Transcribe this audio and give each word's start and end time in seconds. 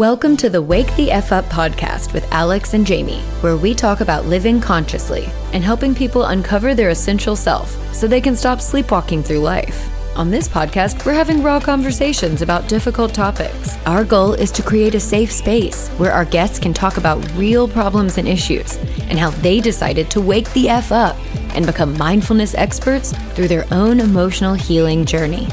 Welcome 0.00 0.38
to 0.38 0.48
the 0.48 0.62
Wake 0.62 0.96
the 0.96 1.10
F 1.10 1.30
Up 1.30 1.44
podcast 1.50 2.14
with 2.14 2.26
Alix 2.32 2.72
and 2.72 2.86
Jami, 2.86 3.20
where 3.42 3.58
we 3.58 3.74
talk 3.74 4.00
about 4.00 4.24
living 4.24 4.58
consciously 4.58 5.28
and 5.52 5.62
helping 5.62 5.94
people 5.94 6.24
uncover 6.24 6.74
their 6.74 6.88
essential 6.88 7.36
self 7.36 7.70
so 7.94 8.06
they 8.06 8.22
can 8.22 8.34
stop 8.34 8.62
sleepwalking 8.62 9.22
through 9.22 9.40
life. 9.40 9.90
On 10.16 10.30
this 10.30 10.48
podcast, 10.48 11.04
we're 11.04 11.12
having 11.12 11.42
raw 11.42 11.60
conversations 11.60 12.40
about 12.40 12.66
difficult 12.66 13.12
topics. 13.12 13.76
Our 13.84 14.06
goal 14.06 14.32
is 14.32 14.50
to 14.52 14.62
create 14.62 14.94
a 14.94 15.00
safe 15.00 15.30
space 15.30 15.88
where 15.98 16.12
our 16.12 16.24
guests 16.24 16.58
can 16.58 16.72
talk 16.72 16.96
about 16.96 17.22
real 17.34 17.68
problems 17.68 18.16
and 18.16 18.26
issues 18.26 18.76
and 19.10 19.18
how 19.18 19.28
they 19.42 19.60
decided 19.60 20.10
to 20.12 20.22
wake 20.22 20.50
the 20.54 20.70
F 20.70 20.92
up 20.92 21.18
and 21.54 21.66
become 21.66 21.94
mindfulness 21.98 22.54
experts 22.54 23.12
through 23.34 23.48
their 23.48 23.66
own 23.70 24.00
emotional 24.00 24.54
healing 24.54 25.04
journey. 25.04 25.46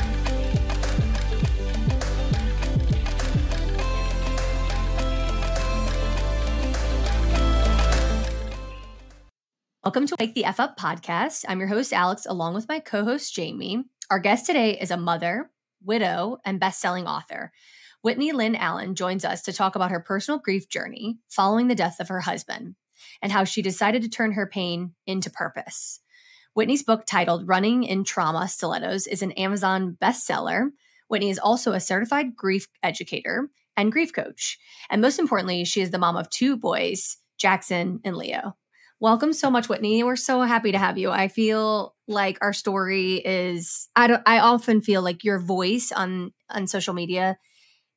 Welcome 9.87 10.07
to 10.07 10.18
Wake 10.19 10.33
the 10.33 10.43
F 10.43 10.59
Up 10.59 10.77
podcast. 10.77 11.46
I'm 11.47 11.59
your 11.59 11.69
host, 11.69 11.93
Alix, 11.93 12.25
along 12.25 12.55
with 12.55 12.68
my 12.68 12.82
co 12.82 13.05
host, 13.05 13.33
Jami. 13.33 13.86
Our 14.11 14.19
guest 14.19 14.46
today 14.46 14.77
is 14.77 14.91
a 14.91 14.97
mother, 14.97 15.50
widow, 15.82 16.39
and 16.43 16.60
best 16.60 16.82
selling 16.82 17.07
author. 17.07 17.54
Whitney 18.01 18.33
Lyn 18.33 18.57
Allen 18.57 18.96
joins 18.96 19.23
us 19.23 19.43
to 19.43 19.54
talk 19.54 19.77
about 19.77 19.91
her 19.91 20.01
personal 20.01 20.41
grief 20.41 20.68
journey 20.68 21.19
following 21.29 21.69
the 21.69 21.73
death 21.73 22.01
of 22.01 22.10
her 22.10 22.19
husband 22.19 22.75
and 23.21 23.32
how 23.32 23.46
she 23.46 23.61
decided 23.61 24.01
to 24.01 24.10
turn 24.10 24.33
her 24.33 24.46
pain 24.46 24.93
into 25.05 25.29
purpose. 25.29 26.01
Whitney's 26.54 26.83
book, 26.83 27.05
titled 27.05 27.47
Running 27.47 27.85
in 27.85 28.04
Trauma 28.04 28.49
Stilettos, 28.49 29.07
is 29.07 29.21
an 29.21 29.32
Amazon 29.32 29.96
bestseller. 30.01 30.71
Whitney 31.07 31.29
is 31.29 31.39
also 31.39 31.71
a 31.71 31.79
certified 31.79 32.35
grief 32.35 32.67
educator 32.83 33.49
and 33.77 33.94
grief 33.94 34.11
coach. 34.11 34.57
And 34.89 35.01
most 35.01 35.17
importantly, 35.17 35.63
she 35.63 35.79
is 35.79 35.91
the 35.91 35.97
mom 35.97 36.17
of 36.17 36.29
two 36.29 36.57
boys, 36.57 37.19
Jackson 37.38 38.01
and 38.03 38.17
Leo. 38.17 38.57
Welcome 39.00 39.34
so 39.34 39.52
much, 39.52 39.70
Whitney. 39.70 40.03
We're 40.03 40.16
so 40.16 40.42
happy 40.42 40.72
to 40.72 40.80
have 40.80 40.98
you. 40.98 41.12
I 41.12 41.28
feel 41.28 41.95
like 42.08 42.40
our 42.42 42.53
story 42.53 43.16
is 43.16 43.90
I 43.95 44.08
don't 44.08 44.23
I 44.26 44.40
often 44.40 44.81
feel 44.81 45.03
like 45.03 45.23
your 45.23 45.40
voice 45.40 45.92
on 45.92 46.31
on 46.50 46.66
social 46.66 46.95
media 46.95 47.38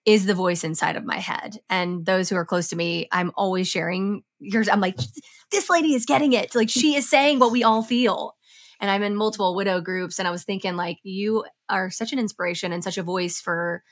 is 0.07 0.27
the 0.27 0.35
voice 0.35 0.65
inside 0.65 0.97
of 0.97 1.05
my 1.05 1.19
head. 1.19 1.59
And 1.71 2.07
those 2.07 2.29
who 2.31 2.37
are 2.37 2.47
close 2.47 2.69
to 2.69 2.77
me, 2.77 3.09
I'm 3.13 3.33
always 3.37 3.69
sharing 3.69 4.23
yours. 4.41 4.69
I'm 4.69 4.81
like, 4.81 4.99
this 5.53 5.71
lady 5.71 5.95
is 5.95 6.07
getting 6.07 6.33
it. 6.33 6.55
Like 6.55 6.71
she 6.71 6.97
is 6.97 7.09
saying 7.09 7.39
what 7.39 7.53
we 7.53 7.65
all 7.65 7.83
feel. 7.83 8.35
And 8.81 8.91
I'm 8.91 9.03
in 9.03 9.17
multiple 9.17 9.55
widow 9.55 9.81
groups. 9.81 10.19
And 10.19 10.29
I 10.29 10.31
was 10.31 10.45
thinking, 10.45 10.77
like, 10.77 10.99
you 11.03 11.45
are 11.69 11.91
such 11.91 12.13
an 12.13 12.19
inspiration 12.19 12.73
and 12.73 12.83
such 12.85 12.99
a 12.99 13.03
voice 13.03 13.41
for 13.41 13.83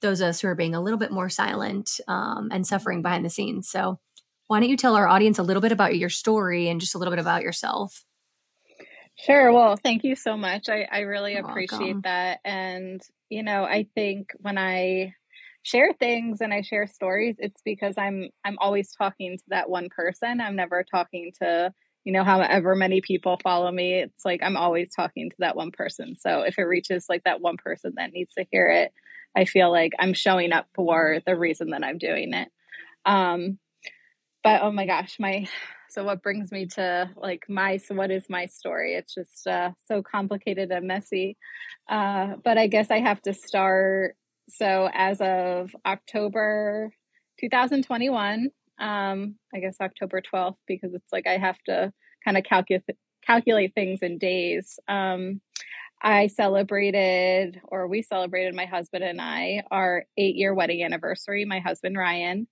those 0.00 0.20
of 0.20 0.28
us 0.28 0.40
who 0.40 0.48
are 0.48 0.54
being 0.54 0.74
a 0.74 0.80
little 0.80 0.98
bit 0.98 1.12
more 1.12 1.28
silent 1.28 2.00
um, 2.08 2.48
and 2.50 2.66
suffering 2.66 3.02
behind 3.02 3.24
the 3.24 3.30
scenes. 3.30 3.68
So 3.68 4.00
why 4.48 4.60
don't 4.60 4.68
you 4.68 4.76
tell 4.76 4.96
our 4.96 5.06
audience 5.06 5.38
a 5.38 5.42
little 5.42 5.60
bit 5.60 5.72
about 5.72 5.96
your 5.96 6.08
story 6.08 6.68
and 6.68 6.80
just 6.80 6.94
a 6.94 6.98
little 6.98 7.12
bit 7.12 7.20
about 7.20 7.42
yourself? 7.42 8.04
Sure. 9.16 9.52
Well, 9.52 9.76
thank 9.76 10.04
you 10.04 10.16
so 10.16 10.36
much. 10.36 10.68
I, 10.68 10.86
I 10.90 11.00
really 11.00 11.34
You're 11.34 11.48
appreciate 11.48 11.80
welcome. 11.80 12.00
that. 12.02 12.40
And, 12.44 13.00
you 13.28 13.42
know, 13.42 13.64
I 13.64 13.86
think 13.94 14.30
when 14.38 14.58
I 14.58 15.14
share 15.62 15.92
things 15.92 16.40
and 16.40 16.54
I 16.54 16.62
share 16.62 16.86
stories, 16.86 17.36
it's 17.38 17.60
because 17.64 17.96
I'm 17.98 18.30
I'm 18.44 18.56
always 18.58 18.92
talking 18.92 19.36
to 19.36 19.44
that 19.48 19.68
one 19.68 19.88
person. 19.90 20.40
I'm 20.40 20.56
never 20.56 20.84
talking 20.84 21.32
to, 21.42 21.72
you 22.04 22.12
know, 22.12 22.24
however 22.24 22.74
many 22.74 23.00
people 23.00 23.38
follow 23.42 23.70
me. 23.70 23.94
It's 23.94 24.24
like 24.24 24.40
I'm 24.42 24.56
always 24.56 24.88
talking 24.94 25.30
to 25.30 25.36
that 25.40 25.56
one 25.56 25.72
person. 25.72 26.14
So 26.16 26.42
if 26.42 26.56
it 26.56 26.62
reaches 26.62 27.06
like 27.08 27.24
that 27.24 27.40
one 27.40 27.56
person 27.56 27.94
that 27.96 28.12
needs 28.12 28.32
to 28.34 28.46
hear 28.50 28.68
it, 28.68 28.92
I 29.36 29.44
feel 29.44 29.70
like 29.70 29.92
I'm 29.98 30.14
showing 30.14 30.52
up 30.52 30.68
for 30.74 31.18
the 31.26 31.36
reason 31.36 31.70
that 31.70 31.84
I'm 31.84 31.98
doing 31.98 32.32
it. 32.32 32.48
Um, 33.04 33.58
but 34.44 34.62
oh 34.62 34.72
my 34.72 34.86
gosh, 34.86 35.16
my 35.18 35.46
so 35.90 36.04
what 36.04 36.22
brings 36.22 36.52
me 36.52 36.66
to 36.66 37.10
like 37.16 37.44
my 37.48 37.78
so 37.78 37.94
what 37.94 38.10
is 38.10 38.26
my 38.28 38.46
story? 38.46 38.94
It's 38.94 39.14
just 39.14 39.46
uh, 39.46 39.70
so 39.86 40.02
complicated 40.02 40.70
and 40.70 40.86
messy. 40.86 41.36
Uh, 41.88 42.34
but 42.44 42.58
I 42.58 42.66
guess 42.66 42.90
I 42.90 43.00
have 43.00 43.22
to 43.22 43.34
start. 43.34 44.16
So 44.48 44.88
as 44.92 45.20
of 45.20 45.74
October 45.86 46.90
2021, 47.40 48.50
um, 48.80 49.34
I 49.54 49.60
guess 49.60 49.76
October 49.80 50.22
12th 50.22 50.56
because 50.66 50.94
it's 50.94 51.12
like 51.12 51.26
I 51.26 51.36
have 51.36 51.58
to 51.66 51.92
kind 52.24 52.36
of 52.36 52.44
calculate 52.44 52.84
calculate 53.26 53.74
things 53.74 54.00
in 54.02 54.18
days. 54.18 54.78
Um, 54.88 55.40
I 56.00 56.28
celebrated, 56.28 57.60
or 57.64 57.88
we 57.88 58.02
celebrated, 58.02 58.54
my 58.54 58.66
husband 58.66 59.02
and 59.02 59.20
I, 59.20 59.64
our 59.70 60.04
eight 60.16 60.36
year 60.36 60.54
wedding 60.54 60.84
anniversary. 60.84 61.44
My 61.44 61.58
husband 61.58 61.96
Ryan. 61.96 62.46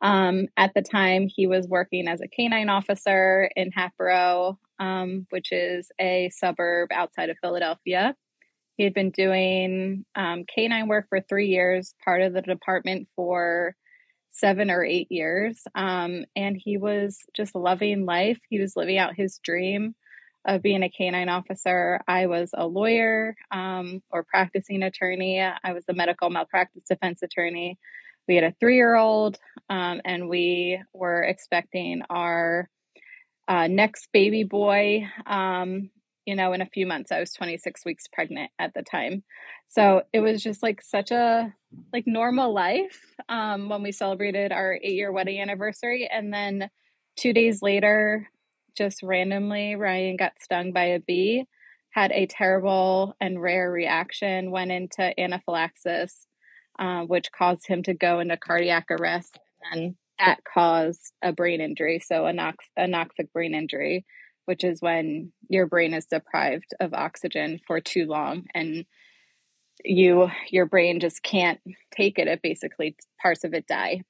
Um, 0.00 0.46
at 0.56 0.72
the 0.74 0.82
time, 0.82 1.28
he 1.28 1.46
was 1.46 1.66
working 1.66 2.08
as 2.08 2.20
a 2.20 2.28
canine 2.28 2.68
officer 2.68 3.50
in 3.56 3.72
Hatboro, 3.72 4.58
um, 4.78 5.26
which 5.30 5.50
is 5.50 5.90
a 6.00 6.30
suburb 6.32 6.90
outside 6.92 7.30
of 7.30 7.36
Philadelphia. 7.42 8.14
He 8.76 8.84
had 8.84 8.94
been 8.94 9.10
doing 9.10 10.04
um, 10.14 10.44
canine 10.52 10.86
work 10.86 11.06
for 11.08 11.20
three 11.20 11.48
years, 11.48 11.94
part 12.04 12.22
of 12.22 12.32
the 12.32 12.42
department 12.42 13.08
for 13.16 13.74
seven 14.30 14.70
or 14.70 14.84
eight 14.84 15.08
years. 15.10 15.60
Um, 15.74 16.24
and 16.36 16.56
he 16.56 16.78
was 16.78 17.18
just 17.34 17.56
loving 17.56 18.06
life. 18.06 18.38
He 18.48 18.60
was 18.60 18.76
living 18.76 18.98
out 18.98 19.16
his 19.16 19.40
dream 19.42 19.96
of 20.46 20.62
being 20.62 20.84
a 20.84 20.88
canine 20.88 21.28
officer. 21.28 22.00
I 22.06 22.26
was 22.26 22.50
a 22.54 22.66
lawyer 22.66 23.34
um, 23.50 24.00
or 24.10 24.22
practicing 24.22 24.84
attorney, 24.84 25.40
I 25.40 25.72
was 25.72 25.84
a 25.88 25.94
medical 25.94 26.30
malpractice 26.30 26.84
defense 26.88 27.20
attorney 27.22 27.78
we 28.28 28.34
had 28.34 28.44
a 28.44 28.54
three 28.60 28.76
year 28.76 28.94
old, 28.94 29.38
um, 29.70 30.00
and 30.04 30.28
we 30.28 30.80
were 30.92 31.22
expecting 31.22 32.02
our 32.10 32.68
uh, 33.48 33.66
next 33.66 34.08
baby 34.12 34.44
boy. 34.44 35.06
Um, 35.26 35.90
you 36.26 36.36
know, 36.36 36.52
in 36.52 36.60
a 36.60 36.66
few 36.66 36.86
months, 36.86 37.10
I 37.10 37.20
was 37.20 37.32
26 37.32 37.86
weeks 37.86 38.06
pregnant 38.12 38.50
at 38.58 38.74
the 38.74 38.82
time. 38.82 39.24
So 39.68 40.02
it 40.12 40.20
was 40.20 40.42
just 40.42 40.62
like 40.62 40.82
such 40.82 41.10
a 41.10 41.54
like 41.90 42.04
normal 42.06 42.52
life 42.52 43.02
um, 43.30 43.70
when 43.70 43.82
we 43.82 43.92
celebrated 43.92 44.52
our 44.52 44.74
eight 44.74 44.94
year 44.94 45.10
wedding 45.10 45.40
anniversary. 45.40 46.06
And 46.12 46.32
then 46.32 46.68
two 47.16 47.32
days 47.32 47.62
later, 47.62 48.28
just 48.76 49.02
randomly, 49.02 49.74
Ryan 49.74 50.18
got 50.18 50.32
stung 50.38 50.72
by 50.72 50.84
a 50.84 51.00
bee, 51.00 51.46
had 51.90 52.12
a 52.12 52.26
terrible 52.26 53.16
and 53.20 53.40
rare 53.40 53.72
reaction, 53.72 54.50
went 54.50 54.70
into 54.70 55.18
anaphylaxis, 55.18 56.27
uh, 56.78 57.02
which 57.02 57.32
caused 57.32 57.66
him 57.66 57.82
to 57.84 57.94
go 57.94 58.20
into 58.20 58.36
cardiac 58.36 58.86
arrest. 58.90 59.38
And 59.72 59.96
that 60.18 60.40
caused 60.44 61.12
a 61.22 61.32
brain 61.32 61.60
injury, 61.60 62.00
so 62.00 62.22
anox- 62.24 62.56
anoxic 62.78 63.32
brain 63.32 63.54
injury, 63.54 64.04
which 64.46 64.64
is 64.64 64.80
when 64.80 65.32
your 65.48 65.66
brain 65.66 65.94
is 65.94 66.06
deprived 66.06 66.74
of 66.80 66.94
oxygen 66.94 67.60
for 67.66 67.80
too 67.80 68.06
long. 68.06 68.46
And 68.54 68.84
you 69.84 70.28
your 70.50 70.66
brain 70.66 71.00
just 71.00 71.22
can't 71.22 71.60
take 71.92 72.18
it. 72.18 72.26
It 72.26 72.42
basically 72.42 72.96
parts 73.20 73.44
of 73.44 73.54
it 73.54 73.66
die. 73.66 74.02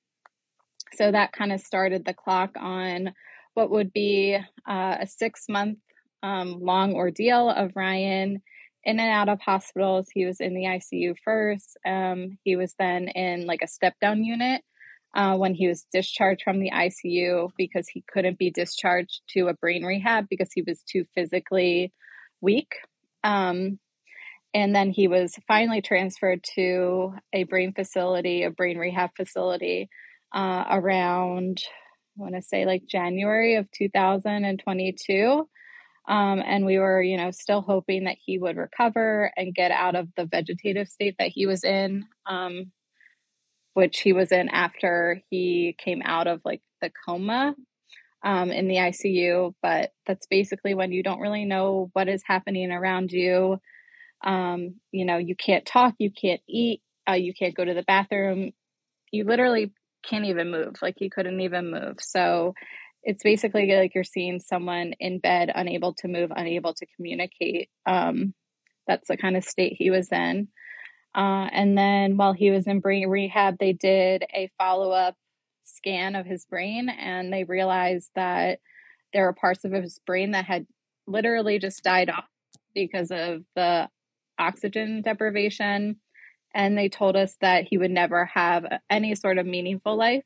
So 0.94 1.12
that 1.12 1.32
kind 1.32 1.52
of 1.52 1.60
started 1.60 2.04
the 2.04 2.14
clock 2.14 2.52
on 2.56 3.12
what 3.54 3.70
would 3.70 3.92
be 3.92 4.38
uh, 4.66 4.96
a 5.00 5.06
six 5.06 5.44
month 5.48 5.78
um, 6.22 6.60
long 6.60 6.94
ordeal 6.94 7.50
of 7.50 7.72
ryan 7.76 8.42
in 8.84 9.00
and 9.00 9.10
out 9.10 9.28
of 9.28 9.40
hospitals. 9.40 10.08
He 10.12 10.24
was 10.24 10.40
in 10.40 10.54
the 10.54 10.64
ICU 10.64 11.16
first. 11.24 11.76
Um, 11.86 12.38
he 12.44 12.56
was 12.56 12.74
then 12.78 13.08
in 13.08 13.46
like 13.46 13.62
a 13.62 13.68
step 13.68 13.94
down 14.00 14.24
unit 14.24 14.62
uh, 15.14 15.36
when 15.36 15.54
he 15.54 15.68
was 15.68 15.86
discharged 15.92 16.42
from 16.42 16.60
the 16.60 16.70
ICU 16.70 17.50
because 17.56 17.88
he 17.88 18.04
couldn't 18.12 18.38
be 18.38 18.50
discharged 18.50 19.22
to 19.30 19.48
a 19.48 19.54
brain 19.54 19.84
rehab 19.84 20.26
because 20.28 20.50
he 20.54 20.62
was 20.62 20.82
too 20.82 21.04
physically 21.14 21.92
weak. 22.40 22.74
Um, 23.24 23.78
and 24.54 24.74
then 24.74 24.90
he 24.90 25.08
was 25.08 25.38
finally 25.46 25.82
transferred 25.82 26.42
to 26.54 27.14
a 27.32 27.44
brain 27.44 27.72
facility, 27.74 28.44
a 28.44 28.50
brain 28.50 28.78
rehab 28.78 29.10
facility, 29.16 29.90
uh, 30.34 30.64
around, 30.70 31.62
I 32.18 32.22
want 32.22 32.34
to 32.34 32.42
say 32.42 32.64
like 32.64 32.82
January 32.86 33.56
of 33.56 33.70
2022. 33.70 35.48
Um, 36.08 36.42
and 36.44 36.64
we 36.64 36.78
were, 36.78 37.02
you 37.02 37.18
know, 37.18 37.30
still 37.30 37.60
hoping 37.60 38.04
that 38.04 38.16
he 38.24 38.38
would 38.38 38.56
recover 38.56 39.30
and 39.36 39.54
get 39.54 39.70
out 39.70 39.94
of 39.94 40.08
the 40.16 40.24
vegetative 40.24 40.88
state 40.88 41.16
that 41.18 41.28
he 41.28 41.46
was 41.46 41.64
in, 41.64 42.06
um, 42.26 42.72
which 43.74 44.00
he 44.00 44.14
was 44.14 44.32
in 44.32 44.48
after 44.48 45.20
he 45.28 45.76
came 45.78 46.00
out 46.02 46.26
of 46.26 46.40
like 46.46 46.62
the 46.80 46.90
coma 47.06 47.54
um, 48.24 48.50
in 48.50 48.68
the 48.68 48.76
ICU. 48.76 49.52
But 49.62 49.92
that's 50.06 50.26
basically 50.26 50.74
when 50.74 50.92
you 50.92 51.02
don't 51.02 51.20
really 51.20 51.44
know 51.44 51.90
what 51.92 52.08
is 52.08 52.22
happening 52.26 52.72
around 52.72 53.12
you. 53.12 53.60
Um, 54.24 54.76
you 54.90 55.04
know, 55.04 55.18
you 55.18 55.36
can't 55.36 55.66
talk, 55.66 55.94
you 55.98 56.10
can't 56.10 56.40
eat, 56.48 56.80
uh, 57.08 57.12
you 57.12 57.34
can't 57.34 57.54
go 57.54 57.66
to 57.66 57.74
the 57.74 57.84
bathroom. 57.84 58.52
You 59.12 59.24
literally 59.24 59.72
can't 60.02 60.24
even 60.24 60.50
move. 60.50 60.76
Like 60.80 60.94
he 60.98 61.10
couldn't 61.10 61.40
even 61.40 61.70
move. 61.70 61.96
So 62.00 62.54
it's 63.02 63.22
basically 63.22 63.72
like 63.74 63.94
you're 63.94 64.04
seeing 64.04 64.40
someone 64.40 64.92
in 65.00 65.18
bed 65.18 65.50
unable 65.54 65.94
to 65.94 66.08
move 66.08 66.30
unable 66.34 66.74
to 66.74 66.86
communicate 66.96 67.70
um, 67.86 68.34
that's 68.86 69.08
the 69.08 69.16
kind 69.16 69.36
of 69.36 69.44
state 69.44 69.74
he 69.78 69.90
was 69.90 70.10
in 70.12 70.48
Uh, 71.14 71.48
and 71.52 71.76
then 71.76 72.16
while 72.16 72.32
he 72.32 72.50
was 72.50 72.66
in 72.66 72.80
brain 72.80 73.08
rehab, 73.08 73.56
they 73.58 73.72
did 73.72 74.24
a 74.34 74.50
follow 74.58 74.92
up 74.92 75.16
scan 75.64 76.14
of 76.14 76.26
his 76.26 76.44
brain 76.46 76.88
and 76.88 77.32
they 77.32 77.44
realized 77.44 78.10
that 78.14 78.60
there 79.12 79.24
were 79.24 79.32
parts 79.32 79.64
of 79.64 79.72
his 79.72 79.98
brain 80.06 80.32
that 80.32 80.44
had 80.44 80.66
literally 81.06 81.58
just 81.58 81.82
died 81.82 82.10
off 82.10 82.28
because 82.74 83.10
of 83.10 83.42
the 83.56 83.88
oxygen 84.38 85.02
deprivation. 85.02 85.96
And 86.54 86.76
they 86.76 86.88
told 86.88 87.16
us 87.16 87.36
that 87.40 87.64
he 87.68 87.78
would 87.78 87.90
never 87.90 88.26
have 88.26 88.64
any 88.90 89.14
sort 89.14 89.38
of 89.38 89.46
meaningful 89.46 89.96
life. 89.96 90.24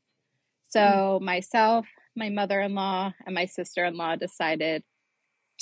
So, 0.69 0.81
mm-hmm. 0.81 1.25
myself, 1.25 1.87
my 2.17 2.29
mother 2.29 2.61
in 2.61 2.75
law, 2.75 3.13
and 3.25 3.35
my 3.35 3.47
sister 3.47 3.85
in 3.85 3.97
law 3.97 4.17
decided 4.17 4.83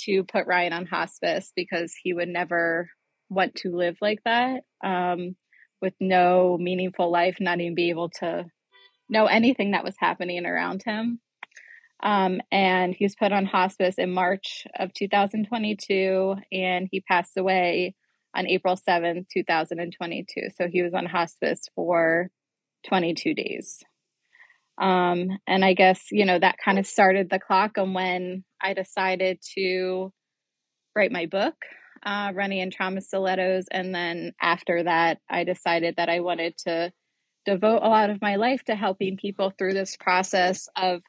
to 0.05 0.25
put 0.25 0.47
Ryan 0.47 0.73
on 0.73 0.87
hospice 0.87 1.53
because 1.55 1.95
he 2.03 2.13
would 2.13 2.29
never 2.29 2.89
want 3.29 3.55
to 3.57 3.77
live 3.77 3.97
like 4.01 4.21
that 4.25 4.63
um, 4.83 5.37
with 5.81 5.95
no 6.01 6.59
meaningful 6.59 7.11
life, 7.11 7.37
not 7.41 7.61
even 7.61 7.75
be 7.75 7.91
able 7.91 8.11
to 8.11 8.47
know 9.09 9.27
anything 9.27 9.73
that 9.73 9.85
was 9.85 9.97
happening 9.99 10.45
around 10.47 10.83
him. 10.85 11.21
Um, 12.03 12.41
and 12.51 12.95
he 12.95 13.05
was 13.05 13.15
put 13.15 13.33
on 13.33 13.45
hospice 13.45 13.97
in 13.99 14.11
March 14.11 14.67
of 14.79 14.93
2022, 14.95 16.37
and 16.51 16.89
he 16.91 17.01
passed 17.01 17.37
away 17.37 17.95
on 18.35 18.47
April 18.47 18.77
7th, 18.77 19.27
2022. 19.33 20.49
So 20.57 20.69
he 20.69 20.83
was 20.83 20.95
on 20.95 21.05
hospice 21.07 21.63
for 21.75 22.31
22 22.87 23.35
days. 23.35 23.85
Um, 24.81 25.39
and 25.47 25.65
I 25.65 25.75
guess, 25.75 26.07
you 26.11 26.25
know, 26.25 26.39
that 26.39 26.57
kind 26.65 26.79
of 26.79 26.87
started 26.87 27.29
the 27.29 27.39
clock 27.39 27.77
on 27.77 27.93
when 27.93 28.45
I 28.61 28.73
decided 28.73 29.39
to 29.57 30.13
write 30.97 31.13
my 31.13 31.27
book, 31.27 31.55
uh, 32.03 32.33
Running 32.35 32.59
in 32.59 32.71
Trauma 32.71 33.03
Stilettos. 33.03 33.67
And 33.71 33.95
then 33.95 34.33
after 34.41 34.83
that, 34.83 35.19
I 35.29 35.45
decided 35.45 35.97
that 35.97 36.09
I 36.09 36.21
wanted 36.21 36.57
to 36.65 36.93
devote 37.45 37.83
a 37.83 37.89
lot 37.89 38.11
of 38.11 38.23
my 38.23 38.37
life 38.37 38.65
to 38.65 38.75
helping 38.75 39.17
people 39.17 39.53
through 39.57 39.75
this 39.75 39.97
process 39.97 40.69
of 40.77 41.03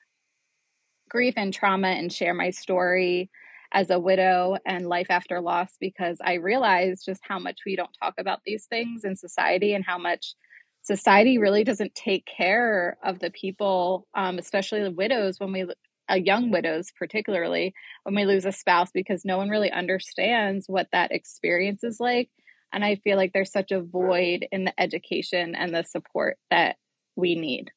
grief 1.10 1.34
and 1.38 1.54
trauma 1.54 1.90
and 1.90 2.12
share 2.12 2.34
my 2.34 2.50
story 2.50 3.30
as 3.74 3.90
a 3.90 4.00
widow 4.00 4.58
and 4.66 4.88
life 4.88 5.08
after 5.10 5.40
loss 5.40 5.72
because 5.80 6.18
I 6.24 6.36
realized 6.36 7.06
just 7.06 7.22
how 7.24 7.40
much 7.40 7.60
we 7.66 7.76
don't 7.76 7.96
talk 8.02 8.16
about 8.18 8.40
these 8.46 8.66
things 8.66 9.06
in 9.06 9.16
society 9.16 9.74
and 9.74 9.86
how 9.86 9.98
much 9.98 10.36
society 10.82 11.38
really 11.38 11.64
doesn't 11.64 11.96
take 11.96 12.26
care 12.26 12.98
of 13.04 13.20
the 13.20 13.32
people, 13.32 14.08
um, 14.14 14.38
especially 14.38 14.84
the 14.84 14.92
widows 14.92 15.40
when 15.40 15.52
we, 15.52 15.66
uh, 16.10 16.16
young 16.16 16.52
widows 16.52 16.92
particularly, 16.98 17.74
when 18.04 18.16
we 18.16 18.26
lose 18.26 18.46
a 18.46 18.52
spouse 18.52 18.90
because 18.94 19.24
no 19.24 19.38
one 19.38 19.50
really 19.50 19.72
understands 19.72 20.66
what 20.68 20.88
that 20.92 21.12
experience 21.12 21.84
is 21.84 22.00
like. 22.00 22.30
And 22.74 22.84
I 22.86 22.96
feel 22.96 23.18
like 23.18 23.34
there's 23.34 23.52
such 23.52 23.72
a 23.72 23.82
void 23.82 24.48
in 24.52 24.64
the 24.64 24.74
education 24.80 25.56
and 25.56 25.74
the 25.74 25.84
support 25.84 26.38
that 26.50 26.78
we 27.16 27.36
need. 27.36 27.72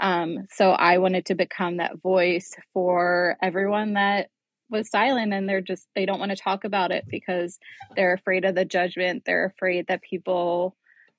Um, 0.00 0.46
so 0.50 0.70
I 0.70 0.98
wanted 0.98 1.26
to 1.26 1.34
become 1.34 1.78
that 1.78 2.02
voice 2.02 2.50
for 2.74 3.36
everyone 3.42 3.94
that 3.94 4.28
was 4.68 4.90
silent 4.90 5.32
and 5.32 5.48
they're 5.48 5.60
just, 5.62 5.88
they 5.94 6.04
don't 6.04 6.18
want 6.18 6.30
to 6.30 6.36
talk 6.36 6.64
about 6.64 6.90
it 6.90 7.04
because 7.08 7.58
they're 7.94 8.12
afraid 8.12 8.44
of 8.44 8.54
the 8.54 8.64
judgment. 8.64 9.22
They're 9.24 9.46
afraid 9.46 9.86
that 9.88 10.02
people 10.02 10.76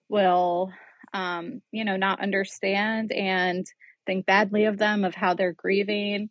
will, 0.10 0.72
um, 1.14 1.62
you 1.72 1.86
know, 1.86 1.98
not 1.98 2.22
understand 2.22 3.12
and 3.12 3.66
think 4.06 4.26
badly 4.26 4.66
of 4.66 4.78
them, 4.78 5.04
of 5.04 5.16
how 5.16 5.34
they're 5.34 5.54
grieving. 5.54 6.30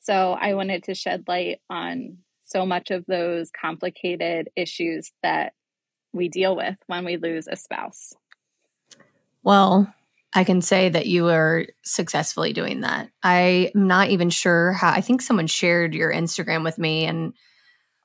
So 0.00 0.32
I 0.32 0.54
wanted 0.54 0.84
to 0.84 0.94
shed 0.94 1.24
light 1.28 1.60
on 1.68 2.18
so 2.44 2.64
much 2.66 2.90
of 2.90 3.04
those 3.06 3.50
complicated 3.50 4.48
issues 4.56 5.12
that 5.22 5.52
we 6.12 6.28
deal 6.28 6.56
with 6.56 6.76
when 6.86 7.04
we 7.04 7.16
lose 7.16 7.46
a 7.46 7.56
spouse. 7.56 8.12
Well, 9.42 9.92
I 10.32 10.44
can 10.44 10.60
say 10.60 10.88
that 10.88 11.06
you 11.06 11.28
are 11.28 11.66
successfully 11.82 12.52
doing 12.52 12.80
that. 12.80 13.10
I'm 13.22 13.70
not 13.74 14.10
even 14.10 14.30
sure 14.30 14.72
how, 14.72 14.90
I 14.90 15.00
think 15.00 15.22
someone 15.22 15.46
shared 15.46 15.94
your 15.94 16.12
Instagram 16.12 16.64
with 16.64 16.78
me 16.78 17.04
and 17.04 17.34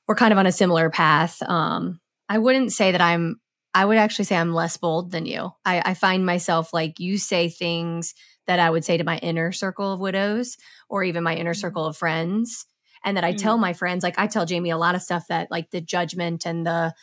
we're 0.06 0.16
kind 0.16 0.32
of 0.32 0.38
on 0.38 0.46
a 0.46 0.52
similar 0.52 0.90
path. 0.90 1.42
Um, 1.42 2.00
I 2.28 2.38
wouldn't 2.38 2.72
say 2.72 2.92
that 2.92 3.00
I'm, 3.00 3.40
I 3.76 3.84
would 3.84 3.98
actually 3.98 4.24
say 4.24 4.36
I'm 4.36 4.54
less 4.54 4.78
bold 4.78 5.10
than 5.10 5.26
you. 5.26 5.52
I, 5.66 5.82
I 5.84 5.94
find 5.94 6.24
myself 6.24 6.72
like 6.72 6.98
you 6.98 7.18
say 7.18 7.50
things 7.50 8.14
that 8.46 8.58
I 8.58 8.70
would 8.70 8.86
say 8.86 8.96
to 8.96 9.04
my 9.04 9.18
inner 9.18 9.52
circle 9.52 9.92
of 9.92 10.00
widows 10.00 10.56
or 10.88 11.04
even 11.04 11.22
my 11.22 11.34
inner 11.34 11.52
mm-hmm. 11.52 11.60
circle 11.60 11.84
of 11.84 11.94
friends. 11.94 12.66
And 13.04 13.18
that 13.18 13.24
I 13.24 13.32
mm-hmm. 13.32 13.36
tell 13.36 13.58
my 13.58 13.74
friends, 13.74 14.02
like 14.02 14.18
I 14.18 14.28
tell 14.28 14.46
Jami 14.46 14.70
a 14.70 14.78
lot 14.78 14.94
of 14.94 15.02
stuff 15.02 15.26
that 15.28 15.50
like 15.50 15.70
the 15.70 15.82
judgment 15.82 16.46
and 16.46 16.66
the, 16.66 16.94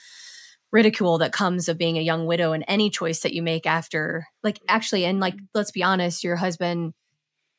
ridicule 0.71 1.19
that 1.19 1.31
comes 1.31 1.69
of 1.69 1.77
being 1.77 1.99
a 1.99 2.01
young 2.01 2.25
widow 2.25 2.51
and 2.51 2.65
any 2.67 2.89
choice 2.89 3.19
that 3.19 3.31
you 3.31 3.43
make 3.43 3.67
after 3.67 4.25
like 4.41 4.59
actually 4.67 5.05
and 5.05 5.19
like 5.19 5.35
let's 5.53 5.69
be 5.69 5.83
honest 5.83 6.23
your 6.23 6.35
husband 6.35 6.93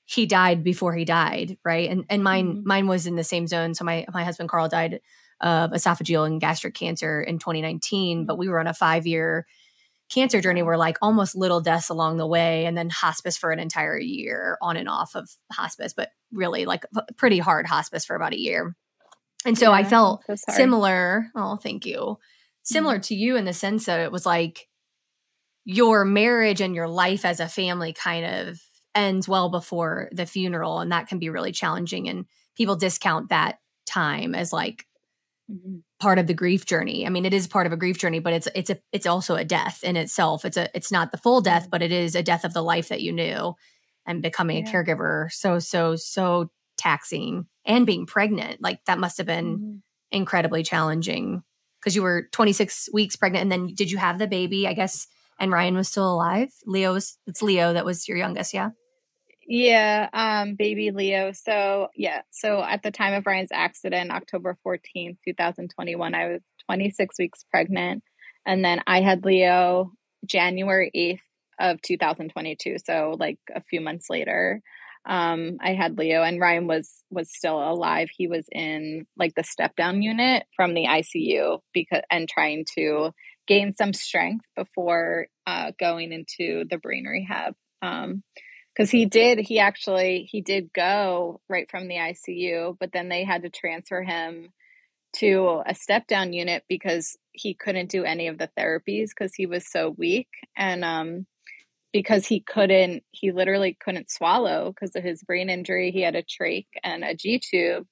he 0.05 0.27
died 0.27 0.65
before 0.65 0.93
he 0.95 1.05
died 1.05 1.57
right 1.65 1.89
and 1.89 2.05
and 2.11 2.25
mine 2.25 2.49
mm-hmm. 2.49 2.67
mine 2.69 2.89
was 2.89 3.07
in 3.07 3.15
the 3.15 3.23
same 3.23 3.47
zone 3.47 3.73
so 3.73 3.85
my 3.85 4.05
my 4.13 4.25
husband 4.25 4.49
Carl 4.49 4.69
died 4.69 5.01
of 5.45 5.71
esophageal 5.71 6.27
and 6.27 6.41
gastric 6.41 6.75
cancer 6.75 7.23
in 7.23 7.39
2019 7.39 8.27
but 8.27 8.37
we 8.37 8.49
were 8.49 8.59
on 8.59 8.67
a 8.67 8.75
5 8.75 9.07
year 9.07 9.47
cancer 10.13 10.41
journey 10.41 10.63
where 10.63 10.77
like 10.77 10.99
almost 11.01 11.37
little 11.37 11.61
deaths 11.61 11.89
along 11.89 12.17
the 12.17 12.27
way 12.27 12.67
and 12.67 12.77
then 12.77 12.91
hospice 12.91 13.37
for 13.37 13.53
an 13.53 13.61
entire 13.61 13.99
year 13.99 14.59
on 14.61 14.77
and 14.77 14.89
off 14.89 15.15
of 15.15 15.31
hospice 15.53 15.93
but 15.93 16.11
really 16.33 16.67
like 16.67 16.85
pretty 17.17 17.39
hard 17.39 17.67
hospice 17.67 18.05
for 18.05 18.17
about 18.17 18.33
a 18.33 18.41
year 18.41 18.75
and 19.47 19.59
so 19.59 19.73
yeah, 19.73 19.77
I 19.77 19.85
felt 19.85 20.25
similar. 20.49 21.31
Oh, 21.37 21.57
thank 21.57 21.85
you 21.85 22.19
similar 22.65 22.97
mm-hmm. 22.97 23.03
to 23.03 23.15
you 23.15 23.37
in 23.37 23.45
the 23.45 23.53
sense 23.53 23.87
that 23.87 24.01
it 24.01 24.11
was 24.11 24.27
like 24.27 24.67
your 25.65 26.05
marriage 26.05 26.61
and 26.61 26.75
your 26.75 26.89
life 26.89 27.25
as 27.25 27.41
a 27.41 27.49
family 27.49 27.93
kind 27.93 28.25
of 28.27 28.61
ends 28.95 29.29
well 29.29 29.49
before 29.49 30.09
the 30.13 30.27
funeral 30.27 30.81
and 30.81 30.93
that 30.93 31.07
can 31.07 31.19
be 31.19 31.31
really 31.31 31.53
challenging 31.53 32.09
and 32.09 32.27
people 32.57 32.77
discount 32.77 33.29
that 33.29 33.59
time 33.87 34.35
as 34.35 34.53
like 34.53 34.87
mm-hmm. 35.51 35.79
part 36.01 36.19
of 36.19 36.27
the 36.27 36.35
grief 36.35 36.67
journey 36.67 37.07
i 37.07 37.09
mean 37.09 37.25
it 37.25 37.35
is 37.35 37.47
part 37.47 37.67
of 37.67 37.73
a 37.73 37.77
grief 37.77 37.99
journey 37.99 38.19
but 38.19 38.33
it's 38.33 38.49
it's 38.55 38.71
a 38.71 38.79
it's 38.93 39.07
also 39.07 39.35
a 39.35 39.45
death 39.45 39.83
in 39.83 39.97
itself 39.97 40.45
it's 40.45 40.57
a 40.57 40.69
it's 40.75 40.93
not 40.93 41.13
the 41.13 41.19
full 41.19 41.41
death 41.41 41.63
mm-hmm. 41.63 41.71
but 41.71 41.83
it 41.83 41.93
is 41.93 42.15
a 42.15 42.23
death 42.23 42.45
of 42.45 42.53
the 42.53 42.63
life 42.63 42.89
that 42.89 43.03
you 43.03 43.13
knew 43.13 43.55
and 44.07 44.23
becoming 44.23 44.65
yeah. 44.65 44.71
a 44.71 44.73
caregiver 44.73 45.31
so 45.31 45.59
so 45.59 45.97
so 45.97 46.51
taxing 46.77 47.47
and 47.65 47.87
being 47.87 48.07
pregnant 48.07 48.61
like 48.61 48.79
that 48.87 48.99
must 48.99 49.17
have 49.19 49.27
been 49.27 49.57
mm-hmm. 49.57 49.77
incredibly 50.11 50.63
challenging 50.63 51.43
because 51.81 51.95
you 51.95 52.03
were 52.03 52.29
26 52.33 52.89
weeks 52.93 53.17
pregnant 53.17 53.43
and 53.43 53.53
then 53.53 53.75
did 53.75 53.91
you 53.91 53.99
have 53.99 54.19
the 54.19 54.27
baby 54.27 54.67
i 54.67 54.73
guess 54.73 55.07
and 55.39 55.53
ryan 55.53 55.77
was 55.77 55.89
still 55.89 56.13
alive 56.13 56.49
leo's 56.67 57.17
it's 57.27 57.43
leo 57.43 57.73
that 57.73 57.85
was 57.85 58.09
your 58.09 58.19
youngest 58.19 58.53
yeah 58.53 58.71
yeah 59.47 60.09
um 60.13 60.55
baby 60.55 60.91
leo 60.91 61.33
so 61.33 61.89
yeah 61.95 62.23
so 62.31 62.63
at 62.63 62.83
the 62.83 62.91
time 62.91 63.15
of 63.15 63.27
ryan's 63.27 63.53
accident 63.53 64.11
october 64.11 64.57
14th 64.67 65.17
2021 65.27 66.15
i 66.15 66.29
was 66.29 66.41
26 66.67 67.19
weeks 67.19 67.45
pregnant 67.51 68.03
and 68.47 68.65
then 68.65 68.81
i 68.87 69.01
had 69.01 69.25
leo 69.25 69.93
january 70.25 70.91
8th 70.95 71.21
of 71.73 71.83
2022 71.83 72.77
so 72.85 73.17
like 73.19 73.39
a 73.55 73.63
few 73.63 73.81
months 73.81 74.09
later 74.11 74.63
um, 75.07 75.59
I 75.61 75.75
had 75.75 75.99
Leo 75.99 76.23
and 76.23 76.41
Ryan 76.41 76.67
was 76.67 76.91
was 77.11 77.31
still 77.31 77.59
alive. 77.59 78.09
He 78.17 78.27
was 78.27 78.47
in 78.51 79.07
like 79.19 79.35
the 79.35 79.43
step 79.43 79.77
down 79.77 80.03
unit 80.03 80.45
from 80.57 80.73
the 80.73 80.87
ICU 80.87 81.61
because 81.75 82.03
and 82.11 82.29
trying 82.29 82.65
to 82.77 83.11
gain 83.47 83.75
some 83.75 83.93
strength 83.93 84.47
before 84.57 85.27
uh, 85.47 85.73
going 85.79 86.13
into 86.13 86.65
the 86.71 86.79
brain 86.79 87.05
rehab. 87.05 87.55
Um, 87.83 88.23
because 88.75 88.91
he 88.91 89.07
did 89.07 89.39
he 89.39 89.59
actually 89.59 90.29
he 90.31 90.41
did 90.41 90.73
go 90.73 91.41
right 91.49 91.71
from 91.71 91.89
the 91.89 91.97
ICU, 91.97 92.77
but 92.79 92.93
then 92.93 93.09
they 93.09 93.25
had 93.25 93.43
to 93.43 93.51
transfer 93.51 94.03
him 94.03 94.51
to 95.15 95.63
a 95.67 95.75
step 95.75 96.07
down 96.07 96.33
unit 96.33 96.65
because 96.69 97.17
he 97.33 97.55
couldn't 97.55 97.91
do 97.91 98.05
any 98.05 98.29
of 98.29 98.39
the 98.39 98.51
therapies 98.59 99.11
because 99.11 99.35
he 99.35 99.47
was 99.47 99.71
so 99.71 99.91
weak 99.97 100.29
and 100.57 100.85
um 100.85 101.27
because 101.93 102.27
he 102.27 102.41
couldn't 102.41 103.05
he 103.13 103.31
literally 103.33 103.77
couldn't 103.81 104.11
swallow 104.11 104.73
because 104.73 104.97
of 104.97 105.05
his 105.05 105.23
brain 105.23 105.49
injury 105.49 105.93
he 105.93 106.01
had 106.03 106.17
a 106.17 106.23
trach 106.25 106.67
and 106.83 107.05
a 107.05 107.15
g 107.15 107.41
tube 107.41 107.87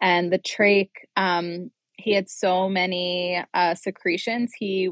and 0.00 0.32
the 0.32 0.38
trach 0.38 0.90
um, 1.16 1.70
he 1.96 2.12
had 2.14 2.30
so 2.30 2.68
many 2.68 3.42
uh, 3.52 3.74
secretions 3.74 4.52
he 4.56 4.90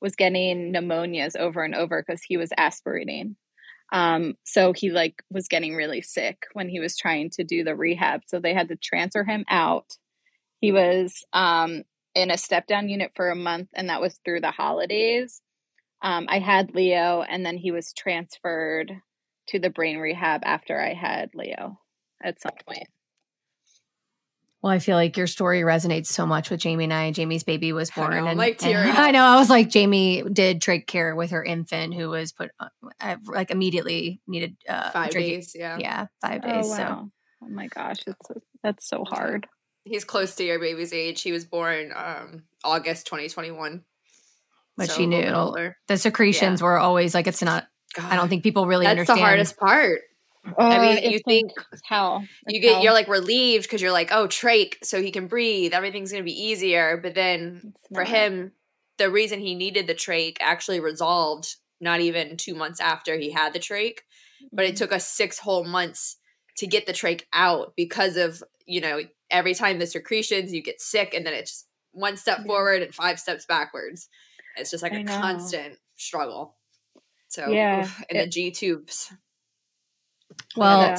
was 0.00 0.16
getting 0.16 0.72
pneumonias 0.72 1.36
over 1.36 1.62
and 1.62 1.74
over 1.74 2.02
because 2.04 2.22
he 2.22 2.36
was 2.36 2.50
aspirating 2.58 3.36
um, 3.92 4.34
so 4.44 4.72
he 4.72 4.90
like 4.90 5.22
was 5.30 5.48
getting 5.48 5.74
really 5.76 6.00
sick 6.00 6.46
when 6.54 6.68
he 6.68 6.80
was 6.80 6.96
trying 6.96 7.30
to 7.30 7.44
do 7.44 7.62
the 7.62 7.76
rehab 7.76 8.22
so 8.26 8.40
they 8.40 8.54
had 8.54 8.68
to 8.68 8.76
transfer 8.76 9.22
him 9.24 9.44
out 9.48 9.96
he 10.60 10.72
was 10.72 11.24
um, 11.32 11.82
in 12.14 12.30
a 12.30 12.38
step 12.38 12.66
down 12.66 12.88
unit 12.88 13.12
for 13.14 13.30
a 13.30 13.36
month 13.36 13.68
and 13.74 13.88
that 13.88 14.00
was 14.00 14.18
through 14.24 14.40
the 14.40 14.50
holidays 14.50 15.42
um, 16.02 16.26
I 16.28 16.40
had 16.40 16.74
Leo, 16.74 17.22
and 17.22 17.46
then 17.46 17.56
he 17.56 17.70
was 17.70 17.92
transferred 17.92 18.92
to 19.48 19.58
the 19.58 19.70
brain 19.70 19.98
rehab 19.98 20.42
after 20.44 20.80
I 20.80 20.94
had 20.94 21.30
Leo 21.34 21.78
at 22.22 22.40
some 22.40 22.52
point. 22.66 22.88
Well, 24.62 24.72
I 24.72 24.78
feel 24.78 24.94
like 24.94 25.16
your 25.16 25.26
story 25.26 25.62
resonates 25.62 26.06
so 26.06 26.24
much 26.24 26.48
with 26.48 26.60
Jami 26.60 26.84
and 26.84 26.92
I. 26.92 27.10
Jami's 27.10 27.42
baby 27.42 27.72
was 27.72 27.90
born, 27.90 28.12
I 28.12 28.20
know, 28.20 28.26
and, 28.28 28.38
like 28.38 28.62
and 28.62 28.76
I 28.96 29.10
know 29.10 29.24
I 29.24 29.36
was 29.36 29.50
like, 29.50 29.68
Jami 29.68 30.22
did 30.22 30.60
trach 30.60 30.86
care 30.86 31.16
with 31.16 31.32
her 31.32 31.42
infant, 31.42 31.94
who 31.94 32.10
was 32.10 32.30
put 32.30 32.52
uh, 32.60 33.16
like 33.26 33.50
immediately 33.50 34.20
needed 34.28 34.56
uh, 34.68 34.90
five 34.92 35.10
days. 35.10 35.52
Yeah, 35.56 35.78
yeah, 35.80 36.06
five 36.20 36.42
days. 36.42 36.66
Oh, 36.66 36.68
wow. 36.68 36.76
So, 36.76 37.10
oh 37.42 37.48
my 37.48 37.66
gosh, 37.66 37.98
it's 38.06 38.28
that's 38.62 38.88
so 38.88 39.04
hard. 39.04 39.48
He's 39.82 40.04
close 40.04 40.36
to 40.36 40.44
your 40.44 40.60
baby's 40.60 40.92
age. 40.92 41.22
He 41.22 41.32
was 41.32 41.44
born 41.44 41.92
um 41.96 42.44
August 42.62 43.06
2021. 43.06 43.82
But 44.76 44.90
so 44.90 44.96
she 44.96 45.06
knew 45.06 45.56
the 45.88 45.98
secretions 45.98 46.60
yeah. 46.60 46.66
were 46.66 46.78
always 46.78 47.14
like 47.14 47.26
it's 47.26 47.42
not. 47.42 47.66
God, 47.94 48.10
I 48.10 48.16
don't 48.16 48.28
think 48.28 48.44
people 48.44 48.66
really 48.66 48.86
understand. 48.86 49.18
that's 49.18 49.20
understand. 49.20 49.58
the 49.58 49.72
hardest 49.76 49.98
part. 49.98 50.02
Uh, 50.46 50.54
I 50.62 50.78
mean, 50.78 51.10
you 51.12 51.20
think 51.20 51.52
hell 51.84 52.26
you 52.48 52.60
get 52.60 52.74
hell. 52.74 52.82
you're 52.82 52.92
like 52.92 53.08
relieved 53.08 53.64
because 53.64 53.80
you're 53.80 53.92
like, 53.92 54.10
oh, 54.10 54.26
trach, 54.26 54.74
so 54.82 55.00
he 55.00 55.12
can 55.12 55.28
breathe. 55.28 55.72
Everything's 55.72 56.10
gonna 56.10 56.24
be 56.24 56.32
easier. 56.32 56.98
But 57.00 57.14
then 57.14 57.74
for 57.94 58.04
him, 58.04 58.52
the 58.98 59.10
reason 59.10 59.40
he 59.40 59.54
needed 59.54 59.86
the 59.86 59.94
trach 59.94 60.36
actually 60.40 60.80
resolved 60.80 61.56
not 61.80 62.00
even 62.00 62.36
two 62.36 62.54
months 62.54 62.80
after 62.80 63.16
he 63.16 63.30
had 63.30 63.52
the 63.52 63.58
trach, 63.58 63.98
but 64.52 64.64
it 64.64 64.70
mm-hmm. 64.70 64.76
took 64.78 64.92
us 64.92 65.06
six 65.06 65.38
whole 65.38 65.64
months 65.64 66.16
to 66.56 66.66
get 66.66 66.86
the 66.86 66.92
trach 66.92 67.22
out 67.32 67.74
because 67.76 68.16
of 68.16 68.42
you 68.66 68.80
know 68.80 69.00
every 69.30 69.54
time 69.54 69.78
the 69.78 69.86
secretions 69.86 70.52
you 70.52 70.62
get 70.62 70.80
sick 70.80 71.14
and 71.14 71.26
then 71.26 71.34
it's 71.34 71.66
one 71.92 72.16
step 72.16 72.38
yeah. 72.40 72.46
forward 72.46 72.82
and 72.82 72.94
five 72.94 73.18
steps 73.18 73.46
backwards. 73.46 74.08
It's 74.56 74.70
just 74.70 74.82
like 74.82 74.92
I 74.92 74.98
a 74.98 75.04
know. 75.04 75.20
constant 75.20 75.78
struggle. 75.96 76.56
So 77.28 77.48
yeah, 77.48 77.82
oof, 77.82 78.04
and 78.10 78.18
it, 78.18 78.24
the 78.24 78.30
G 78.30 78.50
tubes. 78.50 79.12
Well, 80.56 80.96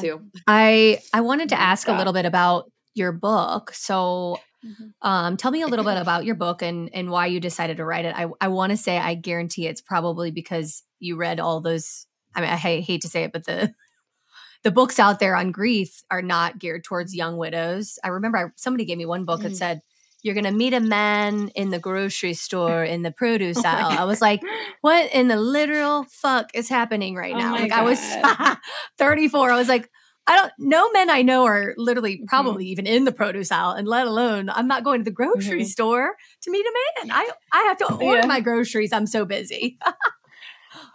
I 0.48 1.00
I 1.14 1.22
wanted 1.22 1.50
to 1.50 1.60
ask 1.60 1.88
a 1.88 1.94
little 1.94 2.14
bit 2.14 2.26
about 2.26 2.72
your 2.94 3.12
book. 3.12 3.72
So, 3.74 4.40
mm-hmm. 4.66 5.08
um, 5.08 5.38
tell 5.38 5.52
me 5.52 5.62
a 5.62 5.68
little 5.68 5.86
bit 5.86 5.98
about 6.02 6.26
your 6.26 6.36
book 6.36 6.62
and 6.62 6.90
and 6.94 7.10
why 7.10 7.28
you 7.28 7.40
decided 7.40 7.78
to 7.78 7.86
write 7.86 8.06
it. 8.06 8.16
I 8.16 8.28
I 8.42 8.48
want 8.48 8.72
to 8.72 8.78
say 8.78 8.98
I 8.98 9.16
guarantee 9.16 9.68
it's 9.68 9.82
probably 9.82 10.32
because 10.32 10.84
you 11.00 11.16
read 11.16 11.40
all 11.40 11.62
those. 11.62 12.06
I 12.36 12.42
mean, 12.42 12.50
I 12.50 12.56
hate 12.56 13.02
to 13.02 13.10
say 13.10 13.24
it, 13.24 13.32
but 13.32 13.46
the 13.46 13.74
the 14.64 14.72
books 14.72 14.98
out 15.00 15.20
there 15.20 15.36
on 15.36 15.52
grief 15.52 16.04
are 16.10 16.22
not 16.22 16.58
geared 16.58 16.84
towards 16.84 17.16
young 17.16 17.38
widows. 17.38 18.00
I 18.04 18.08
remember 18.10 18.38
I, 18.38 18.46
somebody 18.56 18.86
gave 18.86 18.98
me 18.98 19.06
one 19.06 19.26
book 19.26 19.42
mm-hmm. 19.42 19.50
that 19.50 19.58
said 19.58 19.82
you're 20.24 20.34
going 20.34 20.46
to 20.46 20.52
meet 20.52 20.74
a 20.74 20.80
man 20.80 21.50
in 21.50 21.70
the 21.70 21.80
grocery 21.80 22.34
store 22.34 22.84
in 22.84 23.04
the 23.04 23.12
produce 23.12 23.60
oh 23.60 23.68
aisle. 23.68 24.00
I 24.00 24.06
was 24.06 24.22
like, 24.22 24.42
what 24.82 25.14
in 25.14 25.28
the 25.28 25.36
literal 25.36 26.06
fuck 26.10 26.50
is 26.54 26.70
happening 26.70 27.16
right 27.16 27.36
oh 27.36 27.38
now? 27.38 27.52
Like 27.52 27.70
God. 27.70 27.80
I 27.80 27.84
was 27.84 28.58
34. 28.98 29.52
I 29.52 29.58
was 29.58 29.68
like, 29.68 29.90
I 30.26 30.38
don't 30.38 30.54
no 30.58 30.90
men 30.92 31.10
I 31.10 31.22
know 31.22 31.44
are 31.44 31.74
literally 31.78 32.16
mm-hmm. 32.16 32.26
probably 32.28 32.64
mm-hmm. 32.64 32.72
even 32.72 32.88
in 32.88 33.04
the 33.04 33.12
produce 33.12 33.52
aisle, 33.52 33.72
and 33.72 33.88
let 33.88 34.08
alone 34.08 34.50
I'm 34.50 34.68
not 34.68 34.86
going 34.86 35.02
to 35.02 35.04
the 35.04 35.12
grocery 35.12 35.62
mm-hmm. 35.62 35.68
store 35.68 36.16
to 36.44 36.52
meet 36.52 36.66
a 36.66 37.06
man. 37.06 37.12
I 37.12 37.30
I 37.52 37.64
have 37.64 37.78
to 37.80 37.94
order 37.94 38.22
yeah. 38.22 38.26
my 38.26 38.40
groceries. 38.40 38.94
I'm 38.94 39.06
so 39.06 39.26
busy. 39.26 39.78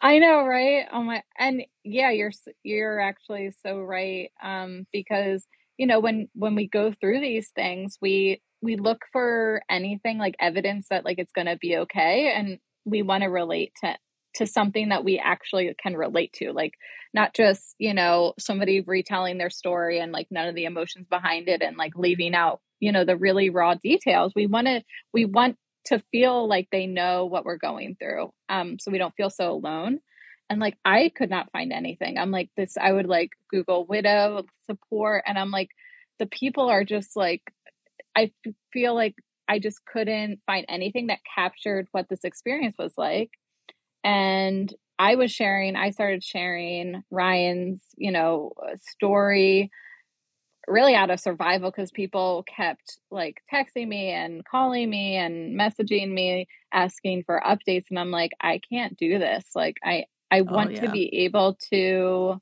I 0.01 0.19
know, 0.19 0.47
right? 0.47 0.87
Oh 0.93 1.03
my, 1.03 1.23
and 1.39 1.63
yeah, 1.85 2.11
you're 2.11 2.33
you're 2.63 3.01
actually 3.01 3.53
so 3.63 3.81
right. 3.81 4.31
Um, 4.43 4.87
because 4.93 5.47
you 5.77 5.87
know 5.87 6.01
when 6.01 6.29
when 6.35 6.55
we 6.55 6.67
go 6.67 6.93
through 6.93 7.21
these 7.21 7.51
things, 7.51 7.99
we 8.01 8.41
we 8.61 8.77
look 8.77 9.03
for 9.13 9.63
anything 9.71 10.19
like 10.19 10.35
evidence 10.41 10.89
that 10.91 11.05
like 11.05 11.19
it's 11.19 11.33
going 11.33 11.47
to 11.47 11.57
be 11.57 11.77
okay 11.79 12.33
and 12.37 12.59
we 12.85 13.03
want 13.03 13.23
to 13.23 13.29
relate 13.29 13.73
to 13.83 13.97
to 14.35 14.47
something 14.47 14.91
that 14.91 15.05
we 15.05 15.19
actually 15.19 15.75
can 15.83 15.97
relate 15.97 16.33
to 16.33 16.53
like 16.53 16.75
not 17.15 17.35
just 17.35 17.75
you 17.79 17.95
know 17.95 18.35
somebody 18.39 18.81
retelling 18.81 19.39
their 19.39 19.51
story 19.51 19.99
and 19.99 20.13
like 20.13 20.29
none 20.31 20.49
of 20.49 20.55
the 20.55 20.65
emotions 20.65 21.07
behind 21.09 21.49
it 21.49 21.63
and 21.63 21.77
like 21.77 21.93
leaving 21.97 22.35
out 22.35 22.61
you 22.81 22.93
know 22.93 23.05
the 23.05 23.17
really 23.17 23.51
raw 23.51 23.75
details. 23.75 24.33
We 24.35 24.47
want 24.47 24.67
to 24.67 24.83
we 25.13 25.25
want 25.25 25.57
to 25.87 26.03
feel 26.13 26.49
like 26.49 26.69
they 26.71 26.87
know 26.87 27.27
what 27.27 27.45
we're 27.45 27.57
going 27.57 27.97
through 27.99 28.31
um 28.49 28.79
so 28.79 28.91
we 28.91 28.99
don't 28.99 29.15
feel 29.17 29.31
so 29.31 29.53
alone 29.53 30.01
and 30.51 30.61
like 30.61 30.77
i 30.85 31.11
could 31.15 31.31
not 31.31 31.51
find 31.53 31.73
anything. 31.73 32.19
I'm 32.19 32.31
like 32.31 32.51
this 32.57 32.77
i 32.81 32.93
would 32.93 33.07
like 33.07 33.31
google 33.51 33.87
widow 33.87 34.45
support 34.67 35.25
and 35.27 35.39
i'm 35.39 35.51
like 35.51 35.71
the 36.19 36.27
people 36.27 36.69
are 36.69 36.85
just 36.85 37.17
like 37.17 37.43
I 38.19 38.33
feel 38.73 38.95
like 38.95 39.15
I 39.49 39.61
just 39.61 39.85
couldn't 39.87 40.41
find 40.45 40.67
anything 40.69 41.07
that 41.07 41.21
captured 41.35 41.87
what 41.93 42.09
this 42.09 42.25
experience 42.25 42.75
was 42.79 42.95
like. 42.97 43.31
And 44.03 44.73
I 44.99 45.15
was 45.15 45.31
sharing, 45.31 45.77
I 45.77 45.91
started 45.91 46.25
sharing 46.25 47.05
Ryan's, 47.11 47.81
you 47.97 48.11
know, 48.11 48.53
story 48.91 49.71
really 50.67 50.95
out 50.95 51.11
of 51.11 51.21
survival 51.21 51.71
because 51.71 51.91
people 51.91 52.45
kept 52.45 52.99
like 53.11 53.39
texting 53.53 53.89
me 53.89 54.11
and 54.11 54.45
calling 54.45 54.91
me 54.91 55.17
and 55.17 55.59
messaging 55.59 56.11
me 56.13 56.47
asking 56.75 57.23
for 57.25 57.41
updates 57.41 57.87
and 57.89 57.99
I'm 57.99 58.11
like 58.11 58.33
I 58.39 58.61
can't 58.71 58.95
do 58.99 59.19
this 59.19 59.47
like 59.55 59.79
I 59.83 60.05
I 60.31 60.41
oh, 60.41 60.45
want 60.45 60.73
yeah. 60.73 60.83
to 60.83 60.91
be 60.91 61.25
able 61.25 61.57
to 61.73 62.39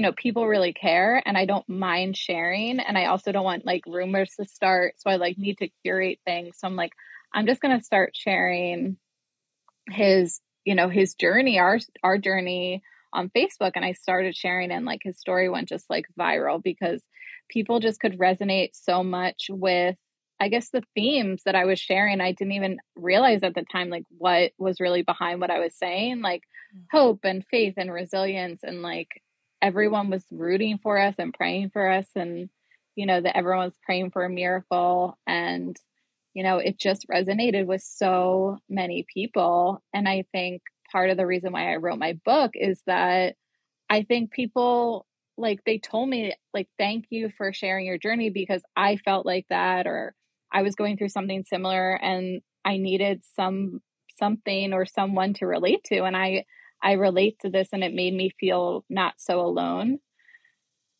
you 0.00 0.06
know, 0.06 0.12
people 0.12 0.48
really 0.48 0.72
care 0.72 1.22
and 1.26 1.36
I 1.36 1.44
don't 1.44 1.68
mind 1.68 2.16
sharing. 2.16 2.80
And 2.80 2.96
I 2.96 3.04
also 3.04 3.32
don't 3.32 3.44
want 3.44 3.66
like 3.66 3.82
rumors 3.86 4.32
to 4.40 4.46
start. 4.46 4.94
So 4.96 5.10
I 5.10 5.16
like 5.16 5.36
need 5.36 5.58
to 5.58 5.68
curate 5.82 6.20
things. 6.24 6.56
So 6.56 6.66
I'm 6.66 6.74
like, 6.74 6.92
I'm 7.34 7.44
just 7.44 7.60
going 7.60 7.78
to 7.78 7.84
start 7.84 8.16
sharing 8.16 8.96
his, 9.90 10.40
you 10.64 10.74
know, 10.74 10.88
his 10.88 11.12
journey, 11.12 11.58
our, 11.58 11.78
our 12.02 12.16
journey 12.16 12.82
on 13.12 13.28
Facebook. 13.28 13.72
And 13.74 13.84
I 13.84 13.92
started 13.92 14.34
sharing 14.34 14.70
and 14.70 14.86
like 14.86 15.00
his 15.02 15.18
story 15.18 15.50
went 15.50 15.68
just 15.68 15.90
like 15.90 16.06
viral 16.18 16.62
because 16.62 17.02
people 17.50 17.78
just 17.78 18.00
could 18.00 18.18
resonate 18.18 18.70
so 18.72 19.04
much 19.04 19.48
with 19.50 19.96
I 20.42 20.48
guess 20.48 20.70
the 20.70 20.82
themes 20.94 21.42
that 21.44 21.54
I 21.54 21.66
was 21.66 21.78
sharing, 21.78 22.22
I 22.22 22.32
didn't 22.32 22.54
even 22.54 22.78
realize 22.96 23.42
at 23.42 23.54
the 23.54 23.66
time, 23.70 23.90
like 23.90 24.04
what 24.16 24.52
was 24.56 24.80
really 24.80 25.02
behind 25.02 25.42
what 25.42 25.50
I 25.50 25.58
was 25.58 25.74
saying, 25.74 26.22
like 26.22 26.44
mm. 26.74 26.84
hope 26.90 27.20
and 27.24 27.44
faith 27.50 27.74
and 27.76 27.92
resilience 27.92 28.60
and 28.62 28.80
like 28.80 29.10
everyone 29.62 30.10
was 30.10 30.24
rooting 30.30 30.78
for 30.78 30.98
us 30.98 31.14
and 31.18 31.34
praying 31.34 31.70
for 31.70 31.88
us 31.88 32.06
and 32.14 32.48
you 32.96 33.06
know 33.06 33.20
that 33.20 33.36
everyone 33.36 33.66
was 33.66 33.78
praying 33.84 34.10
for 34.10 34.24
a 34.24 34.30
miracle. 34.30 35.18
And 35.26 35.76
you 36.34 36.42
know 36.42 36.58
it 36.58 36.78
just 36.78 37.06
resonated 37.08 37.66
with 37.66 37.82
so 37.82 38.58
many 38.68 39.04
people. 39.12 39.82
And 39.92 40.08
i 40.08 40.24
think 40.32 40.62
part 40.92 41.10
of 41.10 41.16
the 41.16 41.26
reason 41.26 41.52
why 41.52 41.72
i 41.72 41.76
wrote 41.76 41.98
my 41.98 42.18
book 42.24 42.52
is 42.54 42.80
that 42.86 43.36
i 43.88 44.02
think 44.02 44.32
people 44.32 45.06
like 45.38 45.60
they 45.64 45.78
told 45.78 46.08
me 46.08 46.34
like 46.52 46.68
thank 46.78 47.06
you 47.10 47.30
for 47.30 47.52
sharing 47.52 47.86
your 47.86 47.96
journey 47.96 48.28
because 48.28 48.62
i 48.76 48.96
felt 48.96 49.24
like 49.24 49.46
that 49.50 49.86
or 49.86 50.14
i 50.52 50.62
was 50.62 50.74
going 50.74 50.96
through 50.96 51.08
something 51.08 51.44
similar 51.44 51.94
and 51.94 52.42
i 52.64 52.76
needed 52.76 53.22
some 53.36 53.80
something 54.20 54.72
or 54.72 54.86
someone 54.86 55.34
to 55.34 55.46
relate 55.46 55.82
to. 55.84 56.04
And 56.04 56.16
i 56.16 56.44
I 56.82 56.92
relate 56.92 57.38
to 57.40 57.50
this 57.50 57.68
and 57.72 57.84
it 57.84 57.94
made 57.94 58.14
me 58.14 58.30
feel 58.38 58.84
not 58.88 59.14
so 59.18 59.40
alone. 59.40 59.98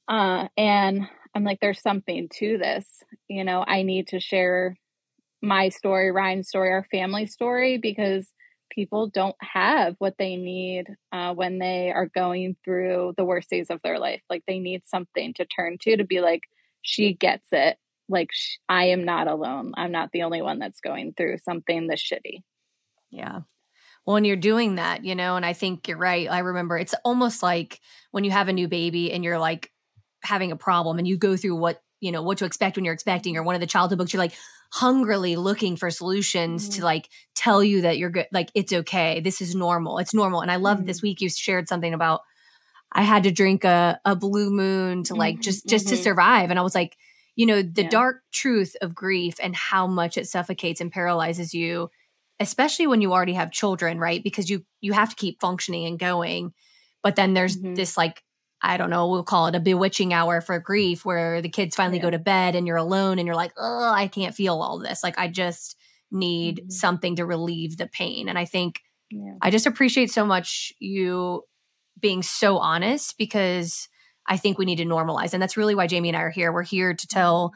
Uh, 0.08 0.48
and 0.56 1.06
I'm 1.34 1.44
like, 1.44 1.58
there's 1.60 1.80
something 1.80 2.28
to 2.38 2.58
this. 2.58 2.86
You 3.28 3.44
know, 3.44 3.64
I 3.66 3.82
need 3.82 4.08
to 4.08 4.20
share 4.20 4.76
my 5.42 5.68
story, 5.68 6.10
Ryan's 6.10 6.48
story, 6.48 6.70
our 6.70 6.86
family 6.90 7.26
story, 7.26 7.78
because 7.78 8.28
people 8.70 9.08
don't 9.08 9.36
have 9.40 9.94
what 9.98 10.14
they 10.18 10.36
need 10.36 10.86
uh, 11.12 11.34
when 11.34 11.58
they 11.58 11.92
are 11.92 12.06
going 12.06 12.56
through 12.64 13.14
the 13.16 13.24
worst 13.24 13.50
days 13.50 13.68
of 13.70 13.80
their 13.82 13.98
life. 13.98 14.22
Like 14.28 14.42
they 14.46 14.58
need 14.58 14.82
something 14.86 15.34
to 15.34 15.44
turn 15.44 15.78
to 15.82 15.96
to 15.96 16.04
be 16.04 16.20
like, 16.20 16.42
she 16.82 17.14
gets 17.14 17.48
it. 17.52 17.76
Like, 18.08 18.30
sh- 18.32 18.56
I 18.68 18.86
am 18.86 19.04
not 19.04 19.28
alone. 19.28 19.72
I'm 19.76 19.92
not 19.92 20.10
the 20.12 20.24
only 20.24 20.42
one 20.42 20.58
that's 20.58 20.80
going 20.80 21.14
through 21.16 21.38
something 21.44 21.86
this 21.86 22.02
shitty. 22.02 22.42
Yeah. 23.10 23.40
Well, 24.06 24.14
when 24.14 24.24
you're 24.24 24.36
doing 24.36 24.76
that, 24.76 25.04
you 25.04 25.14
know, 25.14 25.36
and 25.36 25.44
I 25.44 25.52
think 25.52 25.86
you're 25.86 25.98
right. 25.98 26.30
I 26.30 26.40
remember 26.40 26.78
it's 26.78 26.94
almost 27.04 27.42
like 27.42 27.80
when 28.10 28.24
you 28.24 28.30
have 28.30 28.48
a 28.48 28.52
new 28.52 28.66
baby 28.66 29.12
and 29.12 29.22
you're 29.22 29.38
like 29.38 29.70
having 30.22 30.52
a 30.52 30.56
problem 30.56 30.98
and 30.98 31.06
you 31.06 31.16
go 31.16 31.36
through 31.36 31.56
what, 31.56 31.82
you 32.00 32.12
know, 32.12 32.22
what 32.22 32.38
to 32.38 32.44
expect 32.44 32.76
when 32.76 32.84
you're 32.84 32.94
expecting, 32.94 33.36
or 33.36 33.42
one 33.42 33.54
of 33.54 33.60
the 33.60 33.66
childhood 33.66 33.98
books, 33.98 34.12
you're 34.12 34.22
like 34.22 34.34
hungrily 34.72 35.36
looking 35.36 35.76
for 35.76 35.90
solutions 35.90 36.64
mm-hmm. 36.64 36.78
to 36.78 36.84
like 36.84 37.08
tell 37.34 37.62
you 37.62 37.82
that 37.82 37.98
you're 37.98 38.10
good, 38.10 38.26
like 38.32 38.50
it's 38.54 38.72
okay. 38.72 39.20
This 39.20 39.40
is 39.40 39.54
normal. 39.54 39.98
It's 39.98 40.14
normal. 40.14 40.40
And 40.40 40.50
I 40.50 40.56
love 40.56 40.78
mm-hmm. 40.78 40.86
this 40.86 41.02
week 41.02 41.20
you 41.20 41.28
shared 41.28 41.68
something 41.68 41.92
about 41.92 42.20
I 42.92 43.02
had 43.02 43.24
to 43.24 43.30
drink 43.30 43.64
a, 43.64 44.00
a 44.04 44.16
blue 44.16 44.50
moon 44.50 45.04
to 45.04 45.14
like 45.14 45.36
mm-hmm. 45.36 45.42
just 45.42 45.66
just 45.66 45.88
to 45.88 45.94
mm-hmm. 45.94 46.02
survive. 46.02 46.50
And 46.50 46.58
I 46.58 46.62
was 46.62 46.74
like, 46.74 46.96
you 47.36 47.46
know, 47.46 47.62
the 47.62 47.82
yeah. 47.82 47.88
dark 47.88 48.22
truth 48.32 48.74
of 48.80 48.94
grief 48.94 49.36
and 49.42 49.54
how 49.54 49.86
much 49.86 50.18
it 50.18 50.26
suffocates 50.26 50.80
and 50.80 50.90
paralyzes 50.90 51.54
you 51.54 51.90
especially 52.40 52.86
when 52.86 53.02
you 53.02 53.12
already 53.12 53.34
have 53.34 53.52
children, 53.52 53.98
right? 53.98 54.24
Because 54.24 54.50
you 54.50 54.64
you 54.80 54.92
have 54.94 55.10
to 55.10 55.16
keep 55.16 55.40
functioning 55.40 55.86
and 55.86 55.98
going. 55.98 56.52
But 57.02 57.14
then 57.16 57.34
there's 57.34 57.56
mm-hmm. 57.56 57.74
this 57.74 57.96
like 57.96 58.22
I 58.62 58.76
don't 58.76 58.90
know, 58.90 59.08
we'll 59.08 59.22
call 59.22 59.46
it 59.46 59.54
a 59.54 59.60
bewitching 59.60 60.12
hour 60.12 60.40
for 60.40 60.58
grief 60.58 61.04
where 61.04 61.40
the 61.40 61.48
kids 61.48 61.74
finally 61.76 61.96
yeah. 61.96 62.02
go 62.02 62.10
to 62.10 62.18
bed 62.18 62.54
and 62.54 62.66
you're 62.66 62.76
alone 62.76 63.18
and 63.18 63.26
you're 63.26 63.36
like, 63.36 63.52
"Oh, 63.56 63.92
I 63.92 64.08
can't 64.08 64.34
feel 64.34 64.60
all 64.60 64.78
this. 64.78 65.04
Like 65.04 65.18
I 65.18 65.28
just 65.28 65.76
need 66.10 66.56
mm-hmm. 66.56 66.70
something 66.70 67.16
to 67.16 67.26
relieve 67.26 67.76
the 67.76 67.86
pain." 67.86 68.28
And 68.28 68.38
I 68.38 68.46
think 68.46 68.80
yeah. 69.10 69.34
I 69.42 69.50
just 69.50 69.66
appreciate 69.66 70.10
so 70.10 70.24
much 70.24 70.72
you 70.78 71.44
being 72.00 72.22
so 72.22 72.58
honest 72.58 73.16
because 73.18 73.88
I 74.26 74.36
think 74.36 74.58
we 74.58 74.64
need 74.64 74.76
to 74.76 74.84
normalize. 74.84 75.34
And 75.34 75.42
that's 75.42 75.56
really 75.56 75.74
why 75.74 75.86
Jami 75.86 76.08
and 76.08 76.16
I 76.16 76.22
are 76.22 76.30
here. 76.30 76.52
We're 76.52 76.62
here 76.62 76.94
to 76.94 77.06
tell 77.06 77.52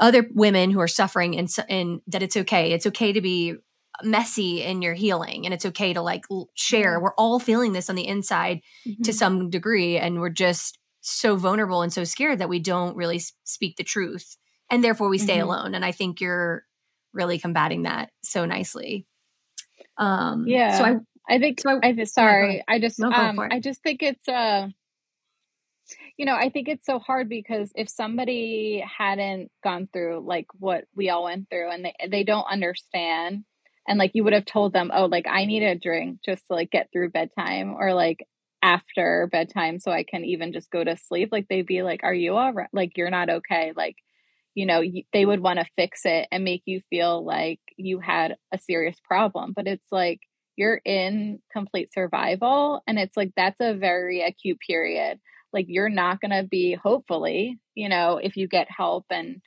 other 0.00 0.26
women 0.32 0.70
who 0.70 0.80
are 0.80 0.88
suffering 0.88 1.38
and, 1.38 1.48
and 1.68 2.00
that 2.08 2.22
it's 2.22 2.36
okay. 2.36 2.72
It's 2.72 2.86
okay 2.86 3.12
to 3.12 3.20
be 3.20 3.56
messy 4.02 4.62
in 4.62 4.82
your 4.82 4.94
healing 4.94 5.44
and 5.44 5.54
it's 5.54 5.66
okay 5.66 5.92
to 5.92 6.02
like 6.02 6.24
share. 6.54 7.00
We're 7.00 7.14
all 7.14 7.38
feeling 7.38 7.72
this 7.72 7.88
on 7.88 7.96
the 7.96 8.06
inside 8.06 8.60
mm-hmm. 8.86 9.02
to 9.02 9.12
some 9.12 9.50
degree 9.50 9.98
and 9.98 10.20
we're 10.20 10.30
just 10.30 10.78
so 11.00 11.36
vulnerable 11.36 11.82
and 11.82 11.92
so 11.92 12.04
scared 12.04 12.38
that 12.38 12.48
we 12.48 12.58
don't 12.58 12.96
really 12.96 13.20
speak 13.44 13.76
the 13.76 13.84
truth 13.84 14.36
and 14.70 14.82
therefore 14.82 15.08
we 15.08 15.18
stay 15.18 15.38
mm-hmm. 15.38 15.48
alone 15.48 15.74
and 15.74 15.84
I 15.84 15.92
think 15.92 16.20
you're 16.20 16.64
really 17.12 17.38
combating 17.38 17.82
that 17.82 18.10
so 18.22 18.44
nicely. 18.46 19.06
Um 19.96 20.44
yeah. 20.46 20.78
So 20.78 20.84
I 20.84 20.96
I 21.28 21.38
think 21.38 21.60
so 21.60 21.78
I, 21.82 21.94
I 21.96 22.04
sorry. 22.04 22.64
I 22.66 22.80
just 22.80 22.98
no, 22.98 23.10
um 23.10 23.38
I 23.38 23.60
just 23.60 23.82
think 23.82 24.02
it's 24.02 24.28
uh 24.28 24.68
you 26.16 26.26
know, 26.26 26.34
I 26.34 26.48
think 26.48 26.68
it's 26.68 26.86
so 26.86 26.98
hard 26.98 27.28
because 27.28 27.70
if 27.74 27.88
somebody 27.88 28.82
hadn't 28.98 29.50
gone 29.62 29.88
through 29.92 30.24
like 30.26 30.46
what 30.58 30.84
we 30.94 31.10
all 31.10 31.24
went 31.24 31.50
through 31.50 31.70
and 31.70 31.84
they 31.84 31.94
they 32.08 32.24
don't 32.24 32.46
understand 32.50 33.44
and 33.88 33.98
like 33.98 34.12
you 34.14 34.24
would 34.24 34.32
have 34.32 34.44
told 34.46 34.72
them, 34.72 34.90
"Oh, 34.94 35.06
like 35.06 35.26
I 35.28 35.44
need 35.44 35.62
a 35.62 35.78
drink 35.78 36.20
just 36.24 36.46
to 36.48 36.54
like 36.54 36.70
get 36.70 36.88
through 36.92 37.10
bedtime 37.10 37.74
or 37.78 37.94
like 37.94 38.26
after 38.62 39.28
bedtime 39.30 39.78
so 39.80 39.90
I 39.92 40.04
can 40.04 40.24
even 40.24 40.52
just 40.52 40.70
go 40.70 40.82
to 40.84 40.96
sleep." 40.96 41.30
Like 41.32 41.48
they'd 41.48 41.66
be 41.66 41.82
like, 41.82 42.00
"Are 42.04 42.14
you 42.14 42.36
all 42.36 42.52
right? 42.52 42.68
Like 42.72 42.96
you're 42.96 43.10
not 43.10 43.30
okay." 43.30 43.72
Like 43.76 43.96
you 44.54 44.66
know, 44.66 44.82
they 45.12 45.26
would 45.26 45.40
want 45.40 45.58
to 45.58 45.66
fix 45.76 46.02
it 46.04 46.28
and 46.30 46.44
make 46.44 46.62
you 46.64 46.80
feel 46.88 47.24
like 47.24 47.60
you 47.76 47.98
had 47.98 48.36
a 48.52 48.58
serious 48.58 48.96
problem, 49.04 49.52
but 49.54 49.66
it's 49.66 49.90
like 49.90 50.20
you're 50.56 50.80
in 50.84 51.40
complete 51.52 51.92
survival 51.92 52.82
and 52.86 52.98
it's 52.98 53.16
like 53.16 53.32
that's 53.36 53.60
a 53.60 53.74
very 53.74 54.22
acute 54.22 54.58
period 54.64 55.18
like 55.52 55.66
you're 55.68 55.88
not 55.88 56.20
going 56.20 56.30
to 56.30 56.46
be 56.48 56.74
hopefully 56.74 57.58
you 57.74 57.88
know 57.88 58.18
if 58.22 58.36
you 58.36 58.46
get 58.46 58.68
help 58.70 59.04
and 59.10 59.40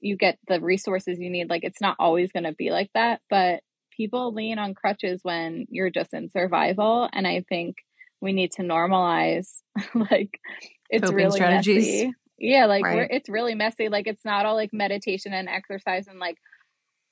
you 0.00 0.16
get 0.16 0.38
the 0.48 0.60
resources 0.60 1.18
you 1.18 1.30
need 1.30 1.48
like 1.48 1.64
it's 1.64 1.80
not 1.80 1.96
always 1.98 2.32
going 2.32 2.44
to 2.44 2.52
be 2.52 2.70
like 2.70 2.90
that 2.94 3.20
but 3.30 3.60
people 3.96 4.32
lean 4.32 4.58
on 4.58 4.74
crutches 4.74 5.20
when 5.22 5.66
you're 5.70 5.90
just 5.90 6.12
in 6.14 6.30
survival 6.30 7.08
and 7.12 7.26
i 7.26 7.44
think 7.48 7.76
we 8.20 8.32
need 8.32 8.52
to 8.52 8.62
normalize 8.62 9.48
like 9.94 10.38
it's 10.88 11.02
Coping 11.02 11.16
really 11.16 11.36
strategies. 11.36 11.84
messy 11.84 12.12
yeah 12.38 12.66
like 12.66 12.84
right. 12.84 13.08
it's 13.10 13.28
really 13.28 13.54
messy 13.54 13.88
like 13.88 14.06
it's 14.06 14.24
not 14.24 14.46
all 14.46 14.54
like 14.54 14.70
meditation 14.72 15.32
and 15.32 15.48
exercise 15.48 16.06
and 16.06 16.18
like 16.18 16.36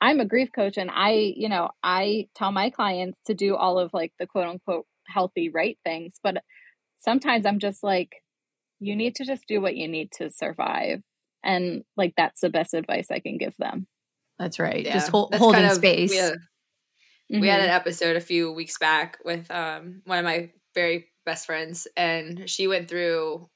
i'm 0.01 0.21
a 0.21 0.25
grief 0.25 0.49
coach 0.55 0.77
and 0.77 0.91
i 0.91 1.11
you 1.37 1.49
know 1.49 1.69
i 1.83 2.27
tell 2.35 2.53
my 2.53 2.71
clients 2.71 3.19
to 3.27 3.35
do 3.35 3.57
all 3.57 3.79
of 3.79 3.91
like 3.93 4.13
the 4.19 4.27
quote 4.27 4.47
unquote 4.47 4.87
healthy 5.07 5.49
right 5.49 5.79
things 5.85 6.15
but 6.23 6.43
sometimes 7.01 7.47
i'm 7.47 7.59
just 7.59 7.83
like 7.83 8.11
you 8.81 8.97
need 8.97 9.17
to 9.17 9.25
just 9.25 9.47
do 9.47 9.61
what 9.61 9.77
you 9.77 9.89
need 9.89 10.11
to 10.13 10.31
survive. 10.31 11.03
And 11.45 11.85
like 11.97 12.15
that's 12.17 12.41
the 12.41 12.51
best 12.51 12.75
advice 12.75 13.09
I 13.11 13.21
can 13.21 13.39
give 13.39 13.55
them. 13.59 13.87
That's 14.39 14.59
right. 14.59 14.85
Yeah, 14.85 14.95
just 14.95 15.11
hold, 15.11 15.35
holding 15.35 15.61
kind 15.61 15.71
of, 15.71 15.77
space. 15.77 16.11
We 16.11 16.17
had, 16.17 16.35
mm-hmm. 17.31 17.41
we 17.41 17.49
had, 17.49 17.61
an 17.61 17.67
mm-hmm. 17.67 17.77
episode 17.77 18.17
a 18.17 18.21
few 18.21 18.53
weeks 18.53 18.79
back 18.79 19.19
with 19.25 19.51
um, 19.51 20.03
one 20.05 20.19
of 20.19 20.25
my 20.25 20.51
very 20.75 21.07
best 21.25 21.47
friends, 21.47 21.87
and 21.97 22.49
she 22.49 22.67
went 22.67 22.89
through 22.89 23.49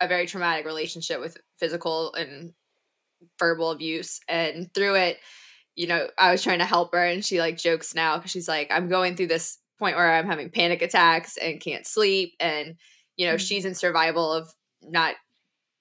a 0.00 0.08
very 0.08 0.26
traumatic 0.26 0.66
relationship 0.66 1.20
with 1.20 1.36
physical 1.58 2.12
and 2.14 2.52
verbal 3.38 3.70
abuse. 3.70 4.20
And 4.28 4.72
through 4.74 4.96
it, 4.96 5.18
you 5.76 5.86
know, 5.86 6.08
I 6.18 6.32
was 6.32 6.42
trying 6.42 6.58
to 6.58 6.64
help 6.64 6.92
her, 6.92 7.04
and 7.04 7.24
she 7.24 7.38
like 7.38 7.56
jokes 7.56 7.94
now 7.94 8.16
because 8.16 8.30
she's 8.30 8.48
like, 8.48 8.70
I'm 8.70 8.88
going 8.88 9.16
through 9.16 9.28
this 9.28 9.58
point 9.78 9.96
where 9.96 10.12
I'm 10.12 10.26
having 10.26 10.50
panic 10.50 10.82
attacks 10.82 11.36
and 11.36 11.60
can't 11.60 11.86
sleep. 11.86 12.34
And 12.38 12.76
you 13.16 13.26
know, 13.26 13.34
mm-hmm. 13.34 13.44
she's 13.44 13.64
in 13.64 13.74
survival 13.74 14.32
of 14.32 14.52
not, 14.82 15.14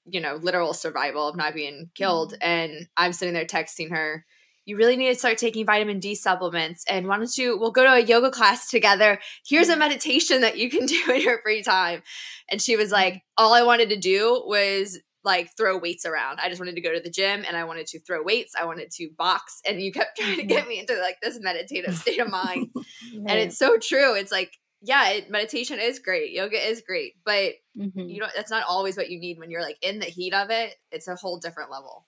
you 0.05 0.19
know, 0.19 0.35
literal 0.35 0.73
survival 0.73 1.27
of 1.27 1.35
not 1.35 1.53
being 1.53 1.89
killed. 1.95 2.33
Mm-hmm. 2.33 2.49
And 2.49 2.87
I'm 2.97 3.13
sitting 3.13 3.33
there 3.33 3.45
texting 3.45 3.91
her, 3.91 4.25
you 4.65 4.77
really 4.77 4.95
need 4.95 5.09
to 5.09 5.15
start 5.15 5.37
taking 5.37 5.65
vitamin 5.65 5.99
D 5.99 6.15
supplements. 6.15 6.83
And 6.87 7.07
why 7.07 7.17
don't 7.17 7.37
you, 7.37 7.57
we'll 7.57 7.71
go 7.71 7.83
to 7.83 7.93
a 7.93 7.99
yoga 7.99 8.29
class 8.29 8.69
together. 8.69 9.19
Here's 9.47 9.69
a 9.69 9.71
mm-hmm. 9.71 9.79
meditation 9.79 10.41
that 10.41 10.57
you 10.57 10.69
can 10.69 10.85
do 10.85 11.11
in 11.11 11.21
your 11.21 11.41
free 11.41 11.63
time. 11.63 12.03
And 12.49 12.61
she 12.61 12.75
was 12.75 12.87
mm-hmm. 12.87 12.93
like, 12.93 13.23
all 13.37 13.53
I 13.53 13.63
wanted 13.63 13.89
to 13.89 13.97
do 13.97 14.43
was 14.45 14.99
like 15.23 15.55
throw 15.55 15.77
weights 15.77 16.05
around. 16.05 16.39
I 16.39 16.49
just 16.49 16.59
wanted 16.59 16.75
to 16.75 16.81
go 16.81 16.93
to 16.93 16.99
the 16.99 17.09
gym 17.09 17.43
and 17.47 17.55
I 17.55 17.63
wanted 17.63 17.87
to 17.87 17.99
throw 17.99 18.23
weights. 18.23 18.53
I 18.59 18.65
wanted 18.65 18.91
to 18.91 19.09
box. 19.17 19.61
And 19.67 19.81
you 19.81 19.91
kept 19.91 20.17
trying 20.17 20.37
to 20.37 20.43
get 20.43 20.67
me 20.67 20.79
into 20.79 20.99
like 20.99 21.17
this 21.21 21.39
meditative 21.39 21.95
state 21.95 22.19
of 22.19 22.29
mind. 22.29 22.69
and 23.13 23.39
it's 23.39 23.57
so 23.57 23.77
true. 23.77 24.15
It's 24.15 24.31
like 24.31 24.57
yeah, 24.83 25.09
it, 25.09 25.29
meditation 25.29 25.79
is 25.79 25.99
great. 25.99 26.31
Yoga 26.31 26.57
is 26.57 26.81
great, 26.81 27.13
but 27.23 27.53
mm-hmm. 27.77 27.99
you 27.99 28.19
know 28.19 28.27
that's 28.35 28.49
not 28.49 28.63
always 28.67 28.97
what 28.97 29.11
you 29.11 29.19
need 29.19 29.37
when 29.37 29.51
you're 29.51 29.61
like 29.61 29.77
in 29.81 29.99
the 29.99 30.05
heat 30.05 30.33
of 30.33 30.49
it. 30.49 30.73
It's 30.91 31.07
a 31.07 31.15
whole 31.15 31.37
different 31.37 31.69
level. 31.69 32.07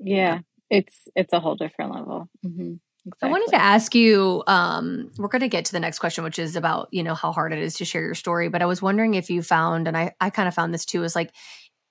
Yeah. 0.00 0.40
It's 0.70 1.08
it's 1.14 1.32
a 1.32 1.40
whole 1.40 1.54
different 1.54 1.94
level. 1.94 2.28
Mm-hmm. 2.44 2.74
Exactly. 3.06 3.28
I 3.28 3.30
wanted 3.30 3.50
to 3.50 3.62
ask 3.62 3.94
you. 3.94 4.42
Um, 4.46 5.10
we're 5.18 5.28
going 5.28 5.40
to 5.40 5.48
get 5.48 5.64
to 5.66 5.72
the 5.72 5.80
next 5.80 5.98
question, 5.98 6.24
which 6.24 6.38
is 6.38 6.56
about 6.56 6.88
you 6.90 7.02
know 7.02 7.14
how 7.14 7.32
hard 7.32 7.52
it 7.52 7.58
is 7.58 7.74
to 7.76 7.84
share 7.84 8.02
your 8.02 8.14
story. 8.14 8.48
But 8.48 8.62
I 8.62 8.66
was 8.66 8.82
wondering 8.82 9.14
if 9.14 9.30
you 9.30 9.42
found, 9.42 9.88
and 9.88 9.96
I 9.96 10.14
I 10.20 10.30
kind 10.30 10.48
of 10.48 10.54
found 10.54 10.74
this 10.74 10.84
too, 10.84 11.04
is 11.04 11.14
like 11.14 11.32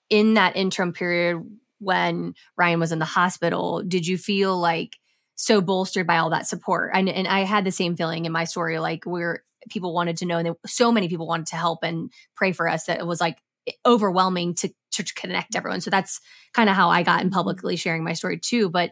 in 0.10 0.36
that 0.36 0.56
interim 0.56 0.94
period 0.94 1.44
when 1.80 2.34
Ryan 2.58 2.80
was 2.80 2.92
in 2.92 3.00
the 3.00 3.06
hospital, 3.06 3.84
did 3.84 4.08
you 4.08 4.18
feel 4.18 4.58
like 4.58 4.98
so 5.36 5.62
bolstered 5.62 6.08
by 6.08 6.18
all 6.18 6.30
that 6.32 6.48
support? 6.48 6.92
And 6.94 7.10
and 7.10 7.28
I 7.28 7.42
had 7.42 7.66
the 7.66 7.72
same 7.72 7.96
feeling 7.96 8.26
in 8.26 8.32
my 8.32 8.44
story. 8.44 8.80
Like 8.80 9.06
we're 9.06 9.44
people 9.70 9.94
wanted 9.94 10.18
to 10.18 10.26
know, 10.26 10.38
and 10.38 10.56
so 10.66 10.92
many 10.92 11.08
people 11.08 11.28
wanted 11.28 11.48
to 11.48 11.56
help 11.56 11.80
and 11.84 12.12
pray 12.36 12.52
for 12.52 12.68
us 12.68 12.86
that 12.86 13.00
it 13.00 13.08
was 13.08 13.22
like 13.22 13.38
overwhelming 13.86 14.56
to 14.56 14.70
to 15.04 15.14
connect 15.14 15.56
everyone. 15.56 15.82
So 15.82 15.90
that's 15.90 16.20
kind 16.54 16.70
of 16.70 16.76
how 16.76 16.90
I 16.90 17.04
got 17.04 17.22
in 17.22 17.30
publicly 17.30 17.76
sharing 17.76 18.04
my 18.04 18.14
story 18.14 18.40
too. 18.40 18.70
But 18.70 18.92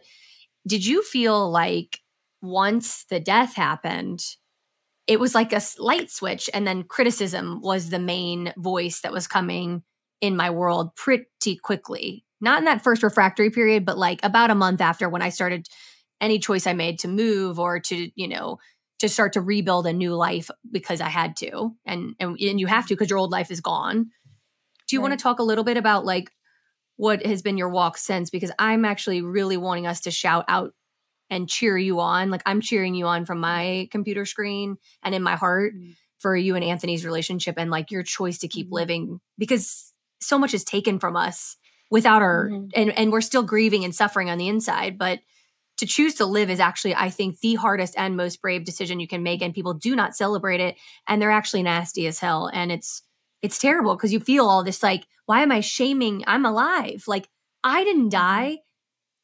did 0.66 0.84
you 0.84 1.02
feel 1.02 1.50
like 1.50 2.00
once 2.42 3.04
the 3.10 3.20
death 3.20 3.54
happened, 3.54 4.22
it 5.06 5.20
was 5.20 5.34
like 5.34 5.52
a 5.52 5.62
light 5.78 6.10
switch, 6.10 6.50
and 6.52 6.66
then 6.66 6.82
criticism 6.82 7.60
was 7.62 7.90
the 7.90 7.98
main 7.98 8.52
voice 8.56 9.00
that 9.02 9.12
was 9.12 9.26
coming 9.28 9.82
in 10.20 10.36
my 10.36 10.50
world 10.50 10.94
pretty 10.96 11.56
quickly? 11.62 12.24
Not 12.40 12.58
in 12.58 12.64
that 12.64 12.82
first 12.82 13.02
refractory 13.02 13.50
period, 13.50 13.84
but 13.84 13.98
like 13.98 14.20
about 14.22 14.50
a 14.50 14.54
month 14.54 14.80
after 14.80 15.08
when 15.08 15.22
I 15.22 15.28
started 15.28 15.68
any 16.20 16.38
choice 16.38 16.66
I 16.66 16.72
made 16.72 16.98
to 17.00 17.08
move 17.08 17.58
or 17.58 17.78
to, 17.80 18.10
you 18.14 18.28
know, 18.28 18.58
to 18.98 19.08
start 19.08 19.34
to 19.34 19.40
rebuild 19.40 19.86
a 19.86 19.92
new 19.92 20.14
life 20.14 20.50
because 20.70 21.00
I 21.00 21.08
had 21.08 21.36
to. 21.36 21.74
And 21.84 22.14
and, 22.18 22.38
and 22.40 22.60
you 22.60 22.66
have 22.66 22.86
to 22.86 22.94
because 22.94 23.10
your 23.10 23.18
old 23.18 23.30
life 23.30 23.50
is 23.50 23.60
gone. 23.60 24.10
Do 24.86 24.96
you 24.96 25.00
right. 25.00 25.08
want 25.08 25.18
to 25.18 25.22
talk 25.22 25.38
a 25.38 25.44
little 25.44 25.64
bit 25.64 25.76
about 25.76 26.04
like 26.04 26.30
what 26.96 27.24
has 27.26 27.42
been 27.42 27.58
your 27.58 27.68
walk 27.68 27.98
since? 27.98 28.30
Because 28.30 28.52
I'm 28.58 28.84
actually 28.84 29.22
really 29.22 29.56
wanting 29.56 29.86
us 29.86 30.02
to 30.02 30.10
shout 30.10 30.44
out 30.48 30.72
and 31.28 31.48
cheer 31.48 31.76
you 31.76 32.00
on. 32.00 32.30
Like 32.30 32.42
I'm 32.46 32.60
cheering 32.60 32.94
you 32.94 33.06
on 33.06 33.26
from 33.26 33.40
my 33.40 33.88
computer 33.90 34.24
screen 34.24 34.76
and 35.02 35.14
in 35.14 35.22
my 35.22 35.36
heart 35.36 35.74
mm-hmm. 35.74 35.92
for 36.18 36.36
you 36.36 36.54
and 36.54 36.64
Anthony's 36.64 37.04
relationship 37.04 37.56
and 37.58 37.70
like 37.70 37.90
your 37.90 38.02
choice 38.02 38.38
to 38.38 38.48
keep 38.48 38.66
mm-hmm. 38.66 38.74
living 38.74 39.20
because 39.38 39.92
so 40.20 40.38
much 40.38 40.54
is 40.54 40.64
taken 40.64 40.98
from 40.98 41.16
us 41.16 41.56
without 41.90 42.22
our 42.22 42.48
mm-hmm. 42.48 42.66
and 42.74 42.90
and 42.92 43.12
we're 43.12 43.20
still 43.20 43.42
grieving 43.42 43.84
and 43.84 43.94
suffering 43.94 44.30
on 44.30 44.38
the 44.38 44.48
inside, 44.48 44.98
but 44.98 45.20
to 45.78 45.86
choose 45.86 46.14
to 46.14 46.26
live 46.26 46.50
is 46.50 46.60
actually, 46.60 46.94
I 46.94 47.10
think, 47.10 47.40
the 47.40 47.54
hardest 47.54 47.94
and 47.96 48.16
most 48.16 48.40
brave 48.40 48.64
decision 48.64 49.00
you 49.00 49.06
can 49.06 49.22
make. 49.22 49.42
And 49.42 49.54
people 49.54 49.74
do 49.74 49.94
not 49.94 50.16
celebrate 50.16 50.60
it. 50.60 50.76
And 51.06 51.20
they're 51.20 51.30
actually 51.30 51.62
nasty 51.62 52.06
as 52.06 52.18
hell. 52.18 52.50
And 52.52 52.72
it's, 52.72 53.02
it's 53.42 53.58
terrible 53.58 53.96
because 53.96 54.12
you 54.12 54.20
feel 54.20 54.46
all 54.46 54.64
this 54.64 54.82
like, 54.82 55.06
why 55.26 55.42
am 55.42 55.52
I 55.52 55.60
shaming? 55.60 56.24
I'm 56.26 56.46
alive. 56.46 57.04
Like, 57.06 57.28
I 57.62 57.84
didn't 57.84 58.10
mm-hmm. 58.10 58.10
die. 58.10 58.58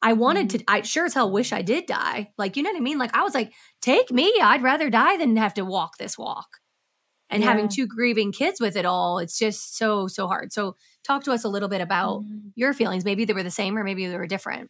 I 0.01 0.13
wanted 0.13 0.49
mm-hmm. 0.49 0.57
to, 0.59 0.63
I 0.67 0.81
sure 0.81 1.05
as 1.05 1.13
hell 1.13 1.31
wish 1.31 1.53
I 1.53 1.61
did 1.61 1.85
die. 1.85 2.31
Like, 2.37 2.57
you 2.57 2.63
know 2.63 2.71
what 2.71 2.77
I 2.77 2.81
mean? 2.81 2.97
Like, 2.97 3.15
I 3.15 3.23
was 3.23 3.33
like, 3.33 3.53
take 3.81 4.11
me. 4.11 4.33
I'd 4.41 4.63
rather 4.63 4.89
die 4.89 5.17
than 5.17 5.37
have 5.37 5.53
to 5.55 5.65
walk 5.65 5.97
this 5.97 6.17
walk. 6.17 6.47
And 7.29 7.41
yeah. 7.41 7.49
having 7.49 7.69
two 7.69 7.87
grieving 7.87 8.31
kids 8.31 8.59
with 8.59 8.75
it 8.75 8.85
all, 8.85 9.17
it's 9.17 9.39
just 9.39 9.77
so, 9.77 10.07
so 10.07 10.27
hard. 10.27 10.51
So, 10.51 10.75
talk 11.03 11.23
to 11.23 11.31
us 11.31 11.43
a 11.43 11.49
little 11.49 11.69
bit 11.69 11.81
about 11.81 12.21
mm-hmm. 12.21 12.49
your 12.55 12.73
feelings. 12.73 13.05
Maybe 13.05 13.25
they 13.25 13.33
were 13.33 13.43
the 13.43 13.51
same 13.51 13.77
or 13.77 13.83
maybe 13.83 14.05
they 14.07 14.17
were 14.17 14.27
different. 14.27 14.69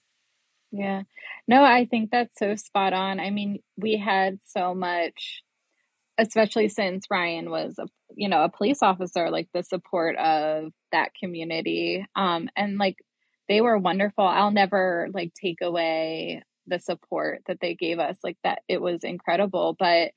Yeah. 0.72 1.04
No, 1.48 1.64
I 1.64 1.86
think 1.86 2.10
that's 2.12 2.38
so 2.38 2.56
spot 2.56 2.94
on. 2.94 3.20
I 3.20 3.32
mean, 3.32 3.60
we 3.76 3.98
had 3.98 4.40
so 4.46 4.74
much 4.74 5.44
especially 6.18 6.70
since 6.70 7.08
Ryan 7.10 7.50
was 7.50 7.76
a 7.80 7.88
you 8.16 8.30
know, 8.30 8.44
a 8.44 8.50
police 8.50 8.80
officer, 8.82 9.30
like 9.30 9.50
the 9.54 9.64
support 9.64 10.16
of 10.18 10.72
that 10.92 11.12
community. 11.20 12.06
Um 12.16 12.50
and 12.56 12.78
like 12.78 12.98
they 13.50 13.62
were 13.62 13.78
wonderful. 13.78 14.26
I'll 14.26 14.52
never 14.52 15.10
like 15.14 15.34
take 15.34 15.62
away 15.62 16.44
the 16.68 16.80
support 16.80 17.42
that 17.48 17.60
they 17.62 17.76
gave 17.76 18.00
us. 18.00 18.18
Like 18.24 18.38
that 18.44 18.62
it 18.68 18.82
was 18.82 19.04
incredible, 19.04 19.76
but 19.78 20.12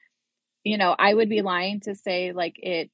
you 0.64 0.78
know, 0.78 0.94
I 0.98 1.14
would 1.14 1.28
be 1.28 1.42
lying 1.42 1.80
to 1.84 1.94
say 1.94 2.32
like 2.32 2.56
it 2.58 2.90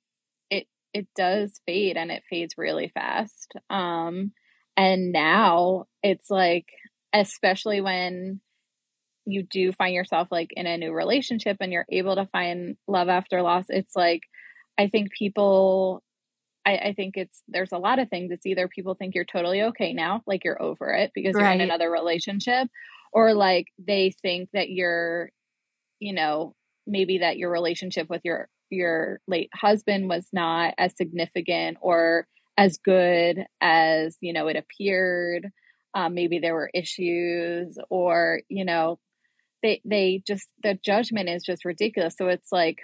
it 0.51 0.67
it 0.95 1.09
does 1.17 1.61
fade 1.67 1.97
and 1.97 2.11
it 2.11 2.23
fades 2.31 2.55
really 2.59 2.89
fast. 2.95 3.53
Um 3.71 4.33
and 4.77 5.13
now 5.13 5.87
it's 6.03 6.31
like 6.31 6.67
especially 7.15 7.81
when 7.81 8.41
you 9.27 9.45
do 9.49 9.73
find 9.73 9.95
yourself 9.95 10.29
like 10.31 10.51
in 10.53 10.67
a 10.67 10.77
new 10.79 10.93
relationship 10.93 11.59
and 11.61 11.73
you're 11.73 11.87
able 11.91 12.17
to 12.17 12.27
find 12.33 12.77
love 12.89 13.09
after 13.09 13.43
loss 13.43 13.67
it's 13.69 13.95
like 13.95 14.23
i 14.79 14.89
think 14.89 15.11
people 15.13 16.03
I, 16.65 16.77
I, 16.77 16.93
think 16.95 17.17
it's 17.17 17.43
there's 17.49 17.73
a 17.73 17.79
lot 17.79 17.99
of 17.99 18.09
things. 18.09 18.31
It's 18.31 18.47
either 18.47 18.69
people 18.69 18.95
think 18.95 19.15
you're 19.15 19.25
totally 19.25 19.63
okay 19.63 19.93
now, 19.93 20.23
like 20.27 20.45
you're 20.45 20.63
over 20.63 20.93
it 20.93 21.11
because 21.15 21.35
right. 21.35 21.43
you're 21.43 21.53
in 21.55 21.61
another 21.61 21.91
relationship, 21.91 22.69
or 23.13 23.35
like 23.35 23.67
they 23.85 24.15
think 24.23 24.49
that 24.53 24.71
you're, 24.71 25.31
you 25.99 26.13
know, 26.13 26.55
maybe 26.87 27.19
that 27.19 27.37
your 27.37 27.51
relationship 27.51 28.09
with 28.09 28.23
your 28.25 28.49
your 28.71 29.21
late 29.29 29.51
husband 29.55 30.09
was 30.09 30.27
not 30.33 30.75
as 30.79 30.97
significant 30.97 31.79
or 31.81 32.27
as 32.57 32.79
good 32.79 33.45
as 33.61 34.17
you 34.21 34.33
know 34.33 34.49
it 34.49 34.57
appeared. 34.57 35.51
Um, 35.95 36.15
maybe 36.15 36.39
there 36.39 36.55
were 36.55 36.71
issues, 36.73 37.79
or 37.91 38.41
you 38.49 38.65
know, 38.65 38.99
they 39.63 39.81
they 39.85 40.23
just 40.27 40.49
the 40.63 40.79
judgment 40.83 41.29
is 41.29 41.43
just 41.43 41.65
ridiculous. 41.65 42.15
So 42.17 42.29
it's 42.29 42.53
like, 42.53 42.79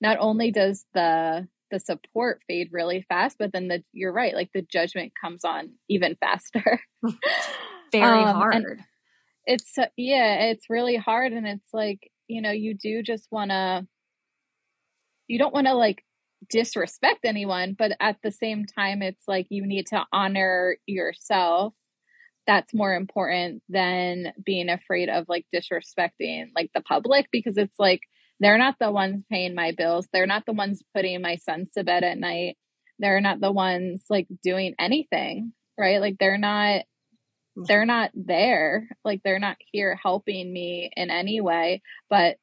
not 0.00 0.18
only 0.20 0.50
does 0.50 0.84
the 0.94 1.48
the 1.70 1.80
support 1.80 2.42
fade 2.46 2.68
really 2.72 3.04
fast, 3.08 3.36
but 3.38 3.52
then 3.52 3.68
the 3.68 3.82
you're 3.92 4.12
right, 4.12 4.34
like 4.34 4.50
the 4.54 4.62
judgment 4.62 5.12
comes 5.20 5.44
on 5.44 5.70
even 5.88 6.16
faster. 6.20 6.80
Very 7.92 8.24
um, 8.24 8.36
hard. 8.36 8.80
It's 9.46 9.76
yeah, 9.96 10.50
it's 10.50 10.70
really 10.70 10.96
hard, 10.96 11.32
and 11.32 11.46
it's 11.46 11.68
like 11.72 12.10
you 12.28 12.42
know 12.42 12.50
you 12.50 12.74
do 12.74 13.02
just 13.02 13.28
want 13.30 13.50
to. 13.50 13.86
You 15.28 15.38
don't 15.38 15.54
want 15.54 15.66
to 15.66 15.74
like 15.74 16.04
disrespect 16.48 17.20
anyone, 17.24 17.74
but 17.76 17.92
at 18.00 18.16
the 18.22 18.30
same 18.30 18.64
time, 18.64 19.02
it's 19.02 19.26
like 19.26 19.46
you 19.50 19.66
need 19.66 19.88
to 19.88 20.04
honor 20.12 20.76
yourself. 20.86 21.74
That's 22.46 22.72
more 22.72 22.94
important 22.94 23.62
than 23.68 24.32
being 24.44 24.68
afraid 24.68 25.08
of 25.08 25.26
like 25.28 25.46
disrespecting 25.52 26.50
like 26.54 26.70
the 26.74 26.80
public 26.80 27.26
because 27.32 27.56
it's 27.56 27.78
like 27.78 28.02
they're 28.40 28.58
not 28.58 28.76
the 28.80 28.90
ones 28.90 29.24
paying 29.30 29.54
my 29.54 29.72
bills. 29.72 30.08
They're 30.12 30.26
not 30.26 30.44
the 30.46 30.52
ones 30.52 30.82
putting 30.94 31.20
my 31.22 31.36
sons 31.36 31.70
to 31.76 31.84
bed 31.84 32.04
at 32.04 32.18
night. 32.18 32.56
They're 32.98 33.20
not 33.20 33.40
the 33.40 33.52
ones 33.52 34.04
like 34.10 34.26
doing 34.42 34.74
anything, 34.78 35.52
right? 35.78 36.00
Like 36.00 36.16
they're 36.18 36.38
not 36.38 36.82
they're 37.56 37.86
not 37.86 38.10
there. 38.14 38.88
Like 39.04 39.22
they're 39.24 39.38
not 39.38 39.56
here 39.72 39.98
helping 40.02 40.52
me 40.52 40.90
in 40.96 41.10
any 41.10 41.40
way, 41.40 41.82
but 42.10 42.36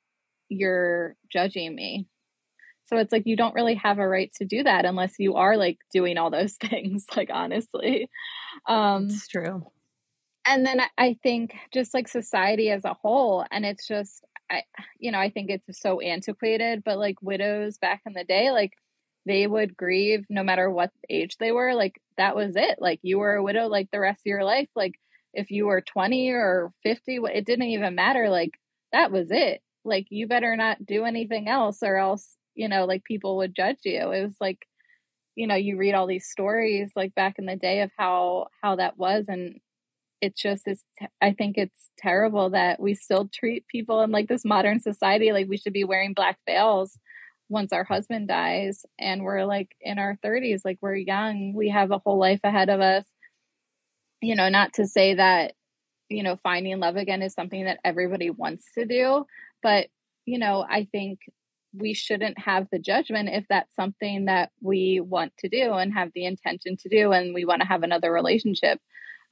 you're 0.50 1.16
judging 1.32 1.76
me. 1.76 2.08
So 2.86 2.98
it's 2.98 3.12
like 3.12 3.24
you 3.26 3.36
don't 3.36 3.56
really 3.56 3.76
have 3.76 4.00
a 4.00 4.08
right 4.08 4.32
to 4.38 4.46
do 4.46 4.64
that 4.64 4.86
unless 4.86 5.14
you 5.20 5.36
are 5.36 5.58
like 5.58 5.78
doing 5.94 6.18
all 6.18 6.30
those 6.32 6.54
things, 6.62 7.06
like 7.16 7.30
honestly. 7.32 8.10
Um 8.68 9.06
It's 9.06 9.28
true. 9.28 9.66
And 10.46 10.66
then 10.66 10.82
I 10.98 11.18
think 11.24 11.54
just 11.74 11.94
like 11.94 12.08
society 12.08 12.70
as 12.70 12.84
a 12.84 12.94
whole, 12.94 13.46
and 13.50 13.66
it's 13.66 13.88
just 13.88 14.26
I, 14.54 14.64
you 15.00 15.12
know, 15.12 15.20
I 15.20 15.30
think 15.30 15.50
it's 15.50 15.80
so 15.80 16.00
antiquated, 16.00 16.84
but 16.84 16.98
like 16.98 17.22
widows 17.22 17.78
back 17.78 18.02
in 18.06 18.14
the 18.14 18.24
day, 18.24 18.52
like 18.52 18.74
they 19.26 19.48
would 19.48 19.78
grieve 19.78 20.26
no 20.30 20.44
matter 20.44 20.70
what 20.70 20.92
age 21.10 21.38
they 21.38 21.52
were. 21.52 21.74
Like 21.74 22.02
that 22.18 22.36
was 22.36 22.56
it. 22.56 22.78
Like 22.80 23.00
you 23.04 23.20
were 23.20 23.36
a 23.36 23.44
widow 23.44 23.68
like 23.68 23.90
the 23.92 24.00
rest 24.00 24.22
of 24.22 24.26
your 24.26 24.44
life. 24.44 24.70
Like 24.76 25.00
if 25.34 25.52
you 25.52 25.66
were 25.66 25.82
20 25.82 26.30
or 26.32 26.72
50, 26.84 27.20
it 27.34 27.46
didn't 27.46 27.68
even 27.68 27.96
matter. 27.96 28.30
Like 28.30 28.52
that 28.92 29.12
was 29.12 29.32
it. 29.32 29.62
Like 29.86 30.08
you 30.10 30.28
better 30.28 30.56
not 30.56 30.86
do 30.86 31.06
anything 31.06 31.48
else 31.48 31.84
or 31.84 31.98
else, 31.98 32.38
you 32.56 32.68
know, 32.68 32.86
like 32.86 33.04
people 33.04 33.38
would 33.38 33.56
judge 33.56 33.80
you. 33.84 34.12
It 34.12 34.28
was 34.28 34.38
like, 34.40 34.60
you 35.36 35.48
know, 35.48 35.56
you 35.56 35.78
read 35.78 35.96
all 35.96 36.08
these 36.08 36.28
stories 36.28 36.92
like 36.96 37.16
back 37.16 37.40
in 37.40 37.46
the 37.46 37.56
day 37.56 37.82
of 37.82 37.92
how 37.98 38.48
how 38.62 38.76
that 38.76 38.98
was 38.98 39.26
and 39.28 39.60
it's 40.24 40.42
just 40.42 40.68
is 40.68 40.84
i 41.22 41.34
think 41.34 41.58
it's 41.58 41.90
terrible 41.98 42.50
that 42.52 42.80
we 42.80 42.96
still 42.96 43.30
treat 43.34 43.68
people 43.68 44.02
in 44.02 44.10
like 44.10 44.30
this 44.30 44.46
modern 44.46 44.80
society 44.80 45.34
like 45.34 45.50
we 45.50 45.58
should 45.58 45.74
be 45.74 45.84
wearing 45.84 46.14
black 46.14 46.38
veils 46.48 46.98
once 47.50 47.74
our 47.74 47.84
husband 47.84 48.30
dies 48.30 48.86
and 48.98 49.22
we're 49.22 49.44
like 49.44 49.76
in 49.82 50.00
our 50.00 50.18
30s 50.26 50.62
like 50.64 50.78
we're 50.82 50.96
young 50.96 51.54
we 51.54 51.70
have 51.70 51.92
a 51.92 52.00
whole 52.00 52.18
life 52.18 52.40
ahead 52.44 52.70
of 52.70 52.80
us. 52.80 53.06
You 54.22 54.36
know 54.36 54.48
not 54.48 54.74
to 54.76 54.88
say 54.88 55.16
that 55.16 55.54
you 56.10 56.24
know 56.24 56.38
finding 56.38 56.80
love 56.80 56.96
again 56.96 57.22
is 57.22 57.34
something 57.34 57.66
that 57.66 57.80
everybody 57.84 58.30
wants 58.30 58.64
to 58.78 58.86
do 58.86 59.26
but 59.62 59.88
you 60.26 60.40
know 60.40 60.66
i 60.68 60.88
think 60.90 61.20
we 61.76 61.94
shouldn't 61.94 62.40
have 62.40 62.68
the 62.72 62.80
judgment 62.80 63.30
if 63.30 63.46
that's 63.50 63.76
something 63.76 64.26
that 64.26 64.52
we 64.62 65.02
want 65.02 65.34
to 65.40 65.50
do 65.50 65.74
and 65.74 65.94
have 65.94 66.12
the 66.16 66.26
intention 66.26 66.78
to 66.78 66.88
do 66.88 67.12
and 67.12 67.34
we 67.34 67.44
want 67.44 67.62
to 67.62 67.68
have 67.68 67.84
another 67.84 68.12
relationship 68.12 68.80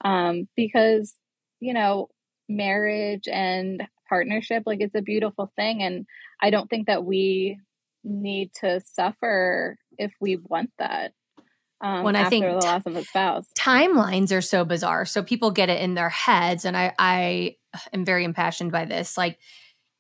um, 0.04 0.48
because 0.56 1.14
you 1.60 1.74
know 1.74 2.10
marriage 2.50 3.28
and 3.32 3.84
partnership 4.10 4.64
like 4.66 4.82
it's 4.82 4.96
a 4.96 5.02
beautiful 5.02 5.52
thing 5.56 5.82
and 5.82 6.06
i 6.42 6.50
don't 6.50 6.70
think 6.70 6.88
that 6.88 7.06
we 7.06 7.58
need 8.04 8.52
to 8.54 8.82
suffer 8.82 9.78
if 9.98 10.12
we 10.20 10.36
want 10.36 10.70
that 10.80 11.14
um, 11.82 12.04
when 12.04 12.16
I 12.16 12.30
think 12.30 12.46
the 12.46 12.54
loss 12.54 12.86
of 12.86 12.96
a 12.96 13.04
spouse. 13.04 13.48
Timelines 13.58 14.36
are 14.36 14.42
so 14.42 14.64
bizarre. 14.64 15.06
So 15.06 15.24
people 15.24 15.50
get 15.50 15.70
it 15.70 15.82
in 15.82 15.96
their 15.96 16.10
heads, 16.10 16.64
and 16.64 16.78
I, 16.78 16.94
I 16.98 17.56
am 17.92 18.06
very 18.06 18.24
impassioned 18.24 18.72
by 18.72 18.86
this. 18.86 19.18
Like, 19.18 19.40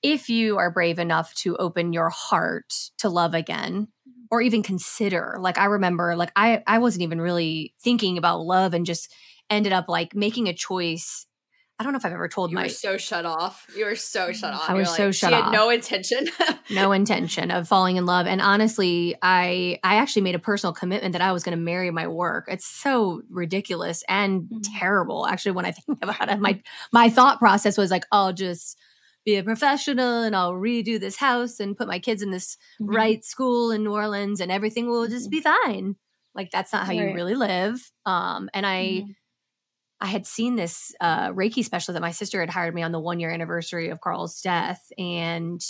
if 0.04 0.30
you 0.30 0.58
are 0.58 0.72
brave 0.72 1.00
enough 1.00 1.34
to 1.36 1.58
open 1.58 1.94
your 1.94 2.10
heart 2.10 2.72
to 3.00 3.10
love 3.10 3.34
again, 3.34 3.88
or 4.30 4.42
even 4.42 4.64
consider, 4.64 5.38
like 5.40 5.58
I 5.58 5.66
remember, 5.66 6.16
like 6.16 6.32
I, 6.36 6.64
I 6.68 6.78
wasn't 6.78 7.04
even 7.04 7.20
really 7.20 7.74
thinking 7.82 8.18
about 8.18 8.42
love 8.42 8.74
and 8.74 8.86
just 8.86 9.14
ended 9.52 9.74
up 9.74 9.86
like 9.88 10.16
making 10.16 10.48
a 10.48 10.54
choice. 10.54 11.28
I 11.80 11.84
don't 11.84 11.94
know 11.94 11.98
if 11.98 12.06
I've 12.06 12.14
ever 12.14 12.30
told 12.30 12.52
you 12.52 12.56
my. 12.56 12.64
were 12.64 12.70
so 12.70 12.98
shut 12.98 13.26
off. 13.26 13.66
You 13.76 13.86
were 13.86 13.96
so 13.96 14.32
shut 14.32 14.54
off. 14.54 14.70
I 14.70 14.76
was 14.76 14.88
You're 14.88 14.96
so 14.96 15.06
like, 15.06 15.14
shut 15.16 15.30
she 15.32 15.36
off. 15.36 15.44
Had 15.46 15.52
no 15.52 15.70
intention. 15.72 16.28
no 16.70 16.92
intention 16.92 17.50
of 17.50 17.68
falling 17.68 17.98
in 17.98 18.06
love. 18.06 18.28
And 18.28 18.40
honestly, 18.40 19.16
I 19.22 19.80
I 19.84 19.96
actually 19.96 20.22
made 20.22 20.36
a 20.36 20.40
personal 20.40 20.74
commitment 20.74 21.14
that 21.14 21.22
I 21.22 21.32
was 21.32 21.44
going 21.44 21.58
to 21.58 21.64
marry 21.64 21.90
my 21.90 22.08
work. 22.08 22.46
It's 22.48 22.68
so 22.68 23.24
ridiculous 23.30 24.04
and 24.08 24.44
mm-hmm. 24.44 24.78
terrible. 24.78 25.26
Actually, 25.26 25.54
when 25.54 25.66
I 25.66 25.72
think 25.72 26.00
about 26.04 26.30
it, 26.30 26.40
my 26.40 26.62
my 26.92 27.10
thought 27.10 27.40
process 27.40 27.78
was 27.78 27.90
like, 27.90 28.06
I'll 28.12 28.34
just 28.34 28.78
be 29.26 29.36
a 29.36 29.44
professional 29.44 30.24
and 30.24 30.36
I'll 30.36 30.54
redo 30.54 31.00
this 31.00 31.18
house 31.18 31.60
and 31.60 31.78
put 31.78 31.88
my 31.88 32.00
kids 32.00 32.22
in 32.22 32.32
this 32.32 32.58
mm-hmm. 32.82 32.96
right 32.96 33.26
school 33.26 33.72
in 33.72 33.84
New 33.84 33.94
Orleans 33.94 34.40
and 34.40 34.52
everything 34.52 34.88
will 34.88 35.08
just 35.08 35.32
mm-hmm. 35.32 35.38
be 35.38 35.42
fine. 35.42 35.96
Like 36.34 36.50
that's 36.52 36.74
not 36.74 36.86
how 36.86 36.94
right. 36.94 37.10
you 37.10 37.14
really 37.14 37.36
live. 37.36 37.92
Um, 38.06 38.50
and 38.54 38.66
I 38.66 38.86
mm-hmm. 38.86 39.12
I 40.02 40.08
had 40.08 40.26
seen 40.26 40.56
this 40.56 40.94
uh, 41.00 41.30
Reiki 41.30 41.64
specialist 41.64 41.94
that 41.94 42.02
my 42.02 42.12
sister 42.12 42.40
had 42.40 42.50
hired 42.50 42.74
me 42.74 42.82
on 42.82 42.92
the 42.92 43.00
one 43.00 43.20
year 43.20 43.30
anniversary 43.30 43.90
of 43.90 44.02
Carl's 44.02 44.42
death, 44.42 44.92
and 44.98 45.62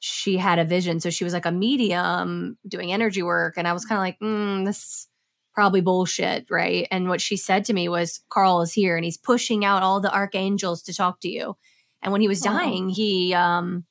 she 0.00 0.38
had 0.38 0.58
a 0.58 0.64
vision. 0.64 1.00
So 1.00 1.10
she 1.10 1.24
was 1.24 1.34
like 1.34 1.44
a 1.44 1.52
medium 1.52 2.56
doing 2.66 2.92
energy 2.92 3.22
work, 3.22 3.54
and 3.58 3.68
I 3.68 3.74
was 3.74 3.84
kind 3.84 3.98
of 3.98 4.02
like, 4.02 4.18
mm, 4.20 4.64
this 4.64 4.78
is 4.78 5.08
probably 5.52 5.82
bullshit, 5.82 6.46
right? 6.50 6.88
And 6.90 7.08
what 7.08 7.20
she 7.20 7.36
said 7.36 7.66
to 7.66 7.74
me 7.74 7.88
was, 7.88 8.20
Carl 8.30 8.62
is 8.62 8.72
here, 8.72 8.96
and 8.96 9.04
he's 9.04 9.18
pushing 9.18 9.64
out 9.64 9.82
all 9.82 10.00
the 10.00 10.12
archangels 10.12 10.82
to 10.84 10.94
talk 10.94 11.20
to 11.20 11.28
you. 11.28 11.56
And 12.00 12.10
when 12.10 12.20
he 12.22 12.28
was 12.28 12.40
dying, 12.40 12.88
he 12.88 13.34
um 13.34 13.84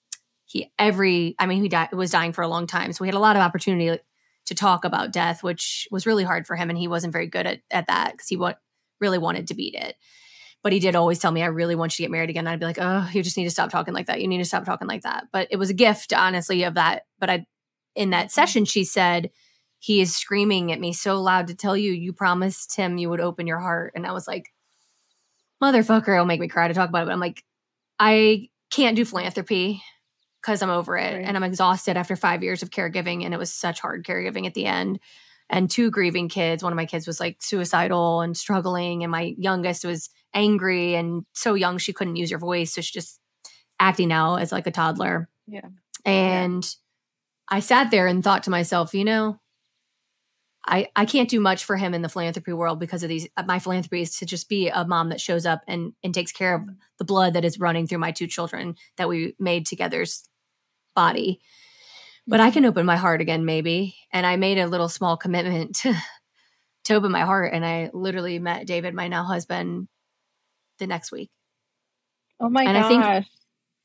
he 0.45 0.71
every 0.79 1.35
I 1.37 1.45
mean 1.45 1.61
he 1.61 1.69
died 1.69 1.91
was 1.91 2.09
dying 2.09 2.33
for 2.33 2.41
a 2.41 2.47
long 2.47 2.65
time, 2.65 2.93
so 2.93 3.03
we 3.03 3.07
had 3.07 3.15
a 3.15 3.19
lot 3.19 3.35
of 3.35 3.43
opportunity 3.43 3.99
to 4.45 4.55
talk 4.55 4.85
about 4.85 5.11
death, 5.11 5.43
which 5.43 5.87
was 5.91 6.07
really 6.07 6.23
hard 6.23 6.47
for 6.47 6.55
him, 6.55 6.69
and 6.69 6.79
he 6.79 6.87
wasn't 6.87 7.13
very 7.13 7.27
good 7.27 7.45
at 7.45 7.59
at 7.69 7.87
that 7.87 8.13
because 8.13 8.27
he 8.27 8.37
what 8.37 8.59
really 8.99 9.17
wanted 9.17 9.47
to 9.47 9.55
beat 9.55 9.75
it. 9.75 9.95
But 10.63 10.73
he 10.73 10.79
did 10.79 10.95
always 10.95 11.19
tell 11.19 11.31
me, 11.31 11.43
I 11.43 11.47
really 11.47 11.75
want 11.75 11.93
you 11.93 12.03
to 12.03 12.07
get 12.07 12.11
married 12.11 12.29
again. 12.29 12.47
I'd 12.47 12.59
be 12.59 12.65
like, 12.65 12.79
oh, 12.79 13.07
you 13.13 13.23
just 13.23 13.37
need 13.37 13.45
to 13.45 13.51
stop 13.51 13.69
talking 13.69 13.93
like 13.93 14.07
that. 14.07 14.21
You 14.21 14.27
need 14.27 14.39
to 14.39 14.45
stop 14.45 14.65
talking 14.65 14.87
like 14.87 15.03
that. 15.03 15.25
But 15.31 15.47
it 15.51 15.57
was 15.57 15.69
a 15.69 15.75
gift, 15.75 16.13
honestly, 16.13 16.63
of 16.63 16.73
that. 16.73 17.03
But 17.19 17.29
I, 17.29 17.45
in 17.95 18.09
that 18.09 18.27
mm-hmm. 18.27 18.31
session, 18.31 18.65
she 18.65 18.83
said, 18.83 19.31
he 19.79 20.01
is 20.01 20.15
screaming 20.15 20.71
at 20.71 20.79
me 20.79 20.91
so 20.91 21.21
loud 21.21 21.47
to 21.47 21.55
tell 21.55 21.77
you, 21.77 21.91
you 21.91 22.11
promised 22.11 22.75
him 22.75 22.97
you 22.97 23.09
would 23.09 23.21
open 23.21 23.47
your 23.47 23.59
heart. 23.59 23.93
And 23.95 24.07
I 24.07 24.11
was 24.11 24.27
like, 24.27 24.51
motherfucker, 25.61 26.13
it'll 26.15 26.25
make 26.25 26.39
me 26.39 26.47
cry 26.47 26.67
to 26.67 26.73
talk 26.73 26.89
about 26.89 27.03
it. 27.03 27.05
But 27.05 27.13
I'm 27.13 27.19
like, 27.19 27.43
I 27.99 28.49
can't 28.71 28.95
do 28.95 29.05
philanthropy 29.05 29.81
because 30.41 30.61
I'm 30.61 30.69
over 30.69 30.97
it 30.97 31.13
right. 31.13 31.25
and 31.25 31.37
I'm 31.37 31.43
exhausted 31.43 31.97
after 31.97 32.15
five 32.15 32.43
years 32.43 32.63
of 32.63 32.71
caregiving. 32.71 33.23
And 33.23 33.33
it 33.33 33.37
was 33.37 33.53
such 33.53 33.79
hard 33.79 34.05
caregiving 34.05 34.47
at 34.47 34.53
the 34.53 34.65
end 34.65 34.99
and 35.49 35.69
two 35.69 35.89
grieving 35.91 36.29
kids. 36.29 36.63
One 36.63 36.73
of 36.73 36.77
my 36.77 36.85
kids 36.85 37.07
was 37.07 37.19
like 37.19 37.37
suicidal 37.39 38.21
and 38.21 38.35
struggling, 38.35 39.03
and 39.03 39.11
my 39.11 39.33
youngest 39.37 39.85
was 39.85 40.09
angry 40.33 40.95
and 40.95 41.25
so 41.33 41.53
young 41.53 41.77
she 41.77 41.93
couldn't 41.93 42.15
use 42.15 42.31
her 42.31 42.37
voice, 42.37 42.73
so 42.73 42.81
she's 42.81 42.91
just 42.91 43.19
acting 43.79 44.11
out 44.11 44.37
as 44.37 44.51
like 44.51 44.67
a 44.67 44.71
toddler. 44.71 45.29
Yeah. 45.47 45.67
And 46.05 46.63
yeah. 46.63 47.57
I 47.57 47.59
sat 47.59 47.91
there 47.91 48.07
and 48.07 48.23
thought 48.23 48.43
to 48.43 48.49
myself, 48.49 48.93
you 48.93 49.05
know, 49.05 49.39
I, 50.65 50.89
I 50.95 51.05
can't 51.05 51.29
do 51.29 51.39
much 51.39 51.63
for 51.63 51.77
him 51.77 51.93
in 51.93 52.01
the 52.01 52.09
philanthropy 52.09 52.51
world 52.51 52.79
because 52.79 53.01
of 53.01 53.09
these. 53.09 53.27
Uh, 53.37 53.43
my 53.47 53.59
philanthropy 53.59 54.01
is 54.01 54.17
to 54.17 54.25
just 54.25 54.49
be 54.49 54.67
a 54.67 54.85
mom 54.85 55.09
that 55.09 55.21
shows 55.21 55.45
up 55.45 55.61
and, 55.67 55.93
and 56.03 56.13
takes 56.13 56.33
care 56.33 56.55
of 56.55 56.63
the 56.97 57.05
blood 57.05 57.33
that 57.33 57.45
is 57.45 57.59
running 57.59 57.87
through 57.87 57.99
my 57.99 58.11
two 58.11 58.27
children 58.27 58.75
that 58.97 59.07
we 59.07 59.33
made 59.39 59.65
together's 59.65 60.27
body 60.93 61.39
but 62.27 62.39
I 62.39 62.51
can 62.51 62.65
open 62.65 62.85
my 62.85 62.97
heart 62.97 63.21
again, 63.21 63.45
maybe. 63.45 63.95
And 64.11 64.25
I 64.25 64.35
made 64.35 64.57
a 64.57 64.67
little 64.67 64.89
small 64.89 65.17
commitment 65.17 65.75
to, 65.77 65.95
to 66.85 66.93
open 66.95 67.11
my 67.11 67.21
heart. 67.21 67.53
And 67.53 67.65
I 67.65 67.89
literally 67.93 68.37
met 68.39 68.67
David, 68.67 68.93
my 68.93 69.07
now 69.07 69.23
husband, 69.23 69.87
the 70.79 70.87
next 70.87 71.11
week. 71.11 71.31
Oh 72.39 72.49
my 72.49 72.63
and 72.63 72.75
gosh. 72.75 72.85
I 72.85 72.87
think 72.87 73.27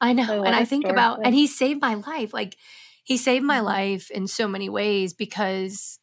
I 0.00 0.12
know. 0.12 0.42
I 0.42 0.46
and 0.46 0.56
I 0.56 0.64
think 0.64 0.86
about 0.86 1.20
and 1.24 1.34
he 1.34 1.46
saved 1.46 1.80
my 1.80 1.94
life. 1.94 2.34
Like 2.34 2.56
he 3.04 3.16
saved 3.16 3.44
my 3.44 3.58
mm-hmm. 3.58 3.66
life 3.66 4.10
in 4.10 4.26
so 4.26 4.48
many 4.48 4.68
ways 4.68 5.14
because 5.14 5.98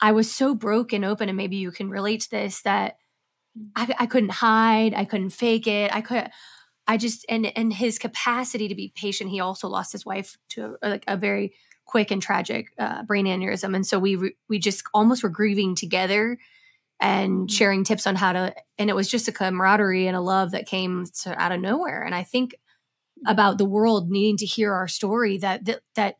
I 0.00 0.12
was 0.12 0.30
so 0.32 0.54
broken 0.54 1.04
open, 1.04 1.28
and 1.28 1.36
maybe 1.36 1.56
you 1.56 1.70
can 1.70 1.90
relate 1.90 2.22
to 2.22 2.30
this 2.30 2.62
that 2.62 2.96
I, 3.74 3.94
I 4.00 4.06
couldn't 4.06 4.32
hide, 4.32 4.94
I 4.94 5.04
couldn't 5.04 5.30
fake 5.30 5.66
it, 5.66 5.94
I 5.94 6.00
could. 6.00 6.28
I 6.88 6.96
just 6.96 7.26
and 7.28 7.46
and 7.56 7.72
his 7.72 7.98
capacity 7.98 8.68
to 8.68 8.74
be 8.74 8.92
patient. 8.94 9.30
He 9.30 9.40
also 9.40 9.68
lost 9.68 9.92
his 9.92 10.06
wife 10.06 10.36
to 10.50 10.76
a, 10.82 10.88
like 10.88 11.04
a 11.06 11.16
very 11.16 11.52
quick 11.86 12.10
and 12.10 12.20
tragic 12.20 12.68
uh, 12.78 13.02
brain 13.04 13.26
aneurysm, 13.26 13.74
and 13.74 13.86
so 13.86 13.98
we 13.98 14.16
re, 14.16 14.36
we 14.48 14.58
just 14.58 14.84
almost 14.92 15.22
were 15.22 15.28
grieving 15.28 15.74
together 15.74 16.38
and 17.00 17.32
mm-hmm. 17.32 17.46
sharing 17.46 17.84
tips 17.84 18.06
on 18.06 18.16
how 18.16 18.32
to. 18.32 18.54
And 18.78 18.90
it 18.90 18.96
was 18.96 19.08
just 19.08 19.28
a 19.28 19.32
camaraderie 19.32 20.06
and 20.06 20.16
a 20.16 20.20
love 20.20 20.50
that 20.52 20.66
came 20.66 21.06
to, 21.22 21.40
out 21.40 21.52
of 21.52 21.60
nowhere. 21.60 22.02
And 22.02 22.14
I 22.14 22.22
think 22.22 22.54
about 23.26 23.58
the 23.58 23.64
world 23.64 24.10
needing 24.10 24.36
to 24.38 24.46
hear 24.46 24.72
our 24.72 24.88
story 24.88 25.38
that 25.38 25.64
that, 25.64 25.80
that 25.94 26.16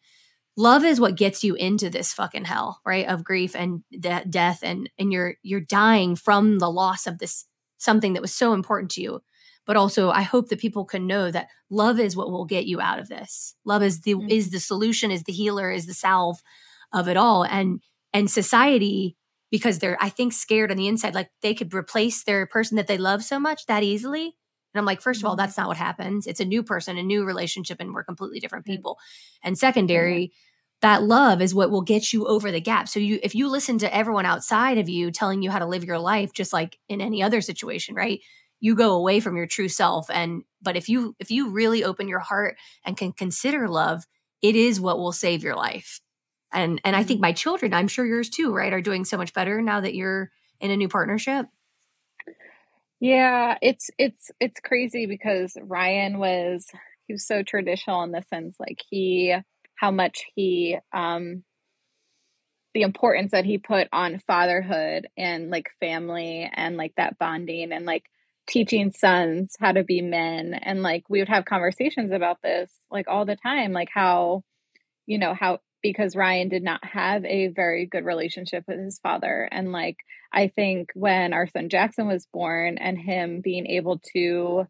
love 0.57 0.85
is 0.85 1.00
what 1.00 1.16
gets 1.16 1.44
you 1.44 1.55
into 1.55 1.90
this 1.90 2.12
fucking 2.12 2.44
hell 2.44 2.81
right 2.87 3.07
of 3.07 3.24
grief 3.24 3.55
and 3.55 3.83
de- 3.90 4.24
death 4.29 4.61
and 4.62 4.88
and 4.98 5.12
you're 5.12 5.35
you're 5.42 5.61
dying 5.61 6.16
from 6.16 6.59
the 6.59 6.70
loss 6.70 7.07
of 7.07 7.18
this 7.18 7.44
something 7.79 8.14
that 8.14 8.22
was 8.22 8.35
so 8.35 8.55
important 8.55 8.90
to 8.90 9.02
you 9.02 9.22
but 9.66 9.76
also 9.76 10.11
i 10.11 10.22
hope 10.22 10.48
that 10.48 10.61
people 10.61 10.85
can 10.85 11.07
know 11.07 11.31
that 11.31 11.48
love 11.70 12.00
is 12.00 12.16
what 12.16 12.31
will 12.31 12.44
get 12.44 12.66
you 12.66 12.81
out 12.81 12.98
of 12.98 13.09
this 13.09 13.55
love 13.64 13.83
is 13.83 14.00
the 14.02 14.14
mm-hmm. 14.14 14.31
is 14.31 14.50
the 14.50 14.61
solution 14.61 15.11
is 15.11 15.24
the 15.24 15.33
healer 15.33 15.70
is 15.70 15.87
the 15.87 15.94
salve 15.94 16.42
of 16.92 17.09
it 17.09 17.16
all 17.16 17.44
and 17.44 17.83
and 18.12 18.31
society 18.31 19.16
because 19.50 19.79
they're 19.79 19.98
i 20.00 20.09
think 20.09 20.33
scared 20.33 20.70
on 20.70 20.76
the 20.76 20.88
inside 20.88 21.14
like 21.14 21.31
they 21.42 21.55
could 21.55 21.74
replace 21.74 22.24
their 22.24 22.46
person 22.46 22.76
that 22.76 22.87
they 22.87 22.98
love 22.98 23.22
so 23.22 23.38
much 23.38 23.66
that 23.66 23.83
easily 23.83 24.35
and 24.74 24.81
I'm 24.81 24.85
like, 24.85 25.00
first 25.00 25.22
of 25.22 25.24
all, 25.24 25.33
mm-hmm. 25.33 25.38
that's 25.38 25.57
not 25.57 25.68
what 25.68 25.79
happens. 25.79 26.26
It's 26.26 26.40
a 26.40 26.44
new 26.44 26.62
person, 26.62 26.98
a 26.98 27.02
new 27.02 27.24
relationship, 27.24 27.81
and 27.81 27.94
we're 27.94 28.05
completely 28.05 28.40
different 28.40 28.66
people. 28.66 28.98
And 29.42 29.57
secondary, 29.57 30.33
that 30.83 31.02
love 31.02 31.40
is 31.40 31.55
what 31.55 31.70
will 31.70 31.83
get 31.83 32.12
you 32.12 32.26
over 32.26 32.52
the 32.52 32.61
gap. 32.61 32.88
So 32.88 33.00
you 33.00 33.18
if 33.22 33.35
you 33.35 33.48
listen 33.48 33.79
to 33.79 33.94
everyone 33.94 34.26
outside 34.26 34.79
of 34.79 34.88
you 34.88 35.11
telling 35.11 35.42
you 35.42 35.50
how 35.50 35.59
to 35.59 35.66
live 35.66 35.85
your 35.85 35.98
life 35.98 36.33
just 36.35 36.52
like 36.52 36.79
in 36.88 37.00
any 37.00 37.22
other 37.22 37.40
situation, 37.40 37.94
right? 37.94 38.20
You 38.61 38.75
go 38.75 38.95
away 38.95 39.21
from 39.21 39.37
your 39.37 39.47
true 39.47 39.69
self 39.69 40.11
and 40.11 40.42
but 40.62 40.77
if 40.77 40.88
you 40.88 41.14
if 41.21 41.31
you 41.31 41.51
really 41.51 41.85
open 41.85 42.09
your 42.09 42.19
heart 42.19 42.57
and 42.85 42.97
can 42.97 43.12
consider 43.12 43.69
love, 43.69 44.05
it 44.42 44.57
is 44.57 44.81
what 44.81 44.99
will 44.99 45.12
save 45.12 45.42
your 45.42 45.55
life. 45.55 46.01
And 46.53 46.81
and 46.85 46.97
I 46.97 47.03
think 47.03 47.19
mm-hmm. 47.19 47.29
my 47.29 47.33
children, 47.33 47.75
I'm 47.75 47.88
sure 47.88 48.07
yours 48.07 48.29
too, 48.29 48.53
right, 48.53 48.73
are 48.73 48.81
doing 48.81 49.05
so 49.05 49.16
much 49.16 49.33
better 49.33 49.61
now 49.62 49.81
that 49.81 49.95
you're 49.95 50.31
in 50.61 50.71
a 50.71 50.77
new 50.77 50.88
partnership. 50.88 51.47
Yeah, 53.01 53.59
it's 53.61 53.90
it's 53.99 54.31
it's 54.40 54.61
crazy 54.61 55.07
because 55.07 55.57
Ryan 55.61 56.19
was 56.19 56.66
he 57.07 57.12
was 57.12 57.27
so 57.27 57.42
traditional 57.42 58.03
in 58.03 58.12
the 58.12 58.23
sense 58.23 58.57
like 58.59 58.81
he 58.88 59.35
how 59.77 59.90
much 59.90 60.25
he 60.35 60.79
um 60.92 61.45
the 62.75 62.83
importance 62.83 63.33
that 63.33 63.45
he 63.45 63.59
put 63.59 63.88
on 63.92 64.21
fatherhood 64.27 65.09
and 65.16 65.51
like 65.51 65.71
family 65.81 66.51
and 66.53 66.77
like 66.77 66.92
that 66.97 67.19
bonding 67.19 67.73
and 67.73 67.87
like 67.87 68.05
teaching 68.46 68.92
sons 68.92 69.56
how 69.59 69.72
to 69.72 69.82
be 69.82 70.00
men 70.00 70.54
and 70.54 70.82
like 70.82 71.04
we 71.09 71.18
would 71.18 71.28
have 71.28 71.44
conversations 71.44 72.12
about 72.12 72.40
this 72.42 72.72
like 72.90 73.06
all 73.09 73.24
the 73.24 73.37
time 73.37 73.72
like 73.72 73.88
how 73.92 74.42
you 75.06 75.18
know 75.18 75.35
how 75.35 75.59
because 75.82 76.16
Ryan 76.16 76.48
did 76.48 76.64
not 76.64 76.85
have 76.85 77.24
a 77.24 77.48
very 77.48 77.87
good 77.87 78.04
relationship 78.04 78.64
with 78.66 78.78
his 78.78 78.98
father. 78.98 79.48
And 79.52 79.70
like, 79.70 79.98
I 80.32 80.48
think 80.48 80.90
when 80.94 81.32
our 81.32 81.46
son 81.46 81.68
Jackson 81.68 82.09
was 82.09 82.26
born 82.32 82.78
and 82.78 82.98
him 82.98 83.40
being 83.40 83.66
able 83.66 84.00
to 84.12 84.66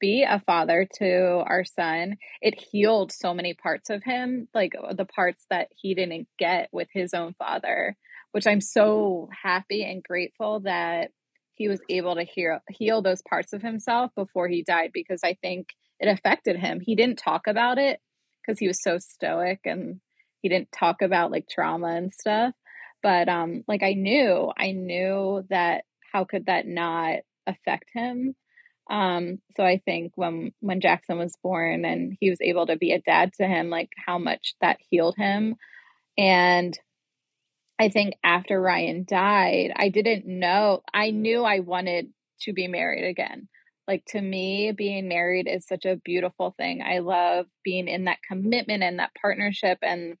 be 0.00 0.24
a 0.28 0.42
father 0.44 0.88
to 0.98 1.44
our 1.46 1.64
son, 1.64 2.16
it 2.42 2.60
healed 2.60 3.12
so 3.12 3.32
many 3.32 3.54
parts 3.54 3.90
of 3.90 4.02
him, 4.02 4.48
like 4.54 4.72
the 4.92 5.04
parts 5.04 5.46
that 5.50 5.68
he 5.76 5.94
didn't 5.94 6.26
get 6.38 6.68
with 6.72 6.88
his 6.92 7.14
own 7.14 7.34
father, 7.38 7.96
which 8.32 8.46
I'm 8.46 8.60
so 8.60 9.28
happy 9.42 9.84
and 9.84 10.02
grateful 10.02 10.60
that 10.60 11.12
he 11.56 11.68
was 11.68 11.80
able 11.88 12.14
to 12.14 12.24
heal 12.24 12.60
heal 12.70 13.02
those 13.02 13.22
parts 13.28 13.52
of 13.52 13.62
himself 13.62 14.12
before 14.14 14.46
he 14.48 14.62
died 14.62 14.90
because 14.92 15.20
I 15.24 15.34
think 15.42 15.68
it 15.98 16.08
affected 16.08 16.56
him. 16.56 16.80
He 16.80 16.94
didn't 16.94 17.18
talk 17.18 17.46
about 17.46 17.78
it 17.78 18.00
because 18.42 18.58
he 18.58 18.66
was 18.66 18.82
so 18.82 18.98
stoic 18.98 19.60
and 19.64 20.00
he 20.42 20.48
didn't 20.48 20.70
talk 20.70 21.02
about 21.02 21.30
like 21.30 21.48
trauma 21.48 21.88
and 21.88 22.12
stuff. 22.12 22.54
But 23.02 23.28
um 23.28 23.64
like 23.68 23.82
i 23.82 23.92
knew 23.92 24.52
i 24.58 24.72
knew 24.72 25.44
that 25.50 25.84
how 26.12 26.24
could 26.24 26.46
that 26.46 26.66
not 26.66 27.18
affect 27.46 27.86
him? 27.94 28.34
Um 28.90 29.38
so 29.56 29.64
i 29.64 29.80
think 29.84 30.12
when 30.16 30.52
when 30.60 30.80
jackson 30.80 31.18
was 31.18 31.36
born 31.42 31.84
and 31.84 32.16
he 32.20 32.30
was 32.30 32.40
able 32.40 32.66
to 32.66 32.76
be 32.76 32.92
a 32.92 33.00
dad 33.00 33.32
to 33.34 33.46
him 33.46 33.70
like 33.70 33.90
how 34.04 34.18
much 34.18 34.54
that 34.60 34.78
healed 34.90 35.16
him. 35.16 35.56
And 36.18 36.78
i 37.78 37.88
think 37.88 38.14
after 38.24 38.60
ryan 38.60 39.04
died 39.06 39.72
i 39.76 39.88
didn't 39.88 40.26
know 40.26 40.82
i 40.92 41.10
mm. 41.10 41.14
knew 41.14 41.42
i 41.42 41.60
wanted 41.60 42.08
to 42.40 42.52
be 42.52 42.68
married 42.68 43.08
again. 43.08 43.48
Like 43.88 44.04
to 44.08 44.20
me 44.20 44.72
being 44.72 45.08
married 45.08 45.46
is 45.48 45.66
such 45.66 45.84
a 45.84 46.00
beautiful 46.04 46.54
thing. 46.56 46.82
I 46.82 46.98
love 46.98 47.46
being 47.64 47.88
in 47.88 48.04
that 48.04 48.18
commitment 48.28 48.82
and 48.82 48.98
that 48.98 49.12
partnership 49.20 49.78
and 49.82 50.16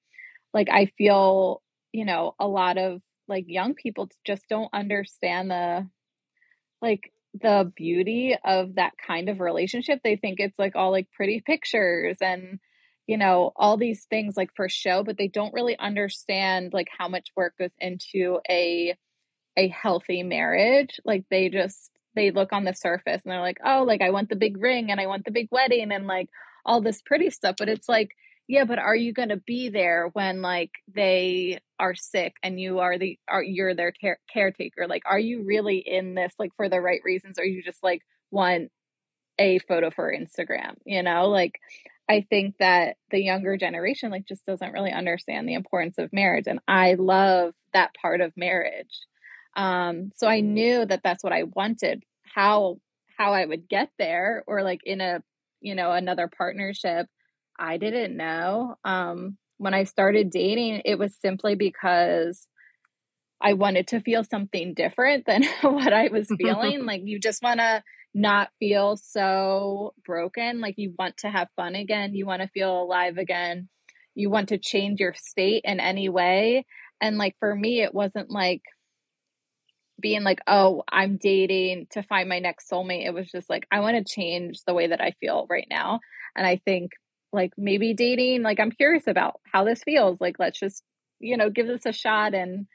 like 0.54 0.68
I 0.70 0.86
feel, 0.96 1.62
you 1.92 2.04
know, 2.04 2.34
a 2.38 2.46
lot 2.46 2.78
of 2.78 3.00
like 3.28 3.44
young 3.48 3.74
people 3.74 4.08
just 4.24 4.44
don't 4.48 4.70
understand 4.72 5.50
the 5.50 5.88
like 6.80 7.12
the 7.34 7.70
beauty 7.76 8.36
of 8.44 8.76
that 8.76 8.92
kind 9.04 9.28
of 9.28 9.40
relationship. 9.40 10.00
They 10.02 10.16
think 10.16 10.38
it's 10.38 10.58
like 10.58 10.76
all 10.76 10.92
like 10.92 11.10
pretty 11.10 11.42
pictures 11.44 12.18
and 12.20 12.60
you 13.06 13.16
know, 13.16 13.52
all 13.56 13.76
these 13.76 14.04
things 14.04 14.36
like 14.36 14.50
for 14.56 14.68
show, 14.68 15.02
but 15.04 15.16
they 15.16 15.28
don't 15.28 15.54
really 15.54 15.78
understand 15.78 16.72
like 16.72 16.88
how 16.96 17.08
much 17.08 17.28
work 17.36 17.54
goes 17.58 17.70
into 17.78 18.40
a 18.48 18.96
a 19.56 19.68
healthy 19.68 20.22
marriage. 20.22 21.00
Like 21.04 21.24
they 21.30 21.48
just 21.48 21.90
they 22.14 22.30
look 22.30 22.52
on 22.52 22.64
the 22.64 22.74
surface 22.74 23.22
and 23.24 23.32
they're 23.32 23.40
like, 23.40 23.58
"Oh, 23.64 23.84
like 23.84 24.02
I 24.02 24.10
want 24.10 24.28
the 24.28 24.36
big 24.36 24.58
ring 24.60 24.90
and 24.90 25.00
I 25.00 25.06
want 25.06 25.24
the 25.24 25.30
big 25.30 25.48
wedding 25.50 25.92
and 25.92 26.06
like 26.06 26.28
all 26.64 26.80
this 26.80 27.02
pretty 27.02 27.30
stuff." 27.30 27.56
But 27.58 27.68
it's 27.68 27.88
like 27.88 28.10
yeah 28.48 28.64
but 28.64 28.78
are 28.78 28.96
you 28.96 29.12
going 29.12 29.28
to 29.28 29.36
be 29.36 29.68
there 29.68 30.10
when 30.12 30.42
like 30.42 30.70
they 30.92 31.58
are 31.78 31.94
sick 31.94 32.34
and 32.42 32.60
you 32.60 32.78
are 32.78 32.98
the 32.98 33.18
are 33.28 33.42
you're 33.42 33.74
their 33.74 33.92
ter- 33.92 34.18
caretaker 34.32 34.86
like 34.86 35.02
are 35.06 35.18
you 35.18 35.42
really 35.44 35.78
in 35.78 36.14
this 36.14 36.34
like 36.38 36.54
for 36.56 36.68
the 36.68 36.80
right 36.80 37.00
reasons 37.04 37.38
or 37.38 37.44
you 37.44 37.62
just 37.62 37.82
like 37.82 38.02
want 38.30 38.70
a 39.38 39.58
photo 39.60 39.90
for 39.90 40.12
instagram 40.12 40.74
you 40.84 41.02
know 41.02 41.28
like 41.28 41.58
i 42.08 42.24
think 42.28 42.54
that 42.58 42.96
the 43.10 43.20
younger 43.20 43.56
generation 43.56 44.10
like 44.10 44.26
just 44.26 44.44
doesn't 44.46 44.72
really 44.72 44.92
understand 44.92 45.48
the 45.48 45.54
importance 45.54 45.98
of 45.98 46.12
marriage 46.12 46.46
and 46.46 46.60
i 46.68 46.94
love 46.94 47.52
that 47.72 47.90
part 48.00 48.20
of 48.20 48.32
marriage 48.36 49.00
um 49.56 50.10
so 50.16 50.26
i 50.26 50.40
knew 50.40 50.84
that 50.84 51.00
that's 51.02 51.24
what 51.24 51.32
i 51.32 51.44
wanted 51.54 52.02
how 52.34 52.76
how 53.16 53.32
i 53.32 53.44
would 53.44 53.68
get 53.68 53.90
there 53.98 54.44
or 54.46 54.62
like 54.62 54.80
in 54.84 55.00
a 55.00 55.22
you 55.60 55.74
know 55.74 55.92
another 55.92 56.28
partnership 56.28 57.06
I 57.58 57.78
didn't 57.78 58.16
know. 58.16 58.76
Um, 58.84 59.38
when 59.58 59.74
I 59.74 59.84
started 59.84 60.30
dating, 60.30 60.82
it 60.84 60.98
was 60.98 61.16
simply 61.16 61.54
because 61.54 62.46
I 63.40 63.54
wanted 63.54 63.88
to 63.88 64.00
feel 64.00 64.24
something 64.24 64.74
different 64.74 65.26
than 65.26 65.44
what 65.62 65.92
I 65.92 66.08
was 66.08 66.28
feeling. 66.38 66.84
like, 66.84 67.02
you 67.04 67.18
just 67.18 67.42
want 67.42 67.60
to 67.60 67.82
not 68.16 68.48
feel 68.58 68.96
so 68.96 69.94
broken. 70.04 70.60
Like, 70.60 70.76
you 70.78 70.94
want 70.98 71.18
to 71.18 71.30
have 71.30 71.50
fun 71.54 71.74
again. 71.74 72.14
You 72.14 72.26
want 72.26 72.42
to 72.42 72.48
feel 72.48 72.82
alive 72.82 73.18
again. 73.18 73.68
You 74.14 74.30
want 74.30 74.48
to 74.48 74.58
change 74.58 75.00
your 75.00 75.14
state 75.14 75.62
in 75.64 75.80
any 75.80 76.08
way. 76.08 76.66
And, 77.00 77.18
like, 77.18 77.36
for 77.38 77.54
me, 77.54 77.82
it 77.82 77.94
wasn't 77.94 78.30
like, 78.30 78.62
being 79.98 80.22
like, 80.24 80.40
oh, 80.46 80.82
I'm 80.92 81.16
dating 81.16 81.86
to 81.92 82.02
find 82.02 82.28
my 82.28 82.38
next 82.38 82.70
soulmate. 82.70 83.06
It 83.06 83.14
was 83.14 83.30
just 83.30 83.48
like, 83.48 83.66
I 83.70 83.80
want 83.80 83.96
to 83.96 84.14
change 84.14 84.62
the 84.66 84.74
way 84.74 84.88
that 84.88 85.00
I 85.00 85.14
feel 85.20 85.46
right 85.48 85.66
now. 85.70 86.00
And 86.36 86.46
I 86.46 86.60
think 86.64 86.92
like 87.32 87.52
maybe 87.56 87.94
dating 87.94 88.42
like 88.42 88.58
i'm 88.58 88.70
curious 88.70 89.06
about 89.06 89.40
how 89.52 89.64
this 89.64 89.82
feels 89.84 90.20
like 90.20 90.36
let's 90.38 90.58
just 90.58 90.82
you 91.20 91.36
know 91.36 91.50
give 91.50 91.66
this 91.66 91.86
a 91.86 91.92
shot 91.92 92.34
and 92.34 92.66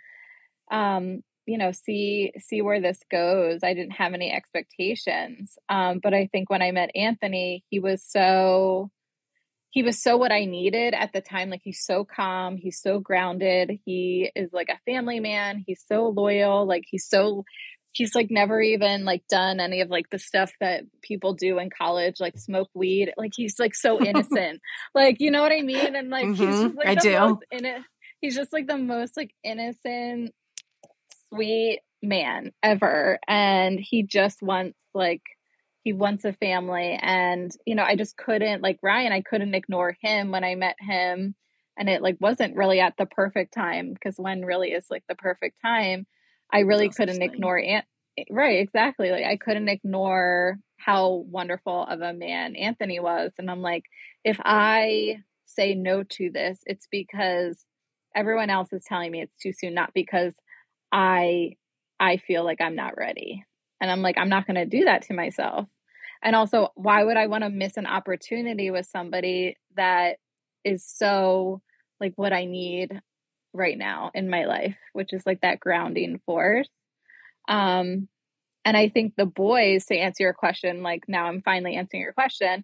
um 0.71 1.21
you 1.45 1.57
know 1.57 1.71
see 1.71 2.31
see 2.39 2.61
where 2.61 2.81
this 2.81 2.99
goes. 3.09 3.61
I 3.63 3.73
didn't 3.73 3.93
have 3.93 4.13
any 4.13 4.31
expectations 4.31 5.57
um 5.69 5.99
but 6.01 6.13
i 6.13 6.27
think 6.31 6.49
when 6.49 6.61
i 6.61 6.71
met 6.71 6.91
anthony 6.95 7.63
he 7.69 7.79
was 7.79 8.03
so 8.03 8.89
he 9.69 9.83
was 9.83 10.01
so 10.01 10.17
what 10.17 10.31
i 10.31 10.45
needed 10.45 10.93
at 10.93 11.13
the 11.13 11.21
time 11.21 11.49
like 11.49 11.61
he's 11.63 11.83
so 11.83 12.05
calm 12.05 12.57
he's 12.57 12.79
so 12.79 12.99
grounded 12.99 13.79
he 13.85 14.31
is 14.35 14.51
like 14.53 14.69
a 14.69 14.79
family 14.91 15.19
man 15.19 15.63
he's 15.65 15.83
so 15.87 16.07
loyal 16.09 16.65
like 16.65 16.83
he's 16.87 17.07
so 17.07 17.43
he's 17.93 18.15
like 18.15 18.31
never 18.31 18.61
even 18.61 19.03
like 19.03 19.23
done 19.27 19.59
any 19.59 19.81
of 19.81 19.89
like 19.89 20.09
the 20.09 20.19
stuff 20.19 20.51
that 20.59 20.83
people 21.01 21.33
do 21.33 21.59
in 21.59 21.69
college 21.69 22.15
like 22.19 22.37
smoke 22.37 22.69
weed 22.73 23.13
like 23.17 23.31
he's 23.35 23.59
like 23.59 23.75
so 23.75 24.01
innocent 24.05 24.61
like 24.95 25.17
you 25.19 25.31
know 25.31 25.41
what 25.41 25.51
i 25.51 25.61
mean? 25.61 25.95
And 25.95 26.09
like 26.09 26.25
mm-hmm. 26.25 26.45
he's 26.45 26.61
just 26.61 26.75
like 26.75 26.87
i 26.87 26.95
do. 26.95 27.39
in 27.51 27.83
he's 28.21 28.35
just 28.35 28.53
like 28.53 28.67
the 28.67 28.77
most 28.77 29.17
like 29.17 29.33
innocent 29.43 30.33
sweet 31.33 31.81
man 32.01 32.51
ever. 32.63 33.19
And 33.27 33.79
he 33.79 34.03
just 34.03 34.41
wants 34.41 34.79
like 34.93 35.21
he 35.83 35.93
wants 35.93 36.25
a 36.25 36.33
family. 36.33 36.97
And 37.01 37.51
you 37.65 37.75
know 37.75 37.83
i 37.83 37.95
just 37.95 38.17
couldn't 38.17 38.61
like 38.61 38.79
ryan 38.81 39.11
i 39.11 39.21
couldn't 39.21 39.55
ignore 39.55 39.95
him 40.01 40.31
when 40.31 40.43
i 40.43 40.55
met 40.55 40.75
him. 40.79 41.35
And 41.77 41.89
it 41.89 42.01
like 42.01 42.17
wasn't 42.19 42.57
really 42.57 42.79
at 42.79 42.95
the 42.97 43.05
perfect 43.05 43.53
time 43.53 43.93
because 43.93 44.15
when 44.17 44.43
really 44.43 44.71
is 44.71 44.85
like 44.89 45.03
the 45.07 45.15
perfect 45.15 45.57
time. 45.61 46.05
I 46.53 46.59
really 46.59 46.89
couldn't 46.89 47.21
ignore 47.21 47.57
Ant- 47.57 47.85
right 48.29 48.59
exactly. 48.59 49.11
Like 49.11 49.25
i 49.25 49.37
couldn't 49.37 49.69
ignore 49.69 50.57
how 50.77 51.23
wonderful 51.29 51.85
of 51.85 52.01
a 52.01 52.13
man 52.13 52.55
anthony 52.55 52.99
was. 52.99 53.31
And 53.37 53.49
i'm 53.49 53.61
like 53.61 53.85
if 54.23 54.39
i 54.43 55.17
say 55.45 55.75
no 55.75 56.03
to 56.03 56.29
this 56.31 56.59
it's 56.65 56.87
because 56.89 57.65
everyone 58.15 58.49
else 58.49 58.71
is 58.71 58.83
telling 58.85 59.11
me 59.11 59.21
it's 59.21 59.37
too 59.37 59.51
soon 59.51 59.73
not 59.73 59.93
because 59.93 60.33
i 60.91 61.55
i 61.99 62.17
feel 62.17 62.43
like 62.43 62.61
i'm 62.61 62.75
not 62.75 62.97
ready 62.97 63.43
and 63.79 63.91
i'm 63.91 64.01
like 64.01 64.17
i'm 64.17 64.29
not 64.29 64.45
going 64.45 64.55
to 64.55 64.65
do 64.65 64.85
that 64.85 65.03
to 65.03 65.13
myself 65.13 65.67
and 66.23 66.35
also 66.35 66.69
why 66.75 67.03
would 67.03 67.17
i 67.17 67.27
want 67.27 67.43
to 67.43 67.49
miss 67.49 67.77
an 67.77 67.85
opportunity 67.85 68.71
with 68.71 68.85
somebody 68.85 69.57
that 69.75 70.17
is 70.63 70.85
so 70.85 71.61
like 71.99 72.13
what 72.15 72.33
I 72.33 72.45
need 72.45 72.99
right 73.53 73.77
now 73.77 74.11
in 74.13 74.29
my 74.29 74.45
life, 74.45 74.75
which 74.93 75.13
is 75.13 75.23
like 75.25 75.41
that 75.41 75.59
grounding 75.59 76.19
force. 76.25 76.69
Um, 77.47 78.07
and 78.65 78.77
I 78.77 78.89
think 78.89 79.15
the 79.15 79.25
boys, 79.25 79.85
to 79.85 79.95
answer 79.95 80.23
your 80.23 80.33
question, 80.33 80.83
like 80.83 81.03
now 81.07 81.25
I'm 81.25 81.41
finally 81.41 81.75
answering 81.75 82.03
your 82.03 82.13
question. 82.13 82.63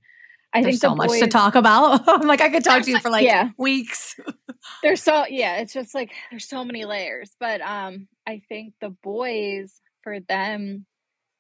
I 0.53 0.61
There's 0.61 0.79
think 0.79 0.81
so 0.81 0.95
boys, 0.95 1.09
much 1.09 1.19
to 1.19 1.27
talk 1.27 1.55
about. 1.55 2.03
I'm 2.07 2.27
like 2.27 2.41
I 2.41 2.49
could 2.49 2.63
talk 2.63 2.83
to 2.83 2.91
you 2.91 2.99
for 2.99 3.09
like 3.09 3.25
yeah. 3.25 3.49
weeks. 3.57 4.15
there's 4.83 5.03
so 5.03 5.25
yeah, 5.27 5.57
it's 5.57 5.73
just 5.73 5.93
like 5.93 6.11
there's 6.31 6.47
so 6.47 6.63
many 6.63 6.85
layers. 6.85 7.35
But 7.39 7.61
um 7.61 8.07
I 8.27 8.41
think 8.49 8.73
the 8.81 8.89
boys 8.89 9.81
for 10.03 10.19
them 10.19 10.85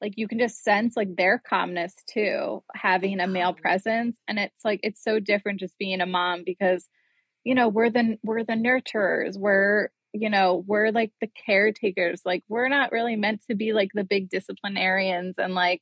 like 0.01 0.13
you 0.15 0.27
can 0.27 0.39
just 0.39 0.63
sense 0.63 0.95
like 0.95 1.15
their 1.15 1.39
calmness 1.39 1.93
too 2.07 2.63
having 2.75 3.19
a 3.19 3.27
male 3.27 3.49
uh-huh. 3.49 3.61
presence 3.61 4.17
and 4.27 4.39
it's 4.39 4.63
like 4.63 4.79
it's 4.83 5.03
so 5.03 5.19
different 5.19 5.59
just 5.59 5.77
being 5.77 6.01
a 6.01 6.05
mom 6.05 6.43
because 6.45 6.87
you 7.43 7.55
know 7.55 7.67
we're 7.67 7.89
the 7.89 8.17
we're 8.23 8.43
the 8.43 8.53
nurturers 8.53 9.37
we're 9.37 9.89
you 10.13 10.29
know 10.29 10.63
we're 10.67 10.91
like 10.91 11.11
the 11.21 11.29
caretakers 11.45 12.21
like 12.25 12.43
we're 12.47 12.69
not 12.69 12.91
really 12.91 13.15
meant 13.15 13.41
to 13.49 13.55
be 13.55 13.73
like 13.73 13.89
the 13.93 14.03
big 14.03 14.29
disciplinarians 14.29 15.35
and 15.37 15.53
like 15.53 15.81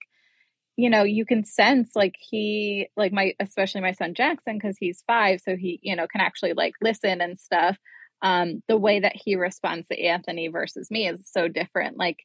you 0.77 0.89
know 0.89 1.03
you 1.03 1.25
can 1.25 1.43
sense 1.43 1.91
like 1.95 2.15
he 2.19 2.87
like 2.97 3.11
my 3.11 3.33
especially 3.39 3.81
my 3.81 3.93
son 3.93 4.13
jackson 4.13 4.57
because 4.57 4.77
he's 4.79 5.03
five 5.07 5.39
so 5.43 5.55
he 5.55 5.79
you 5.83 5.95
know 5.95 6.07
can 6.07 6.21
actually 6.21 6.53
like 6.53 6.73
listen 6.81 7.21
and 7.21 7.39
stuff 7.39 7.77
um 8.25 8.61
the 8.67 8.75
way 8.77 8.99
that 8.99 9.15
he 9.15 9.37
responds 9.37 9.87
to 9.87 9.97
anthony 9.97 10.49
versus 10.49 10.91
me 10.91 11.07
is 11.07 11.21
so 11.31 11.47
different 11.47 11.97
like 11.97 12.17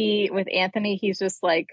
he 0.00 0.30
with 0.32 0.48
Anthony, 0.52 0.96
he's 0.96 1.18
just 1.18 1.42
like, 1.42 1.68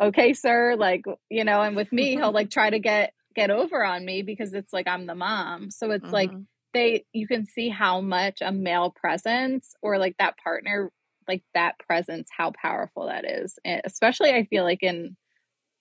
okay, 0.00 0.32
sir, 0.32 0.76
like, 0.76 1.04
you 1.28 1.44
know, 1.44 1.60
and 1.60 1.76
with 1.76 1.92
me, 1.92 2.16
he'll 2.16 2.32
like 2.32 2.50
try 2.50 2.70
to 2.70 2.78
get 2.78 3.12
get 3.34 3.50
over 3.50 3.84
on 3.84 4.04
me 4.04 4.22
because 4.22 4.54
it's 4.54 4.72
like 4.72 4.88
I'm 4.88 5.06
the 5.06 5.14
mom. 5.14 5.70
So 5.70 5.90
it's 5.90 6.04
mm-hmm. 6.04 6.12
like 6.12 6.30
they 6.74 7.04
you 7.12 7.26
can 7.26 7.46
see 7.46 7.68
how 7.68 8.00
much 8.00 8.38
a 8.40 8.52
male 8.52 8.90
presence 8.94 9.74
or 9.82 9.98
like 9.98 10.16
that 10.18 10.36
partner 10.42 10.90
like 11.26 11.42
that 11.52 11.78
presence 11.78 12.28
how 12.36 12.52
powerful 12.60 13.06
that 13.06 13.24
is. 13.24 13.58
And 13.64 13.82
especially 13.84 14.30
I 14.30 14.44
feel 14.44 14.64
like 14.64 14.82
in 14.82 15.16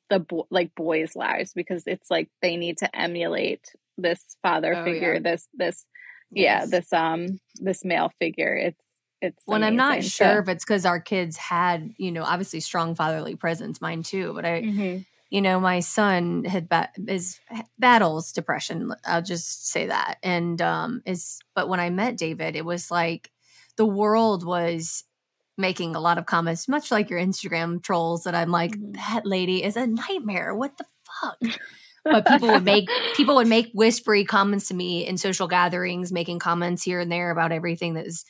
the 0.10 0.20
bo- 0.20 0.48
like 0.52 0.76
boys 0.76 1.16
lives 1.16 1.54
because 1.54 1.84
it's 1.86 2.10
like 2.10 2.30
they 2.42 2.58
need 2.58 2.80
to 2.80 2.96
emulate 2.96 3.66
this 3.98 4.22
father 4.44 4.76
oh, 4.76 4.84
figure 4.84 5.16
yeah. 5.16 5.20
this 5.20 5.48
this 5.54 5.86
yes. 6.32 6.70
yeah 6.72 6.80
this 6.80 6.94
um 6.94 7.40
this 7.56 7.84
male 7.86 8.12
figure 8.20 8.56
it's 8.56 8.84
it's 9.22 9.42
when 9.46 9.64
I'm 9.64 9.76
not 9.76 10.04
sure 10.04 10.36
so. 10.36 10.40
if 10.40 10.48
it's 10.48 10.64
because 10.64 10.86
our 10.86 11.00
kids 11.00 11.38
had, 11.38 11.94
you 11.98 12.12
know, 12.12 12.24
obviously 12.24 12.60
strong 12.60 12.96
fatherly 12.96 13.36
presence, 13.36 13.82
mine 13.82 14.04
too. 14.04 14.34
But 14.34 14.46
I, 14.46 14.62
mm-hmm. 14.62 14.98
you 15.30 15.42
know, 15.42 15.60
my 15.60 15.80
son 15.80 16.44
had 16.44 16.70
ba- 16.70 16.92
is 17.08 17.40
battles 17.80 18.32
depression. 18.32 18.94
I'll 19.06 19.24
just 19.24 19.68
say 19.70 19.88
that, 19.88 20.18
and 20.22 20.62
um, 20.62 21.02
is 21.06 21.40
but 21.56 21.68
when 21.68 21.80
I 21.80 21.90
met 21.90 22.18
David, 22.18 22.56
it 22.56 22.66
was 22.66 22.92
like 22.92 23.32
the 23.76 23.86
world 23.86 24.46
was 24.46 25.04
making 25.58 25.96
a 25.96 26.00
lot 26.00 26.20
of 26.20 26.28
comments, 26.28 26.68
much 26.68 26.92
like 26.92 27.10
your 27.10 27.20
Instagram 27.20 27.82
trolls. 27.82 28.24
That 28.24 28.36
I'm 28.36 28.52
like, 28.52 28.74
mm-hmm. 28.74 28.92
that 29.14 29.26
lady 29.26 29.64
is 29.64 29.76
a 29.76 29.88
nightmare. 29.88 30.54
What 30.54 30.78
the 30.78 30.86
fuck? 31.22 31.40
but 32.12 32.26
people 32.26 32.50
would 32.50 32.64
make 32.64 32.90
people 33.16 33.36
would 33.36 33.48
make 33.48 33.72
whispery 33.74 34.26
comments 34.26 34.68
to 34.70 34.74
me 34.74 35.06
in 35.06 35.18
social 35.18 35.48
gatherings, 35.48 36.12
making 36.12 36.40
comments 36.40 36.84
here 36.84 37.00
and 37.00 37.12
there 37.12 37.32
about 37.32 37.52
everything 37.52 37.96
that 37.96 38.06
is 38.06 38.26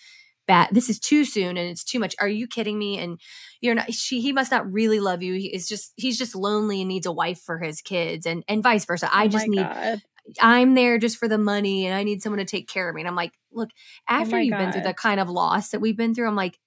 bad. 0.47 0.69
This 0.71 0.89
is 0.89 0.99
too 0.99 1.25
soon 1.25 1.57
and 1.57 1.69
it's 1.69 1.83
too 1.83 1.99
much. 1.99 2.15
Are 2.19 2.27
you 2.27 2.47
kidding 2.47 2.77
me? 2.79 2.99
And 2.99 3.19
you're 3.61 3.75
not 3.75 3.93
she 3.93 4.21
he 4.21 4.33
must 4.33 4.51
not 4.51 4.71
really 4.71 4.99
love 4.99 5.23
you. 5.23 5.33
He 5.33 5.53
is 5.53 5.67
just 5.67 5.93
he's 5.95 6.17
just 6.17 6.35
lonely 6.35 6.81
and 6.81 6.87
needs 6.87 7.05
a 7.05 7.11
wife 7.11 7.41
for 7.41 7.59
his 7.59 7.81
kids 7.81 8.25
and 8.25 8.43
and 8.47 8.63
vice 8.63 8.85
versa. 8.85 9.09
I 9.11 9.25
oh 9.25 9.29
just 9.29 9.47
need 9.47 9.59
God. 9.59 10.01
i'm 10.41 10.75
there 10.75 10.97
just 10.97 11.17
for 11.17 11.29
the 11.29 11.37
money 11.37 11.85
and 11.85 11.95
i 11.95 12.03
need 12.03 12.21
someone 12.21 12.39
to 12.39 12.45
take 12.45 12.67
care 12.67 12.89
of 12.89 12.95
me. 12.95 13.01
And 13.01 13.07
i'm 13.07 13.15
like 13.15 13.33
look 13.51 13.69
oh 14.09 14.13
after 14.13 14.35
oh 14.37 14.39
you've 14.39 14.51
God. 14.51 14.59
been 14.59 14.71
through 14.71 14.81
the 14.83 14.93
kind 14.93 15.19
of 15.19 15.29
loss 15.29 15.69
that 15.69 15.79
we've 15.79 15.97
been 15.97 16.13
through 16.13 16.27
i'm 16.27 16.35
like 16.35 16.57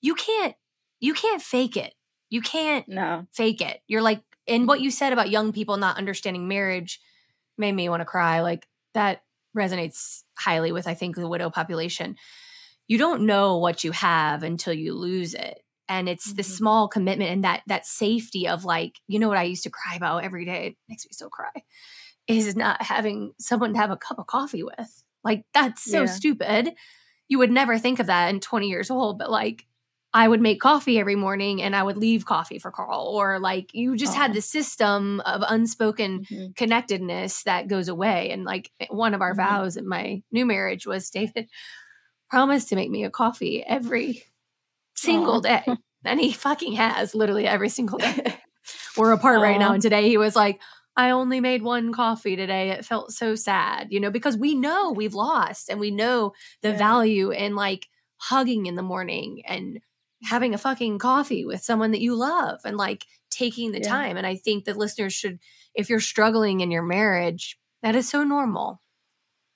you 0.00 0.14
can't 0.14 0.54
you 1.00 1.14
can't 1.14 1.42
fake 1.42 1.76
it. 1.76 1.94
You 2.28 2.42
can't 2.42 2.86
no. 2.88 3.26
fake 3.32 3.60
it. 3.60 3.80
You're 3.88 4.02
like 4.02 4.22
and 4.46 4.66
what 4.66 4.80
you 4.80 4.90
said 4.90 5.12
about 5.12 5.30
young 5.30 5.52
people 5.52 5.76
not 5.76 5.98
understanding 5.98 6.48
marriage 6.48 7.00
made 7.58 7.72
me 7.72 7.88
want 7.88 8.00
to 8.00 8.06
cry 8.06 8.40
like 8.40 8.66
that 8.94 9.22
resonates 9.56 10.22
highly 10.38 10.72
with 10.72 10.86
i 10.86 10.94
think 10.94 11.16
the 11.16 11.28
widow 11.28 11.50
population 11.50 12.16
you 12.88 12.98
don't 12.98 13.24
know 13.24 13.58
what 13.58 13.84
you 13.84 13.92
have 13.92 14.42
until 14.42 14.72
you 14.72 14.94
lose 14.94 15.34
it 15.34 15.62
and 15.88 16.08
it's 16.08 16.28
mm-hmm. 16.28 16.36
the 16.36 16.42
small 16.42 16.88
commitment 16.88 17.30
and 17.30 17.44
that 17.44 17.62
that 17.66 17.84
safety 17.84 18.48
of 18.48 18.64
like 18.64 18.98
you 19.06 19.18
know 19.18 19.28
what 19.28 19.38
i 19.38 19.42
used 19.42 19.64
to 19.64 19.70
cry 19.70 19.94
about 19.96 20.24
every 20.24 20.44
day 20.44 20.68
it 20.68 20.76
makes 20.88 21.04
me 21.04 21.10
so 21.12 21.28
cry 21.28 21.50
is 22.26 22.54
not 22.56 22.80
having 22.80 23.32
someone 23.38 23.72
to 23.72 23.78
have 23.78 23.90
a 23.90 23.96
cup 23.96 24.18
of 24.18 24.26
coffee 24.26 24.62
with 24.62 25.04
like 25.24 25.44
that's 25.52 25.82
so 25.82 26.00
yeah. 26.00 26.06
stupid 26.06 26.72
you 27.28 27.38
would 27.38 27.50
never 27.50 27.78
think 27.78 27.98
of 27.98 28.06
that 28.06 28.28
in 28.28 28.40
20 28.40 28.68
years 28.68 28.90
old 28.90 29.18
but 29.18 29.30
like 29.30 29.66
i 30.12 30.26
would 30.26 30.40
make 30.40 30.60
coffee 30.60 30.98
every 30.98 31.16
morning 31.16 31.62
and 31.62 31.74
i 31.74 31.82
would 31.82 31.96
leave 31.96 32.24
coffee 32.24 32.58
for 32.58 32.70
carl 32.70 33.08
or 33.14 33.38
like 33.38 33.70
you 33.72 33.96
just 33.96 34.14
oh. 34.14 34.20
had 34.20 34.32
the 34.32 34.42
system 34.42 35.20
of 35.20 35.42
unspoken 35.48 36.24
mm-hmm. 36.24 36.52
connectedness 36.56 37.42
that 37.44 37.68
goes 37.68 37.88
away 37.88 38.30
and 38.30 38.44
like 38.44 38.70
one 38.88 39.14
of 39.14 39.20
our 39.20 39.32
mm-hmm. 39.32 39.48
vows 39.48 39.76
in 39.76 39.88
my 39.88 40.22
new 40.32 40.44
marriage 40.44 40.86
was 40.86 41.10
david 41.10 41.48
promised 42.30 42.68
to 42.68 42.76
make 42.76 42.90
me 42.90 43.04
a 43.04 43.10
coffee 43.10 43.62
every 43.66 44.22
single 44.94 45.42
Aww. 45.42 45.64
day. 45.64 45.76
And 46.02 46.18
he 46.18 46.32
fucking 46.32 46.74
has 46.74 47.14
literally 47.14 47.46
every 47.46 47.68
single 47.68 47.98
day. 47.98 48.38
We're 48.96 49.12
apart 49.12 49.40
Aww. 49.40 49.42
right 49.42 49.58
now. 49.58 49.72
And 49.74 49.82
today 49.82 50.08
he 50.08 50.16
was 50.16 50.34
like, 50.34 50.60
I 50.96 51.10
only 51.10 51.40
made 51.40 51.62
one 51.62 51.92
coffee 51.92 52.36
today. 52.36 52.70
It 52.70 52.86
felt 52.86 53.12
so 53.12 53.34
sad, 53.34 53.88
you 53.90 54.00
know, 54.00 54.10
because 54.10 54.36
we 54.36 54.54
know 54.54 54.92
we've 54.92 55.14
lost 55.14 55.68
and 55.68 55.78
we 55.78 55.90
know 55.90 56.32
the 56.62 56.70
yeah. 56.70 56.78
value 56.78 57.30
in 57.30 57.54
like 57.54 57.88
hugging 58.16 58.66
in 58.66 58.76
the 58.76 58.82
morning 58.82 59.42
and 59.46 59.80
having 60.22 60.54
a 60.54 60.58
fucking 60.58 60.98
coffee 60.98 61.44
with 61.44 61.62
someone 61.62 61.92
that 61.92 62.00
you 62.00 62.14
love 62.14 62.60
and 62.64 62.76
like 62.76 63.06
taking 63.30 63.72
the 63.72 63.80
yeah. 63.80 63.88
time. 63.88 64.16
And 64.16 64.26
I 64.26 64.36
think 64.36 64.64
that 64.64 64.76
listeners 64.76 65.12
should, 65.12 65.38
if 65.74 65.88
you're 65.88 66.00
struggling 66.00 66.60
in 66.60 66.70
your 66.70 66.82
marriage, 66.82 67.58
that 67.82 67.94
is 67.94 68.08
so 68.08 68.24
normal. 68.24 68.82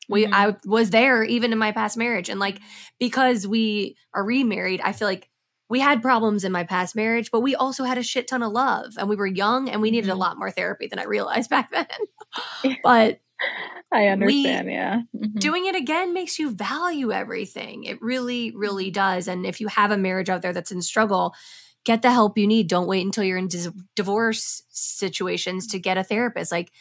We 0.09 0.25
mm-hmm. 0.25 0.35
I 0.35 0.57
was 0.65 0.91
there 0.91 1.23
even 1.23 1.53
in 1.53 1.59
my 1.59 1.73
past 1.73 1.97
marriage 1.97 2.29
and 2.29 2.41
like 2.41 2.61
because 2.99 3.47
we 3.47 3.97
are 4.15 4.25
remarried, 4.25 4.81
I 4.83 4.93
feel 4.93 5.09
like 5.09 5.31
we 5.69 5.81
had 5.81 6.03
problems 6.03 6.45
in 6.45 6.53
my 6.53 6.65
past 6.65 6.95
marriage, 6.95 7.31
but 7.31 7.41
we 7.41 7.55
also 7.55 7.85
had 7.85 7.99
a 7.99 8.03
shit 8.03 8.29
ton 8.29 8.43
of 8.43 8.53
love 8.53 8.95
and 8.99 9.09
we 9.09 9.17
were 9.17 9.27
young 9.27 9.69
and 9.69 9.81
we 9.81 9.91
needed 9.91 10.09
mm-hmm. 10.09 10.17
a 10.17 10.21
lot 10.21 10.39
more 10.39 10.51
therapy 10.51 10.87
than 10.87 10.99
I 10.99 11.05
realized 11.05 11.51
back 11.51 11.71
then. 11.71 12.77
but 12.83 13.21
I 13.93 14.09
understand, 14.09 14.67
we, 14.67 14.73
yeah. 14.73 15.03
Mm-hmm. 15.17 15.39
Doing 15.39 15.67
it 15.67 15.77
again 15.77 16.15
makes 16.15 16.39
you 16.39 16.51
value 16.51 17.13
everything. 17.13 17.85
It 17.85 18.01
really, 18.03 18.53
really 18.53 18.91
does. 18.91 19.29
And 19.29 19.47
if 19.47 19.61
you 19.61 19.69
have 19.69 19.91
a 19.91 19.97
marriage 19.97 20.29
out 20.29 20.43
there 20.43 20.53
that's 20.53 20.73
in 20.73 20.83
struggle, 20.83 21.35
get 21.85 22.03
the 22.03 22.11
help 22.11 22.37
you 22.39 22.47
need. 22.47 22.69
Don't 22.69 22.89
wait 22.89 23.05
until 23.05 23.25
you're 23.25 23.39
in 23.39 23.49
dis- 23.49 23.71
divorce 23.95 24.63
situations 24.71 25.69
to 25.69 25.79
get 25.79 25.99
a 25.99 26.05
therapist. 26.05 26.51
Like 26.51 26.73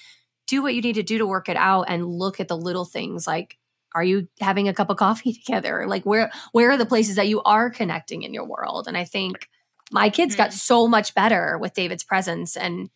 do 0.47 0.61
what 0.61 0.75
you 0.75 0.81
need 0.81 0.95
to 0.95 1.03
do 1.03 1.17
to 1.17 1.25
work 1.25 1.49
it 1.49 1.57
out 1.57 1.85
and 1.87 2.05
look 2.05 2.39
at 2.39 2.47
the 2.47 2.57
little 2.57 2.85
things 2.85 3.25
like 3.25 3.57
are 3.95 4.03
you 4.03 4.27
having 4.39 4.67
a 4.67 4.73
cup 4.73 4.89
of 4.89 4.97
coffee 4.97 5.33
together 5.45 5.85
like 5.87 6.03
where 6.03 6.31
where 6.51 6.71
are 6.71 6.77
the 6.77 6.85
places 6.85 7.15
that 7.15 7.27
you 7.27 7.41
are 7.43 7.69
connecting 7.69 8.23
in 8.23 8.33
your 8.33 8.45
world 8.45 8.87
and 8.87 8.97
i 8.97 9.03
think 9.03 9.49
my 9.91 10.09
kids 10.09 10.33
mm-hmm. 10.33 10.43
got 10.43 10.53
so 10.53 10.87
much 10.87 11.13
better 11.13 11.57
with 11.57 11.73
david's 11.73 12.03
presence 12.03 12.55
and 12.55 12.89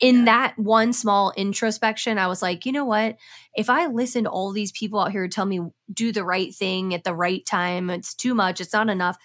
in 0.00 0.18
yeah. 0.18 0.24
that 0.24 0.58
one 0.58 0.92
small 0.92 1.32
introspection 1.36 2.18
i 2.18 2.26
was 2.26 2.42
like 2.42 2.64
you 2.64 2.72
know 2.72 2.84
what 2.84 3.16
if 3.54 3.68
i 3.68 3.86
listen 3.86 4.24
to 4.24 4.30
all 4.30 4.52
these 4.52 4.72
people 4.72 5.00
out 5.00 5.12
here 5.12 5.26
tell 5.28 5.46
me 5.46 5.60
do 5.92 6.12
the 6.12 6.24
right 6.24 6.54
thing 6.54 6.94
at 6.94 7.04
the 7.04 7.14
right 7.14 7.44
time 7.46 7.90
it's 7.90 8.14
too 8.14 8.34
much 8.34 8.60
it's 8.60 8.72
not 8.72 8.88
enough 8.88 9.18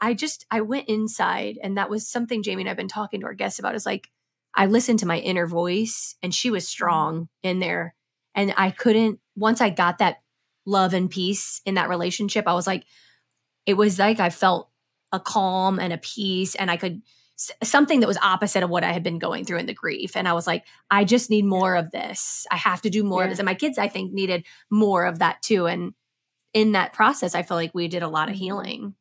i 0.00 0.14
just 0.14 0.46
i 0.50 0.60
went 0.60 0.88
inside 0.88 1.58
and 1.62 1.76
that 1.76 1.90
was 1.90 2.08
something 2.08 2.42
jami 2.42 2.62
and 2.62 2.70
i've 2.70 2.76
been 2.76 2.88
talking 2.88 3.20
to 3.20 3.26
our 3.26 3.34
guests 3.34 3.58
about 3.58 3.74
is 3.74 3.86
like 3.86 4.08
I 4.56 4.66
listened 4.66 5.00
to 5.00 5.06
my 5.06 5.18
inner 5.18 5.46
voice 5.46 6.16
and 6.22 6.34
she 6.34 6.50
was 6.50 6.64
mm-hmm. 6.64 6.70
strong 6.70 7.28
in 7.42 7.60
there. 7.60 7.94
And 8.34 8.54
I 8.56 8.70
couldn't, 8.70 9.20
once 9.36 9.60
I 9.60 9.70
got 9.70 9.98
that 9.98 10.22
love 10.64 10.94
and 10.94 11.10
peace 11.10 11.60
in 11.66 11.74
that 11.74 11.90
relationship, 11.90 12.48
I 12.48 12.54
was 12.54 12.66
like, 12.66 12.84
it 13.66 13.74
was 13.74 13.98
like 13.98 14.18
I 14.18 14.30
felt 14.30 14.70
a 15.12 15.20
calm 15.20 15.78
and 15.78 15.92
a 15.92 15.98
peace 15.98 16.54
and 16.54 16.70
I 16.70 16.76
could 16.76 17.02
something 17.62 18.00
that 18.00 18.06
was 18.06 18.18
opposite 18.18 18.62
of 18.62 18.70
what 18.70 18.84
I 18.84 18.92
had 18.92 19.02
been 19.02 19.18
going 19.18 19.44
through 19.44 19.58
in 19.58 19.66
the 19.66 19.74
grief. 19.74 20.16
And 20.16 20.26
I 20.26 20.32
was 20.32 20.46
like, 20.46 20.64
I 20.90 21.04
just 21.04 21.30
need 21.30 21.44
more 21.44 21.76
of 21.76 21.90
this. 21.90 22.46
I 22.50 22.56
have 22.56 22.82
to 22.82 22.90
do 22.90 23.04
more 23.04 23.20
yeah. 23.20 23.24
of 23.24 23.30
this. 23.30 23.38
And 23.38 23.46
my 23.46 23.54
kids, 23.54 23.78
I 23.78 23.88
think, 23.88 24.12
needed 24.12 24.46
more 24.70 25.04
of 25.04 25.18
that 25.18 25.42
too. 25.42 25.66
And 25.66 25.92
in 26.54 26.72
that 26.72 26.92
process, 26.92 27.34
I 27.34 27.42
feel 27.42 27.56
like 27.56 27.74
we 27.74 27.88
did 27.88 28.02
a 28.02 28.08
lot 28.08 28.28
of 28.28 28.34
mm-hmm. 28.34 28.44
healing. 28.44 28.94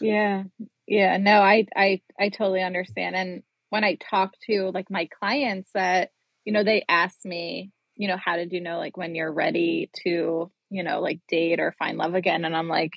Yeah. 0.00 0.44
Yeah. 0.86 1.16
No, 1.18 1.40
I 1.40 1.66
I 1.76 2.02
I 2.18 2.28
totally 2.30 2.62
understand. 2.62 3.16
And 3.16 3.42
when 3.70 3.84
I 3.84 3.94
talk 3.94 4.34
to 4.46 4.70
like 4.74 4.90
my 4.90 5.08
clients 5.18 5.70
that, 5.72 6.10
you 6.44 6.52
know, 6.52 6.64
they 6.64 6.84
ask 6.88 7.24
me, 7.24 7.70
you 7.94 8.08
know, 8.08 8.16
how 8.16 8.36
did 8.36 8.52
you 8.52 8.60
know 8.60 8.78
like 8.78 8.96
when 8.96 9.14
you're 9.14 9.32
ready 9.32 9.90
to, 10.04 10.50
you 10.70 10.82
know, 10.82 11.00
like 11.00 11.20
date 11.28 11.60
or 11.60 11.74
find 11.78 11.96
love 11.96 12.14
again? 12.14 12.44
And 12.44 12.56
I'm 12.56 12.68
like, 12.68 12.92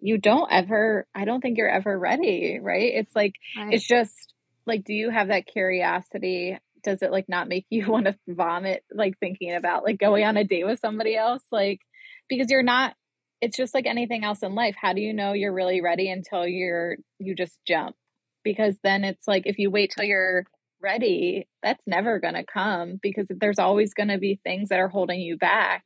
you 0.00 0.18
don't 0.18 0.50
ever 0.52 1.06
i 1.14 1.24
don't 1.24 1.40
think 1.40 1.58
you're 1.58 1.68
ever 1.68 1.98
ready 1.98 2.58
right? 2.60 2.92
It's 2.94 3.14
like 3.14 3.34
right. 3.56 3.72
it's 3.72 3.86
just 3.86 4.34
like 4.66 4.84
do 4.84 4.92
you 4.92 5.10
have 5.10 5.28
that 5.28 5.46
curiosity? 5.46 6.58
Does 6.82 7.02
it 7.02 7.12
like 7.12 7.28
not 7.28 7.48
make 7.48 7.66
you 7.70 7.90
want 7.90 8.06
to 8.06 8.16
vomit 8.28 8.84
like 8.92 9.18
thinking 9.18 9.54
about 9.54 9.84
like 9.84 9.98
going 9.98 10.24
on 10.24 10.36
a 10.36 10.44
date 10.44 10.66
with 10.66 10.80
somebody 10.80 11.16
else? 11.16 11.42
Like 11.50 11.80
because 12.28 12.50
you're 12.50 12.62
not 12.62 12.94
it's 13.40 13.56
just 13.56 13.74
like 13.74 13.86
anything 13.86 14.24
else 14.24 14.42
in 14.42 14.54
life. 14.54 14.76
How 14.80 14.94
do 14.94 15.00
you 15.00 15.12
know 15.12 15.34
you're 15.34 15.52
really 15.52 15.80
ready 15.80 16.10
until 16.10 16.46
you're 16.46 16.96
you 17.18 17.34
just 17.34 17.58
jump? 17.66 17.96
Because 18.42 18.76
then 18.82 19.04
it's 19.04 19.26
like 19.26 19.42
if 19.46 19.58
you 19.58 19.70
wait 19.70 19.92
till 19.94 20.04
you're 20.04 20.44
ready 20.82 21.48
that's 21.62 21.86
never 21.86 22.20
going 22.20 22.34
to 22.34 22.44
come 22.44 22.98
because 23.02 23.26
there's 23.30 23.58
always 23.58 23.94
going 23.94 24.08
to 24.08 24.18
be 24.18 24.38
things 24.44 24.68
that 24.68 24.78
are 24.78 24.88
holding 24.88 25.20
you 25.20 25.36
back. 25.36 25.84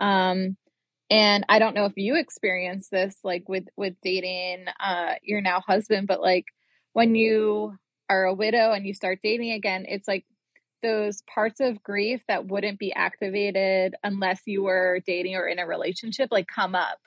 Um 0.00 0.56
and 1.10 1.44
i 1.48 1.58
don't 1.58 1.74
know 1.74 1.84
if 1.84 1.92
you 1.96 2.16
experience 2.16 2.88
this 2.88 3.16
like 3.24 3.48
with 3.48 3.64
with 3.76 3.94
dating 4.02 4.64
uh 4.80 5.14
your 5.22 5.40
now 5.40 5.60
husband 5.60 6.06
but 6.06 6.20
like 6.20 6.46
when 6.92 7.14
you 7.14 7.74
are 8.08 8.24
a 8.24 8.34
widow 8.34 8.72
and 8.72 8.86
you 8.86 8.94
start 8.94 9.18
dating 9.22 9.52
again 9.52 9.84
it's 9.88 10.08
like 10.08 10.24
those 10.84 11.22
parts 11.22 11.60
of 11.60 11.82
grief 11.82 12.22
that 12.28 12.46
wouldn't 12.46 12.78
be 12.78 12.92
activated 12.92 13.96
unless 14.04 14.42
you 14.44 14.62
were 14.62 15.00
dating 15.06 15.34
or 15.34 15.48
in 15.48 15.58
a 15.58 15.66
relationship 15.66 16.28
like 16.30 16.46
come 16.46 16.74
up. 16.74 16.98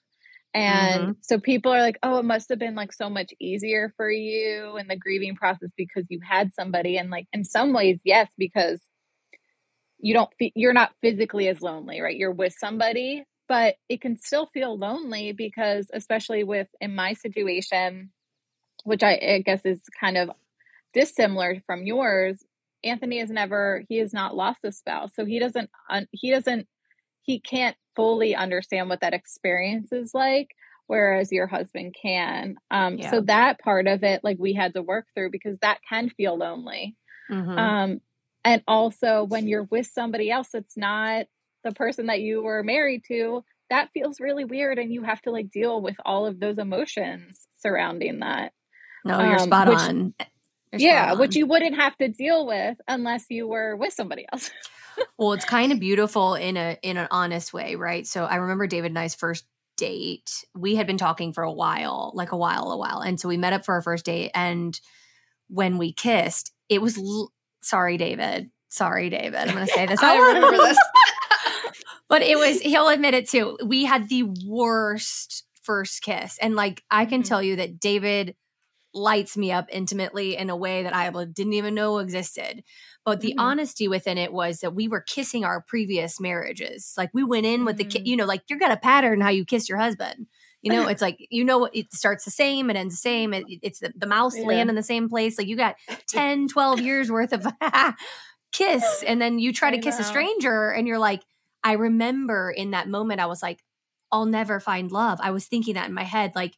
And 0.53 1.01
mm-hmm. 1.01 1.11
so 1.21 1.39
people 1.39 1.71
are 1.71 1.81
like 1.81 1.99
oh 2.01 2.17
it 2.17 2.25
must 2.25 2.49
have 2.49 2.59
been 2.59 2.75
like 2.75 2.91
so 2.91 3.09
much 3.09 3.31
easier 3.39 3.93
for 3.95 4.09
you 4.09 4.77
in 4.77 4.87
the 4.87 4.95
grieving 4.95 5.35
process 5.35 5.69
because 5.77 6.07
you 6.09 6.19
had 6.27 6.53
somebody. 6.53 6.97
And 6.97 7.11
like 7.11 7.27
in 7.31 7.45
some 7.45 7.71
ways 7.71 7.99
yes 8.03 8.27
because 8.37 8.81
you 9.99 10.13
don't 10.13 10.29
you're 10.39 10.73
not 10.73 10.93
physically 11.01 11.47
as 11.47 11.61
lonely 11.61 12.01
right? 12.01 12.17
You're 12.17 12.31
with 12.31 12.55
somebody 12.57 13.23
but 13.47 13.75
it 13.89 14.01
can 14.01 14.17
still 14.17 14.45
feel 14.47 14.77
lonely 14.77 15.31
because 15.31 15.89
especially 15.93 16.43
with 16.43 16.67
in 16.81 16.95
my 16.95 17.13
situation 17.13 18.11
which 18.83 19.03
I, 19.03 19.13
I, 19.15 19.43
guess 19.45 19.65
is 19.65 19.81
kind 19.99 20.17
of 20.17 20.29
dissimilar 20.93 21.61
from 21.65 21.85
yours 21.85 22.43
anthony 22.83 23.19
has 23.19 23.29
never 23.29 23.83
he 23.89 23.97
has 23.97 24.13
not 24.13 24.35
lost 24.35 24.59
a 24.63 24.71
spouse 24.71 25.11
so 25.15 25.25
he 25.25 25.39
doesn't 25.39 25.69
he 26.11 26.31
doesn't 26.31 26.67
he 27.23 27.39
can't 27.39 27.75
fully 27.95 28.35
understand 28.35 28.89
what 28.89 29.01
that 29.01 29.13
experience 29.13 29.91
is 29.91 30.13
like 30.13 30.49
whereas 30.85 31.31
your 31.31 31.47
husband 31.47 31.95
can 31.99 32.55
um 32.71 32.97
yeah. 32.97 33.11
so 33.11 33.21
that 33.21 33.59
part 33.59 33.87
of 33.87 34.03
it 34.03 34.23
like 34.23 34.37
we 34.39 34.53
had 34.53 34.73
to 34.73 34.81
work 34.81 35.05
through 35.13 35.29
because 35.29 35.57
that 35.59 35.79
can 35.87 36.09
feel 36.09 36.37
lonely 36.37 36.95
mm-hmm. 37.29 37.57
um 37.57 38.01
and 38.45 38.63
also 38.67 39.23
when 39.23 39.47
you're 39.47 39.67
with 39.69 39.87
somebody 39.87 40.31
else 40.31 40.49
it's 40.53 40.77
not 40.77 41.25
the 41.63 41.71
person 41.71 42.07
that 42.07 42.21
you 42.21 42.43
were 42.43 42.63
married 42.63 43.03
to, 43.07 43.43
that 43.69 43.91
feels 43.91 44.19
really 44.19 44.45
weird. 44.45 44.79
And 44.79 44.91
you 44.91 45.03
have 45.03 45.21
to 45.23 45.31
like 45.31 45.51
deal 45.51 45.81
with 45.81 45.95
all 46.05 46.25
of 46.25 46.39
those 46.39 46.57
emotions 46.57 47.47
surrounding 47.59 48.19
that. 48.19 48.53
No, 49.05 49.19
you're 49.21 49.39
um, 49.39 49.47
spot 49.47 49.67
which, 49.69 49.77
on. 49.77 50.13
You're 50.71 50.81
yeah, 50.81 51.05
spot 51.05 51.13
on. 51.13 51.19
which 51.19 51.35
you 51.35 51.45
wouldn't 51.45 51.75
have 51.75 51.95
to 51.97 52.07
deal 52.07 52.45
with 52.45 52.77
unless 52.87 53.25
you 53.29 53.47
were 53.47 53.75
with 53.75 53.93
somebody 53.93 54.25
else. 54.31 54.51
well, 55.17 55.33
it's 55.33 55.45
kind 55.45 55.71
of 55.71 55.79
beautiful 55.79 56.35
in 56.35 56.57
a 56.57 56.77
in 56.81 56.97
an 56.97 57.07
honest 57.11 57.53
way, 57.53 57.75
right? 57.75 58.05
So 58.05 58.25
I 58.25 58.35
remember 58.35 58.67
David 58.67 58.91
and 58.91 58.99
I's 58.99 59.15
first 59.15 59.45
date. 59.77 60.45
We 60.55 60.75
had 60.75 60.87
been 60.87 60.97
talking 60.97 61.33
for 61.33 61.43
a 61.43 61.51
while, 61.51 62.11
like 62.15 62.31
a 62.31 62.37
while, 62.37 62.71
a 62.71 62.77
while. 62.77 62.99
And 62.99 63.19
so 63.19 63.27
we 63.27 63.37
met 63.37 63.53
up 63.53 63.63
for 63.63 63.75
our 63.75 63.81
first 63.81 64.05
date 64.05 64.31
and 64.33 64.79
when 65.49 65.77
we 65.77 65.93
kissed, 65.93 66.51
it 66.69 66.81
was 66.81 66.97
l- 66.97 67.31
sorry, 67.61 67.97
David. 67.97 68.49
Sorry, 68.69 69.09
David. 69.09 69.35
I'm 69.35 69.55
going 69.55 69.65
to 69.65 69.73
say 69.73 69.85
this. 69.85 69.99
I 70.03 70.17
remember 70.17 70.57
this 70.57 70.77
but 72.09 72.21
it 72.21 72.37
was 72.37 72.61
he'll 72.61 72.89
admit 72.89 73.13
it 73.13 73.29
too. 73.29 73.57
We 73.63 73.85
had 73.85 74.09
the 74.09 74.23
worst 74.45 75.45
first 75.67 76.01
kiss. 76.01 76.37
And 76.41 76.55
like 76.55 76.83
I 76.89 77.05
can 77.05 77.21
mm-hmm. 77.21 77.27
tell 77.27 77.43
you 77.43 77.57
that 77.57 77.79
David 77.79 78.35
lights 78.93 79.37
me 79.37 79.51
up 79.51 79.67
intimately 79.69 80.37
in 80.37 80.49
a 80.49 80.55
way 80.55 80.83
that 80.83 80.95
I 80.95 81.09
didn't 81.09 81.53
even 81.53 81.75
know 81.75 81.97
existed. 81.99 82.63
But 83.05 83.19
the 83.19 83.31
mm-hmm. 83.31 83.39
honesty 83.39 83.87
within 83.87 84.17
it 84.17 84.31
was 84.33 84.61
that 84.61 84.73
we 84.73 84.87
were 84.87 85.01
kissing 85.01 85.43
our 85.43 85.61
previous 85.61 86.19
marriages. 86.19 86.93
Like 86.97 87.09
we 87.13 87.23
went 87.23 87.45
in 87.45 87.65
with 87.65 87.77
mm-hmm. 87.77 87.89
the, 87.89 87.99
ki- 87.99 88.09
you 88.09 88.15
know, 88.15 88.25
like 88.25 88.43
you're 88.49 88.59
gonna 88.59 88.77
pattern 88.77 89.21
how 89.21 89.29
you 89.29 89.45
kiss 89.45 89.67
your 89.67 89.77
husband. 89.77 90.27
You 90.61 90.71
know, 90.71 90.87
it's 90.89 91.01
like 91.01 91.17
you 91.29 91.43
know 91.43 91.65
it 91.65 91.93
starts 91.93 92.23
the 92.23 92.31
same, 92.31 92.69
it 92.69 92.77
ends 92.77 92.95
the 92.95 93.01
same. 93.01 93.33
It, 93.33 93.45
it's 93.61 93.79
the, 93.79 93.93
the 93.95 94.07
mouse 94.07 94.37
yeah. 94.37 94.45
land 94.45 94.69
in 94.69 94.75
the 94.75 94.83
same 94.83 95.09
place. 95.09 95.37
Like 95.37 95.47
you 95.47 95.57
got 95.57 95.75
10, 96.07 96.47
12 96.47 96.79
years 96.79 97.11
worth 97.11 97.33
of 97.33 97.45
kiss, 98.53 99.03
and 99.05 99.21
then 99.21 99.37
you 99.37 99.51
try 99.51 99.71
to 99.71 99.77
I 99.77 99.81
kiss 99.81 99.99
know. 99.99 100.05
a 100.05 100.07
stranger, 100.07 100.69
and 100.69 100.87
you're 100.87 100.97
like, 100.97 101.23
I 101.63 101.73
remember 101.73 102.51
in 102.51 102.71
that 102.71 102.87
moment, 102.87 103.19
I 103.19 103.25
was 103.25 103.41
like, 103.41 103.63
I'll 104.11 104.25
never 104.25 104.59
find 104.59 104.91
love. 104.91 105.19
I 105.21 105.31
was 105.31 105.45
thinking 105.45 105.73
that 105.73 105.87
in 105.87 105.93
my 105.93 106.03
head, 106.03 106.33
like, 106.35 106.55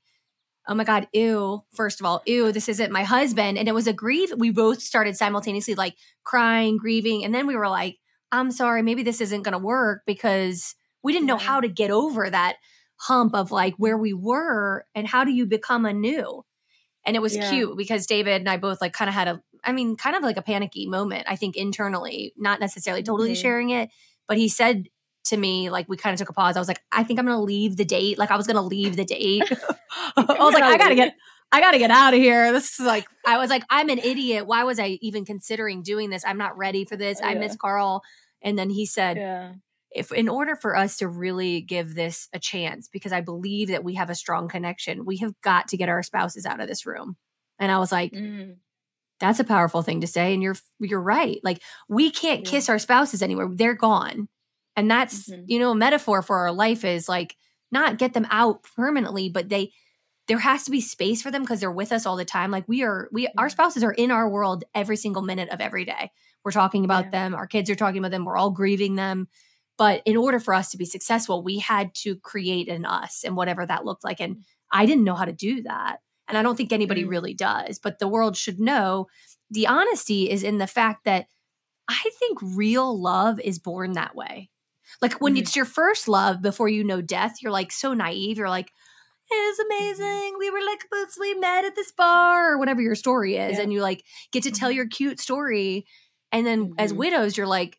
oh 0.67 0.75
my 0.75 0.83
God, 0.83 1.07
ew, 1.13 1.63
first 1.73 1.99
of 1.99 2.05
all, 2.05 2.21
ew, 2.25 2.51
this 2.51 2.69
isn't 2.69 2.91
my 2.91 3.03
husband. 3.03 3.57
And 3.57 3.67
it 3.67 3.73
was 3.73 3.87
a 3.87 3.93
grief. 3.93 4.31
We 4.37 4.51
both 4.51 4.81
started 4.81 5.17
simultaneously 5.17 5.73
like 5.75 5.95
crying, 6.23 6.77
grieving. 6.77 7.25
And 7.25 7.33
then 7.33 7.47
we 7.47 7.55
were 7.55 7.67
like, 7.67 7.97
I'm 8.31 8.51
sorry, 8.51 8.83
maybe 8.83 9.01
this 9.01 9.21
isn't 9.21 9.41
going 9.41 9.53
to 9.53 9.57
work 9.57 10.03
because 10.05 10.75
we 11.01 11.11
didn't 11.11 11.25
know 11.25 11.37
how 11.37 11.59
to 11.59 11.67
get 11.67 11.89
over 11.89 12.29
that 12.29 12.57
hump 12.97 13.33
of 13.33 13.51
like 13.51 13.73
where 13.77 13.97
we 13.97 14.13
were 14.13 14.85
and 14.93 15.07
how 15.07 15.23
do 15.23 15.31
you 15.31 15.47
become 15.47 15.85
anew. 15.85 16.43
And 17.05 17.15
it 17.15 17.21
was 17.21 17.35
yeah. 17.35 17.49
cute 17.49 17.77
because 17.77 18.05
David 18.05 18.41
and 18.41 18.49
I 18.49 18.57
both 18.57 18.81
like 18.81 18.93
kind 18.93 19.09
of 19.09 19.15
had 19.15 19.27
a, 19.27 19.41
I 19.63 19.71
mean, 19.71 19.95
kind 19.95 20.15
of 20.15 20.21
like 20.21 20.37
a 20.37 20.41
panicky 20.43 20.85
moment, 20.85 21.25
I 21.27 21.35
think 21.35 21.55
internally, 21.55 22.33
not 22.37 22.59
necessarily 22.59 23.01
totally 23.01 23.31
mm-hmm. 23.31 23.41
sharing 23.41 23.69
it, 23.71 23.89
but 24.29 24.37
he 24.37 24.47
said 24.47 24.87
to 25.25 25.35
me, 25.35 25.69
like 25.69 25.89
we 25.89 25.97
kind 25.97 26.13
of 26.13 26.19
took 26.19 26.29
a 26.29 26.33
pause. 26.33 26.55
I 26.55 26.59
was 26.59 26.69
like, 26.69 26.81
I 26.91 27.03
think 27.03 27.19
I'm 27.19 27.25
gonna 27.25 27.41
leave 27.41 27.75
the 27.75 27.83
date. 27.83 28.17
Like 28.17 28.31
I 28.31 28.37
was 28.37 28.47
gonna 28.47 28.61
leave 28.61 28.95
the 28.95 29.03
date. 29.03 29.43
I 30.15 30.21
was 30.39 30.53
like, 30.53 30.63
I 30.63 30.77
gotta 30.77 30.95
get 30.95 31.15
I 31.51 31.59
gotta 31.59 31.79
get 31.79 31.91
out 31.91 32.13
of 32.13 32.19
here. 32.19 32.53
This 32.53 32.79
is 32.79 32.85
like 32.85 33.05
I 33.25 33.37
was 33.37 33.49
like, 33.49 33.63
I'm 33.69 33.89
an 33.89 33.97
idiot. 33.97 34.47
Why 34.47 34.63
was 34.63 34.79
I 34.79 34.99
even 35.01 35.25
considering 35.25 35.81
doing 35.81 36.09
this? 36.09 36.23
I'm 36.25 36.37
not 36.37 36.57
ready 36.57 36.85
for 36.85 36.95
this. 36.95 37.19
Yeah. 37.19 37.27
I 37.27 37.35
miss 37.35 37.57
Carl. 37.57 38.03
And 38.41 38.57
then 38.57 38.69
he 38.69 38.85
said, 38.85 39.17
yeah. 39.17 39.53
if 39.91 40.13
in 40.13 40.29
order 40.29 40.55
for 40.55 40.77
us 40.77 40.97
to 40.97 41.07
really 41.07 41.59
give 41.59 41.95
this 41.95 42.29
a 42.31 42.39
chance, 42.39 42.87
because 42.87 43.11
I 43.11 43.21
believe 43.21 43.69
that 43.69 43.83
we 43.83 43.95
have 43.95 44.09
a 44.09 44.15
strong 44.15 44.47
connection, 44.47 45.05
we 45.05 45.17
have 45.17 45.33
got 45.41 45.67
to 45.69 45.77
get 45.77 45.89
our 45.89 46.03
spouses 46.03 46.45
out 46.45 46.61
of 46.61 46.67
this 46.67 46.85
room. 46.85 47.17
And 47.57 47.71
I 47.71 47.79
was 47.79 47.91
like, 47.91 48.13
mm. 48.13 48.55
That's 49.19 49.39
a 49.39 49.43
powerful 49.43 49.81
thing 49.81 50.01
to 50.01 50.07
say. 50.07 50.33
And 50.33 50.41
you're 50.41 50.55
you're 50.79 51.01
right. 51.01 51.39
Like 51.43 51.61
we 51.87 52.11
can't 52.11 52.45
yeah. 52.45 52.51
kiss 52.51 52.69
our 52.69 52.79
spouses 52.79 53.21
anywhere. 53.21 53.47
They're 53.51 53.73
gone. 53.73 54.27
And 54.75 54.89
that's, 54.89 55.29
mm-hmm. 55.29 55.43
you 55.47 55.59
know, 55.59 55.71
a 55.71 55.75
metaphor 55.75 56.21
for 56.21 56.37
our 56.37 56.51
life 56.51 56.85
is 56.85 57.09
like 57.09 57.35
not 57.71 57.97
get 57.97 58.13
them 58.13 58.27
out 58.29 58.63
permanently, 58.75 59.29
but 59.29 59.49
they 59.49 59.71
there 60.27 60.37
has 60.37 60.63
to 60.63 60.71
be 60.71 60.79
space 60.79 61.23
for 61.23 61.31
them 61.31 61.41
because 61.41 61.59
they're 61.59 61.71
with 61.71 61.91
us 61.91 62.05
all 62.05 62.15
the 62.15 62.23
time. 62.23 62.51
Like 62.51 62.67
we 62.67 62.83
are 62.83 63.09
we 63.11 63.27
our 63.37 63.49
spouses 63.49 63.83
are 63.83 63.91
in 63.91 64.11
our 64.11 64.29
world 64.29 64.63
every 64.73 64.95
single 64.95 65.23
minute 65.23 65.49
of 65.49 65.59
every 65.59 65.85
day. 65.85 66.11
We're 66.43 66.51
talking 66.51 66.85
about 66.85 67.05
yeah. 67.05 67.11
them, 67.11 67.35
our 67.35 67.47
kids 67.47 67.69
are 67.69 67.75
talking 67.75 67.99
about 67.99 68.11
them, 68.11 68.25
we're 68.25 68.37
all 68.37 68.51
grieving 68.51 68.95
them. 68.95 69.27
But 69.77 70.01
in 70.05 70.17
order 70.17 70.39
for 70.39 70.53
us 70.53 70.71
to 70.71 70.77
be 70.77 70.85
successful, 70.85 71.41
we 71.41 71.59
had 71.59 71.93
to 71.95 72.15
create 72.17 72.69
an 72.69 72.85
us 72.85 73.23
and 73.25 73.35
whatever 73.35 73.65
that 73.65 73.85
looked 73.85 74.03
like. 74.03 74.19
And 74.19 74.43
I 74.71 74.85
didn't 74.85 75.03
know 75.03 75.15
how 75.15 75.25
to 75.25 75.31
do 75.31 75.63
that. 75.63 75.99
And 76.29 76.37
I 76.37 76.43
don't 76.43 76.55
think 76.55 76.71
anybody 76.71 77.01
mm-hmm. 77.01 77.09
really 77.09 77.33
does. 77.33 77.79
But 77.79 77.99
the 77.99 78.07
world 78.07 78.37
should 78.37 78.59
know 78.59 79.07
the 79.49 79.67
honesty 79.67 80.29
is 80.29 80.43
in 80.43 80.59
the 80.59 80.67
fact 80.67 81.05
that 81.05 81.25
I 81.87 82.09
think 82.19 82.37
real 82.41 82.99
love 82.99 83.39
is 83.39 83.59
born 83.59 83.93
that 83.93 84.15
way. 84.15 84.49
Like 85.01 85.21
when 85.21 85.33
mm-hmm. 85.33 85.41
it's 85.41 85.55
your 85.55 85.65
first 85.65 86.07
love 86.07 86.41
before 86.41 86.69
you 86.69 86.83
know 86.83 87.01
death, 87.01 87.37
you're 87.41 87.51
like 87.51 87.71
so 87.71 87.93
naive. 87.93 88.37
You're 88.37 88.49
like, 88.49 88.71
it 89.31 89.35
was 89.35 89.59
mm-hmm. 89.59 89.83
amazing. 89.83 90.35
We 90.39 90.49
were 90.49 90.61
like, 90.61 90.85
we 91.19 91.33
met 91.35 91.65
at 91.65 91.75
this 91.75 91.91
bar 91.91 92.53
or 92.53 92.57
whatever 92.59 92.81
your 92.81 92.95
story 92.95 93.37
is. 93.37 93.57
Yeah. 93.57 93.63
And 93.63 93.73
you 93.73 93.81
like 93.81 94.03
get 94.31 94.43
to 94.43 94.51
tell 94.51 94.69
mm-hmm. 94.69 94.77
your 94.77 94.87
cute 94.87 95.19
story. 95.19 95.85
And 96.31 96.45
then 96.45 96.65
mm-hmm. 96.65 96.79
as 96.79 96.93
widows, 96.93 97.37
you're 97.37 97.47
like, 97.47 97.77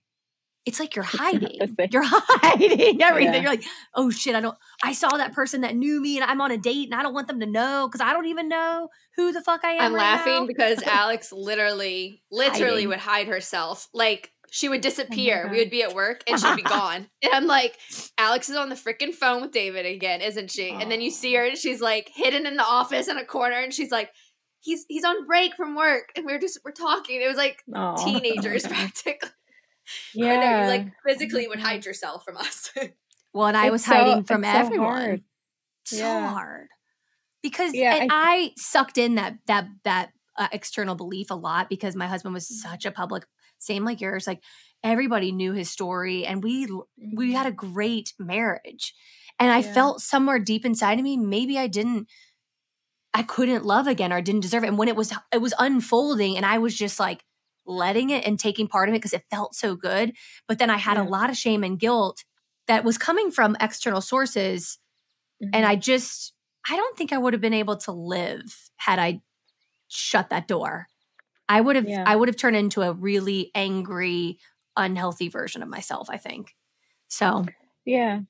it's 0.67 0.79
like 0.79 0.95
you're 0.95 1.05
hiding. 1.09 1.59
You're 1.91 2.03
hiding 2.07 3.03
everything. 3.03 3.35
Yeah. 3.35 3.41
You're 3.41 3.51
like, 3.51 3.65
oh 3.95 4.11
shit, 4.11 4.35
I 4.35 4.41
don't 4.41 4.57
I 4.83 4.93
saw 4.93 5.17
that 5.17 5.33
person 5.33 5.63
that 5.63 5.77
knew 5.77 6.01
me 6.01 6.19
and 6.21 6.25
I'm 6.31 6.41
on 6.41 6.51
a 6.51 6.59
date 6.59 6.91
and 6.91 6.99
I 6.99 7.03
don't 7.03 7.15
want 7.15 7.29
them 7.29 7.41
to 7.41 7.47
know 7.47 7.89
because 7.89 8.01
I 8.01 8.13
don't 8.13 8.27
even 8.27 8.49
know 8.49 8.89
who 9.17 9.33
the 9.33 9.41
fuck 9.41 9.65
I 9.65 9.73
am. 9.73 9.83
I'm 9.83 9.95
right 9.95 10.03
laughing 10.03 10.35
now. 10.41 10.47
because 10.47 10.83
Alix 10.83 11.33
literally, 11.33 12.23
literally 12.31 12.73
hiding. 12.73 12.89
would 12.89 12.99
hide 12.99 13.27
herself. 13.27 13.89
Like 13.95 14.31
she 14.51 14.69
would 14.69 14.81
oh 14.81 14.83
disappear. 14.83 15.45
Oh 15.47 15.53
we 15.53 15.59
would 15.59 15.71
be 15.71 15.83
at 15.83 15.95
work 15.95 16.23
and 16.27 16.39
she'd 16.39 16.57
be 16.57 16.63
gone. 16.63 17.09
And 17.23 17.33
I'm 17.33 17.47
like, 17.47 17.77
Alix 18.19 18.49
is 18.49 18.57
on 18.57 18.69
the 18.69 18.75
freaking 18.75 19.15
phone 19.15 19.43
with 19.43 19.53
David 19.53 19.87
again, 19.87 20.21
isn't 20.21 20.51
she? 20.51 20.71
And 20.71 20.91
then 20.91 21.01
you 21.01 21.11
see 21.11 21.35
her 21.35 21.45
and 21.45 21.57
she's 21.57 21.81
like 21.81 22.11
hidden 22.15 22.47
in 22.47 22.57
the 22.57 22.65
office 22.65 23.09
in 23.09 23.17
a 23.17 23.25
corner 23.25 23.57
and 23.57 23.73
she's 23.73 23.91
like, 23.91 24.11
he's 24.61 24.85
he's 24.89 25.05
on 25.05 25.27
break 25.27 25.55
from 25.55 25.75
work 25.75 26.11
and 26.17 26.27
we 26.27 26.33
are 26.33 26.39
just 26.39 26.59
we're 26.65 26.73
talking. 26.73 27.21
It 27.23 27.29
was 27.29 27.37
like 27.37 27.63
Aww. 27.73 28.05
teenagers 28.05 28.67
practically. 28.67 29.31
Yeah. 30.15 30.63
you 30.63 30.69
like 30.69 30.87
physically 31.07 31.49
would 31.49 31.59
hide 31.59 31.85
yourself 31.85 32.25
from 32.25 32.37
us. 32.37 32.71
well, 33.35 33.49
and 33.49 33.57
I 33.57 33.67
it's 33.67 33.73
was 33.73 33.85
so, 33.85 33.93
hiding 33.93 34.25
from 34.25 34.45
everyone. 34.45 35.25
So, 35.85 35.97
so 35.97 36.03
yeah. 36.03 36.29
hard. 36.33 36.69
Because 37.43 37.75
yeah, 37.75 37.99
I, 38.03 38.09
I, 38.11 38.51
sucked 38.57 38.99
in 38.99 39.17
that 39.17 39.39
that 39.47 39.67
that 39.85 40.11
uh, 40.39 40.49
external 40.53 40.95
belief 40.95 41.31
a 41.31 41.35
lot 41.35 41.69
because 41.69 41.97
my 41.97 42.07
husband 42.07 42.35
was 42.35 42.49
such 42.63 42.85
a 42.85 42.91
public 42.91 43.25
same 43.59 43.85
like 43.85 44.01
yours 44.01 44.27
like 44.27 44.43
everybody 44.83 45.33
knew 45.33 45.53
his 45.53 45.71
story 45.71 46.25
and 46.25 46.43
we 46.43 46.67
we 46.67 47.27
mm-hmm. 47.27 47.33
had 47.33 47.47
a 47.47 47.53
great 47.53 48.13
marriage 48.19 48.95
and 49.39 49.53
i 49.53 49.59
yeah. 49.59 49.73
felt 49.73 50.01
somewhere 50.01 50.39
deep 50.39 50.65
inside 50.65 50.99
of 50.99 51.05
me 51.05 51.17
maybe 51.17 51.59
i 51.59 51.67
didn't 51.67 52.09
i 53.13 53.23
couldn't 53.23 53.67
love 53.67 53.87
again 53.87 54.13
or 54.13 54.23
didn't 54.23 54.41
deserve 54.41 54.65
it 54.65 54.69
and 54.69 54.79
when 54.79 54.89
it 54.89 54.97
was 54.97 55.13
it 55.33 55.43
was 55.43 55.55
unfolding 55.59 56.37
and 56.37 56.47
i 56.47 56.59
was 56.59 56.75
just 56.75 56.99
like 56.99 57.23
letting 57.71 58.11
it 58.11 58.27
and 58.27 58.39
taking 58.39 58.67
part 58.67 58.89
of 58.89 58.95
it 58.95 58.99
because 58.99 59.13
it 59.13 59.25
felt 59.31 59.55
so 59.55 59.75
good 59.75 60.13
but 60.49 60.59
then 60.59 60.71
i 60.71 60.77
had 60.77 60.97
yeah. 60.97 61.03
a 61.03 61.09
lot 61.09 61.31
of 61.31 61.37
shame 61.37 61.63
and 61.63 61.79
guilt 61.79 62.25
that 62.67 62.85
was 62.85 62.99
coming 62.99 63.31
from 63.31 63.57
external 63.61 64.01
sources 64.01 64.79
mm-hmm. 65.43 65.51
and 65.55 65.65
i 65.65 65.77
just 65.77 66.33
i 66.69 66.77
don't 66.77 66.97
think 66.97 67.13
i 67.13 67.19
would 67.19 67.33
have 67.33 67.41
been 67.41 67.55
able 67.55 67.77
to 67.77 67.93
live 67.93 68.71
had 68.77 68.99
i 68.99 69.21
shut 69.89 70.31
that 70.31 70.47
door 70.47 70.87
i 71.49 71.61
would 71.61 71.77
have 71.77 71.89
yeah. 71.89 72.05
i 72.07 72.15
would 72.15 72.29
have 72.29 72.37
turned 72.37 72.57
into 72.57 72.83
a 72.83 72.93
really 72.93 73.51
angry 73.55 74.39
unhealthy 74.77 75.29
version 75.29 75.63
of 75.63 75.69
myself, 75.69 76.09
I 76.11 76.17
think. 76.17 76.55
So, 77.09 77.47
yeah. 77.85 78.21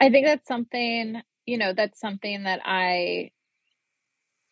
I 0.00 0.10
think 0.10 0.26
that's 0.26 0.46
something, 0.46 1.20
you 1.46 1.58
know, 1.58 1.72
that's 1.72 2.00
something 2.00 2.44
that 2.44 2.60
I 2.64 3.30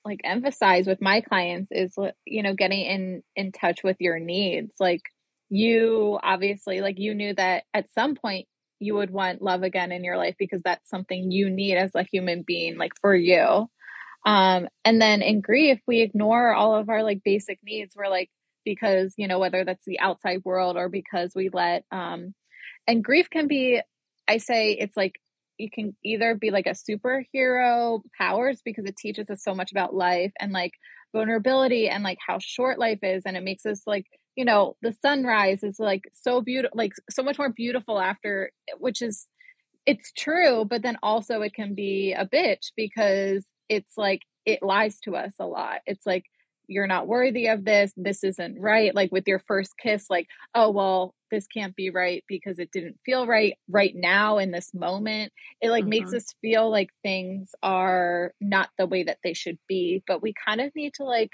like 0.05 0.21
emphasize 0.25 0.87
with 0.87 1.01
my 1.01 1.21
clients 1.21 1.71
is 1.71 1.97
you 2.25 2.43
know 2.43 2.55
getting 2.55 2.81
in 2.85 3.23
in 3.37 3.53
touch 3.53 3.83
with 3.85 3.97
your 4.01 4.19
needs. 4.19 4.75
Like 4.81 5.03
you 5.49 6.19
obviously 6.23 6.81
like 6.81 6.99
you 6.99 7.15
knew 7.15 7.35
that 7.35 7.65
at 7.75 7.93
some 7.93 8.15
point 8.15 8.47
you 8.81 8.95
would 8.95 9.11
want 9.11 9.43
love 9.43 9.63
again 9.63 9.93
in 9.93 10.03
your 10.05 10.17
life 10.17 10.35
because 10.39 10.63
that's 10.65 10.91
something 10.91 11.31
you 11.31 11.51
need 11.51 11.77
as 11.77 11.95
a 11.95 12.03
human 12.05 12.43
being 12.43 12.79
like 12.79 12.93
for 13.01 13.15
you. 13.15 13.69
Um 14.27 14.69
and 14.85 15.01
then 15.01 15.23
in 15.23 15.41
grief 15.41 15.81
we 15.87 16.01
ignore 16.01 16.55
all 16.55 16.75
of 16.75 16.89
our 16.89 17.03
like 17.03 17.23
basic 17.25 17.59
needs. 17.65 17.95
We're 17.97 18.09
like 18.09 18.31
because 18.65 19.15
you 19.17 19.29
know 19.29 19.39
whether 19.39 19.65
that's 19.65 19.85
the 19.85 20.01
outside 20.01 20.43
world 20.45 20.77
or 20.77 20.89
because 20.89 21.33
we 21.35 21.49
let 21.53 21.85
um 21.91 22.35
and 22.87 23.05
grief 23.05 23.29
can 23.31 23.47
be 23.49 23.81
i 24.29 24.39
say 24.39 24.73
it's 24.73 24.97
like 24.97 25.21
you 25.63 25.71
can 25.71 25.97
either 26.05 26.35
be 26.35 26.51
like 26.51 26.67
a 26.67 26.71
superhero 26.71 28.01
powers 28.19 28.61
because 28.65 28.85
it 28.85 28.97
teaches 28.97 29.31
us 29.31 29.43
so 29.43 29.55
much 29.55 29.71
about 29.71 29.95
life 29.95 30.33
and 30.41 30.53
like 30.53 30.73
vulnerability 31.13 31.89
and 31.89 32.05
like 32.05 32.19
how 32.27 32.39
short 32.41 32.79
life 32.79 32.99
is 33.03 33.23
and 33.25 33.37
it 33.37 33.45
makes 33.45 33.65
us 33.65 33.83
like 33.87 34.07
you 34.37 34.45
know 34.45 34.77
the 34.83 34.93
sunrise 34.93 35.63
is 35.63 35.79
like 35.79 36.05
so 36.15 36.41
beautiful 36.41 36.77
like 36.77 36.93
so 37.11 37.23
much 37.23 37.39
more 37.39 37.51
beautiful 37.51 38.01
after 38.01 38.51
which 38.79 39.03
is 39.03 39.27
it's 39.87 40.13
true 40.13 40.65
but 40.65 40.83
then 40.83 40.97
also 41.03 41.43
it 41.43 41.55
can 41.55 41.75
be 41.75 42.13
a 42.13 42.27
bitch 42.27 42.73
because 42.77 43.45
it's 43.69 43.97
like 43.97 44.23
it 44.45 44.63
lies 44.63 44.99
to 45.01 45.17
us 45.17 45.35
a 45.39 45.47
lot. 45.47 45.81
It's 45.87 46.07
like 46.07 46.25
you're 46.69 46.87
not 46.87 47.07
worthy 47.07 47.49
of 47.49 47.65
this. 47.65 47.93
This 47.97 48.25
isn't 48.25 48.61
right. 48.61 48.95
Like 48.95 49.13
with 49.13 49.27
your 49.27 49.39
first 49.39 49.73
kiss 49.81 50.07
like 50.11 50.27
oh 50.55 50.71
well 50.71 51.15
this 51.33 51.49
can't 51.49 51.74
be 51.74 51.91
right 51.91 52.22
because 52.28 52.61
it 52.61 52.70
didn't 52.70 53.01
feel 53.05 53.26
right 53.26 53.55
right 53.68 53.95
now 53.97 54.39
in 54.39 54.53
this 54.53 54.72
moment 54.72 55.33
it 55.61 55.70
like 55.70 55.83
mm-hmm. 55.83 55.91
makes 55.91 56.14
us 56.14 56.35
feel 56.41 56.70
like 56.70 56.91
things 57.03 57.55
are 57.62 58.33
not 58.41 58.68
the 58.78 58.87
way 58.87 59.03
that 59.03 59.18
they 59.24 59.33
should 59.33 59.59
be 59.68 60.03
but 60.07 60.22
we 60.22 60.33
kind 60.47 60.61
of 60.61 60.70
need 60.76 60.95
to 60.95 61.03
like 61.03 61.33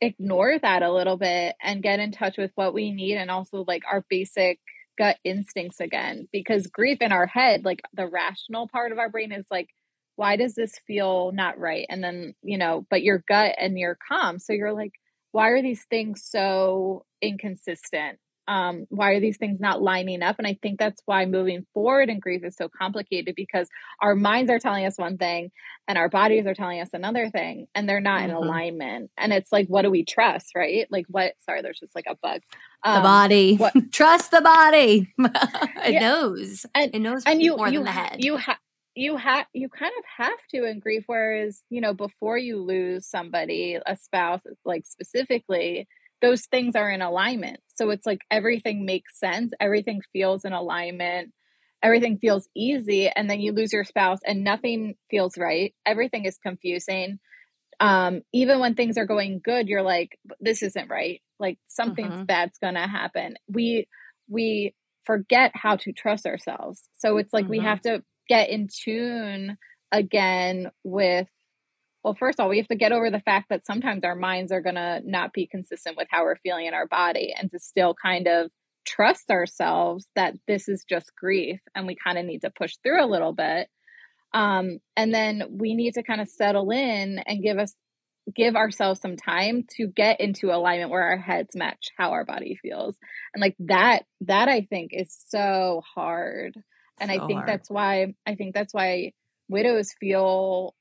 ignore 0.00 0.58
that 0.58 0.82
a 0.82 0.92
little 0.92 1.16
bit 1.16 1.54
and 1.60 1.82
get 1.82 2.00
in 2.00 2.12
touch 2.12 2.38
with 2.38 2.52
what 2.54 2.72
we 2.72 2.92
need 2.92 3.16
and 3.16 3.30
also 3.30 3.64
like 3.66 3.82
our 3.90 4.04
basic 4.08 4.58
gut 4.96 5.18
instincts 5.24 5.80
again 5.80 6.26
because 6.32 6.66
grief 6.68 6.98
in 7.02 7.12
our 7.12 7.26
head 7.26 7.64
like 7.64 7.82
the 7.92 8.06
rational 8.06 8.68
part 8.68 8.92
of 8.92 8.98
our 8.98 9.10
brain 9.10 9.32
is 9.32 9.46
like 9.50 9.68
why 10.18 10.34
does 10.34 10.56
this 10.56 10.72
feel 10.84 11.30
not 11.30 11.60
right? 11.60 11.86
And 11.88 12.02
then, 12.02 12.34
you 12.42 12.58
know, 12.58 12.84
but 12.90 13.04
your 13.04 13.22
gut 13.28 13.54
and 13.56 13.78
your 13.78 13.96
calm. 14.08 14.40
So 14.40 14.52
you're 14.52 14.72
like, 14.72 14.90
why 15.30 15.50
are 15.50 15.62
these 15.62 15.84
things 15.88 16.24
so 16.24 17.04
inconsistent? 17.22 18.18
Um, 18.48 18.86
why 18.88 19.12
are 19.12 19.20
these 19.20 19.36
things 19.36 19.60
not 19.60 19.82
lining 19.82 20.22
up? 20.22 20.36
And 20.38 20.46
I 20.46 20.58
think 20.60 20.78
that's 20.78 21.02
why 21.04 21.26
moving 21.26 21.66
forward 21.74 22.08
in 22.08 22.18
grief 22.18 22.42
is 22.42 22.56
so 22.56 22.68
complicated 22.68 23.34
because 23.36 23.68
our 24.00 24.16
minds 24.16 24.50
are 24.50 24.58
telling 24.58 24.86
us 24.86 24.98
one 24.98 25.18
thing 25.18 25.52
and 25.86 25.96
our 25.98 26.08
bodies 26.08 26.46
are 26.46 26.54
telling 26.54 26.80
us 26.80 26.88
another 26.92 27.30
thing, 27.30 27.68
and 27.74 27.88
they're 27.88 28.00
not 28.00 28.22
mm-hmm. 28.22 28.30
in 28.30 28.36
alignment. 28.36 29.10
And 29.16 29.32
it's 29.32 29.52
like, 29.52 29.68
what 29.68 29.82
do 29.82 29.90
we 29.90 30.04
trust, 30.04 30.52
right? 30.56 30.86
Like, 30.90 31.06
what? 31.08 31.34
Sorry, 31.40 31.62
there's 31.62 31.78
just 31.78 31.94
like 31.94 32.06
a 32.08 32.16
bug. 32.16 32.40
Um, 32.82 32.96
the 32.96 33.00
body. 33.02 33.56
What, 33.56 33.74
trust 33.92 34.30
the 34.30 34.40
body. 34.40 35.12
it 35.18 35.92
yeah. 35.92 36.00
knows. 36.00 36.66
And, 36.74 36.94
it 36.94 36.98
knows 37.00 37.22
and 37.26 37.42
you, 37.42 37.56
more 37.56 37.68
you, 37.68 37.78
than 37.78 37.84
the 37.84 37.92
head. 37.92 38.24
You 38.24 38.36
have 38.36 38.56
you 38.98 39.16
have 39.16 39.46
you 39.52 39.68
kind 39.68 39.92
of 39.96 40.04
have 40.24 40.38
to 40.50 40.64
in 40.64 40.80
grief 40.80 41.04
whereas 41.06 41.62
you 41.70 41.80
know 41.80 41.94
before 41.94 42.36
you 42.36 42.60
lose 42.60 43.06
somebody 43.06 43.78
a 43.86 43.96
spouse 43.96 44.40
like 44.64 44.84
specifically 44.86 45.86
those 46.20 46.46
things 46.46 46.74
are 46.74 46.90
in 46.90 47.02
alignment. 47.02 47.60
So 47.76 47.90
it's 47.90 48.06
like 48.06 48.20
everything 48.30 48.84
makes 48.84 49.18
sense. 49.18 49.52
Everything 49.60 50.00
feels 50.12 50.44
in 50.44 50.52
alignment. 50.52 51.32
Everything 51.82 52.18
feels 52.18 52.48
easy 52.56 53.08
and 53.08 53.30
then 53.30 53.40
you 53.40 53.52
lose 53.52 53.72
your 53.72 53.84
spouse 53.84 54.18
and 54.26 54.42
nothing 54.42 54.96
feels 55.10 55.38
right. 55.38 55.74
Everything 55.86 56.24
is 56.24 56.38
confusing. 56.38 57.20
Um 57.78 58.22
even 58.32 58.58
when 58.58 58.74
things 58.74 58.98
are 58.98 59.06
going 59.06 59.40
good 59.44 59.68
you're 59.68 59.82
like 59.82 60.18
this 60.40 60.62
isn't 60.62 60.90
right. 60.90 61.22
Like 61.38 61.58
something's 61.68 62.14
mm-hmm. 62.14 62.24
bad's 62.24 62.58
gonna 62.58 62.88
happen. 62.88 63.36
We 63.48 63.86
we 64.28 64.74
forget 65.04 65.52
how 65.54 65.76
to 65.76 65.92
trust 65.92 66.26
ourselves. 66.26 66.82
So 66.98 67.16
it's 67.18 67.32
like 67.32 67.44
mm-hmm. 67.44 67.50
we 67.50 67.60
have 67.60 67.80
to 67.82 68.02
get 68.28 68.50
in 68.50 68.68
tune 68.68 69.56
again 69.92 70.70
with 70.84 71.28
well 72.04 72.16
first 72.18 72.38
of 72.38 72.44
all 72.44 72.50
we 72.50 72.58
have 72.58 72.68
to 72.68 72.76
get 72.76 72.92
over 72.92 73.10
the 73.10 73.20
fact 73.20 73.46
that 73.50 73.66
sometimes 73.66 74.04
our 74.04 74.14
minds 74.14 74.52
are 74.52 74.60
going 74.60 74.74
to 74.74 75.00
not 75.04 75.32
be 75.32 75.46
consistent 75.46 75.96
with 75.96 76.08
how 76.10 76.22
we're 76.22 76.36
feeling 76.36 76.66
in 76.66 76.74
our 76.74 76.86
body 76.86 77.34
and 77.38 77.50
to 77.50 77.58
still 77.58 77.94
kind 77.94 78.26
of 78.26 78.50
trust 78.88 79.30
ourselves 79.30 80.06
that 80.16 80.34
this 80.46 80.68
is 80.68 80.84
just 80.88 81.14
grief 81.14 81.60
and 81.74 81.86
we 81.86 81.94
kind 81.94 82.18
of 82.18 82.24
need 82.24 82.40
to 82.40 82.50
push 82.50 82.76
through 82.82 83.04
a 83.04 83.06
little 83.06 83.34
bit. 83.34 83.68
Um, 84.32 84.78
and 84.96 85.12
then 85.12 85.42
we 85.50 85.74
need 85.74 85.94
to 85.94 86.02
kind 86.02 86.20
of 86.20 86.28
settle 86.28 86.70
in 86.70 87.18
and 87.18 87.42
give 87.42 87.58
us 87.58 87.74
give 88.34 88.56
ourselves 88.56 89.00
some 89.00 89.16
time 89.16 89.64
to 89.76 89.86
get 89.86 90.20
into 90.20 90.50
alignment 90.52 90.90
where 90.90 91.02
our 91.02 91.16
heads 91.16 91.56
match 91.56 91.88
how 91.96 92.10
our 92.10 92.24
body 92.24 92.58
feels. 92.60 92.96
And 93.34 93.40
like 93.40 93.56
that 93.60 94.04
that 94.22 94.48
i 94.48 94.62
think 94.68 94.90
is 94.92 95.16
so 95.28 95.82
hard. 95.94 96.54
And 97.00 97.10
so 97.10 97.14
i 97.16 97.26
think 97.26 97.38
hard. 97.38 97.48
that's 97.48 97.70
why 97.70 98.14
i 98.26 98.34
think 98.34 98.54
that's 98.54 98.74
why 98.74 99.12
widows 99.48 99.94
feel 99.98 100.74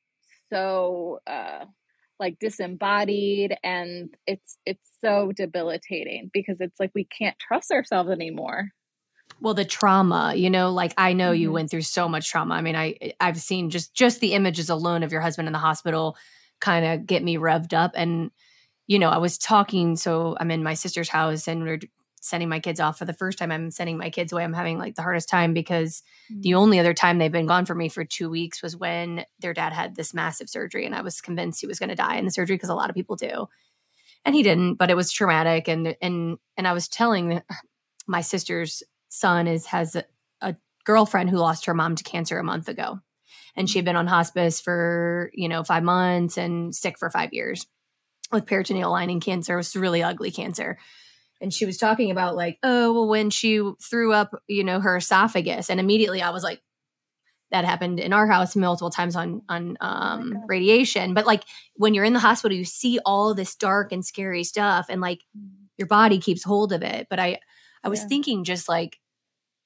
so 0.51 1.19
uh 1.27 1.65
like 2.19 2.39
disembodied 2.39 3.55
and 3.63 4.15
it's 4.25 4.57
it's 4.65 4.87
so 5.01 5.31
debilitating 5.35 6.29
because 6.33 6.57
it's 6.59 6.79
like 6.79 6.91
we 6.95 7.05
can't 7.05 7.37
trust 7.39 7.71
ourselves 7.71 8.09
anymore 8.09 8.69
well 9.39 9.53
the 9.53 9.65
trauma 9.65 10.33
you 10.35 10.49
know 10.49 10.71
like 10.71 10.93
i 10.97 11.13
know 11.13 11.31
mm-hmm. 11.31 11.41
you 11.41 11.51
went 11.51 11.69
through 11.69 11.81
so 11.81 12.09
much 12.09 12.29
trauma 12.29 12.55
i 12.55 12.61
mean 12.61 12.75
i 12.75 12.95
i've 13.19 13.39
seen 13.39 13.69
just 13.69 13.93
just 13.93 14.19
the 14.19 14.33
images 14.33 14.69
alone 14.69 15.03
of 15.03 15.11
your 15.11 15.21
husband 15.21 15.47
in 15.47 15.53
the 15.53 15.59
hospital 15.59 16.17
kind 16.59 16.85
of 16.85 17.05
get 17.05 17.23
me 17.23 17.37
revved 17.37 17.73
up 17.73 17.91
and 17.95 18.31
you 18.87 18.97
know 18.97 19.09
i 19.09 19.17
was 19.17 19.37
talking 19.37 19.95
so 19.95 20.35
i'm 20.39 20.51
in 20.51 20.63
my 20.63 20.73
sister's 20.73 21.09
house 21.09 21.47
and 21.47 21.63
we're 21.63 21.79
sending 22.27 22.49
my 22.49 22.59
kids 22.59 22.79
off 22.79 22.97
for 22.97 23.05
the 23.05 23.13
first 23.13 23.37
time 23.37 23.51
i'm 23.51 23.71
sending 23.71 23.97
my 23.97 24.09
kids 24.09 24.31
away. 24.31 24.43
I'm 24.43 24.53
having 24.53 24.77
like 24.77 24.95
the 24.95 25.01
hardest 25.01 25.29
time 25.29 25.53
because 25.53 26.03
mm-hmm. 26.31 26.41
the 26.41 26.55
only 26.55 26.79
other 26.79 26.93
time 26.93 27.17
they've 27.17 27.31
been 27.31 27.47
gone 27.47 27.65
for 27.65 27.75
me 27.75 27.89
for 27.89 28.03
two 28.03 28.29
weeks 28.29 28.61
was 28.61 28.75
when 28.75 29.25
their 29.39 29.53
dad 29.53 29.73
had 29.73 29.95
this 29.95 30.13
massive 30.13 30.49
surgery 30.49 30.85
and 30.85 30.95
i 30.95 31.01
was 31.01 31.21
convinced 31.21 31.61
he 31.61 31.67
was 31.67 31.79
going 31.79 31.89
to 31.89 31.95
die 31.95 32.17
in 32.17 32.25
the 32.25 32.31
surgery 32.31 32.55
because 32.55 32.69
a 32.69 32.75
lot 32.75 32.89
of 32.89 32.95
people 32.95 33.15
do. 33.15 33.47
And 34.25 34.35
he 34.35 34.43
didn't 34.43 34.75
but 34.75 34.89
it 34.89 34.95
was 34.95 35.11
traumatic 35.11 35.67
and 35.67 35.95
and 36.01 36.37
and 36.57 36.67
i 36.67 36.73
was 36.73 36.87
telling 36.87 37.41
my 38.07 38.21
sister's 38.21 38.83
son 39.09 39.47
is 39.47 39.67
has 39.67 39.95
a, 39.95 40.05
a 40.41 40.55
girlfriend 40.83 41.29
who 41.29 41.37
lost 41.37 41.65
her 41.65 41.73
mom 41.73 41.95
to 41.95 42.03
cancer 42.03 42.39
a 42.39 42.43
month 42.43 42.69
ago. 42.69 42.99
And 43.55 43.69
she 43.69 43.79
had 43.79 43.85
been 43.85 43.95
on 43.95 44.07
hospice 44.07 44.61
for 44.61 45.31
you 45.33 45.49
know 45.49 45.63
five 45.63 45.83
months 45.83 46.37
and 46.37 46.75
sick 46.75 46.99
for 46.99 47.09
five 47.09 47.33
years 47.33 47.65
with 48.31 48.45
peritoneal 48.45 48.91
lining 48.91 49.19
cancer 49.19 49.53
it 49.53 49.57
was 49.57 49.75
really 49.75 50.03
ugly 50.03 50.31
cancer 50.31 50.77
and 51.41 51.53
she 51.53 51.65
was 51.65 51.77
talking 51.77 52.11
about 52.11 52.35
like 52.35 52.57
oh 52.63 52.93
well 52.93 53.07
when 53.07 53.29
she 53.29 53.61
threw 53.81 54.13
up 54.13 54.31
you 54.47 54.63
know 54.63 54.79
her 54.79 54.97
esophagus 54.97 55.69
and 55.69 55.79
immediately 55.79 56.21
i 56.21 56.29
was 56.29 56.43
like 56.43 56.61
that 57.49 57.63
happened 57.63 57.99
in 57.99 58.11
our 58.11 58.27
house 58.27 58.55
multiple 58.55 58.89
times 58.89 59.15
on 59.15 59.41
on 59.47 59.77
um, 59.79 60.33
oh 60.35 60.43
radiation 60.47 61.13
but 61.13 61.25
like 61.25 61.43
when 61.75 61.93
you're 61.93 62.03
in 62.03 62.13
the 62.13 62.19
hospital 62.19 62.57
you 62.57 62.65
see 62.65 62.99
all 63.05 63.33
this 63.33 63.55
dark 63.55 63.91
and 63.91 64.05
scary 64.05 64.43
stuff 64.43 64.87
and 64.89 65.01
like 65.01 65.23
mm. 65.37 65.49
your 65.77 65.87
body 65.87 66.19
keeps 66.19 66.43
hold 66.43 66.73
of 66.73 66.81
it 66.81 67.07
but 67.09 67.19
i 67.19 67.39
i 67.83 67.89
was 67.89 68.01
yeah. 68.01 68.07
thinking 68.07 68.43
just 68.43 68.67
like 68.67 68.97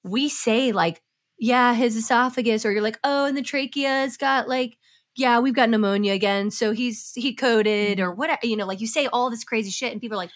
we 0.04 0.30
say 0.30 0.72
like 0.72 1.02
yeah 1.40 1.74
his 1.74 1.96
esophagus 1.96 2.66
or 2.66 2.72
you're 2.72 2.82
like 2.82 3.00
oh 3.04 3.26
and 3.26 3.38
the 3.38 3.42
trachea 3.42 3.88
has 3.88 4.18
got 4.18 4.48
like 4.48 4.78
yeah, 5.16 5.40
we've 5.40 5.54
got 5.54 5.70
pneumonia 5.70 6.14
again. 6.14 6.52
So 6.52 6.72
he's 6.72 7.12
he 7.16 7.34
coded 7.34 8.00
or 8.00 8.12
mm-hmm. 8.12 8.20
what, 8.20 8.44
you 8.44 8.56
know, 8.56 8.66
like 8.66 8.82
you 8.82 8.88
say 8.88 9.08
all 9.08 9.30
this 9.30 9.44
crazy 9.44 9.70
shit 9.70 9.92
and 9.92 10.02
people 10.02 10.16
are 10.16 10.24
like, 10.24 10.32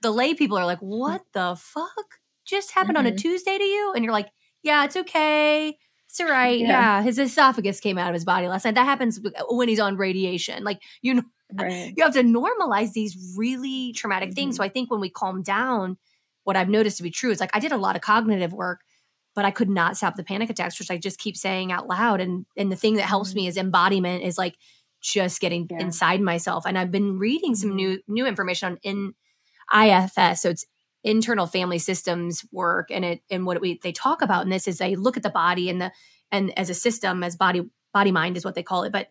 the 0.00 0.10
lay 0.10 0.34
people 0.34 0.58
are 0.58 0.66
like, 0.66 0.80
what 0.80 1.22
the 1.32 1.56
fuck 1.58 2.18
just 2.44 2.72
happened 2.72 2.96
mm-hmm. 2.96 3.06
on 3.06 3.12
a 3.12 3.14
mm-hmm. 3.14 3.28
Tuesday 3.28 3.58
to 3.58 3.64
you? 3.64 3.92
And 3.94 4.04
you're 4.04 4.12
like, 4.12 4.30
yeah, 4.62 4.84
it's 4.84 4.96
okay. 4.96 5.78
It's 6.06 6.20
all 6.20 6.28
right. 6.28 6.58
Yeah. 6.58 6.68
yeah. 6.68 7.02
His 7.02 7.18
esophagus 7.18 7.80
came 7.80 7.98
out 7.98 8.08
of 8.08 8.14
his 8.14 8.24
body 8.24 8.48
last 8.48 8.64
night. 8.64 8.74
That 8.74 8.84
happens 8.84 9.20
when 9.48 9.68
he's 9.68 9.80
on 9.80 9.96
radiation. 9.96 10.64
Like, 10.64 10.80
you 11.02 11.14
know, 11.14 11.22
right. 11.54 11.92
you 11.96 12.02
have 12.02 12.14
to 12.14 12.22
normalize 12.22 12.92
these 12.92 13.34
really 13.36 13.92
traumatic 13.92 14.30
mm-hmm. 14.30 14.34
things. 14.34 14.56
So 14.56 14.64
I 14.64 14.68
think 14.68 14.90
when 14.90 15.00
we 15.00 15.10
calm 15.10 15.42
down, 15.42 15.98
what 16.44 16.56
I've 16.56 16.68
noticed 16.68 16.96
to 16.96 17.02
be 17.02 17.10
true 17.10 17.30
is 17.30 17.40
like 17.40 17.54
I 17.54 17.60
did 17.60 17.72
a 17.72 17.76
lot 17.76 17.96
of 17.96 18.02
cognitive 18.02 18.52
work 18.52 18.80
but 19.38 19.44
I 19.44 19.52
could 19.52 19.70
not 19.70 19.96
stop 19.96 20.16
the 20.16 20.24
panic 20.24 20.50
attacks, 20.50 20.80
which 20.80 20.90
I 20.90 20.96
just 20.96 21.20
keep 21.20 21.36
saying 21.36 21.70
out 21.70 21.86
loud. 21.86 22.20
And 22.20 22.44
and 22.56 22.72
the 22.72 22.76
thing 22.76 22.94
that 22.94 23.02
helps 23.02 23.36
me 23.36 23.42
mm-hmm. 23.42 23.50
is 23.50 23.56
embodiment 23.56 24.24
is 24.24 24.36
like 24.36 24.56
just 25.00 25.40
getting 25.40 25.68
yeah. 25.70 25.78
inside 25.78 26.20
myself. 26.20 26.66
And 26.66 26.76
I've 26.76 26.90
been 26.90 27.20
reading 27.20 27.54
some 27.54 27.70
mm-hmm. 27.70 27.76
new 27.76 28.02
new 28.08 28.26
information 28.26 28.72
on 28.72 28.78
in 28.82 29.14
IFS. 29.74 30.42
So 30.42 30.50
it's 30.50 30.66
internal 31.04 31.46
family 31.46 31.78
systems 31.78 32.44
work 32.50 32.88
and 32.90 33.04
it 33.04 33.22
and 33.30 33.46
what 33.46 33.60
we 33.60 33.78
they 33.82 33.92
talk 33.92 34.20
about 34.20 34.42
in 34.42 34.50
this 34.50 34.66
is 34.66 34.78
they 34.78 34.96
look 34.96 35.16
at 35.16 35.22
the 35.22 35.30
body 35.30 35.70
and 35.70 35.80
the 35.80 35.92
and 36.32 36.56
as 36.58 36.70
a 36.70 36.74
system 36.74 37.22
as 37.22 37.36
body 37.36 37.62
body 37.94 38.10
mind 38.10 38.36
is 38.36 38.44
what 38.44 38.56
they 38.56 38.64
call 38.64 38.82
it 38.82 38.92
but 38.92 39.08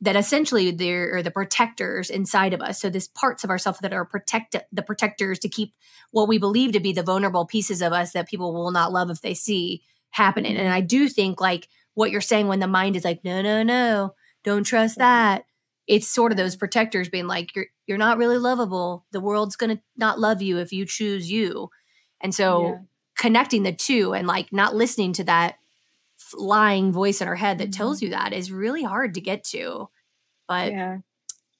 that 0.00 0.16
essentially 0.16 0.70
they're 0.70 1.22
the 1.22 1.30
protectors 1.30 2.08
inside 2.08 2.54
of 2.54 2.60
us. 2.60 2.80
So 2.80 2.88
there's 2.88 3.08
parts 3.08 3.42
of 3.42 3.50
ourselves 3.50 3.80
that 3.80 3.92
are 3.92 4.04
protect 4.04 4.54
the 4.72 4.82
protectors 4.82 5.38
to 5.40 5.48
keep 5.48 5.74
what 6.12 6.28
we 6.28 6.38
believe 6.38 6.72
to 6.72 6.80
be 6.80 6.92
the 6.92 7.02
vulnerable 7.02 7.46
pieces 7.46 7.82
of 7.82 7.92
us 7.92 8.12
that 8.12 8.28
people 8.28 8.52
will 8.52 8.70
not 8.70 8.92
love 8.92 9.10
if 9.10 9.20
they 9.20 9.34
see 9.34 9.82
happening. 10.10 10.56
And 10.56 10.72
I 10.72 10.80
do 10.80 11.08
think 11.08 11.40
like 11.40 11.68
what 11.94 12.10
you're 12.12 12.20
saying 12.20 12.46
when 12.46 12.60
the 12.60 12.68
mind 12.68 12.94
is 12.94 13.04
like, 13.04 13.24
no, 13.24 13.42
no, 13.42 13.62
no, 13.62 14.14
don't 14.44 14.64
trust 14.64 14.98
that. 14.98 15.44
It's 15.88 16.06
sort 16.06 16.32
of 16.32 16.38
those 16.38 16.54
protectors 16.54 17.08
being 17.08 17.26
like, 17.26 17.56
you're 17.56 17.66
you're 17.86 17.98
not 17.98 18.18
really 18.18 18.38
lovable. 18.38 19.06
The 19.10 19.20
world's 19.20 19.56
gonna 19.56 19.80
not 19.96 20.20
love 20.20 20.42
you 20.42 20.58
if 20.58 20.72
you 20.72 20.84
choose 20.84 21.30
you. 21.30 21.70
And 22.20 22.34
so 22.34 22.62
yeah. 22.62 22.76
connecting 23.16 23.62
the 23.62 23.72
two 23.72 24.12
and 24.12 24.26
like 24.26 24.52
not 24.52 24.76
listening 24.76 25.12
to 25.14 25.24
that 25.24 25.56
lying 26.34 26.92
voice 26.92 27.20
in 27.20 27.28
our 27.28 27.36
head 27.36 27.58
that 27.58 27.72
tells 27.72 27.98
mm-hmm. 27.98 28.06
you 28.06 28.10
that 28.12 28.32
is 28.32 28.52
really 28.52 28.82
hard 28.82 29.14
to 29.14 29.20
get 29.20 29.44
to. 29.44 29.88
But 30.46 30.72
yeah. 30.72 30.98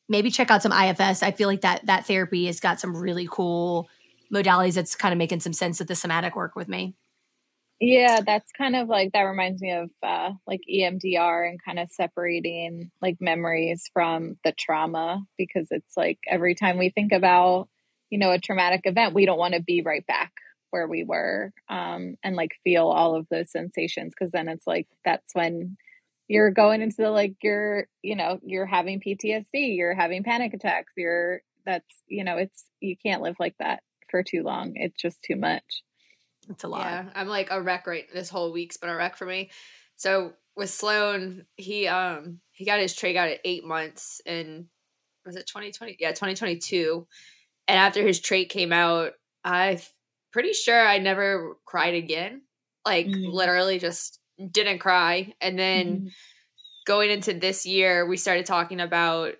maybe 0.08 0.30
check 0.30 0.50
out 0.50 0.62
some 0.62 0.72
IFS. 0.72 1.22
I 1.22 1.32
feel 1.32 1.48
like 1.48 1.62
that 1.62 1.86
that 1.86 2.06
therapy 2.06 2.46
has 2.46 2.60
got 2.60 2.80
some 2.80 2.96
really 2.96 3.28
cool 3.30 3.88
modalities 4.32 4.74
that's 4.74 4.94
kind 4.94 5.12
of 5.12 5.18
making 5.18 5.40
some 5.40 5.52
sense 5.52 5.78
with 5.78 5.88
the 5.88 5.94
somatic 5.94 6.36
work 6.36 6.54
with 6.54 6.68
me. 6.68 6.94
Yeah, 7.80 8.20
that's 8.26 8.50
kind 8.52 8.74
of 8.74 8.88
like 8.88 9.12
that 9.12 9.22
reminds 9.22 9.62
me 9.62 9.70
of 9.72 9.90
uh, 10.02 10.32
like 10.48 10.62
EMDR 10.68 11.48
and 11.48 11.62
kind 11.64 11.78
of 11.78 11.90
separating 11.90 12.90
like 13.00 13.18
memories 13.20 13.88
from 13.92 14.36
the 14.44 14.52
trauma 14.52 15.22
because 15.36 15.68
it's 15.70 15.96
like 15.96 16.18
every 16.28 16.56
time 16.56 16.76
we 16.78 16.90
think 16.90 17.12
about, 17.12 17.68
you 18.10 18.18
know, 18.18 18.32
a 18.32 18.38
traumatic 18.40 18.80
event, 18.84 19.14
we 19.14 19.26
don't 19.26 19.38
want 19.38 19.54
to 19.54 19.62
be 19.62 19.82
right 19.82 20.04
back 20.06 20.32
where 20.70 20.88
we 20.88 21.04
were 21.04 21.52
um, 21.68 22.16
and 22.24 22.34
like 22.34 22.50
feel 22.64 22.88
all 22.88 23.14
of 23.14 23.26
those 23.30 23.50
sensations 23.52 24.12
because 24.18 24.32
then 24.32 24.48
it's 24.48 24.66
like 24.66 24.88
that's 25.04 25.34
when 25.34 25.76
you're 26.26 26.50
going 26.50 26.82
into 26.82 26.96
the 26.98 27.10
like 27.10 27.36
you're 27.42 27.86
you 28.02 28.14
know 28.14 28.38
you're 28.42 28.66
having 28.66 29.00
ptsd 29.00 29.76
you're 29.76 29.94
having 29.94 30.22
panic 30.24 30.52
attacks 30.52 30.92
you're 30.94 31.40
that's 31.64 32.02
you 32.06 32.22
know 32.22 32.36
it's 32.36 32.66
you 32.80 32.94
can't 33.02 33.22
live 33.22 33.36
like 33.40 33.54
that 33.58 33.82
for 34.10 34.22
too 34.22 34.42
long 34.42 34.72
it's 34.74 35.00
just 35.00 35.22
too 35.22 35.36
much 35.36 35.82
it's 36.50 36.64
a 36.64 36.68
lot 36.68 36.86
yeah 36.86 37.04
i'm 37.14 37.28
like 37.28 37.48
a 37.50 37.60
wreck 37.60 37.86
right 37.86 38.06
this 38.12 38.30
whole 38.30 38.52
week's 38.52 38.76
been 38.76 38.90
a 38.90 38.96
wreck 38.96 39.16
for 39.16 39.26
me 39.26 39.50
so 39.96 40.32
with 40.56 40.70
sloan 40.70 41.44
he 41.56 41.86
um 41.86 42.40
he 42.52 42.64
got 42.64 42.80
his 42.80 42.94
trach 42.94 43.16
out 43.16 43.28
at 43.28 43.40
eight 43.44 43.64
months 43.64 44.20
and 44.26 44.66
was 45.24 45.36
it 45.36 45.46
2020 45.46 45.96
yeah 46.00 46.10
2022 46.10 47.06
and 47.66 47.78
after 47.78 48.02
his 48.02 48.20
trach 48.20 48.48
came 48.48 48.72
out 48.72 49.12
i 49.44 49.80
pretty 50.32 50.52
sure 50.52 50.86
I 50.86 50.98
never 50.98 51.56
cried 51.64 51.94
again. 51.94 52.42
Like 52.84 53.06
mm. 53.06 53.32
literally 53.32 53.78
just 53.78 54.20
didn't 54.50 54.78
cry. 54.78 55.34
And 55.40 55.58
then 55.58 55.86
mm. 55.86 56.10
going 56.86 57.10
into 57.10 57.34
this 57.34 57.66
year, 57.66 58.06
we 58.06 58.16
started 58.16 58.46
talking 58.46 58.80
about 58.80 59.34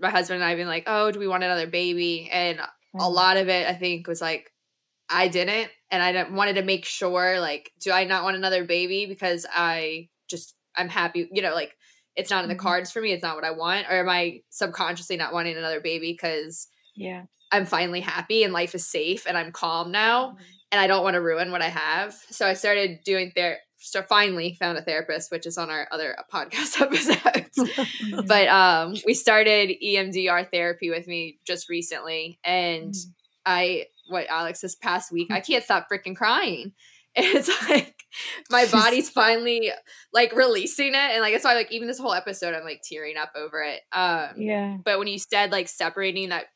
my 0.00 0.10
husband 0.10 0.42
and 0.42 0.50
I 0.50 0.54
being 0.54 0.66
like, 0.66 0.84
oh, 0.86 1.10
do 1.10 1.18
we 1.18 1.28
want 1.28 1.44
another 1.44 1.66
baby? 1.66 2.28
And 2.32 2.60
a 2.98 3.08
lot 3.08 3.36
of 3.36 3.48
it, 3.48 3.68
I 3.68 3.74
think, 3.74 4.06
was 4.06 4.20
like, 4.20 4.50
I 5.08 5.28
didn't. 5.28 5.70
And 5.92 6.02
I 6.02 6.28
wanted 6.28 6.56
to 6.56 6.62
make 6.62 6.84
sure, 6.84 7.38
like, 7.38 7.70
do 7.78 7.92
I 7.92 8.04
not 8.04 8.24
want 8.24 8.36
another 8.36 8.64
baby? 8.64 9.06
Because 9.06 9.46
I 9.54 10.08
just, 10.28 10.56
I'm 10.74 10.88
happy, 10.88 11.28
you 11.30 11.42
know, 11.42 11.54
like, 11.54 11.76
it's 12.16 12.30
not 12.30 12.42
in 12.42 12.48
the 12.48 12.54
mm-hmm. 12.54 12.66
cards 12.66 12.90
for 12.90 13.00
me. 13.00 13.12
It's 13.12 13.22
not 13.22 13.36
what 13.36 13.44
I 13.44 13.52
want. 13.52 13.86
Or 13.88 14.00
am 14.00 14.08
I 14.08 14.40
subconsciously 14.50 15.16
not 15.16 15.32
wanting 15.32 15.56
another 15.56 15.80
baby 15.80 16.12
because 16.12 16.68
yeah 16.94 17.22
I'm 17.52 17.66
finally 17.66 18.00
happy 18.00 18.42
and 18.42 18.52
life 18.52 18.74
is 18.74 18.86
safe 18.86 19.26
and 19.26 19.36
I'm 19.36 19.52
calm 19.52 19.92
now 19.92 20.30
mm-hmm. 20.30 20.42
and 20.72 20.80
I 20.80 20.86
don't 20.86 21.04
want 21.04 21.14
to 21.14 21.20
ruin 21.20 21.52
what 21.52 21.62
I 21.62 21.68
have. 21.68 22.14
So 22.30 22.46
I 22.46 22.54
started 22.54 23.00
doing 23.04 23.30
therapy. 23.36 23.60
So 23.84 24.00
finally 24.02 24.56
found 24.60 24.78
a 24.78 24.82
therapist, 24.82 25.32
which 25.32 25.44
is 25.44 25.58
on 25.58 25.68
our 25.68 25.88
other 25.90 26.16
podcast 26.32 26.80
episodes. 26.80 27.72
but 28.26 28.46
um, 28.46 28.94
we 29.04 29.12
started 29.12 29.72
EMDR 29.84 30.48
therapy 30.52 30.88
with 30.88 31.08
me 31.08 31.40
just 31.44 31.68
recently, 31.68 32.38
and 32.44 32.94
mm. 32.94 33.06
I 33.44 33.86
what 34.08 34.28
Alix 34.28 34.60
this 34.60 34.74
past 34.74 35.12
week 35.12 35.30
I 35.30 35.40
can't 35.48 35.64
stop 35.64 35.88
freaking 35.90 36.16
crying. 36.16 36.72
It's 37.14 37.50
like 37.68 37.94
my 38.50 38.64
body's 38.64 39.10
finally 39.10 39.70
like 40.14 40.34
releasing 40.34 40.94
it, 40.94 40.96
and 40.96 41.20
like 41.20 41.34
that's 41.34 41.44
why 41.44 41.52
like 41.52 41.70
even 41.70 41.86
this 41.86 41.98
whole 41.98 42.14
episode 42.14 42.54
I'm 42.54 42.64
like 42.64 42.80
tearing 42.90 43.18
up 43.18 43.32
over 43.36 43.62
it. 43.62 43.80
Um, 43.92 44.30
yeah. 44.38 44.78
But 44.82 44.98
when 44.98 45.08
you 45.08 45.18
said 45.18 45.52
like 45.52 45.68
separating 45.68 46.30
that 46.30 46.46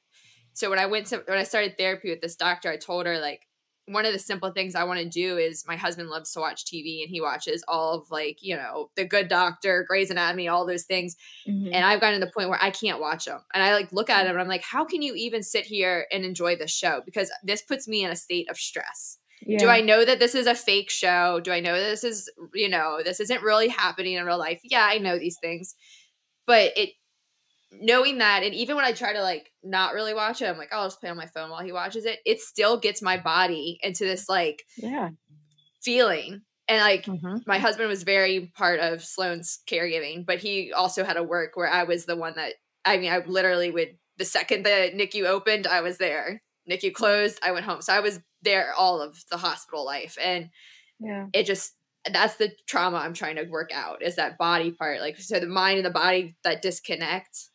so 0.56 0.70
when 0.70 0.78
I 0.78 0.86
went 0.86 1.08
to 1.08 1.22
when 1.26 1.36
I 1.36 1.42
started 1.42 1.76
therapy 1.76 2.08
with 2.08 2.22
this 2.22 2.34
doctor, 2.34 2.70
I 2.70 2.78
told 2.78 3.04
her 3.04 3.18
like 3.18 3.46
one 3.86 4.04
of 4.04 4.12
the 4.12 4.18
simple 4.18 4.50
things 4.50 4.74
I 4.74 4.84
want 4.84 5.00
to 5.00 5.08
do 5.08 5.38
is 5.38 5.64
my 5.66 5.76
husband 5.76 6.08
loves 6.08 6.32
to 6.32 6.40
watch 6.40 6.64
TV 6.64 7.02
and 7.02 7.10
he 7.10 7.20
watches 7.20 7.64
all 7.68 7.94
of 7.94 8.10
like, 8.10 8.38
you 8.40 8.56
know, 8.56 8.90
The 8.96 9.04
Good 9.04 9.28
Doctor, 9.28 9.84
Grey's 9.86 10.10
Anatomy, 10.10 10.48
all 10.48 10.66
those 10.66 10.84
things. 10.84 11.16
Mm-hmm. 11.48 11.72
And 11.72 11.84
I've 11.84 12.00
gotten 12.00 12.20
to 12.20 12.26
the 12.26 12.32
point 12.32 12.48
where 12.48 12.62
I 12.62 12.70
can't 12.70 13.00
watch 13.00 13.26
them. 13.26 13.40
And 13.54 13.62
I 13.62 13.74
like 13.74 13.92
look 13.92 14.10
at 14.10 14.24
them 14.24 14.32
and 14.32 14.40
I'm 14.40 14.48
like, 14.48 14.64
how 14.64 14.84
can 14.84 15.02
you 15.02 15.14
even 15.14 15.42
sit 15.42 15.64
here 15.64 16.06
and 16.10 16.24
enjoy 16.24 16.56
the 16.56 16.66
show? 16.66 17.02
Because 17.04 17.30
this 17.44 17.62
puts 17.62 17.86
me 17.86 18.04
in 18.04 18.10
a 18.10 18.16
state 18.16 18.50
of 18.50 18.56
stress. 18.56 19.18
Yeah. 19.42 19.58
Do 19.58 19.68
I 19.68 19.80
know 19.80 20.04
that 20.04 20.18
this 20.18 20.34
is 20.34 20.46
a 20.46 20.54
fake 20.54 20.90
show? 20.90 21.40
Do 21.40 21.52
I 21.52 21.60
know 21.60 21.74
this 21.74 22.02
is, 22.02 22.30
you 22.54 22.68
know, 22.68 23.00
this 23.04 23.20
isn't 23.20 23.42
really 23.42 23.68
happening 23.68 24.14
in 24.14 24.24
real 24.24 24.38
life? 24.38 24.60
Yeah, 24.64 24.84
I 24.84 24.98
know 24.98 25.18
these 25.18 25.38
things. 25.40 25.76
But 26.46 26.72
it 26.76 26.90
knowing 27.80 28.18
that 28.18 28.42
and 28.42 28.54
even 28.54 28.76
when 28.76 28.84
i 28.84 28.92
try 28.92 29.12
to 29.12 29.22
like 29.22 29.50
not 29.62 29.94
really 29.94 30.14
watch 30.14 30.42
it 30.42 30.46
i'm 30.46 30.58
like 30.58 30.68
oh, 30.72 30.78
i'll 30.78 30.86
just 30.86 31.00
play 31.00 31.10
on 31.10 31.16
my 31.16 31.26
phone 31.26 31.50
while 31.50 31.62
he 31.62 31.72
watches 31.72 32.04
it 32.04 32.18
it 32.24 32.40
still 32.40 32.78
gets 32.78 33.02
my 33.02 33.16
body 33.16 33.78
into 33.82 34.04
this 34.04 34.28
like 34.28 34.64
yeah. 34.76 35.10
feeling. 35.82 36.42
And 36.68 36.80
like 36.80 37.04
mm-hmm. 37.04 37.36
my 37.46 37.58
husband 37.58 37.88
was 37.88 38.02
very 38.02 38.50
part 38.56 38.80
of 38.80 39.04
sloan's 39.04 39.60
caregiving 39.70 40.26
but 40.26 40.38
he 40.38 40.72
also 40.72 41.04
had 41.04 41.16
a 41.16 41.22
work 41.22 41.52
where 41.54 41.70
i 41.70 41.84
was 41.84 42.06
the 42.06 42.16
one 42.16 42.34
that 42.36 42.54
i 42.84 42.96
mean 42.96 43.12
i 43.12 43.18
literally 43.18 43.70
would 43.70 43.96
the 44.18 44.24
second 44.24 44.64
the 44.64 44.90
nicu 44.94 45.26
opened 45.26 45.66
i 45.66 45.80
was 45.80 45.98
there. 45.98 46.42
Nicu 46.66 46.90
closed 46.90 47.38
i 47.44 47.52
went 47.52 47.64
home. 47.64 47.82
So 47.82 47.92
i 47.92 48.00
was 48.00 48.18
there 48.42 48.72
all 48.76 49.00
of 49.00 49.16
the 49.30 49.36
hospital 49.36 49.84
life 49.84 50.18
and 50.22 50.48
yeah. 50.98 51.26
it 51.32 51.46
just 51.46 51.74
that's 52.12 52.36
the 52.36 52.50
trauma 52.66 52.98
i'm 52.98 53.14
trying 53.14 53.36
to 53.36 53.44
work 53.44 53.70
out 53.74 54.02
is 54.02 54.16
that 54.16 54.38
body 54.38 54.70
part 54.70 55.00
like 55.00 55.18
so 55.18 55.40
the 55.40 55.46
mind 55.46 55.78
and 55.78 55.86
the 55.86 55.90
body 55.90 56.36
that 56.44 56.62
disconnect 56.62 57.48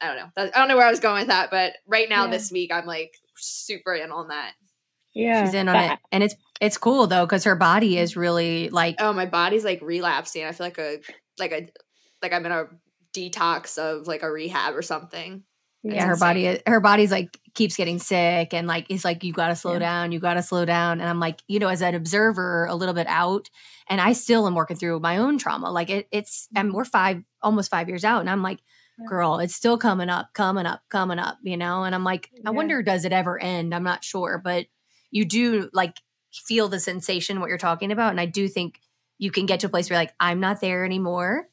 I, 0.00 0.06
I 0.06 0.14
don't 0.14 0.16
know. 0.16 0.42
I 0.54 0.58
don't 0.58 0.68
know 0.68 0.76
where 0.76 0.86
I 0.86 0.90
was 0.90 1.00
going 1.00 1.20
with 1.20 1.28
that, 1.28 1.50
but 1.50 1.74
right 1.86 2.08
now 2.08 2.24
yeah. 2.24 2.30
this 2.30 2.50
week 2.50 2.72
I'm 2.72 2.86
like 2.86 3.16
super 3.36 3.94
in 3.94 4.10
on 4.10 4.28
that. 4.28 4.52
Yeah, 5.14 5.44
she's 5.44 5.54
in 5.54 5.68
on 5.68 5.76
it, 5.76 5.98
and 6.12 6.22
it's 6.22 6.34
it's 6.60 6.76
cool 6.76 7.06
though 7.06 7.24
because 7.24 7.44
her 7.44 7.56
body 7.56 7.96
is 7.96 8.16
really 8.16 8.68
like 8.68 8.96
oh 8.98 9.12
my 9.12 9.26
body's 9.26 9.64
like 9.64 9.80
relapsing. 9.80 10.44
I 10.44 10.52
feel 10.52 10.66
like 10.66 10.78
a 10.78 10.98
like 11.38 11.52
a 11.52 11.68
like 12.22 12.32
I'm 12.32 12.44
in 12.44 12.52
a 12.52 12.66
detox 13.14 13.78
of 13.78 14.06
like 14.06 14.22
a 14.22 14.30
rehab 14.30 14.76
or 14.76 14.82
something. 14.82 15.42
It's 15.84 15.94
yeah, 15.94 16.04
her 16.04 16.12
insane. 16.12 16.28
body 16.28 16.62
her 16.66 16.80
body's 16.80 17.10
like 17.10 17.38
keeps 17.54 17.76
getting 17.76 17.98
sick 17.98 18.52
and 18.52 18.66
like 18.66 18.86
it's 18.90 19.04
like 19.04 19.24
you 19.24 19.32
got 19.32 19.48
to 19.48 19.56
slow 19.56 19.74
yeah. 19.74 19.78
down, 19.78 20.12
you 20.12 20.20
got 20.20 20.34
to 20.34 20.42
slow 20.42 20.64
down 20.64 21.00
and 21.00 21.08
I'm 21.08 21.20
like, 21.20 21.42
you 21.48 21.58
know, 21.58 21.68
as 21.68 21.80
an 21.80 21.94
observer 21.94 22.66
a 22.66 22.74
little 22.74 22.94
bit 22.94 23.06
out 23.06 23.48
and 23.88 24.00
I 24.00 24.12
still 24.12 24.46
am 24.46 24.54
working 24.54 24.76
through 24.76 25.00
my 25.00 25.16
own 25.16 25.38
trauma. 25.38 25.70
Like 25.70 25.88
it 25.88 26.08
it's 26.10 26.48
and 26.54 26.74
we're 26.74 26.84
5 26.84 27.22
almost 27.42 27.70
5 27.70 27.88
years 27.88 28.04
out 28.04 28.20
and 28.20 28.28
I'm 28.28 28.42
like 28.42 28.60
girl, 29.04 29.38
it's 29.38 29.54
still 29.54 29.76
coming 29.76 30.08
up, 30.08 30.30
coming 30.32 30.64
up, 30.66 30.80
coming 30.88 31.18
up, 31.18 31.38
you 31.42 31.56
know? 31.56 31.84
And 31.84 31.94
I'm 31.94 32.04
like, 32.04 32.30
I 32.44 32.50
wonder, 32.50 32.82
does 32.82 33.04
it 33.04 33.12
ever 33.12 33.38
end? 33.38 33.74
I'm 33.74 33.82
not 33.82 34.04
sure, 34.04 34.40
but 34.42 34.66
you 35.10 35.24
do 35.24 35.68
like 35.72 35.96
feel 36.32 36.68
the 36.68 36.80
sensation, 36.80 37.40
what 37.40 37.48
you're 37.48 37.58
talking 37.58 37.92
about. 37.92 38.10
And 38.10 38.20
I 38.20 38.26
do 38.26 38.48
think 38.48 38.80
you 39.18 39.30
can 39.30 39.46
get 39.46 39.60
to 39.60 39.66
a 39.66 39.70
place 39.70 39.90
where 39.90 39.98
like, 39.98 40.14
I'm 40.18 40.40
not 40.40 40.60
there 40.60 40.84
anymore. 40.84 41.48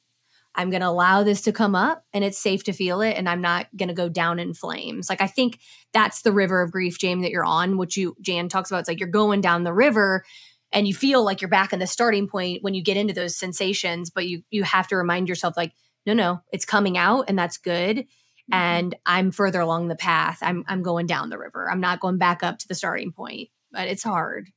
I'm 0.56 0.70
going 0.70 0.82
to 0.82 0.88
allow 0.88 1.24
this 1.24 1.42
to 1.42 1.52
come 1.52 1.76
up 1.76 2.06
and 2.14 2.24
it's 2.24 2.38
safe 2.38 2.64
to 2.66 2.74
feel 2.74 3.02
it. 3.02 3.16
And 3.18 3.28
I'm 3.28 3.42
not 3.42 3.68
going 3.76 3.90
to 3.90 3.96
go 3.96 4.08
down 4.08 4.40
in 4.40 4.54
flames. 4.54 5.10
Like, 5.10 5.22
I 5.22 5.28
think 5.28 5.60
that's 5.94 6.22
the 6.22 6.32
river 6.32 6.62
of 6.62 6.72
grief, 6.72 7.00
James, 7.00 7.24
that 7.24 7.32
you're 7.32 7.44
on, 7.44 7.78
which 7.78 7.98
you, 7.98 8.16
Jan 8.22 8.50
talks 8.50 8.70
about. 8.70 8.82
It's 8.82 8.88
like 8.88 9.00
you're 9.00 9.10
going 9.10 9.42
down 9.42 9.64
the 9.64 9.74
river 9.74 10.24
and 10.72 10.88
you 10.88 10.94
feel 10.94 11.24
like 11.24 11.42
you're 11.42 11.50
back 11.50 11.74
in 11.74 11.80
the 11.80 11.88
starting 11.88 12.28
point 12.28 12.62
when 12.62 12.74
you 12.74 12.84
get 12.84 12.98
into 12.98 13.14
those 13.14 13.36
sensations, 13.36 14.12
but 14.12 14.28
you, 14.28 14.44
you 14.52 14.64
have 14.64 14.88
to 14.90 14.96
remind 14.96 15.28
yourself, 15.28 15.58
like, 15.58 15.74
no, 16.06 16.14
no, 16.14 16.42
it's 16.52 16.66
coming 16.66 16.98
out 16.98 17.26
and 17.28 17.38
that's 17.38 17.58
good. 17.58 17.98
Mm-hmm. 17.98 18.54
And 18.54 18.96
I'm 19.06 19.32
further 19.32 19.62
along 19.62 19.88
the 19.88 19.96
path. 19.96 20.40
I'm 20.42 20.66
I'm 20.68 20.84
going 20.84 21.08
down 21.08 21.30
the 21.30 21.38
river. 21.38 21.70
I'm 21.70 21.80
not 21.80 22.00
going 22.00 22.18
back 22.18 22.44
up 22.44 22.60
to 22.60 22.68
the 22.68 22.76
starting 22.76 23.12
point. 23.12 23.50
But 23.72 23.88
it's 23.88 24.04
hard. 24.04 24.50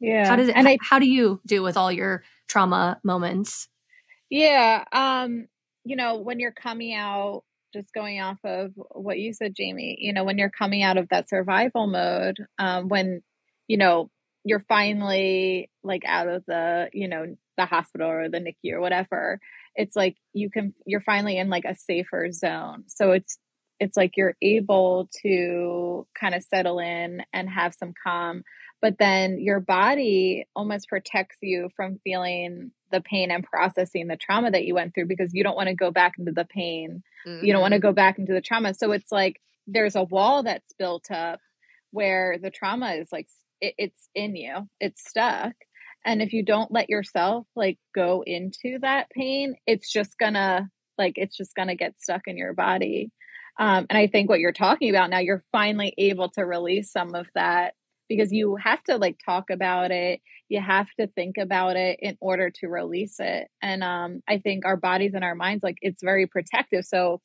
Yeah. 0.00 0.26
How 0.26 0.36
does 0.36 0.48
it 0.48 0.56
and 0.56 0.66
I, 0.66 0.78
how 0.80 0.98
do 0.98 1.06
you 1.06 1.40
do 1.46 1.62
with 1.62 1.76
all 1.76 1.92
your 1.92 2.24
trauma 2.48 2.98
moments? 3.04 3.68
Yeah. 4.30 4.84
Um, 4.92 5.46
you 5.84 5.94
know, 5.94 6.16
when 6.16 6.40
you're 6.40 6.52
coming 6.52 6.94
out, 6.94 7.42
just 7.74 7.92
going 7.92 8.20
off 8.20 8.38
of 8.44 8.72
what 8.92 9.18
you 9.18 9.32
said, 9.32 9.54
Jami, 9.54 9.96
you 10.00 10.12
know, 10.12 10.24
when 10.24 10.38
you're 10.38 10.50
coming 10.50 10.82
out 10.82 10.96
of 10.96 11.08
that 11.10 11.28
survival 11.28 11.86
mode, 11.86 12.38
um, 12.58 12.88
when, 12.88 13.22
you 13.68 13.76
know, 13.76 14.10
you're 14.44 14.64
finally 14.68 15.70
like 15.82 16.02
out 16.06 16.28
of 16.28 16.44
the, 16.46 16.88
you 16.92 17.08
know, 17.08 17.36
the 17.56 17.66
hospital 17.66 18.10
or 18.10 18.28
the 18.28 18.38
NICU 18.38 18.72
or 18.72 18.80
whatever, 18.80 19.38
it's 19.74 19.96
like 19.96 20.16
you 20.32 20.50
can 20.50 20.74
you're 20.86 21.00
finally 21.00 21.38
in 21.38 21.48
like 21.48 21.64
a 21.64 21.76
safer 21.76 22.30
zone. 22.32 22.84
So 22.86 23.12
it's 23.12 23.38
it's 23.80 23.96
like 23.96 24.16
you're 24.16 24.36
able 24.40 25.08
to 25.22 26.06
kind 26.18 26.34
of 26.34 26.42
settle 26.42 26.78
in 26.78 27.22
and 27.32 27.48
have 27.48 27.74
some 27.74 27.94
calm 28.02 28.44
but 28.82 28.98
then 28.98 29.38
your 29.40 29.60
body 29.60 30.44
almost 30.56 30.88
protects 30.88 31.36
you 31.40 31.70
from 31.76 32.00
feeling 32.02 32.72
the 32.90 33.00
pain 33.00 33.30
and 33.30 33.44
processing 33.44 34.08
the 34.08 34.16
trauma 34.16 34.50
that 34.50 34.64
you 34.64 34.74
went 34.74 34.92
through 34.92 35.06
because 35.06 35.32
you 35.32 35.44
don't 35.44 35.56
want 35.56 35.68
to 35.68 35.74
go 35.74 35.92
back 35.92 36.14
into 36.18 36.32
the 36.32 36.44
pain. 36.44 37.04
Mm-hmm. 37.26 37.46
You 37.46 37.52
don't 37.52 37.62
want 37.62 37.72
to 37.72 37.78
mm-hmm. 37.78 37.88
go 37.88 37.92
back 37.92 38.18
into 38.18 38.32
the 38.32 38.40
trauma. 38.40 38.74
So 38.74 38.90
it's 38.90 39.12
like 39.12 39.40
there's 39.68 39.94
a 39.94 40.02
wall 40.02 40.42
that's 40.42 40.74
built 40.80 41.12
up 41.12 41.38
where 41.92 42.38
the 42.42 42.50
trauma 42.50 42.94
is 42.94 43.08
like 43.12 43.28
it, 43.60 43.74
it's 43.78 44.08
in 44.16 44.34
you, 44.34 44.68
it's 44.80 45.08
stuck. 45.08 45.52
And 46.04 46.22
if 46.22 46.32
you 46.32 46.44
don't 46.44 46.72
let 46.72 46.90
yourself 46.90 47.46
like 47.56 47.78
go 47.94 48.22
into 48.26 48.78
that 48.82 49.10
pain, 49.10 49.54
it's 49.66 49.90
just 49.92 50.18
gonna 50.18 50.68
like 50.98 51.14
it's 51.16 51.36
just 51.36 51.54
gonna 51.54 51.76
get 51.76 52.00
stuck 52.00 52.22
in 52.26 52.36
your 52.36 52.54
body. 52.54 53.10
Um, 53.58 53.86
and 53.90 53.98
I 53.98 54.06
think 54.06 54.28
what 54.28 54.40
you're 54.40 54.52
talking 54.52 54.90
about 54.90 55.10
now, 55.10 55.18
you're 55.18 55.44
finally 55.52 55.94
able 55.98 56.30
to 56.30 56.42
release 56.42 56.90
some 56.90 57.14
of 57.14 57.26
that 57.34 57.74
because 58.08 58.32
you 58.32 58.56
have 58.56 58.82
to 58.84 58.96
like 58.96 59.18
talk 59.24 59.50
about 59.50 59.90
it. 59.90 60.20
You 60.48 60.60
have 60.60 60.88
to 60.98 61.06
think 61.06 61.36
about 61.38 61.76
it 61.76 61.98
in 62.02 62.16
order 62.20 62.50
to 62.60 62.68
release 62.68 63.16
it. 63.20 63.48
And 63.62 63.82
um 63.84 64.22
i 64.28 64.38
think 64.38 64.64
our 64.64 64.76
bodies 64.76 65.12
and 65.14 65.24
our 65.24 65.34
minds 65.34 65.62
like 65.62 65.78
it's 65.82 66.02
very 66.02 66.26
protective. 66.26 66.84
So 66.84 67.20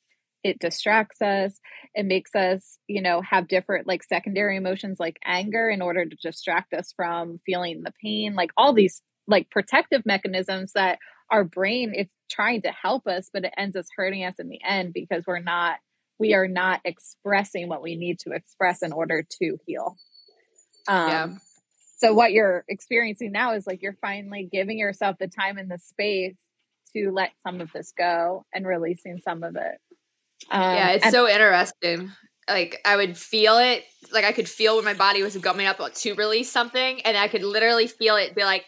it 0.48 0.58
distracts 0.58 1.20
us 1.22 1.60
it 1.94 2.06
makes 2.06 2.34
us 2.34 2.78
you 2.86 3.00
know 3.00 3.20
have 3.20 3.48
different 3.48 3.86
like 3.86 4.02
secondary 4.02 4.56
emotions 4.56 4.98
like 4.98 5.18
anger 5.24 5.68
in 5.68 5.82
order 5.82 6.04
to 6.04 6.16
distract 6.16 6.72
us 6.72 6.92
from 6.96 7.38
feeling 7.44 7.82
the 7.84 7.92
pain 8.02 8.34
like 8.34 8.50
all 8.56 8.72
these 8.72 9.02
like 9.26 9.50
protective 9.50 10.04
mechanisms 10.06 10.72
that 10.72 10.98
our 11.30 11.44
brain 11.44 11.92
it's 11.94 12.14
trying 12.30 12.62
to 12.62 12.70
help 12.70 13.06
us 13.06 13.30
but 13.32 13.44
it 13.44 13.52
ends 13.56 13.76
us 13.76 13.86
hurting 13.96 14.24
us 14.24 14.34
in 14.38 14.48
the 14.48 14.60
end 14.66 14.92
because 14.92 15.24
we're 15.26 15.38
not 15.38 15.76
we 16.18 16.34
are 16.34 16.48
not 16.48 16.80
expressing 16.84 17.68
what 17.68 17.82
we 17.82 17.94
need 17.94 18.18
to 18.18 18.32
express 18.32 18.82
in 18.82 18.92
order 18.92 19.24
to 19.40 19.56
heal 19.66 19.96
um, 20.88 21.08
yeah. 21.08 21.28
So 21.98 22.14
what 22.14 22.32
you're 22.32 22.64
experiencing 22.68 23.32
now 23.32 23.54
is 23.54 23.66
like 23.66 23.82
you're 23.82 23.98
finally 24.00 24.48
giving 24.50 24.78
yourself 24.78 25.16
the 25.18 25.26
time 25.26 25.58
and 25.58 25.70
the 25.70 25.78
space 25.78 26.36
to 26.94 27.10
let 27.10 27.32
some 27.42 27.60
of 27.60 27.72
this 27.72 27.92
go 27.96 28.46
and 28.54 28.66
releasing 28.66 29.18
some 29.18 29.42
of 29.42 29.56
it. 29.56 29.78
Um, 30.50 30.62
yeah, 30.62 30.90
it's 30.90 31.04
and- 31.04 31.12
so 31.12 31.28
interesting. 31.28 32.12
Like 32.48 32.80
I 32.84 32.96
would 32.96 33.16
feel 33.18 33.58
it, 33.58 33.84
like 34.10 34.24
I 34.24 34.32
could 34.32 34.48
feel 34.48 34.76
when 34.76 34.84
my 34.84 34.94
body 34.94 35.22
was 35.22 35.36
gumming 35.36 35.66
up 35.66 35.78
to 35.92 36.14
release 36.14 36.50
something, 36.50 37.00
and 37.02 37.16
I 37.16 37.28
could 37.28 37.42
literally 37.42 37.86
feel 37.86 38.16
it 38.16 38.34
be 38.34 38.42
like, 38.42 38.64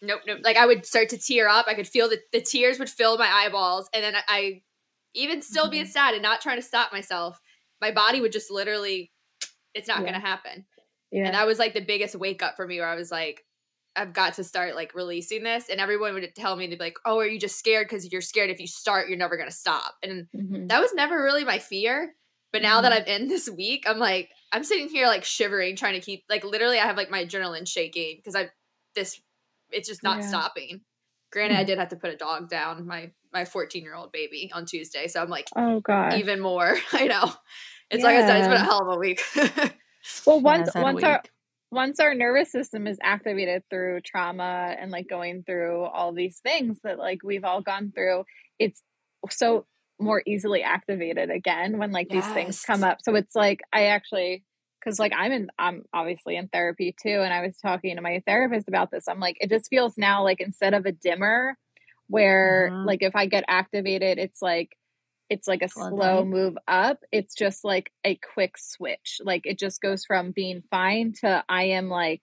nope, 0.00 0.20
nope. 0.24 0.38
Like 0.44 0.56
I 0.56 0.66
would 0.66 0.86
start 0.86 1.08
to 1.08 1.18
tear 1.18 1.48
up. 1.48 1.66
I 1.66 1.74
could 1.74 1.88
feel 1.88 2.08
that 2.10 2.20
the 2.32 2.40
tears 2.40 2.78
would 2.78 2.88
fill 2.88 3.18
my 3.18 3.28
eyeballs, 3.28 3.88
and 3.92 4.04
then 4.04 4.14
I, 4.14 4.22
I 4.28 4.62
even 5.14 5.42
still 5.42 5.64
mm-hmm. 5.64 5.70
being 5.70 5.86
sad 5.86 6.14
and 6.14 6.22
not 6.22 6.40
trying 6.40 6.58
to 6.58 6.62
stop 6.62 6.92
myself, 6.92 7.40
my 7.80 7.90
body 7.90 8.20
would 8.20 8.32
just 8.32 8.50
literally, 8.50 9.10
it's 9.74 9.88
not 9.88 9.98
yeah. 9.98 10.02
going 10.02 10.20
to 10.20 10.26
happen. 10.26 10.66
Yeah. 11.10 11.26
And 11.26 11.34
that 11.34 11.46
was 11.46 11.58
like 11.58 11.74
the 11.74 11.80
biggest 11.80 12.16
wake 12.16 12.42
up 12.42 12.56
for 12.56 12.66
me 12.66 12.78
where 12.78 12.88
I 12.88 12.96
was 12.96 13.10
like, 13.10 13.44
I've 13.96 14.12
got 14.12 14.34
to 14.34 14.44
start 14.44 14.74
like 14.74 14.94
releasing 14.94 15.42
this. 15.42 15.68
And 15.68 15.80
everyone 15.80 16.14
would 16.14 16.34
tell 16.34 16.56
me, 16.56 16.66
they'd 16.66 16.78
be 16.78 16.84
like, 16.84 16.98
oh, 17.04 17.18
are 17.18 17.26
you 17.26 17.38
just 17.38 17.58
scared? 17.58 17.86
Because 17.88 18.10
you're 18.10 18.20
scared 18.20 18.50
if 18.50 18.60
you 18.60 18.66
start, 18.66 19.08
you're 19.08 19.18
never 19.18 19.36
going 19.36 19.48
to 19.48 19.54
stop. 19.54 19.94
And 20.02 20.26
mm-hmm. 20.34 20.66
that 20.68 20.80
was 20.80 20.92
never 20.94 21.22
really 21.22 21.44
my 21.44 21.58
fear. 21.58 22.14
But 22.52 22.62
now 22.62 22.80
mm-hmm. 22.80 22.82
that 22.82 22.92
I'm 22.92 23.06
in 23.06 23.28
this 23.28 23.48
week, 23.48 23.84
I'm 23.86 23.98
like, 23.98 24.30
I'm 24.52 24.64
sitting 24.64 24.88
here 24.88 25.06
like 25.06 25.24
shivering, 25.24 25.76
trying 25.76 25.94
to 25.94 26.00
keep, 26.00 26.24
like, 26.28 26.44
literally, 26.44 26.78
I 26.78 26.86
have 26.86 26.96
like 26.96 27.10
my 27.10 27.24
adrenaline 27.24 27.68
shaking 27.68 28.16
because 28.16 28.34
I've 28.34 28.50
this, 28.94 29.20
it's 29.70 29.88
just 29.88 30.02
not 30.02 30.20
yeah. 30.20 30.28
stopping. 30.28 30.80
Granted, 31.32 31.54
mm-hmm. 31.54 31.60
I 31.60 31.64
did 31.64 31.78
have 31.78 31.88
to 31.88 31.96
put 31.96 32.10
a 32.10 32.16
dog 32.16 32.48
down, 32.48 32.86
my 32.86 33.10
my 33.32 33.44
14 33.44 33.82
year 33.82 33.96
old 33.96 34.12
baby 34.12 34.50
on 34.54 34.66
Tuesday. 34.66 35.08
So 35.08 35.20
I'm 35.20 35.28
like, 35.28 35.48
oh 35.56 35.80
god, 35.80 36.14
even 36.14 36.38
more. 36.38 36.76
I 36.92 37.08
know. 37.08 37.32
It's 37.90 38.02
yeah. 38.02 38.06
like 38.06 38.16
I 38.18 38.26
said, 38.26 38.36
it's 38.38 38.48
been 38.48 38.56
a 38.56 38.64
hell 38.64 38.88
of 38.88 38.96
a 38.96 38.98
week. 38.98 39.22
Well, 40.26 40.40
once 40.40 40.70
once 40.74 41.02
our 41.02 41.22
once 41.74 41.98
our 41.98 42.14
nervous 42.14 42.50
system 42.52 42.86
is 42.86 42.98
activated 43.02 43.64
through 43.68 44.00
trauma 44.00 44.74
and 44.78 44.90
like 44.90 45.08
going 45.08 45.42
through 45.42 45.82
all 45.82 46.12
these 46.12 46.38
things 46.38 46.78
that 46.84 46.98
like 46.98 47.18
we've 47.24 47.44
all 47.44 47.60
gone 47.60 47.92
through, 47.94 48.24
it's 48.58 48.82
so 49.28 49.66
more 49.98 50.22
easily 50.26 50.62
activated 50.62 51.30
again 51.30 51.78
when 51.78 51.90
like 51.90 52.06
yes. 52.10 52.24
these 52.24 52.34
things 52.34 52.62
come 52.62 52.84
up. 52.84 52.98
So 53.02 53.14
it's 53.16 53.34
like 53.34 53.60
I 53.72 53.86
actually 53.86 54.44
because 54.80 54.98
like 54.98 55.12
I'm 55.16 55.32
in 55.32 55.48
I'm 55.58 55.82
obviously 55.92 56.36
in 56.36 56.48
therapy 56.48 56.94
too 57.00 57.20
and 57.22 57.32
I 57.32 57.44
was 57.44 57.56
talking 57.58 57.96
to 57.96 58.02
my 58.02 58.22
therapist 58.24 58.68
about 58.68 58.90
this. 58.90 59.08
I'm 59.08 59.20
like 59.20 59.36
it 59.40 59.50
just 59.50 59.68
feels 59.68 59.98
now 59.98 60.22
like 60.22 60.40
instead 60.40 60.74
of 60.74 60.86
a 60.86 60.92
dimmer 60.92 61.56
where 62.06 62.70
mm-hmm. 62.70 62.86
like 62.86 63.02
if 63.02 63.16
I 63.16 63.26
get 63.26 63.44
activated 63.48 64.18
it's 64.18 64.40
like 64.40 64.76
it's 65.34 65.48
like 65.48 65.62
a 65.62 65.68
slow 65.68 66.24
move 66.24 66.56
up. 66.68 67.00
It's 67.10 67.34
just 67.34 67.64
like 67.64 67.90
a 68.04 68.16
quick 68.34 68.56
switch. 68.56 69.20
Like 69.20 69.46
it 69.46 69.58
just 69.58 69.82
goes 69.82 70.04
from 70.04 70.30
being 70.30 70.62
fine 70.70 71.12
to 71.22 71.42
I 71.48 71.64
am 71.64 71.88
like 71.88 72.22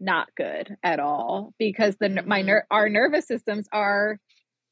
not 0.00 0.26
good 0.36 0.76
at 0.82 0.98
all 0.98 1.54
because 1.56 1.96
the 2.00 2.08
mm-hmm. 2.08 2.28
my 2.28 2.42
ner- 2.42 2.66
our 2.68 2.88
nervous 2.88 3.28
systems 3.28 3.68
are 3.72 4.18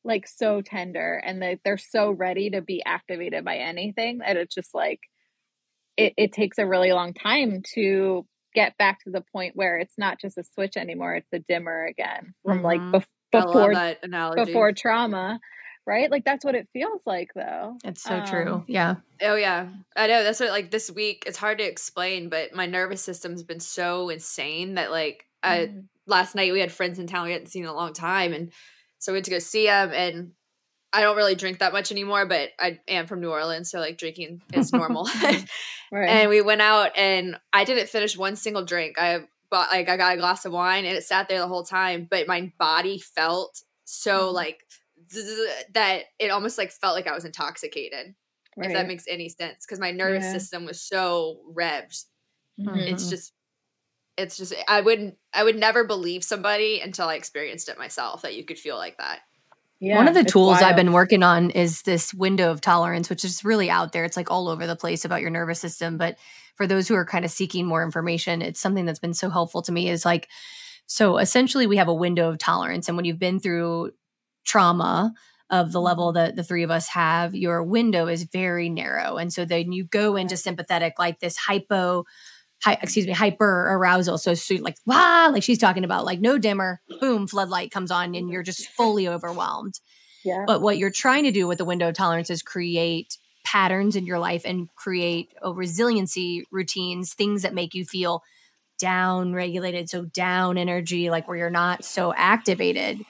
like 0.03 0.27
so 0.27 0.63
tender 0.63 1.23
and 1.25 1.41
they, 1.41 1.61
they're 1.65 1.79
so 1.79 2.11
ready 2.11 2.51
to 2.51 2.61
be 2.61 2.83
activated 2.85 3.45
by 3.45 3.59
anything 3.59 4.19
that 4.19 4.37
it's 4.37 4.55
just 4.55 4.75
like 4.75 5.01
it, 5.97 6.13
it 6.17 6.33
takes 6.33 6.59
a 6.59 6.67
really 6.67 6.93
long 6.93 7.15
time 7.15 7.63
to 7.75 8.27
get 8.53 8.77
back 8.79 8.99
to 9.05 9.11
the 9.11 9.23
point 9.33 9.55
where 9.55 9.79
it's 9.79 9.97
not 9.97 10.21
just 10.21 10.39
a 10.39 10.45
switch 10.55 10.77
anymore 10.77 11.15
it's 11.15 11.33
a 11.33 11.39
dimmer 11.49 11.85
again 11.85 12.35
from 12.45 12.59
mm-hmm. 12.59 12.67
like 12.67 12.81
bef- 12.81 13.05
before 13.33 14.45
before 14.45 14.73
trauma 14.73 15.39
right? 15.87 16.11
Like 16.11 16.25
that's 16.25 16.45
what 16.45 16.55
it 16.55 16.69
feels 16.73 17.03
like 17.07 17.33
though. 17.35 17.77
It's 17.85 18.03
so 18.03 18.17
um, 18.17 18.27
true. 18.27 18.65
Yeah. 18.67 18.97
Oh 19.23 19.37
yeah. 19.37 19.69
I 19.95 20.07
know. 20.07 20.25
That's 20.25 20.41
what 20.41 20.51
like 20.51 20.71
this 20.71 20.91
week 20.91 21.25
it's 21.27 21.39
hard 21.39 21.59
to 21.59 21.65
explain, 21.65 22.29
but 22.29 22.55
my 22.55 22.67
nervous 22.67 23.03
system's 23.03 23.43
been 23.43 23.61
so 23.61 24.09
insane 24.09 24.75
that 24.75 24.91
like 24.91 25.27
I 25.43 25.59
mm. 25.59 25.85
last 26.07 26.35
night 26.35 26.53
we 26.53 26.61
had 26.61 26.73
friends 26.73 26.99
in 26.99 27.07
town 27.07 27.27
we 27.27 27.33
hadn't 27.33 27.49
seen 27.49 27.63
in 27.63 27.69
a 27.69 27.75
long 27.75 27.93
time 27.93 28.33
and 28.33 28.53
so 28.99 29.13
we 29.13 29.17
went 29.17 29.27
to 29.27 29.31
go 29.31 29.39
see 29.39 29.67
them 29.67 29.93
and 29.93 30.33
I 30.93 31.03
don't 31.03 31.17
really 31.17 31.35
drink 31.35 31.59
that 31.59 31.75
much 31.75 31.93
anymore, 31.93 32.25
but 32.25 32.51
I 32.59 32.81
am 32.89 33.07
from 33.07 33.21
New 33.21 33.31
Orleans, 33.31 33.71
so 33.71 33.81
like 33.81 33.99
drinking 33.99 34.41
is 34.55 34.73
normal. 34.73 35.05
right. 35.93 36.09
And 36.09 36.31
we 36.31 36.41
went 36.41 36.63
out 36.63 36.97
and 36.97 37.39
I 37.53 37.65
didn't 37.65 37.91
finish 37.91 38.17
one 38.17 38.35
single 38.35 38.65
drink. 38.65 38.99
I 38.99 39.21
bought 39.51 39.71
like 39.71 39.91
I 39.91 39.97
got 39.99 40.15
a 40.15 40.17
glass 40.17 40.47
of 40.47 40.53
wine 40.53 40.87
and 40.87 40.97
it 40.97 41.05
sat 41.05 41.29
there 41.29 41.39
the 41.39 41.49
whole 41.49 41.65
time, 41.65 42.07
but 42.11 42.27
my 42.27 42.51
body 42.59 42.99
felt 42.99 43.63
so 43.85 44.31
mm. 44.31 44.33
like 44.33 44.65
that 45.75 46.05
it 46.19 46.31
almost 46.31 46.59
like 46.59 46.73
felt 46.73 46.95
like 46.95 47.07
I 47.07 47.15
was 47.15 47.25
intoxicated. 47.25 48.15
Right. 48.57 48.71
If 48.71 48.73
that 48.73 48.87
makes 48.87 49.05
any 49.07 49.29
sense, 49.29 49.67
because 49.67 49.79
my 49.79 49.91
nervous 49.91 50.25
yeah. 50.25 50.33
system 50.33 50.65
was 50.65 50.81
so 50.81 51.41
revved. 51.53 52.05
Mm-hmm. 52.59 52.79
It's 52.79 53.11
just, 53.11 53.35
it's 54.17 54.39
just. 54.39 54.55
I 54.67 54.81
wouldn't. 54.81 55.17
I 55.35 55.45
would 55.45 55.57
never 55.57 55.85
believe 55.85 56.25
somebody 56.25 56.81
until 56.81 57.09
I 57.09 57.17
experienced 57.17 57.69
it 57.69 57.77
myself 57.77 58.23
that 58.23 58.35
you 58.35 58.45
could 58.45 58.59
feel 58.59 58.77
like 58.77 58.97
that. 58.97 59.21
Yeah, 59.79 59.97
One 59.97 60.09
of 60.09 60.15
the 60.15 60.25
tools 60.25 60.53
wild. 60.53 60.65
I've 60.65 60.77
been 60.77 60.95
working 60.95 61.23
on 61.23 61.51
is 61.51 61.83
this 61.83 62.15
window 62.15 62.51
of 62.51 62.63
tolerance, 62.63 63.11
which 63.11 63.27
is 63.27 63.45
really 63.45 63.69
out 63.69 63.93
there. 63.93 64.07
It's 64.07 64.17
like 64.17 64.31
all 64.31 64.49
over 64.49 64.67
the 64.67 64.75
place 64.75 65.05
about 65.05 65.21
your 65.21 65.29
nervous 65.29 65.61
system. 65.61 65.99
But 65.99 66.17
for 66.55 66.67
those 66.67 66.89
who 66.89 66.95
are 66.95 67.05
kind 67.05 67.27
of 67.27 67.31
seeking 67.31 67.67
more 67.67 67.85
information, 67.85 68.41
it's 68.41 68.59
something 68.59 68.87
that's 68.87 68.99
been 68.99 69.13
so 69.13 69.29
helpful 69.29 69.61
to 69.63 69.73
me. 69.73 69.91
Is 69.91 70.07
like, 70.07 70.29
so 70.87 71.19
essentially, 71.19 71.67
we 71.67 71.77
have 71.77 71.89
a 71.89 71.95
window 71.95 72.31
of 72.31 72.39
tolerance, 72.39 72.89
and 72.89 72.97
when 72.97 73.05
you've 73.05 73.19
been 73.19 73.39
through 73.39 73.91
trauma 74.47 75.13
of 75.51 75.73
the 75.73 75.81
level 75.81 76.09
mm-hmm. 76.09 76.25
that 76.25 76.37
the 76.37 76.43
three 76.43 76.63
of 76.63 76.71
us 76.71 76.89
have, 76.89 77.35
your 77.35 77.63
window 77.63 78.07
is 78.07 78.25
very 78.25 78.69
narrow. 78.69 79.17
And 79.17 79.33
so 79.33 79.45
then 79.45 79.73
you 79.73 79.85
go 79.85 80.17
into 80.17 80.37
sympathetic, 80.37 80.95
like 80.99 81.21
this 81.21 81.37
hypo, 81.37 82.05
hi, 82.63 82.79
excuse 82.83 83.07
me, 83.07 83.13
hyper 83.13 83.69
arousal. 83.71 84.19
So, 84.19 84.35
so 84.35 84.57
like, 84.57 84.77
wow, 84.87 85.31
like 85.31 85.43
she's 85.43 85.59
talking 85.59 85.85
about, 85.85 86.05
like 86.05 86.21
no 86.21 86.39
dimmer, 86.39 86.81
boom, 87.01 87.27
floodlight 87.27 87.71
comes 87.71 87.91
on 87.91 88.15
and 88.15 88.31
you're 88.31 88.43
just 88.43 88.69
fully 88.71 89.07
overwhelmed. 89.07 89.79
Yeah. 90.25 90.45
But 90.47 90.63
what 90.63 90.79
you're 90.79 90.91
trying 90.91 91.25
to 91.25 91.31
do 91.31 91.47
with 91.47 91.59
the 91.59 91.65
window 91.65 91.93
tolerance 91.93 92.31
is 92.31 92.43
create 92.43 93.17
patterns 93.45 93.95
in 93.95 94.07
your 94.07 94.19
life 94.19 94.43
and 94.45 94.69
create 94.75 95.29
a 95.41 95.53
resiliency 95.53 96.45
routines, 96.51 97.15
things 97.15 97.43
that 97.43 97.55
make 97.55 97.75
you 97.75 97.85
feel 97.85 98.25
down 98.81 99.33
regulated. 99.33 99.89
So 99.89 100.05
down 100.05 100.59
energy, 100.59 101.09
like 101.11 101.29
where 101.29 101.37
you're 101.37 101.51
not 101.51 101.85
so 101.85 102.13
activated 102.13 103.01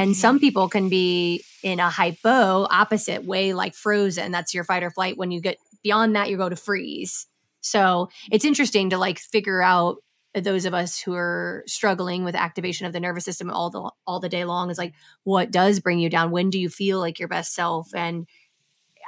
And 0.00 0.12
mm-hmm. 0.12 0.20
some 0.20 0.40
people 0.40 0.68
can 0.70 0.88
be 0.88 1.44
in 1.62 1.78
a 1.78 1.90
hypo 1.90 2.66
opposite 2.70 3.24
way, 3.24 3.52
like 3.52 3.74
frozen. 3.74 4.32
That's 4.32 4.54
your 4.54 4.64
fight 4.64 4.82
or 4.82 4.90
flight. 4.90 5.18
When 5.18 5.30
you 5.30 5.42
get 5.42 5.58
beyond 5.82 6.16
that, 6.16 6.30
you 6.30 6.38
go 6.38 6.48
to 6.48 6.56
freeze. 6.56 7.26
So 7.60 8.08
it's 8.32 8.46
interesting 8.46 8.90
to 8.90 8.98
like 8.98 9.18
figure 9.18 9.60
out 9.60 9.98
those 10.34 10.64
of 10.64 10.72
us 10.72 10.98
who 10.98 11.12
are 11.14 11.64
struggling 11.66 12.24
with 12.24 12.34
activation 12.34 12.86
of 12.86 12.94
the 12.94 13.00
nervous 13.00 13.26
system 13.26 13.50
all 13.50 13.68
the 13.68 13.90
all 14.06 14.20
the 14.20 14.28
day 14.28 14.44
long 14.44 14.70
is 14.70 14.78
like 14.78 14.94
what 15.24 15.50
does 15.50 15.80
bring 15.80 15.98
you 15.98 16.08
down 16.08 16.30
when 16.30 16.50
do 16.50 16.58
you 16.58 16.68
feel 16.68 17.00
like 17.00 17.18
your 17.18 17.26
best 17.26 17.52
self 17.52 17.92
and 17.96 18.28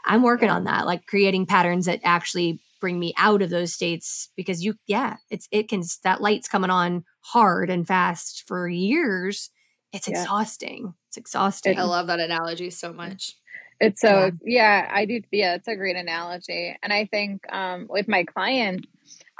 i'm 0.04 0.24
working 0.24 0.50
on 0.50 0.64
that 0.64 0.84
like 0.84 1.06
creating 1.06 1.46
patterns 1.46 1.86
that 1.86 2.00
actually 2.02 2.58
bring 2.80 2.98
me 2.98 3.14
out 3.16 3.40
of 3.40 3.50
those 3.50 3.72
states 3.72 4.30
because 4.34 4.64
you 4.64 4.74
yeah 4.88 5.16
it's 5.30 5.46
it 5.52 5.68
can 5.68 5.84
that 6.02 6.20
light's 6.20 6.48
coming 6.48 6.70
on 6.70 7.04
hard 7.20 7.70
and 7.70 7.86
fast 7.86 8.42
for 8.48 8.68
years 8.68 9.50
it's 9.92 10.08
yeah. 10.08 10.20
exhausting. 10.20 10.94
It's 11.08 11.16
exhausting. 11.16 11.78
i 11.78 11.82
love 11.82 12.06
that 12.06 12.20
analogy 12.20 12.70
so 12.70 12.92
much. 12.92 13.36
It's 13.80 14.00
so 14.00 14.30
yeah. 14.44 14.86
yeah 14.86 14.90
i 14.92 15.04
do 15.06 15.20
yeah 15.30 15.54
it's 15.54 15.68
a 15.68 15.76
great 15.76 15.96
analogy. 15.96 16.76
And 16.82 16.92
i 16.92 17.06
think 17.06 17.42
um 17.52 17.86
with 17.90 18.08
my 18.08 18.24
clients 18.24 18.86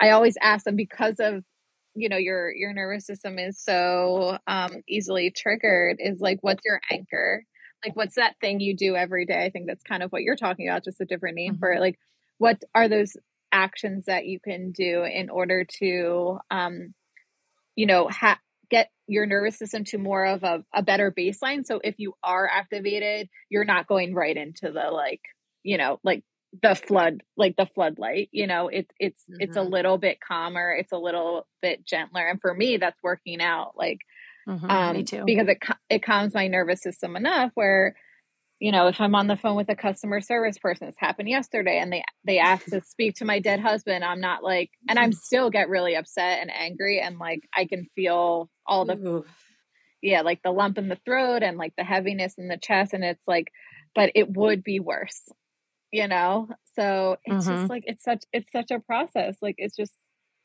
i 0.00 0.10
always 0.10 0.36
ask 0.42 0.64
them 0.64 0.76
because 0.76 1.20
of 1.20 1.44
you 1.94 2.08
know 2.08 2.16
your 2.16 2.52
your 2.52 2.72
nervous 2.72 3.06
system 3.06 3.38
is 3.38 3.58
so 3.58 4.38
um 4.46 4.82
easily 4.88 5.30
triggered 5.30 5.96
is 6.00 6.20
like 6.20 6.38
what's 6.40 6.64
your 6.64 6.80
anchor? 6.90 7.44
Like 7.84 7.96
what's 7.96 8.14
that 8.14 8.36
thing 8.40 8.60
you 8.60 8.76
do 8.76 8.94
every 8.94 9.26
day? 9.26 9.44
I 9.44 9.50
think 9.50 9.66
that's 9.66 9.82
kind 9.82 10.02
of 10.02 10.12
what 10.12 10.22
you're 10.22 10.36
talking 10.36 10.68
about 10.68 10.84
just 10.84 11.00
a 11.00 11.04
different 11.04 11.36
name 11.36 11.54
mm-hmm. 11.54 11.60
for 11.60 11.72
it. 11.72 11.80
Like 11.80 11.98
what 12.38 12.62
are 12.74 12.88
those 12.88 13.16
actions 13.52 14.06
that 14.06 14.26
you 14.26 14.40
can 14.40 14.72
do 14.72 15.04
in 15.04 15.28
order 15.30 15.64
to 15.78 16.38
um 16.50 16.94
you 17.76 17.86
know 17.86 18.08
ha- 18.08 18.40
get 18.72 18.90
your 19.06 19.26
nervous 19.26 19.58
system 19.58 19.84
to 19.84 19.98
more 19.98 20.24
of 20.24 20.42
a, 20.42 20.64
a 20.74 20.82
better 20.82 21.12
baseline 21.16 21.64
so 21.64 21.78
if 21.84 21.94
you 21.98 22.14
are 22.24 22.48
activated 22.50 23.28
you're 23.50 23.66
not 23.66 23.86
going 23.86 24.14
right 24.14 24.36
into 24.36 24.72
the 24.72 24.90
like 24.90 25.20
you 25.62 25.76
know 25.76 26.00
like 26.02 26.24
the 26.62 26.74
flood 26.74 27.22
like 27.36 27.54
the 27.56 27.66
floodlight 27.66 28.30
you 28.32 28.46
know 28.46 28.68
it's 28.68 28.92
it's 28.98 29.22
mm-hmm. 29.24 29.40
it's 29.40 29.56
a 29.56 29.62
little 29.62 29.98
bit 29.98 30.18
calmer 30.26 30.72
it's 30.72 30.92
a 30.92 30.98
little 30.98 31.46
bit 31.60 31.86
gentler 31.86 32.26
and 32.26 32.40
for 32.40 32.54
me 32.54 32.78
that's 32.78 33.02
working 33.02 33.42
out 33.42 33.72
like 33.76 33.98
mm-hmm, 34.48 34.70
um 34.70 34.96
me 34.96 35.04
too. 35.04 35.22
because 35.26 35.48
it 35.48 35.58
it 35.90 36.02
calms 36.02 36.32
my 36.32 36.48
nervous 36.48 36.82
system 36.82 37.14
enough 37.14 37.50
where 37.54 37.94
you 38.62 38.70
know 38.70 38.86
if 38.86 39.00
i'm 39.00 39.16
on 39.16 39.26
the 39.26 39.36
phone 39.36 39.56
with 39.56 39.68
a 39.68 39.74
customer 39.74 40.20
service 40.20 40.56
person 40.56 40.86
it's 40.86 40.98
happened 40.98 41.28
yesterday 41.28 41.80
and 41.80 41.92
they 41.92 42.04
they 42.24 42.38
ask 42.38 42.64
to 42.66 42.80
speak 42.80 43.16
to 43.16 43.24
my 43.24 43.40
dead 43.40 43.58
husband 43.58 44.04
i'm 44.04 44.20
not 44.20 44.44
like 44.44 44.70
and 44.88 45.00
i'm 45.00 45.12
still 45.12 45.50
get 45.50 45.68
really 45.68 45.96
upset 45.96 46.38
and 46.40 46.50
angry 46.50 47.00
and 47.00 47.18
like 47.18 47.40
i 47.54 47.64
can 47.64 47.84
feel 47.96 48.48
all 48.64 48.84
the 48.84 48.96
Ooh. 48.96 49.24
yeah 50.00 50.20
like 50.20 50.40
the 50.44 50.52
lump 50.52 50.78
in 50.78 50.88
the 50.88 50.98
throat 51.04 51.42
and 51.42 51.58
like 51.58 51.72
the 51.76 51.82
heaviness 51.82 52.34
in 52.38 52.46
the 52.46 52.56
chest 52.56 52.92
and 52.92 53.02
it's 53.02 53.26
like 53.26 53.50
but 53.96 54.12
it 54.14 54.30
would 54.30 54.62
be 54.62 54.78
worse 54.78 55.22
you 55.90 56.06
know 56.06 56.48
so 56.76 57.16
it's 57.24 57.44
mm-hmm. 57.44 57.56
just 57.56 57.68
like 57.68 57.82
it's 57.86 58.04
such 58.04 58.22
it's 58.32 58.52
such 58.52 58.70
a 58.70 58.78
process 58.78 59.38
like 59.42 59.56
it's 59.58 59.74
just 59.74 59.92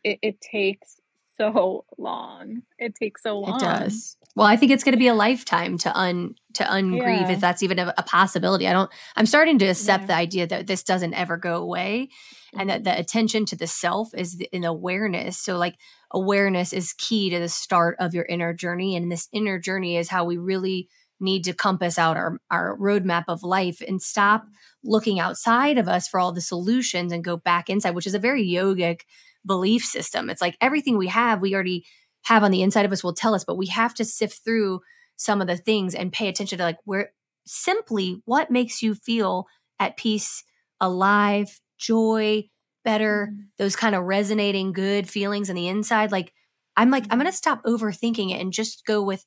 it, 0.03 0.17
it 0.23 0.41
takes 0.41 0.95
so 1.37 1.85
long 1.97 2.61
it 2.77 2.95
takes 2.95 3.23
so 3.23 3.37
long 3.39 3.55
it 3.55 3.59
does 3.59 4.17
well 4.35 4.47
i 4.47 4.55
think 4.55 4.71
it's 4.71 4.83
going 4.83 4.93
to 4.93 4.99
be 4.99 5.07
a 5.07 5.13
lifetime 5.13 5.77
to 5.77 5.95
un 5.97 6.35
to 6.53 6.63
ungrieve 6.63 7.21
yeah. 7.21 7.31
if 7.31 7.39
that's 7.39 7.63
even 7.63 7.79
a, 7.79 7.93
a, 7.97 8.03
possibility 8.03 8.67
i 8.67 8.73
don't 8.73 8.91
i'm 9.15 9.25
starting 9.25 9.57
to 9.59 9.65
accept 9.65 10.03
yeah. 10.03 10.07
the 10.07 10.15
idea 10.15 10.47
that 10.47 10.67
this 10.67 10.83
doesn't 10.83 11.13
ever 11.13 11.37
go 11.37 11.55
away 11.55 12.09
mm-hmm. 12.09 12.59
and 12.59 12.69
that 12.69 12.83
the 12.83 12.97
attention 12.97 13.45
to 13.45 13.55
the 13.55 13.67
self 13.67 14.13
is 14.13 14.41
an 14.53 14.63
awareness 14.63 15.37
so 15.37 15.57
like 15.57 15.75
awareness 16.11 16.73
is 16.73 16.93
key 16.93 17.29
to 17.29 17.39
the 17.39 17.49
start 17.49 17.95
of 17.99 18.13
your 18.13 18.25
inner 18.25 18.53
journey 18.53 18.95
and 18.95 19.11
this 19.11 19.27
inner 19.31 19.59
journey 19.59 19.97
is 19.97 20.09
how 20.09 20.25
we 20.25 20.37
really 20.37 20.89
need 21.19 21.43
to 21.43 21.53
compass 21.53 21.97
out 21.97 22.17
our, 22.17 22.39
our 22.51 22.77
roadmap 22.77 23.25
of 23.27 23.43
life 23.43 23.81
and 23.85 24.01
stop 24.01 24.45
looking 24.83 25.19
outside 25.19 25.77
of 25.77 25.87
us 25.87 26.07
for 26.07 26.19
all 26.19 26.31
the 26.31 26.41
solutions 26.41 27.11
and 27.11 27.23
go 27.23 27.37
back 27.37 27.69
inside, 27.69 27.95
which 27.95 28.07
is 28.07 28.13
a 28.13 28.19
very 28.19 28.47
yogic 28.47 29.01
belief 29.47 29.83
system. 29.83 30.29
It's 30.29 30.41
like 30.41 30.57
everything 30.61 30.97
we 30.97 31.07
have, 31.07 31.41
we 31.41 31.55
already 31.55 31.85
have 32.25 32.43
on 32.43 32.51
the 32.51 32.61
inside 32.61 32.85
of 32.85 32.91
us 32.91 33.03
will 33.03 33.13
tell 33.13 33.33
us, 33.33 33.45
but 33.45 33.57
we 33.57 33.67
have 33.67 33.93
to 33.95 34.05
sift 34.05 34.43
through 34.43 34.81
some 35.15 35.41
of 35.41 35.47
the 35.47 35.57
things 35.57 35.95
and 35.95 36.13
pay 36.13 36.27
attention 36.27 36.57
to 36.57 36.63
like 36.63 36.77
where 36.83 37.11
simply 37.45 38.21
what 38.25 38.51
makes 38.51 38.83
you 38.83 38.93
feel 38.93 39.47
at 39.79 39.97
peace, 39.97 40.43
alive, 40.81 41.59
joy, 41.77 42.43
better, 42.83 43.29
mm-hmm. 43.31 43.41
those 43.57 43.75
kind 43.75 43.95
of 43.95 44.03
resonating 44.03 44.73
good 44.73 45.09
feelings 45.09 45.49
on 45.49 45.55
the 45.55 45.67
inside. 45.67 46.11
Like 46.11 46.33
I'm 46.75 46.91
like, 46.91 47.05
I'm 47.09 47.17
going 47.17 47.31
to 47.31 47.35
stop 47.35 47.63
overthinking 47.63 48.31
it 48.31 48.39
and 48.39 48.53
just 48.53 48.85
go 48.85 49.01
with 49.01 49.25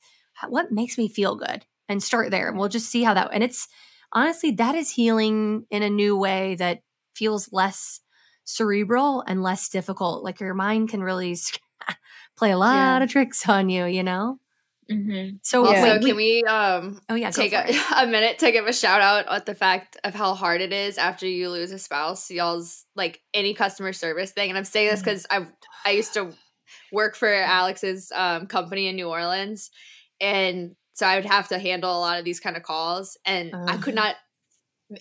what 0.48 0.70
makes 0.70 0.96
me 0.96 1.08
feel 1.08 1.34
good 1.34 1.64
and 1.88 2.02
start 2.02 2.30
there. 2.30 2.48
And 2.48 2.58
we'll 2.58 2.68
just 2.68 2.88
see 2.88 3.02
how 3.02 3.14
that, 3.14 3.30
and 3.32 3.42
it's 3.42 3.66
honestly, 4.12 4.52
that 4.52 4.74
is 4.74 4.90
healing 4.90 5.66
in 5.70 5.82
a 5.82 5.90
new 5.90 6.16
way 6.16 6.54
that 6.56 6.80
feels 7.14 7.52
less 7.52 8.00
cerebral 8.50 9.22
and 9.26 9.42
less 9.42 9.68
difficult. 9.68 10.24
Like 10.24 10.40
your 10.40 10.54
mind 10.54 10.90
can 10.90 11.02
really 11.02 11.36
play 12.36 12.50
a 12.50 12.58
lot 12.58 12.98
yeah. 12.98 13.02
of 13.02 13.10
tricks 13.10 13.48
on 13.48 13.68
you, 13.68 13.86
you 13.86 14.02
know? 14.02 14.38
Mm-hmm. 14.90 15.36
So, 15.42 15.70
yeah. 15.70 15.82
wait, 15.84 16.02
can 16.02 16.16
we 16.16 16.42
um 16.42 17.00
oh 17.08 17.14
yeah 17.14 17.30
take 17.30 17.52
a, 17.52 17.64
a, 17.96 18.08
minute 18.08 18.40
to 18.40 18.50
give 18.50 18.66
a 18.66 18.72
shout 18.72 19.00
out 19.00 19.24
at 19.28 19.46
the 19.46 19.54
fact 19.54 19.96
of 20.02 20.14
how 20.14 20.34
hard 20.34 20.60
it 20.60 20.72
is 20.72 20.98
after 20.98 21.28
you 21.28 21.48
lose 21.48 21.70
a 21.70 21.78
spouse 21.78 22.28
y'all's 22.28 22.86
like 22.96 23.20
any 23.32 23.54
customer 23.54 23.92
service 23.92 24.32
thing 24.32 24.48
and 24.48 24.58
i'm 24.58 24.64
saying 24.64 24.90
this 24.90 24.98
because 24.98 25.28
mm-hmm. 25.30 25.48
i 25.84 25.90
i 25.90 25.92
used 25.92 26.14
to 26.14 26.32
work 26.90 27.14
for 27.14 27.32
alix's 27.32 28.10
um, 28.16 28.48
company 28.48 28.88
in 28.88 28.96
new 28.96 29.06
orleans 29.06 29.70
and 30.20 30.74
so 31.00 31.06
I 31.06 31.16
would 31.16 31.24
have 31.24 31.48
to 31.48 31.58
handle 31.58 31.96
a 31.96 31.98
lot 31.98 32.18
of 32.18 32.26
these 32.26 32.40
kind 32.40 32.58
of 32.58 32.62
calls 32.62 33.16
and 33.24 33.54
uh-huh. 33.54 33.64
I 33.68 33.76
could 33.78 33.96
uh-huh. 33.96 34.08
not 34.08 34.16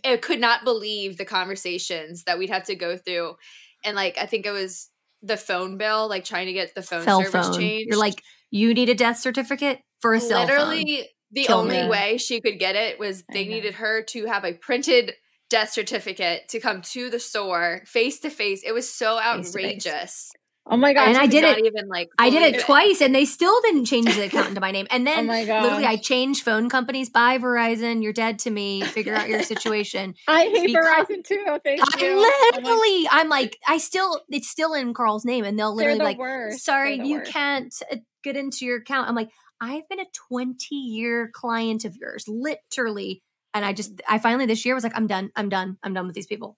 I 0.06 0.18
could 0.18 0.40
not 0.40 0.64
believe 0.64 1.18
the 1.18 1.26
conversations 1.26 2.24
that 2.24 2.38
we'd 2.38 2.50
have 2.50 2.66
to 2.66 2.76
go 2.76 2.98
through. 2.98 3.36
And 3.84 3.96
like 3.96 4.18
I 4.18 4.26
think 4.26 4.46
it 4.46 4.52
was 4.52 4.90
the 5.22 5.38
phone 5.38 5.78
bill, 5.78 6.08
like 6.08 6.26
trying 6.26 6.48
to 6.48 6.54
get 6.54 6.76
the 6.76 6.82
phone 6.82 7.04
cell 7.04 7.24
service 7.24 7.48
phone. 7.48 7.60
changed. 7.60 7.88
You're 7.90 8.00
like, 8.00 8.24
you 8.52 8.74
need 8.74 8.90
a 8.90 8.96
death 8.96 9.18
certificate 9.18 9.80
for 10.00 10.14
a 10.14 10.20
cell 10.20 10.42
Literally, 10.42 11.10
the 11.32 11.44
Kill 11.44 11.60
only 11.60 11.84
me. 11.84 11.90
way 11.90 12.18
she 12.18 12.42
could 12.42 12.60
get 12.60 12.76
it 12.76 13.00
was 13.00 13.24
they 13.32 13.46
needed 13.46 13.76
her 13.76 14.02
to 14.04 14.26
have 14.26 14.44
a 14.44 14.54
printed 14.54 15.14
death 15.50 15.72
certificate 15.72 16.48
to 16.50 16.60
come 16.60 16.82
to 16.82 17.10
the 17.10 17.20
store 17.20 17.82
face 17.86 18.20
to 18.22 18.30
face. 18.30 18.64
It 18.66 18.72
was 18.72 18.92
so 18.92 19.20
outrageous. 19.20 20.32
Oh 20.72 20.78
my 20.78 20.94
god! 20.94 21.08
And 21.08 21.18
I 21.18 21.26
did 21.26 21.44
it 21.44 21.66
even 21.66 21.88
like 21.88 22.12
I 22.20 22.30
did 22.30 22.44
it, 22.44 22.56
it, 22.56 22.62
twice, 22.62 23.02
and 23.02 23.14
they 23.14 23.26
still 23.26 23.60
didn't 23.62 23.86
change 23.86 24.14
the 24.16 24.26
account 24.26 24.50
into 24.50 24.62
my 24.62 24.70
name. 24.70 24.86
And 24.92 25.08
oh 25.08 25.12
then, 25.12 25.30
oh 25.30 25.62
literally, 25.64 25.86
I 25.86 25.96
changed 25.96 26.44
phone 26.44 26.70
companies. 26.70 27.10
Bye, 27.10 27.40
Verizon. 27.40 28.04
You're 28.04 28.14
dead 28.14 28.38
to 28.40 28.52
me. 28.52 28.82
Figure 28.82 29.16
out 29.16 29.28
your 29.30 29.42
situation. 29.42 30.14
I 30.28 30.44
hate 30.44 30.68
because 30.68 30.86
Verizon 30.86 31.24
too. 31.24 31.44
Thank 31.64 31.82
I 31.82 32.06
you. 32.06 32.20
Literally, 32.56 33.08
I'm 33.10 33.30
like, 33.30 33.58
I 33.68 33.80
still, 33.80 34.22
it's 34.30 34.48
still 34.48 34.76
in 34.76 34.94
Carl's 34.94 35.26
name, 35.26 35.44
and 35.44 35.58
they'll 35.58 35.76
literally 35.76 35.98
the 35.98 36.04
like, 36.04 36.20
worst. 36.20 36.64
sorry, 36.64 36.96
you 36.96 37.18
worst. 37.18 37.32
can't 37.32 37.76
uh, 37.92 37.98
get 38.24 38.38
into 38.38 38.66
your 38.66 38.78
account. 38.78 39.10
I'm 39.10 39.16
like, 39.16 39.32
I've 39.60 39.88
been 39.90 40.00
a 40.00 40.06
20 40.30 40.76
year 40.76 41.32
client 41.34 41.84
of 41.84 41.98
yours, 41.98 42.26
literally. 42.28 43.24
And 43.54 43.66
I 43.66 43.74
just, 43.74 44.00
I 44.08 44.20
finally 44.20 44.46
this 44.46 44.66
year 44.66 44.76
was 44.76 44.84
like, 44.84 44.96
I'm 44.96 45.08
done. 45.08 45.32
I'm 45.36 45.50
done. 45.50 45.78
I'm 45.84 45.94
done 45.94 46.06
with 46.06 46.16
these 46.16 46.28
people. 46.28 46.58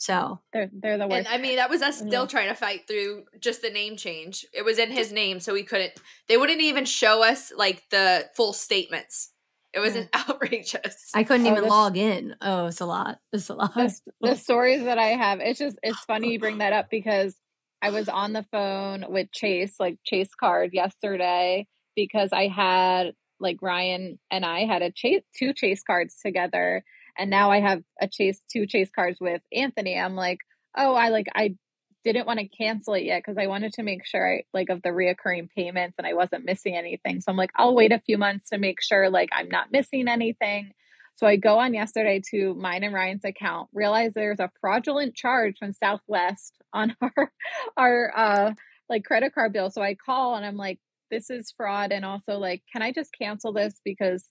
So 0.00 0.40
they're 0.54 0.70
they're 0.72 0.96
the 0.96 1.06
worst. 1.06 1.28
And 1.28 1.28
I 1.28 1.36
mean, 1.36 1.56
that 1.56 1.68
was 1.68 1.82
us 1.82 1.98
still 1.98 2.22
yeah. 2.22 2.26
trying 2.26 2.48
to 2.48 2.54
fight 2.54 2.88
through 2.88 3.24
just 3.38 3.60
the 3.60 3.68
name 3.68 3.96
change. 3.96 4.46
It 4.54 4.64
was 4.64 4.78
in 4.78 4.90
his 4.90 5.12
name, 5.12 5.40
so 5.40 5.52
we 5.52 5.62
couldn't. 5.62 5.92
They 6.26 6.38
wouldn't 6.38 6.62
even 6.62 6.86
show 6.86 7.22
us 7.22 7.52
like 7.54 7.82
the 7.90 8.28
full 8.34 8.54
statements. 8.54 9.30
It 9.74 9.80
was 9.80 9.94
yeah. 9.94 10.06
outrageous. 10.28 11.10
I 11.14 11.22
couldn't 11.22 11.46
oh, 11.46 11.50
even 11.50 11.62
this, 11.64 11.70
log 11.70 11.98
in. 11.98 12.34
Oh, 12.40 12.66
it's 12.66 12.80
a 12.80 12.86
lot. 12.86 13.18
It's 13.34 13.50
a 13.50 13.54
lot. 13.54 13.74
The, 13.74 14.00
the 14.22 14.34
stories 14.36 14.84
that 14.84 14.96
I 14.96 15.08
have, 15.08 15.40
it's 15.40 15.58
just 15.58 15.78
it's 15.82 16.00
funny 16.00 16.32
you 16.32 16.40
bring 16.40 16.58
that 16.58 16.72
up 16.72 16.88
because 16.90 17.36
I 17.82 17.90
was 17.90 18.08
on 18.08 18.32
the 18.32 18.46
phone 18.50 19.04
with 19.06 19.30
Chase, 19.32 19.74
like 19.78 19.98
Chase 20.06 20.34
Card, 20.34 20.70
yesterday 20.72 21.66
because 21.94 22.30
I 22.32 22.48
had 22.48 23.12
like 23.38 23.58
Ryan 23.60 24.18
and 24.30 24.46
I 24.46 24.60
had 24.60 24.80
a 24.80 24.90
chase 24.90 25.22
two 25.36 25.52
Chase 25.52 25.82
cards 25.82 26.16
together 26.24 26.84
and 27.20 27.28
now 27.28 27.50
I 27.50 27.60
have 27.60 27.82
a 28.00 28.08
chase 28.08 28.42
two 28.50 28.66
chase 28.66 28.90
cards 28.92 29.18
with 29.20 29.42
Anthony. 29.52 29.98
I'm 29.98 30.16
like, 30.16 30.38
oh, 30.76 30.94
I 30.94 31.10
like 31.10 31.26
I 31.34 31.54
didn't 32.02 32.26
want 32.26 32.40
to 32.40 32.48
cancel 32.48 32.94
it 32.94 33.04
yet 33.04 33.22
because 33.24 33.36
I 33.36 33.46
wanted 33.46 33.74
to 33.74 33.82
make 33.82 34.06
sure 34.06 34.36
I 34.36 34.44
like 34.54 34.70
of 34.70 34.80
the 34.80 34.88
reoccurring 34.88 35.50
payments 35.54 35.96
and 35.98 36.06
I 36.06 36.14
wasn't 36.14 36.46
missing 36.46 36.74
anything. 36.74 37.20
So 37.20 37.30
I'm 37.30 37.36
like, 37.36 37.50
I'll 37.56 37.74
wait 37.74 37.92
a 37.92 38.00
few 38.00 38.16
months 38.16 38.48
to 38.48 38.58
make 38.58 38.80
sure 38.80 39.10
like 39.10 39.28
I'm 39.32 39.50
not 39.50 39.70
missing 39.70 40.08
anything. 40.08 40.72
So 41.16 41.26
I 41.26 41.36
go 41.36 41.58
on 41.58 41.74
yesterday 41.74 42.22
to 42.30 42.54
mine 42.54 42.84
and 42.84 42.94
Ryan's 42.94 43.26
account, 43.26 43.68
realize 43.74 44.14
there's 44.14 44.40
a 44.40 44.50
fraudulent 44.62 45.14
charge 45.14 45.56
from 45.58 45.74
Southwest 45.74 46.54
on 46.72 46.96
our 47.02 47.32
our 47.76 48.12
uh 48.16 48.54
like 48.88 49.04
credit 49.04 49.34
card 49.34 49.52
bill. 49.52 49.68
So 49.68 49.82
I 49.82 49.94
call 49.94 50.36
and 50.36 50.46
I'm 50.46 50.56
like, 50.56 50.78
this 51.10 51.28
is 51.28 51.52
fraud 51.54 51.92
and 51.92 52.06
also 52.06 52.38
like, 52.38 52.62
can 52.72 52.80
I 52.80 52.92
just 52.92 53.10
cancel 53.20 53.52
this 53.52 53.78
because 53.84 54.24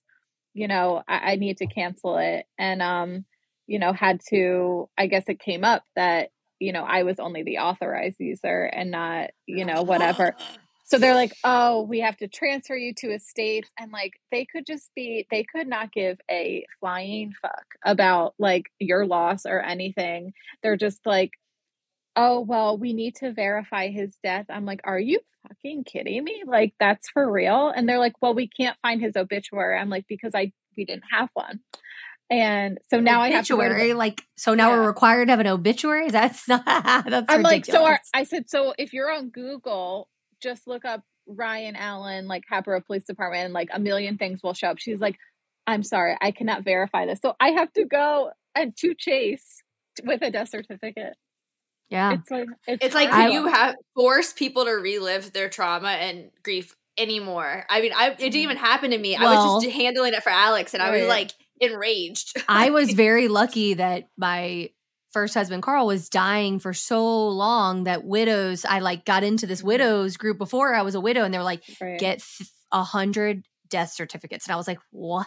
you 0.54 0.68
know, 0.68 1.02
I, 1.08 1.32
I 1.32 1.36
need 1.36 1.58
to 1.58 1.66
cancel 1.66 2.18
it. 2.18 2.46
And, 2.58 2.82
um, 2.82 3.24
you 3.66 3.78
know, 3.78 3.92
had 3.92 4.20
to, 4.30 4.88
I 4.98 5.06
guess 5.06 5.24
it 5.28 5.38
came 5.38 5.64
up 5.64 5.84
that, 5.96 6.30
you 6.58 6.72
know, 6.72 6.84
I 6.84 7.04
was 7.04 7.18
only 7.18 7.42
the 7.42 7.58
authorized 7.58 8.16
user 8.18 8.64
and 8.64 8.90
not, 8.90 9.30
you 9.46 9.64
know, 9.64 9.82
whatever. 9.82 10.34
so 10.84 10.98
they're 10.98 11.14
like, 11.14 11.32
oh, 11.44 11.82
we 11.82 12.00
have 12.00 12.16
to 12.18 12.28
transfer 12.28 12.74
you 12.74 12.92
to 12.98 13.14
a 13.14 13.20
state. 13.20 13.66
And 13.78 13.92
like, 13.92 14.14
they 14.32 14.44
could 14.44 14.66
just 14.66 14.90
be, 14.94 15.26
they 15.30 15.44
could 15.44 15.68
not 15.68 15.92
give 15.92 16.18
a 16.30 16.64
flying 16.80 17.32
fuck 17.40 17.64
about 17.84 18.34
like 18.38 18.64
your 18.78 19.06
loss 19.06 19.46
or 19.46 19.60
anything. 19.60 20.32
They're 20.62 20.76
just 20.76 21.06
like, 21.06 21.30
oh, 22.16 22.40
well, 22.40 22.76
we 22.76 22.92
need 22.92 23.16
to 23.16 23.32
verify 23.32 23.88
his 23.88 24.16
death. 24.22 24.46
I'm 24.48 24.64
like, 24.64 24.80
are 24.84 24.98
you 24.98 25.20
fucking 25.46 25.84
kidding 25.84 26.22
me? 26.24 26.42
Like, 26.46 26.74
that's 26.78 27.08
for 27.10 27.30
real. 27.30 27.72
And 27.74 27.88
they're 27.88 27.98
like, 27.98 28.14
well, 28.20 28.34
we 28.34 28.48
can't 28.48 28.76
find 28.82 29.00
his 29.00 29.16
obituary. 29.16 29.78
I'm 29.78 29.90
like, 29.90 30.06
because 30.08 30.32
I, 30.34 30.52
we 30.76 30.84
didn't 30.84 31.04
have 31.12 31.28
one. 31.34 31.60
And 32.30 32.78
so 32.88 33.00
now 33.00 33.24
obituary, 33.24 33.34
I 33.34 33.78
have 33.78 33.88
to 33.88 33.94
like 33.96 34.22
so 34.36 34.54
now 34.54 34.70
yeah. 34.70 34.76
we're 34.76 34.86
required 34.86 35.26
to 35.26 35.32
have 35.32 35.40
an 35.40 35.48
obituary. 35.48 36.10
That's 36.10 36.46
not 36.46 36.64
that's 36.64 37.26
I'm 37.28 37.42
ridiculous. 37.42 37.44
like 37.44 37.66
so. 37.66 37.84
Our, 37.84 38.00
I 38.14 38.22
said 38.22 38.48
so. 38.48 38.72
If 38.78 38.92
you're 38.92 39.10
on 39.10 39.30
Google, 39.30 40.08
just 40.40 40.68
look 40.68 40.84
up 40.84 41.02
Ryan 41.26 41.74
Allen, 41.74 42.28
like 42.28 42.44
Hatboro 42.48 42.82
Police 42.82 43.02
Department, 43.02 43.46
and 43.46 43.52
like 43.52 43.68
a 43.72 43.80
million 43.80 44.16
things 44.16 44.44
will 44.44 44.54
show 44.54 44.68
up. 44.68 44.78
She's 44.78 45.00
like, 45.00 45.16
I'm 45.66 45.82
sorry, 45.82 46.16
I 46.20 46.30
cannot 46.30 46.62
verify 46.62 47.04
this. 47.06 47.18
So 47.20 47.34
I 47.40 47.50
have 47.50 47.72
to 47.72 47.84
go 47.84 48.30
and 48.54 48.76
to 48.76 48.94
Chase 48.96 49.62
with 50.04 50.22
a 50.22 50.30
death 50.30 50.50
certificate. 50.50 51.14
Yeah. 51.90 52.12
It's 52.14 52.30
like 52.30 52.48
it's, 52.66 52.84
it's 52.86 52.94
like 52.94 53.32
you 53.32 53.46
have 53.48 53.74
force 53.94 54.32
people 54.32 54.64
to 54.64 54.70
relive 54.70 55.32
their 55.32 55.48
trauma 55.48 55.88
and 55.88 56.30
grief 56.42 56.74
anymore. 56.96 57.66
I 57.68 57.80
mean, 57.80 57.92
I 57.94 58.10
it 58.10 58.18
didn't 58.18 58.36
even 58.36 58.56
happen 58.56 58.92
to 58.92 58.98
me. 58.98 59.16
Well, 59.18 59.28
I 59.28 59.54
was 59.54 59.64
just 59.64 59.76
handling 59.76 60.14
it 60.14 60.22
for 60.22 60.30
Alix 60.30 60.74
and 60.74 60.82
right. 60.82 60.94
I 60.94 60.98
was 60.98 61.08
like 61.08 61.32
enraged. 61.60 62.42
I 62.48 62.70
was 62.70 62.92
very 62.94 63.28
lucky 63.28 63.74
that 63.74 64.08
my 64.16 64.70
first 65.12 65.34
husband 65.34 65.62
Carl 65.62 65.86
was 65.86 66.08
dying 66.08 66.58
for 66.58 66.72
so 66.72 67.28
long 67.28 67.84
that 67.84 68.04
widows 68.04 68.64
I 68.64 68.78
like 68.78 69.04
got 69.04 69.24
into 69.24 69.46
this 69.46 69.58
mm-hmm. 69.58 69.68
widows 69.68 70.16
group 70.16 70.38
before 70.38 70.74
I 70.74 70.82
was 70.82 70.94
a 70.94 71.00
widow 71.00 71.24
and 71.24 71.34
they 71.34 71.38
were 71.38 71.44
like 71.44 71.64
right. 71.80 71.98
get 71.98 72.22
a 72.70 72.82
hundred 72.82 73.44
death 73.68 73.90
certificates 73.90 74.46
and 74.46 74.52
I 74.52 74.56
was 74.56 74.68
like 74.68 74.78
what 74.90 75.26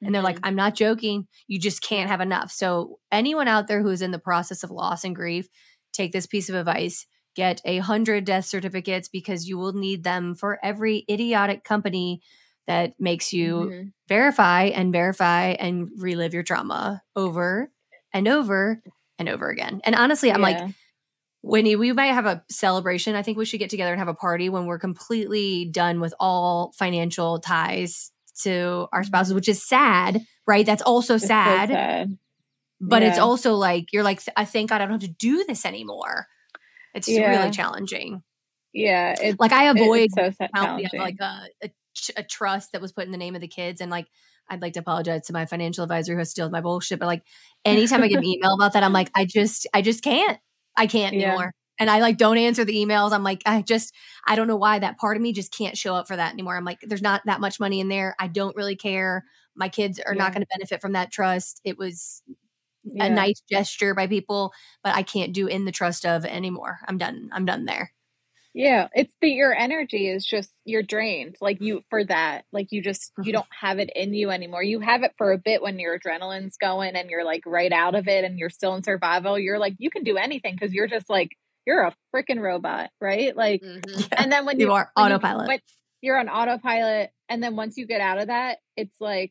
and 0.00 0.14
they're 0.14 0.22
like 0.22 0.36
mm-hmm. 0.36 0.46
I'm 0.46 0.54
not 0.54 0.74
joking 0.74 1.26
you 1.48 1.58
just 1.58 1.82
can't 1.82 2.08
have 2.08 2.20
enough 2.20 2.52
so 2.52 2.98
anyone 3.10 3.48
out 3.48 3.66
there 3.66 3.82
who's 3.82 4.02
in 4.02 4.12
the 4.12 4.18
process 4.18 4.62
of 4.62 4.70
loss 4.70 5.02
and 5.02 5.14
grief 5.16 5.48
take 5.92 6.12
this 6.12 6.26
piece 6.26 6.48
of 6.48 6.54
advice 6.54 7.06
get 7.36 7.60
a 7.64 7.78
hundred 7.78 8.24
death 8.24 8.44
certificates 8.44 9.08
because 9.08 9.48
you 9.48 9.58
will 9.58 9.72
need 9.72 10.04
them 10.04 10.34
for 10.34 10.58
every 10.62 11.04
idiotic 11.08 11.64
company 11.64 12.20
that 12.66 12.94
makes 12.98 13.32
you 13.32 13.54
mm-hmm. 13.54 13.88
verify 14.08 14.64
and 14.64 14.92
verify 14.92 15.48
and 15.50 15.88
relive 15.98 16.34
your 16.34 16.42
trauma 16.42 17.02
over 17.16 17.70
and 18.12 18.28
over 18.28 18.82
and 19.18 19.28
over 19.28 19.48
again. 19.48 19.80
And 19.84 19.94
honestly, 19.94 20.30
I'm 20.30 20.40
yeah. 20.40 20.64
like, 20.64 20.74
Winnie, 21.42 21.76
we 21.76 21.92
might 21.92 22.12
have 22.12 22.26
a 22.26 22.44
celebration. 22.50 23.14
I 23.14 23.22
think 23.22 23.38
we 23.38 23.44
should 23.44 23.60
get 23.60 23.70
together 23.70 23.92
and 23.92 23.98
have 23.98 24.08
a 24.08 24.14
party 24.14 24.48
when 24.48 24.66
we're 24.66 24.78
completely 24.78 25.64
done 25.64 26.00
with 26.00 26.14
all 26.20 26.72
financial 26.76 27.38
ties 27.40 28.12
to 28.42 28.86
our 28.92 29.04
spouses, 29.04 29.34
which 29.34 29.48
is 29.48 29.66
sad, 29.66 30.20
right? 30.46 30.66
That's 30.66 30.82
also 30.82 31.16
sad. 31.16 31.68
So 31.68 31.74
sad. 31.74 32.18
But 32.80 33.02
yeah. 33.02 33.10
it's 33.10 33.18
also 33.18 33.54
like, 33.54 33.92
you're 33.92 34.02
like, 34.02 34.22
I 34.36 34.44
thank 34.44 34.70
God 34.70 34.80
I 34.80 34.86
don't 34.86 34.92
have 34.92 35.00
to 35.02 35.08
do 35.08 35.44
this 35.44 35.66
anymore. 35.66 36.26
It's 36.94 37.08
yeah. 37.08 37.28
really 37.30 37.50
challenging. 37.50 38.22
Yeah. 38.72 39.14
like 39.38 39.52
I 39.52 39.64
avoid 39.64 40.10
so 40.12 40.30
like 40.94 41.16
a, 41.20 41.48
a, 41.62 41.70
a 42.16 42.22
trust 42.22 42.72
that 42.72 42.80
was 42.80 42.92
put 42.92 43.04
in 43.04 43.12
the 43.12 43.18
name 43.18 43.34
of 43.34 43.40
the 43.40 43.48
kids 43.48 43.80
and 43.80 43.90
like 43.90 44.06
I'd 44.48 44.62
like 44.62 44.72
to 44.74 44.80
apologize 44.80 45.26
to 45.26 45.32
my 45.32 45.46
financial 45.46 45.84
advisor 45.84 46.12
who 46.12 46.18
has 46.18 46.34
with 46.36 46.50
my 46.50 46.60
bullshit. 46.60 46.98
But 46.98 47.06
like 47.06 47.22
anytime 47.64 48.02
I 48.02 48.08
get 48.08 48.18
an 48.18 48.24
email 48.26 48.54
about 48.54 48.72
that, 48.72 48.82
I'm 48.82 48.92
like, 48.92 49.10
I 49.14 49.24
just, 49.24 49.66
I 49.72 49.82
just 49.82 50.02
can't. 50.02 50.38
I 50.76 50.86
can't 50.86 51.14
yeah. 51.14 51.28
anymore. 51.28 51.52
And 51.78 51.88
I 51.88 52.00
like 52.00 52.18
don't 52.18 52.36
answer 52.36 52.64
the 52.64 52.74
emails. 52.74 53.12
I'm 53.12 53.22
like, 53.22 53.42
I 53.46 53.62
just, 53.62 53.94
I 54.26 54.36
don't 54.36 54.48
know 54.48 54.56
why 54.56 54.78
that 54.80 54.98
part 54.98 55.16
of 55.16 55.22
me 55.22 55.32
just 55.32 55.56
can't 55.56 55.78
show 55.78 55.94
up 55.94 56.08
for 56.08 56.16
that 56.16 56.32
anymore. 56.32 56.56
I'm 56.56 56.64
like, 56.64 56.80
there's 56.82 57.00
not 57.00 57.22
that 57.26 57.40
much 57.40 57.58
money 57.58 57.80
in 57.80 57.88
there. 57.88 58.14
I 58.18 58.26
don't 58.26 58.56
really 58.56 58.76
care. 58.76 59.24
My 59.54 59.68
kids 59.68 59.98
are 59.98 60.14
yeah. 60.14 60.22
not 60.22 60.32
going 60.32 60.42
to 60.42 60.48
benefit 60.52 60.82
from 60.82 60.92
that 60.92 61.10
trust. 61.10 61.60
It 61.64 61.78
was 61.78 62.22
yeah. 62.84 63.04
a 63.04 63.10
nice 63.10 63.42
gesture 63.50 63.94
by 63.94 64.06
people, 64.06 64.52
but 64.82 64.94
I 64.94 65.02
can't 65.02 65.32
do 65.32 65.46
in 65.46 65.64
the 65.64 65.72
trust 65.72 66.06
of 66.06 66.24
anymore. 66.24 66.80
I'm 66.86 66.98
done. 66.98 67.30
I'm 67.32 67.44
done 67.44 67.64
there. 67.64 67.92
Yeah, 68.52 68.88
it's 68.94 69.14
the 69.20 69.28
your 69.28 69.54
energy 69.54 70.08
is 70.08 70.26
just 70.26 70.52
you're 70.64 70.82
drained. 70.82 71.36
Like 71.40 71.60
you 71.60 71.82
for 71.88 72.04
that. 72.04 72.44
Like 72.52 72.68
you 72.70 72.82
just 72.82 73.12
you 73.18 73.24
mm-hmm. 73.24 73.32
don't 73.32 73.46
have 73.60 73.78
it 73.78 73.90
in 73.94 74.12
you 74.12 74.30
anymore. 74.30 74.62
You 74.62 74.80
have 74.80 75.04
it 75.04 75.12
for 75.16 75.32
a 75.32 75.38
bit 75.38 75.62
when 75.62 75.78
your 75.78 75.98
adrenaline's 75.98 76.56
going 76.56 76.96
and 76.96 77.10
you're 77.10 77.24
like 77.24 77.42
right 77.46 77.72
out 77.72 77.94
of 77.94 78.08
it 78.08 78.24
and 78.24 78.38
you're 78.38 78.50
still 78.50 78.74
in 78.74 78.82
survival. 78.82 79.38
You're 79.38 79.60
like 79.60 79.74
you 79.78 79.88
can 79.90 80.02
do 80.02 80.16
anything 80.16 80.56
because 80.58 80.74
you're 80.74 80.88
just 80.88 81.08
like 81.08 81.30
you're 81.64 81.82
a 81.82 81.94
freaking 82.14 82.40
robot, 82.40 82.90
right? 83.00 83.36
Like 83.36 83.62
mm-hmm. 83.62 84.02
and 84.16 84.32
then 84.32 84.46
when 84.46 84.58
you, 84.58 84.66
you 84.66 84.72
are 84.72 84.90
autopilot. 84.96 85.48
You, 85.48 85.58
you're 86.02 86.18
on 86.18 86.28
autopilot 86.28 87.10
and 87.28 87.40
then 87.40 87.54
once 87.54 87.76
you 87.76 87.86
get 87.86 88.00
out 88.00 88.20
of 88.20 88.28
that, 88.28 88.58
it's 88.76 89.00
like, 89.00 89.30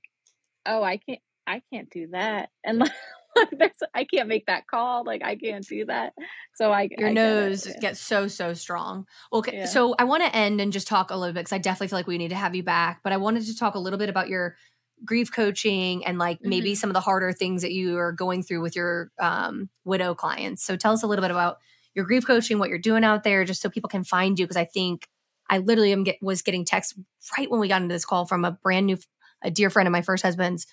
oh, 0.65 0.81
I 0.81 0.97
can't 0.97 1.19
I 1.45 1.61
can't 1.73 1.89
do 1.89 2.07
that. 2.13 2.51
And 2.63 2.89
I 3.93 4.03
can't 4.05 4.27
make 4.27 4.45
that 4.47 4.67
call. 4.67 5.03
Like 5.05 5.23
I 5.23 5.35
can't 5.35 5.67
do 5.67 5.85
that. 5.85 6.13
So 6.55 6.71
I 6.71 6.89
your 6.97 7.09
I 7.09 7.13
nose 7.13 7.65
get 7.65 7.81
gets 7.81 7.99
so 7.99 8.27
so 8.27 8.53
strong. 8.53 9.05
Okay, 9.31 9.59
yeah. 9.59 9.65
so 9.65 9.95
I 9.97 10.03
want 10.03 10.23
to 10.23 10.35
end 10.35 10.61
and 10.61 10.73
just 10.73 10.87
talk 10.87 11.11
a 11.11 11.15
little 11.15 11.33
bit 11.33 11.41
because 11.41 11.53
I 11.53 11.57
definitely 11.57 11.89
feel 11.89 11.99
like 11.99 12.07
we 12.07 12.17
need 12.17 12.29
to 12.29 12.35
have 12.35 12.55
you 12.55 12.63
back. 12.63 13.01
But 13.03 13.13
I 13.13 13.17
wanted 13.17 13.45
to 13.45 13.57
talk 13.57 13.75
a 13.75 13.79
little 13.79 13.99
bit 13.99 14.09
about 14.09 14.29
your 14.29 14.55
grief 15.05 15.31
coaching 15.31 16.05
and 16.05 16.17
like 16.17 16.39
mm-hmm. 16.39 16.49
maybe 16.49 16.75
some 16.75 16.89
of 16.89 16.93
the 16.93 16.99
harder 16.99 17.31
things 17.31 17.61
that 17.61 17.71
you 17.71 17.97
are 17.97 18.11
going 18.11 18.43
through 18.43 18.61
with 18.61 18.75
your 18.75 19.11
um, 19.19 19.69
widow 19.85 20.13
clients. 20.13 20.63
So 20.63 20.75
tell 20.75 20.93
us 20.93 21.03
a 21.03 21.07
little 21.07 21.23
bit 21.23 21.31
about 21.31 21.57
your 21.95 22.05
grief 22.05 22.25
coaching, 22.25 22.59
what 22.59 22.69
you're 22.69 22.77
doing 22.77 23.03
out 23.03 23.23
there, 23.23 23.45
just 23.45 23.61
so 23.61 23.69
people 23.69 23.89
can 23.89 24.03
find 24.03 24.37
you. 24.37 24.45
Because 24.45 24.57
I 24.57 24.65
think 24.65 25.07
I 25.49 25.59
literally 25.59 25.91
am 25.91 26.03
get, 26.03 26.17
was 26.21 26.41
getting 26.41 26.65
texts 26.65 26.93
right 27.37 27.49
when 27.49 27.59
we 27.59 27.67
got 27.67 27.81
into 27.81 27.93
this 27.93 28.05
call 28.05 28.25
from 28.25 28.45
a 28.45 28.51
brand 28.51 28.85
new, 28.85 28.97
a 29.41 29.49
dear 29.49 29.69
friend 29.69 29.87
of 29.87 29.91
my 29.91 30.01
first 30.01 30.23
husband's 30.23 30.67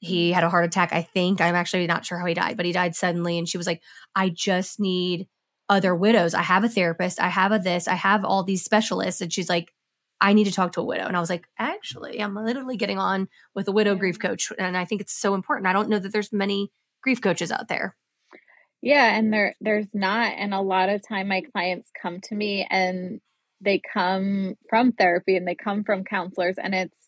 he 0.00 0.32
had 0.32 0.44
a 0.44 0.50
heart 0.50 0.64
attack, 0.64 0.92
I 0.92 1.02
think. 1.02 1.40
I'm 1.40 1.54
actually 1.54 1.86
not 1.86 2.04
sure 2.04 2.18
how 2.18 2.26
he 2.26 2.34
died, 2.34 2.56
but 2.56 2.66
he 2.66 2.72
died 2.72 2.94
suddenly. 2.94 3.38
And 3.38 3.48
she 3.48 3.58
was 3.58 3.66
like, 3.66 3.82
I 4.14 4.28
just 4.28 4.78
need 4.78 5.28
other 5.68 5.94
widows. 5.94 6.34
I 6.34 6.42
have 6.42 6.64
a 6.64 6.68
therapist. 6.68 7.20
I 7.20 7.28
have 7.28 7.52
a 7.52 7.58
this. 7.58 7.88
I 7.88 7.94
have 7.94 8.24
all 8.24 8.44
these 8.44 8.64
specialists. 8.64 9.20
And 9.20 9.32
she's 9.32 9.48
like, 9.48 9.72
I 10.20 10.32
need 10.32 10.44
to 10.44 10.52
talk 10.52 10.72
to 10.72 10.80
a 10.80 10.84
widow. 10.84 11.06
And 11.06 11.16
I 11.16 11.20
was 11.20 11.30
like, 11.30 11.46
actually, 11.58 12.20
I'm 12.20 12.34
literally 12.34 12.76
getting 12.76 12.98
on 12.98 13.28
with 13.54 13.68
a 13.68 13.72
widow 13.72 13.94
grief 13.94 14.18
coach. 14.18 14.52
And 14.58 14.76
I 14.76 14.84
think 14.84 15.00
it's 15.00 15.18
so 15.18 15.34
important. 15.34 15.66
I 15.66 15.72
don't 15.72 15.88
know 15.88 15.98
that 15.98 16.12
there's 16.12 16.32
many 16.32 16.70
grief 17.02 17.20
coaches 17.20 17.50
out 17.50 17.68
there. 17.68 17.96
Yeah, 18.82 19.16
and 19.16 19.32
there 19.32 19.56
there's 19.60 19.88
not. 19.94 20.34
And 20.36 20.54
a 20.54 20.60
lot 20.60 20.88
of 20.88 21.06
time 21.06 21.28
my 21.28 21.42
clients 21.52 21.90
come 22.00 22.20
to 22.24 22.34
me 22.34 22.66
and 22.70 23.20
they 23.60 23.80
come 23.92 24.54
from 24.68 24.92
therapy 24.92 25.36
and 25.36 25.46
they 25.46 25.54
come 25.54 25.82
from 25.82 26.04
counselors 26.04 26.56
and 26.62 26.74
it's 26.74 27.05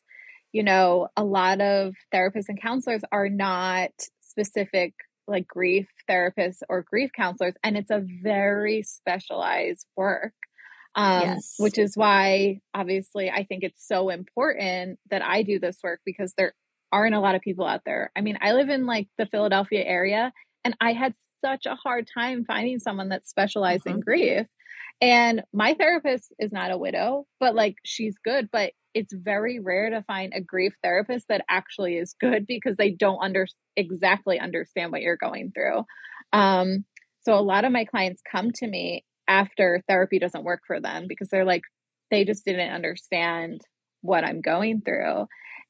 you 0.52 0.62
know, 0.62 1.08
a 1.16 1.24
lot 1.24 1.60
of 1.60 1.94
therapists 2.12 2.48
and 2.48 2.60
counselors 2.60 3.02
are 3.12 3.28
not 3.28 3.90
specific 4.20 4.94
like 5.26 5.46
grief 5.46 5.86
therapists 6.08 6.62
or 6.68 6.82
grief 6.82 7.10
counselors, 7.14 7.54
and 7.62 7.76
it's 7.76 7.90
a 7.90 8.02
very 8.22 8.82
specialized 8.82 9.86
work. 9.96 10.32
Um, 10.94 11.22
yes. 11.22 11.54
Which 11.58 11.78
is 11.78 11.96
why, 11.96 12.60
obviously, 12.74 13.30
I 13.30 13.44
think 13.44 13.62
it's 13.62 13.86
so 13.86 14.08
important 14.08 14.98
that 15.10 15.22
I 15.22 15.42
do 15.42 15.60
this 15.60 15.78
work 15.82 16.00
because 16.04 16.32
there 16.36 16.54
aren't 16.90 17.14
a 17.14 17.20
lot 17.20 17.34
of 17.34 17.42
people 17.42 17.66
out 17.66 17.82
there. 17.84 18.10
I 18.16 18.22
mean, 18.22 18.38
I 18.40 18.52
live 18.52 18.68
in 18.68 18.86
like 18.86 19.08
the 19.18 19.26
Philadelphia 19.26 19.84
area, 19.84 20.32
and 20.64 20.74
I 20.80 20.94
had 20.94 21.14
such 21.44 21.66
a 21.66 21.76
hard 21.76 22.08
time 22.12 22.44
finding 22.44 22.78
someone 22.78 23.10
that 23.10 23.28
specialized 23.28 23.84
mm-hmm. 23.84 23.98
in 23.98 24.00
grief. 24.00 24.46
And 25.00 25.44
my 25.52 25.74
therapist 25.74 26.32
is 26.38 26.52
not 26.52 26.72
a 26.72 26.78
widow, 26.78 27.26
but 27.38 27.54
like 27.54 27.76
she's 27.84 28.16
good, 28.24 28.48
but 28.50 28.72
it's 28.98 29.12
very 29.12 29.60
rare 29.60 29.90
to 29.90 30.02
find 30.02 30.32
a 30.34 30.40
grief 30.40 30.74
therapist 30.82 31.28
that 31.28 31.44
actually 31.48 31.96
is 31.96 32.16
good 32.20 32.46
because 32.48 32.76
they 32.76 32.90
don't 32.90 33.22
under 33.22 33.46
exactly 33.76 34.40
understand 34.40 34.90
what 34.90 35.02
you're 35.02 35.16
going 35.16 35.52
through. 35.52 35.84
Um, 36.32 36.84
so 37.22 37.34
a 37.34 37.40
lot 37.40 37.64
of 37.64 37.70
my 37.70 37.84
clients 37.84 38.22
come 38.28 38.50
to 38.56 38.66
me 38.66 39.04
after 39.28 39.84
therapy 39.86 40.18
doesn't 40.18 40.42
work 40.42 40.62
for 40.66 40.80
them 40.80 41.06
because 41.08 41.28
they're 41.28 41.44
like 41.44 41.62
they 42.10 42.24
just 42.24 42.44
didn't 42.44 42.72
understand 42.72 43.60
what 44.00 44.24
I'm 44.24 44.40
going 44.40 44.80
through. 44.80 45.26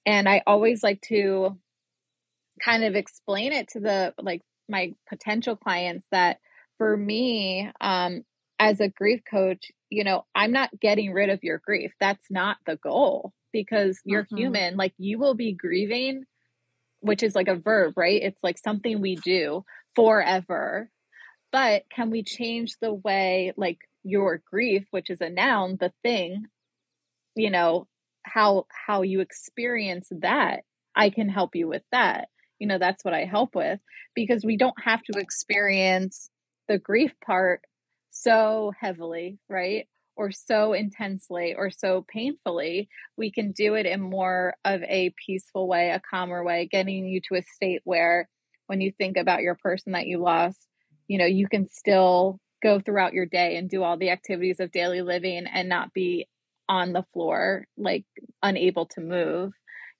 And 0.06 0.26
I 0.26 0.42
always 0.46 0.82
like 0.82 1.02
to 1.08 1.58
kind 2.64 2.82
of 2.82 2.94
explain 2.94 3.52
it 3.52 3.68
to 3.72 3.80
the 3.80 4.14
like 4.22 4.40
my 4.70 4.94
potential 5.06 5.54
clients 5.54 6.06
that 6.12 6.38
for 6.78 6.96
me 6.96 7.70
um 7.80 8.22
as 8.58 8.80
a 8.80 8.88
grief 8.88 9.20
coach, 9.30 9.70
you 9.90 10.04
know, 10.04 10.24
I'm 10.34 10.52
not 10.52 10.78
getting 10.80 11.12
rid 11.12 11.30
of 11.30 11.42
your 11.42 11.58
grief. 11.64 11.92
That's 12.00 12.26
not 12.30 12.58
the 12.66 12.76
goal 12.76 13.32
because 13.52 14.00
you're 14.04 14.24
mm-hmm. 14.24 14.36
human. 14.36 14.76
Like 14.76 14.92
you 14.98 15.18
will 15.18 15.34
be 15.34 15.52
grieving, 15.52 16.24
which 17.00 17.22
is 17.22 17.34
like 17.34 17.48
a 17.48 17.56
verb, 17.56 17.94
right? 17.96 18.22
It's 18.22 18.42
like 18.42 18.58
something 18.58 19.00
we 19.00 19.16
do 19.16 19.64
forever. 19.94 20.90
But 21.50 21.84
can 21.94 22.10
we 22.10 22.22
change 22.22 22.74
the 22.80 22.92
way, 22.92 23.52
like 23.56 23.78
your 24.04 24.42
grief, 24.50 24.84
which 24.90 25.10
is 25.10 25.20
a 25.20 25.30
noun, 25.30 25.78
the 25.80 25.92
thing, 26.02 26.44
you 27.34 27.50
know, 27.50 27.86
how 28.22 28.66
how 28.86 29.02
you 29.02 29.20
experience 29.20 30.08
that? 30.10 30.64
I 30.94 31.10
can 31.10 31.28
help 31.28 31.54
you 31.54 31.68
with 31.68 31.84
that. 31.92 32.28
You 32.58 32.66
know, 32.66 32.78
that's 32.78 33.04
what 33.04 33.14
I 33.14 33.24
help 33.24 33.54
with 33.54 33.80
because 34.14 34.44
we 34.44 34.56
don't 34.56 34.82
have 34.82 35.02
to 35.04 35.18
experience 35.18 36.28
the 36.68 36.78
grief 36.78 37.12
part 37.24 37.62
so 38.22 38.72
heavily, 38.80 39.38
right? 39.48 39.86
or 40.18 40.32
so 40.32 40.72
intensely 40.72 41.54
or 41.56 41.70
so 41.70 42.04
painfully, 42.12 42.88
we 43.16 43.30
can 43.30 43.52
do 43.52 43.74
it 43.74 43.86
in 43.86 44.00
more 44.00 44.54
of 44.64 44.82
a 44.82 45.14
peaceful 45.24 45.68
way, 45.68 45.90
a 45.90 46.00
calmer 46.10 46.42
way, 46.44 46.68
getting 46.70 47.06
you 47.06 47.20
to 47.20 47.36
a 47.36 47.42
state 47.54 47.80
where 47.84 48.28
when 48.66 48.80
you 48.80 48.92
think 48.98 49.16
about 49.16 49.42
your 49.42 49.54
person 49.54 49.92
that 49.92 50.08
you 50.08 50.18
lost, 50.18 50.58
you 51.06 51.18
know, 51.18 51.24
you 51.24 51.48
can 51.48 51.68
still 51.70 52.40
go 52.62 52.80
throughout 52.80 53.12
your 53.12 53.26
day 53.26 53.56
and 53.56 53.70
do 53.70 53.84
all 53.84 53.96
the 53.96 54.10
activities 54.10 54.58
of 54.58 54.72
daily 54.72 55.02
living 55.02 55.46
and 55.46 55.68
not 55.68 55.94
be 55.94 56.26
on 56.68 56.92
the 56.92 57.04
floor, 57.12 57.66
like 57.76 58.04
unable 58.42 58.86
to 58.86 59.00
move, 59.00 59.52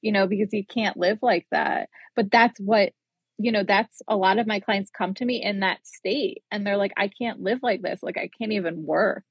you 0.02 0.10
know, 0.10 0.26
because 0.26 0.52
you 0.52 0.66
can't 0.66 0.96
live 0.96 1.18
like 1.22 1.46
that. 1.52 1.88
But 2.16 2.30
that's 2.32 2.58
what, 2.58 2.92
you 3.38 3.52
know, 3.52 3.62
that's 3.62 4.02
a 4.08 4.16
lot 4.16 4.38
of 4.38 4.48
my 4.48 4.60
clients 4.60 4.90
come 4.90 5.14
to 5.14 5.24
me 5.24 5.42
in 5.42 5.60
that 5.60 5.86
state 5.86 6.42
and 6.50 6.66
they're 6.66 6.76
like, 6.76 6.92
I 6.96 7.08
can't 7.08 7.40
live 7.40 7.60
like 7.62 7.82
this. 7.82 8.02
Like, 8.02 8.18
I 8.18 8.28
can't 8.36 8.52
even 8.52 8.84
work. 8.84 9.24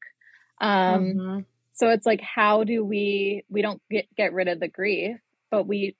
Um, 0.61 1.03
mm-hmm. 1.03 1.39
So 1.73 1.89
it's 1.89 2.05
like, 2.05 2.21
how 2.21 2.63
do 2.63 2.83
we, 2.83 3.43
we 3.49 3.61
don't 3.61 3.81
get, 3.91 4.07
get 4.15 4.33
rid 4.33 4.47
of 4.47 4.59
the 4.59 4.69
grief, 4.69 5.17
but 5.51 5.67
we 5.67 5.95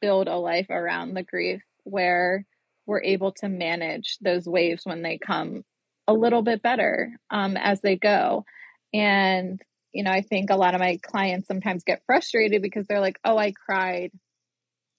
build 0.00 0.28
a 0.28 0.36
life 0.36 0.70
around 0.70 1.14
the 1.14 1.24
grief 1.24 1.62
where 1.82 2.46
we're 2.86 3.02
able 3.02 3.32
to 3.32 3.48
manage 3.48 4.18
those 4.20 4.46
waves 4.46 4.84
when 4.84 5.02
they 5.02 5.18
come 5.18 5.64
a 6.06 6.14
little 6.14 6.42
bit 6.42 6.62
better 6.62 7.12
um, 7.30 7.56
as 7.56 7.80
they 7.80 7.96
go. 7.96 8.44
And, 8.94 9.60
you 9.92 10.04
know, 10.04 10.10
I 10.10 10.22
think 10.22 10.50
a 10.50 10.56
lot 10.56 10.74
of 10.74 10.80
my 10.80 10.98
clients 11.02 11.48
sometimes 11.48 11.84
get 11.84 12.02
frustrated 12.06 12.62
because 12.62 12.86
they're 12.86 13.00
like, 13.00 13.18
oh, 13.24 13.36
I 13.36 13.52
cried 13.52 14.12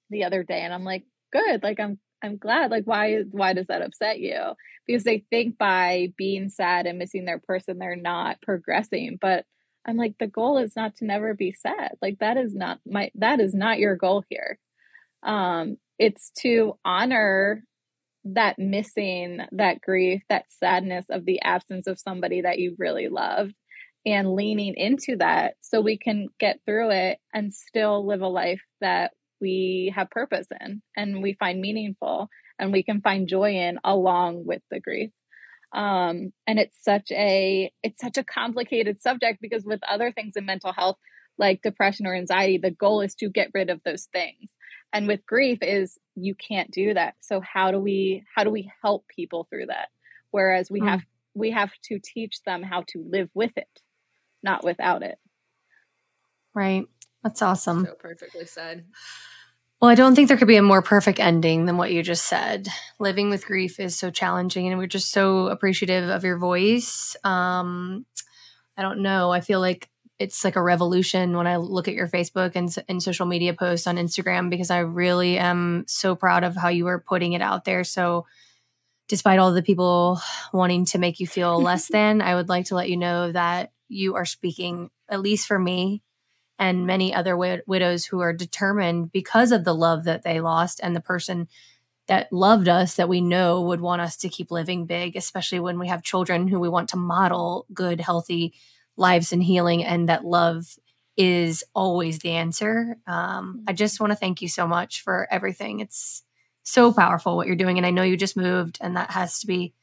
the 0.09 0.25
other 0.25 0.43
day. 0.43 0.61
And 0.61 0.73
I'm 0.73 0.83
like, 0.83 1.03
good. 1.31 1.63
Like, 1.63 1.79
I'm 1.79 1.99
I'm 2.24 2.38
glad. 2.38 2.71
Like, 2.71 2.86
why 2.86 3.24
why 3.32 3.53
does 3.53 3.67
that 3.67 3.82
upset 3.82 4.19
you? 4.19 4.39
Because 4.88 5.03
they 5.03 5.26
think 5.30 5.57
by 5.57 6.09
being 6.17 6.49
sad 6.49 6.86
and 6.88 6.97
missing 6.97 7.26
their 7.26 7.39
person, 7.39 7.80
they're 7.80 7.95
not 7.97 8.41
progressing. 8.41 9.17
But 9.19 9.45
I'm 9.86 9.97
like, 9.97 10.15
the 10.19 10.28
goal 10.28 10.57
is 10.57 10.76
not 10.76 10.95
to 10.97 11.05
never 11.05 11.34
be 11.34 11.51
sad. 11.53 11.91
Like 12.01 12.19
that 12.19 12.38
is 12.38 12.55
not 12.55 12.80
my 12.86 13.11
that 13.15 13.39
is 13.41 13.53
not 13.53 13.80
your 13.80 13.95
goal 13.97 14.24
here. 14.30 14.57
Um, 15.24 15.78
it's 15.99 16.32
to 16.39 16.78
honor 16.86 17.63
that 18.26 18.57
missing, 18.57 19.39
that 19.51 19.82
grief, 19.82 20.24
that 20.30 20.45
sadness 20.49 21.05
of 21.09 21.26
the 21.26 21.41
absence 21.41 21.88
of 21.88 21.99
somebody 21.99 22.41
that 22.41 22.59
you 22.59 22.76
really 22.80 23.09
loved 23.09 23.53
and 24.05 24.34
leaning 24.34 24.76
into 24.76 25.17
that 25.17 25.55
so 25.61 25.82
we 25.82 25.97
can 25.97 26.28
get 26.39 26.59
through 26.65 26.91
it 26.91 27.19
and 27.34 27.53
still 27.53 28.05
live 28.05 28.21
a 28.21 28.28
life 28.28 28.61
that 28.82 29.11
we 29.43 29.91
have 29.93 30.09
purpose 30.09 30.47
in 30.61 30.81
and 30.95 31.21
we 31.21 31.33
find 31.33 31.59
meaningful 31.59 32.29
and 32.57 32.71
we 32.71 32.81
can 32.81 33.01
find 33.01 33.27
joy 33.27 33.51
in 33.55 33.77
along 33.83 34.45
with 34.45 34.61
the 34.71 34.79
grief. 34.79 35.11
Um, 35.73 36.31
and 36.47 36.59
it's 36.59 36.81
such 36.81 37.11
a 37.11 37.69
it's 37.83 37.99
such 37.99 38.17
a 38.17 38.23
complicated 38.23 39.01
subject 39.01 39.39
because 39.41 39.65
with 39.65 39.81
other 39.83 40.13
things 40.13 40.37
in 40.37 40.45
mental 40.45 40.71
health 40.71 40.97
like 41.37 41.61
depression 41.61 42.07
or 42.07 42.15
anxiety 42.15 42.57
the 42.57 42.71
goal 42.71 43.01
is 43.01 43.15
to 43.15 43.27
get 43.27 43.51
rid 43.53 43.69
of 43.69 43.81
those 43.83 44.07
things. 44.13 44.49
And 44.93 45.07
with 45.07 45.25
grief 45.25 45.59
is 45.61 45.97
you 46.15 46.35
can't 46.35 46.71
do 46.71 46.93
that. 46.93 47.15
So 47.19 47.41
how 47.41 47.71
do 47.71 47.79
we 47.79 48.23
how 48.33 48.45
do 48.45 48.49
we 48.49 48.71
help 48.81 49.05
people 49.13 49.45
through 49.49 49.65
that? 49.65 49.89
Whereas 50.31 50.71
we 50.71 50.79
mm. 50.79 50.87
have 50.87 51.01
we 51.33 51.51
have 51.51 51.71
to 51.89 51.99
teach 52.01 52.43
them 52.45 52.63
how 52.63 52.85
to 52.89 53.05
live 53.05 53.29
with 53.33 53.51
it 53.57 53.81
not 54.41 54.63
without 54.63 55.03
it. 55.03 55.17
Right 56.53 56.85
that's 57.24 57.41
awesome 57.41 57.86
so 57.86 57.93
perfectly 57.95 58.45
said 58.45 58.86
well, 59.84 59.91
I 59.91 59.95
don't 59.95 60.15
think 60.15 60.30
there 60.30 60.38
could 60.38 60.47
be 60.47 60.55
a 60.55 60.61
more 60.61 60.82
perfect 60.82 61.19
ending 61.19 61.65
than 61.65 61.76
what 61.76 61.91
you 61.91 62.03
just 62.03 62.24
said. 62.24 62.69
Living 62.99 63.30
with 63.30 63.45
grief 63.45 63.82
is 63.82 63.99
so 63.99 64.11
challenging, 64.11 64.69
and 64.69 64.78
we're 64.78 64.88
just 64.88 65.11
so 65.11 65.47
appreciative 65.47 66.07
of 66.07 66.24
your 66.24 66.38
voice. 66.38 67.17
Um, 67.26 68.05
I 68.78 68.82
don't 68.82 69.01
know. 69.01 69.32
I 69.32 69.41
feel 69.41 69.59
like 69.59 69.89
it's 70.19 70.45
like 70.45 70.55
a 70.55 70.61
revolution 70.61 71.36
when 71.36 71.47
I 71.47 71.57
look 71.57 71.89
at 71.89 71.95
your 71.95 72.07
Facebook 72.07 72.53
and, 72.55 72.74
and 72.88 73.03
social 73.03 73.26
media 73.26 73.53
posts 73.53 73.86
on 73.86 73.97
Instagram 73.97 74.49
because 74.49 74.71
I 74.71 74.80
really 74.80 75.38
am 75.38 75.84
so 75.86 76.15
proud 76.15 76.45
of 76.45 76.55
how 76.55 76.69
you 76.69 76.88
are 76.88 77.01
putting 77.01 77.34
it 77.34 77.41
out 77.41 77.65
there. 77.65 77.84
So, 77.84 78.26
despite 79.09 79.39
all 79.39 79.51
the 79.51 79.61
people 79.61 80.21
wanting 80.53 80.86
to 80.86 80.97
make 80.97 81.19
you 81.19 81.28
feel 81.28 81.61
less 81.61 81.88
than, 81.91 82.21
I 82.21 82.36
would 82.36 82.47
like 82.47 82.67
to 82.67 82.76
let 82.76 82.89
you 82.89 82.95
know 82.95 83.34
that 83.34 83.74
you 83.89 84.15
are 84.15 84.24
speaking, 84.24 84.91
at 85.09 85.19
least 85.19 85.45
for 85.45 85.59
me, 85.59 86.03
and 86.59 86.87
many 86.87 87.13
other 87.13 87.35
wid- 87.35 87.63
widows 87.65 88.05
who 88.05 88.19
are 88.21 88.33
determined 88.33 89.11
because 89.11 89.51
of 89.51 89.63
the 89.63 89.75
love 89.75 90.03
that 90.05 90.23
they 90.23 90.39
lost 90.39 90.79
and 90.83 90.95
the 90.95 91.01
person 91.01 91.47
that 92.07 92.31
loved 92.31 92.67
us 92.67 92.95
that 92.95 93.09
we 93.09 93.21
know 93.21 93.61
would 93.61 93.81
want 93.81 94.01
us 94.01 94.17
to 94.17 94.29
keep 94.29 94.51
living 94.51 94.85
big, 94.85 95.15
especially 95.15 95.59
when 95.59 95.79
we 95.79 95.87
have 95.87 96.03
children 96.03 96.47
who 96.47 96.59
we 96.59 96.69
want 96.69 96.89
to 96.89 96.97
model 96.97 97.65
good, 97.73 98.01
healthy 98.01 98.53
lives 98.97 99.31
and 99.31 99.41
healing, 99.41 99.83
and 99.83 100.09
that 100.09 100.25
love 100.25 100.77
is 101.15 101.63
always 101.73 102.19
the 102.19 102.31
answer. 102.31 102.97
Um, 103.07 103.63
I 103.67 103.73
just 103.73 103.99
want 103.99 104.11
to 104.11 104.17
thank 104.17 104.41
you 104.41 104.47
so 104.47 104.67
much 104.67 105.01
for 105.01 105.27
everything. 105.31 105.79
It's 105.79 106.23
so 106.63 106.91
powerful 106.91 107.35
what 107.35 107.47
you're 107.47 107.55
doing. 107.55 107.77
And 107.77 107.85
I 107.85 107.91
know 107.91 108.03
you 108.03 108.17
just 108.17 108.37
moved, 108.37 108.77
and 108.81 108.97
that 108.97 109.11
has 109.11 109.39
to 109.39 109.47
be 109.47 109.73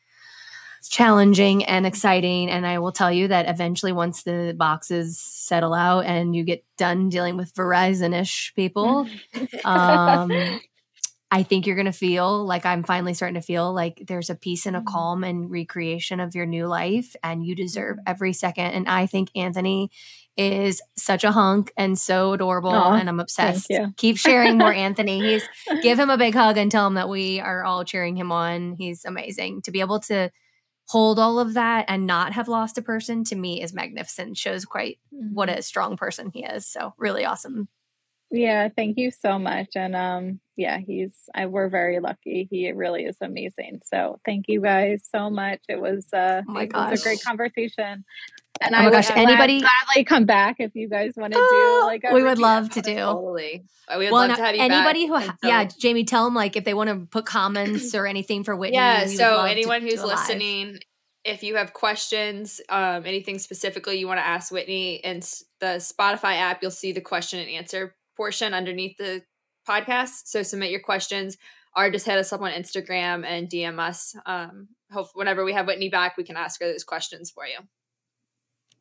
challenging 0.88 1.64
and 1.64 1.86
exciting. 1.86 2.50
And 2.50 2.66
I 2.66 2.78
will 2.78 2.92
tell 2.92 3.12
you 3.12 3.28
that 3.28 3.48
eventually, 3.48 3.92
once 3.92 4.22
the 4.22 4.54
boxes 4.56 5.18
settle 5.18 5.74
out 5.74 6.04
and 6.06 6.34
you 6.34 6.44
get 6.44 6.64
done 6.76 7.08
dealing 7.08 7.36
with 7.36 7.54
Verizon 7.54 8.18
ish 8.18 8.52
people, 8.54 9.08
um, 9.64 10.60
I 11.32 11.44
think 11.44 11.66
you're 11.66 11.76
going 11.76 11.86
to 11.86 11.92
feel 11.92 12.44
like 12.44 12.66
I'm 12.66 12.82
finally 12.82 13.14
starting 13.14 13.40
to 13.40 13.46
feel 13.46 13.72
like 13.72 14.02
there's 14.06 14.30
a 14.30 14.34
peace 14.34 14.66
and 14.66 14.74
a 14.74 14.80
mm-hmm. 14.80 14.88
calm 14.88 15.24
and 15.24 15.50
recreation 15.50 16.18
of 16.18 16.34
your 16.34 16.46
new 16.46 16.66
life, 16.66 17.14
and 17.22 17.44
you 17.44 17.54
deserve 17.54 17.96
mm-hmm. 17.96 18.10
every 18.10 18.32
second. 18.32 18.72
And 18.72 18.88
I 18.88 19.06
think 19.06 19.30
Anthony 19.36 19.90
is 20.36 20.82
such 20.96 21.22
a 21.22 21.30
hunk 21.30 21.72
and 21.76 21.98
so 21.98 22.32
adorable, 22.32 22.72
Aww, 22.72 22.98
and 22.98 23.08
I'm 23.08 23.20
obsessed. 23.20 23.70
Keep 23.96 24.16
sharing 24.16 24.58
more, 24.58 24.72
Anthony. 24.88 25.20
He's 25.20 25.48
give 25.82 26.00
him 26.00 26.10
a 26.10 26.18
big 26.18 26.34
hug 26.34 26.56
and 26.56 26.70
tell 26.70 26.86
him 26.86 26.94
that 26.94 27.08
we 27.08 27.40
are 27.40 27.64
all 27.64 27.84
cheering 27.84 28.16
him 28.16 28.32
on. 28.32 28.74
He's 28.78 29.04
amazing 29.04 29.62
to 29.62 29.70
be 29.70 29.80
able 29.80 30.00
to 30.00 30.30
hold 30.90 31.20
all 31.20 31.38
of 31.38 31.54
that 31.54 31.84
and 31.86 32.04
not 32.04 32.32
have 32.32 32.48
lost 32.48 32.76
a 32.76 32.82
person 32.82 33.22
to 33.22 33.36
me 33.36 33.62
is 33.62 33.72
magnificent. 33.72 34.36
Shows 34.36 34.64
quite 34.64 34.98
mm-hmm. 35.14 35.34
what 35.34 35.48
a 35.48 35.62
strong 35.62 35.96
person 35.96 36.32
he 36.34 36.44
is. 36.44 36.66
So 36.66 36.94
really 36.98 37.24
awesome. 37.24 37.68
Yeah 38.32 38.68
thank 38.76 38.98
you 38.98 39.12
so 39.12 39.38
much. 39.38 39.68
And 39.76 39.94
um 39.94 40.40
yeah 40.56 40.78
he's 40.78 41.14
I, 41.32 41.46
we're 41.46 41.68
very 41.68 42.00
lucky. 42.00 42.48
He 42.50 42.72
really 42.72 43.04
is 43.04 43.16
amazing. 43.20 43.82
So 43.84 44.18
thank 44.24 44.46
you 44.48 44.60
guys 44.60 45.08
so 45.08 45.30
much. 45.30 45.60
It 45.68 45.80
was 45.80 46.08
uh 46.12 46.42
oh 46.48 46.58
it 46.58 46.72
was 46.72 47.00
a 47.00 47.04
great 47.04 47.22
conversation 47.22 48.04
and 48.60 48.74
oh 48.74 48.78
I 48.78 48.84
my 48.84 48.90
gosh, 48.90 49.10
anybody 49.10 49.60
gladly 49.60 50.04
come 50.04 50.26
back 50.26 50.56
if 50.58 50.74
you 50.74 50.88
guys 50.88 51.12
want 51.16 51.32
to 51.32 51.38
do 51.38 51.44
oh, 51.44 51.84
like 51.86 52.02
we 52.12 52.22
would 52.22 52.38
love 52.38 52.70
to 52.70 52.82
do 52.82 52.94
totally. 52.94 53.64
We 53.90 53.96
would 53.96 54.12
well, 54.12 54.28
love 54.28 54.36
to 54.36 54.42
have 54.44 54.54
you 54.54 54.62
anybody 54.62 55.08
back. 55.08 55.24
who 55.24 55.26
so, 55.26 55.48
yeah, 55.48 55.64
Jami, 55.64 56.04
tell 56.04 56.24
them 56.24 56.34
like 56.34 56.56
if 56.56 56.64
they 56.64 56.74
want 56.74 56.90
to 56.90 57.06
put 57.06 57.26
comments 57.26 57.94
or 57.94 58.06
anything 58.06 58.44
for 58.44 58.54
Whitney. 58.54 58.76
Yeah, 58.76 59.06
so 59.06 59.42
anyone 59.42 59.82
who's 59.82 60.02
listening, 60.02 60.78
if 61.24 61.42
you 61.42 61.56
have 61.56 61.72
questions, 61.72 62.60
um, 62.68 63.04
anything 63.06 63.38
specifically 63.38 63.98
you 63.98 64.06
want 64.06 64.18
to 64.18 64.26
ask 64.26 64.52
Whitney, 64.52 64.96
in 64.96 65.20
the 65.60 65.76
Spotify 65.78 66.36
app, 66.36 66.62
you'll 66.62 66.70
see 66.70 66.92
the 66.92 67.00
question 67.00 67.40
and 67.40 67.48
answer 67.48 67.94
portion 68.16 68.54
underneath 68.54 68.96
the 68.98 69.22
podcast. 69.68 70.22
So 70.26 70.42
submit 70.42 70.70
your 70.70 70.80
questions, 70.80 71.36
or 71.76 71.90
just 71.90 72.06
hit 72.06 72.18
us 72.18 72.32
up 72.32 72.42
on 72.42 72.52
Instagram 72.52 73.24
and 73.24 73.48
DM 73.48 73.78
us. 73.78 74.14
Um, 74.26 74.68
hope 74.92 75.08
whenever 75.14 75.44
we 75.44 75.52
have 75.52 75.66
Whitney 75.66 75.88
back, 75.88 76.16
we 76.16 76.24
can 76.24 76.36
ask 76.36 76.60
her 76.60 76.70
those 76.70 76.84
questions 76.84 77.30
for 77.30 77.46
you. 77.46 77.58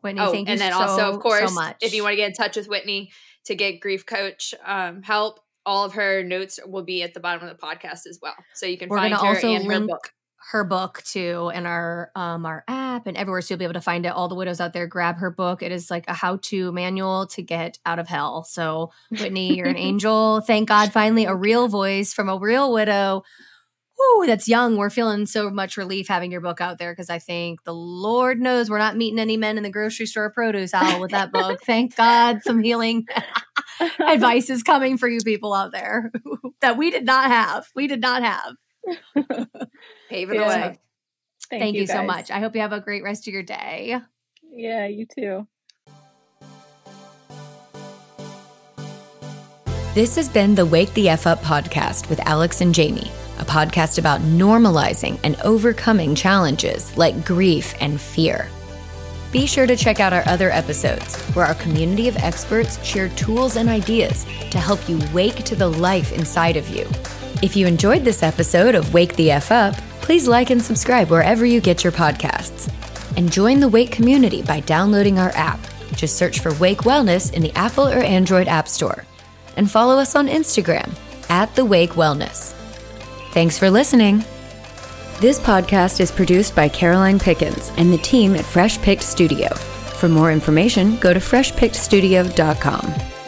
Whitney, 0.01 0.21
oh, 0.21 0.33
and 0.33 0.47
then 0.47 0.71
so, 0.71 0.79
also, 0.79 1.11
of 1.13 1.19
course, 1.19 1.53
so 1.53 1.71
if 1.81 1.93
you 1.93 2.03
want 2.03 2.13
to 2.13 2.17
get 2.17 2.27
in 2.29 2.33
touch 2.33 2.55
with 2.55 2.67
Whitney 2.67 3.11
to 3.45 3.55
get 3.55 3.79
grief 3.79 4.05
coach 4.05 4.53
um, 4.65 5.01
help, 5.01 5.39
all 5.65 5.85
of 5.85 5.93
her 5.93 6.23
notes 6.23 6.59
will 6.65 6.83
be 6.83 7.03
at 7.03 7.13
the 7.13 7.19
bottom 7.19 7.47
of 7.47 7.49
the 7.49 7.61
podcast 7.61 8.07
as 8.07 8.19
well. 8.21 8.35
So 8.53 8.65
you 8.65 8.77
can 8.77 8.89
We're 8.89 8.97
find 8.97 9.13
her 9.13 9.19
also 9.19 9.47
and 9.53 9.65
link- 9.65 9.81
her 9.81 9.87
book. 9.87 10.13
her 10.51 10.63
book 10.63 11.03
too 11.03 11.51
in 11.53 11.65
our 11.65 12.11
um 12.15 12.45
our 12.45 12.63
app 12.67 13.05
and 13.07 13.15
everywhere 13.17 13.41
so 13.41 13.53
you'll 13.53 13.59
be 13.59 13.65
able 13.65 13.73
to 13.73 13.81
find 13.81 14.05
it. 14.05 14.09
All 14.09 14.27
the 14.29 14.35
widows 14.35 14.59
out 14.61 14.73
there 14.73 14.87
grab 14.87 15.17
her 15.17 15.29
book. 15.29 15.61
It 15.61 15.71
is 15.71 15.91
like 15.91 16.05
a 16.07 16.13
how-to 16.13 16.71
manual 16.71 17.27
to 17.27 17.41
get 17.43 17.77
out 17.85 17.99
of 17.99 18.07
hell. 18.07 18.43
So 18.45 18.91
whitney 19.11 19.55
you're 19.57 19.67
an 19.67 19.77
angel. 19.89 20.41
Thank 20.41 20.69
god 20.69 20.91
finally 20.93 21.25
a 21.25 21.35
real 21.35 21.67
voice 21.67 22.13
from 22.13 22.29
a 22.29 22.37
real 22.37 22.71
widow 22.71 23.23
Woo, 23.99 24.25
that's 24.25 24.47
young. 24.47 24.77
We're 24.77 24.89
feeling 24.89 25.25
so 25.25 25.49
much 25.49 25.75
relief 25.75 26.07
having 26.07 26.31
your 26.31 26.41
book 26.41 26.61
out 26.61 26.77
there 26.77 26.93
because 26.93 27.09
I 27.09 27.19
think 27.19 27.63
the 27.65 27.73
Lord 27.73 28.39
knows 28.39 28.69
we're 28.69 28.77
not 28.77 28.95
meeting 28.95 29.19
any 29.19 29.35
men 29.35 29.57
in 29.57 29.63
the 29.63 29.69
grocery 29.69 30.05
store 30.05 30.31
produce 30.31 30.73
aisle 30.73 31.01
with 31.01 31.11
that 31.11 31.31
book. 31.33 31.61
Thank 31.65 31.95
God 31.95 32.41
some 32.43 32.63
healing 32.63 33.07
advice 33.99 34.49
is 34.49 34.63
coming 34.63 34.97
for 34.97 35.09
you 35.09 35.19
people 35.19 35.53
out 35.53 35.73
there 35.73 36.11
that 36.61 36.77
we 36.77 36.91
did 36.91 37.05
not 37.05 37.29
have. 37.29 37.67
We 37.75 37.87
did 37.87 37.99
not 37.99 38.23
have. 38.23 38.55
Paving 40.09 40.39
yeah. 40.39 40.41
the 40.41 40.47
way. 40.47 40.79
Thank, 41.49 41.61
Thank 41.61 41.75
you, 41.75 41.81
you 41.81 41.87
so 41.87 42.03
much. 42.03 42.31
I 42.31 42.39
hope 42.39 42.55
you 42.55 42.61
have 42.61 42.73
a 42.73 42.79
great 42.79 43.03
rest 43.03 43.27
of 43.27 43.33
your 43.33 43.43
day. 43.43 43.99
Yeah, 44.51 44.87
you 44.87 45.05
too. 45.05 45.47
This 49.95 50.15
has 50.15 50.29
been 50.29 50.55
the 50.55 50.65
Wake 50.65 50.93
the 50.93 51.09
F 51.09 51.25
Up 51.25 51.41
podcast 51.41 52.09
with 52.09 52.19
Alix 52.21 52.61
and 52.61 52.73
Jami, 52.73 53.11
a 53.39 53.45
podcast 53.45 53.97
about 53.97 54.21
normalizing 54.21 55.19
and 55.23 55.39
overcoming 55.41 56.15
challenges 56.15 56.95
like 56.97 57.25
grief 57.25 57.73
and 57.81 57.99
fear. 57.99 58.49
Be 59.31 59.45
sure 59.45 59.67
to 59.67 59.75
check 59.75 59.99
out 59.99 60.13
our 60.13 60.23
other 60.27 60.49
episodes, 60.49 61.21
where 61.33 61.45
our 61.45 61.53
community 61.55 62.07
of 62.07 62.17
experts 62.17 62.83
share 62.83 63.09
tools 63.09 63.57
and 63.57 63.69
ideas 63.69 64.25
to 64.49 64.57
help 64.57 64.89
you 64.89 64.99
wake 65.13 65.43
to 65.43 65.55
the 65.55 65.69
life 65.69 66.11
inside 66.11 66.57
of 66.57 66.67
you. 66.69 66.87
If 67.43 67.55
you 67.55 67.67
enjoyed 67.67 68.03
this 68.03 68.23
episode 68.23 68.75
of 68.75 68.93
Wake 68.93 69.15
the 69.15 69.31
F 69.31 69.51
Up, 69.51 69.75
please 70.01 70.27
like 70.27 70.49
and 70.49 70.61
subscribe 70.61 71.09
wherever 71.09 71.45
you 71.45 71.61
get 71.61 71.83
your 71.83 71.93
podcasts. 71.93 72.73
And 73.17 73.31
join 73.31 73.59
the 73.59 73.69
Wake 73.69 73.91
community 73.91 74.41
by 74.41 74.61
downloading 74.61 75.19
our 75.19 75.31
app. 75.35 75.59
Just 75.95 76.17
search 76.17 76.39
for 76.39 76.53
Wake 76.55 76.79
Wellness 76.79 77.31
in 77.33 77.41
the 77.43 77.53
Apple 77.53 77.87
or 77.87 77.99
Android 77.99 78.47
App 78.47 78.67
Store. 78.67 79.05
And 79.57 79.69
follow 79.69 79.97
us 79.97 80.15
on 80.15 80.27
Instagram 80.27 80.95
at 81.29 81.55
The 81.55 81.65
Wake 81.65 81.91
Wellness. 81.91 82.58
Thanks 83.31 83.57
for 83.57 83.69
listening. 83.69 84.23
This 85.19 85.39
podcast 85.39 85.99
is 85.99 86.11
produced 86.11 86.55
by 86.55 86.69
Caroline 86.69 87.19
Pickens 87.19 87.71
and 87.77 87.91
the 87.91 87.97
team 87.97 88.35
at 88.35 88.45
Fresh 88.45 88.81
Picked 88.81 89.03
Studio. 89.03 89.53
For 89.53 90.07
more 90.07 90.31
information, 90.31 90.95
go 90.97 91.13
to 91.13 91.19
freshpickedstudio.com. 91.19 93.18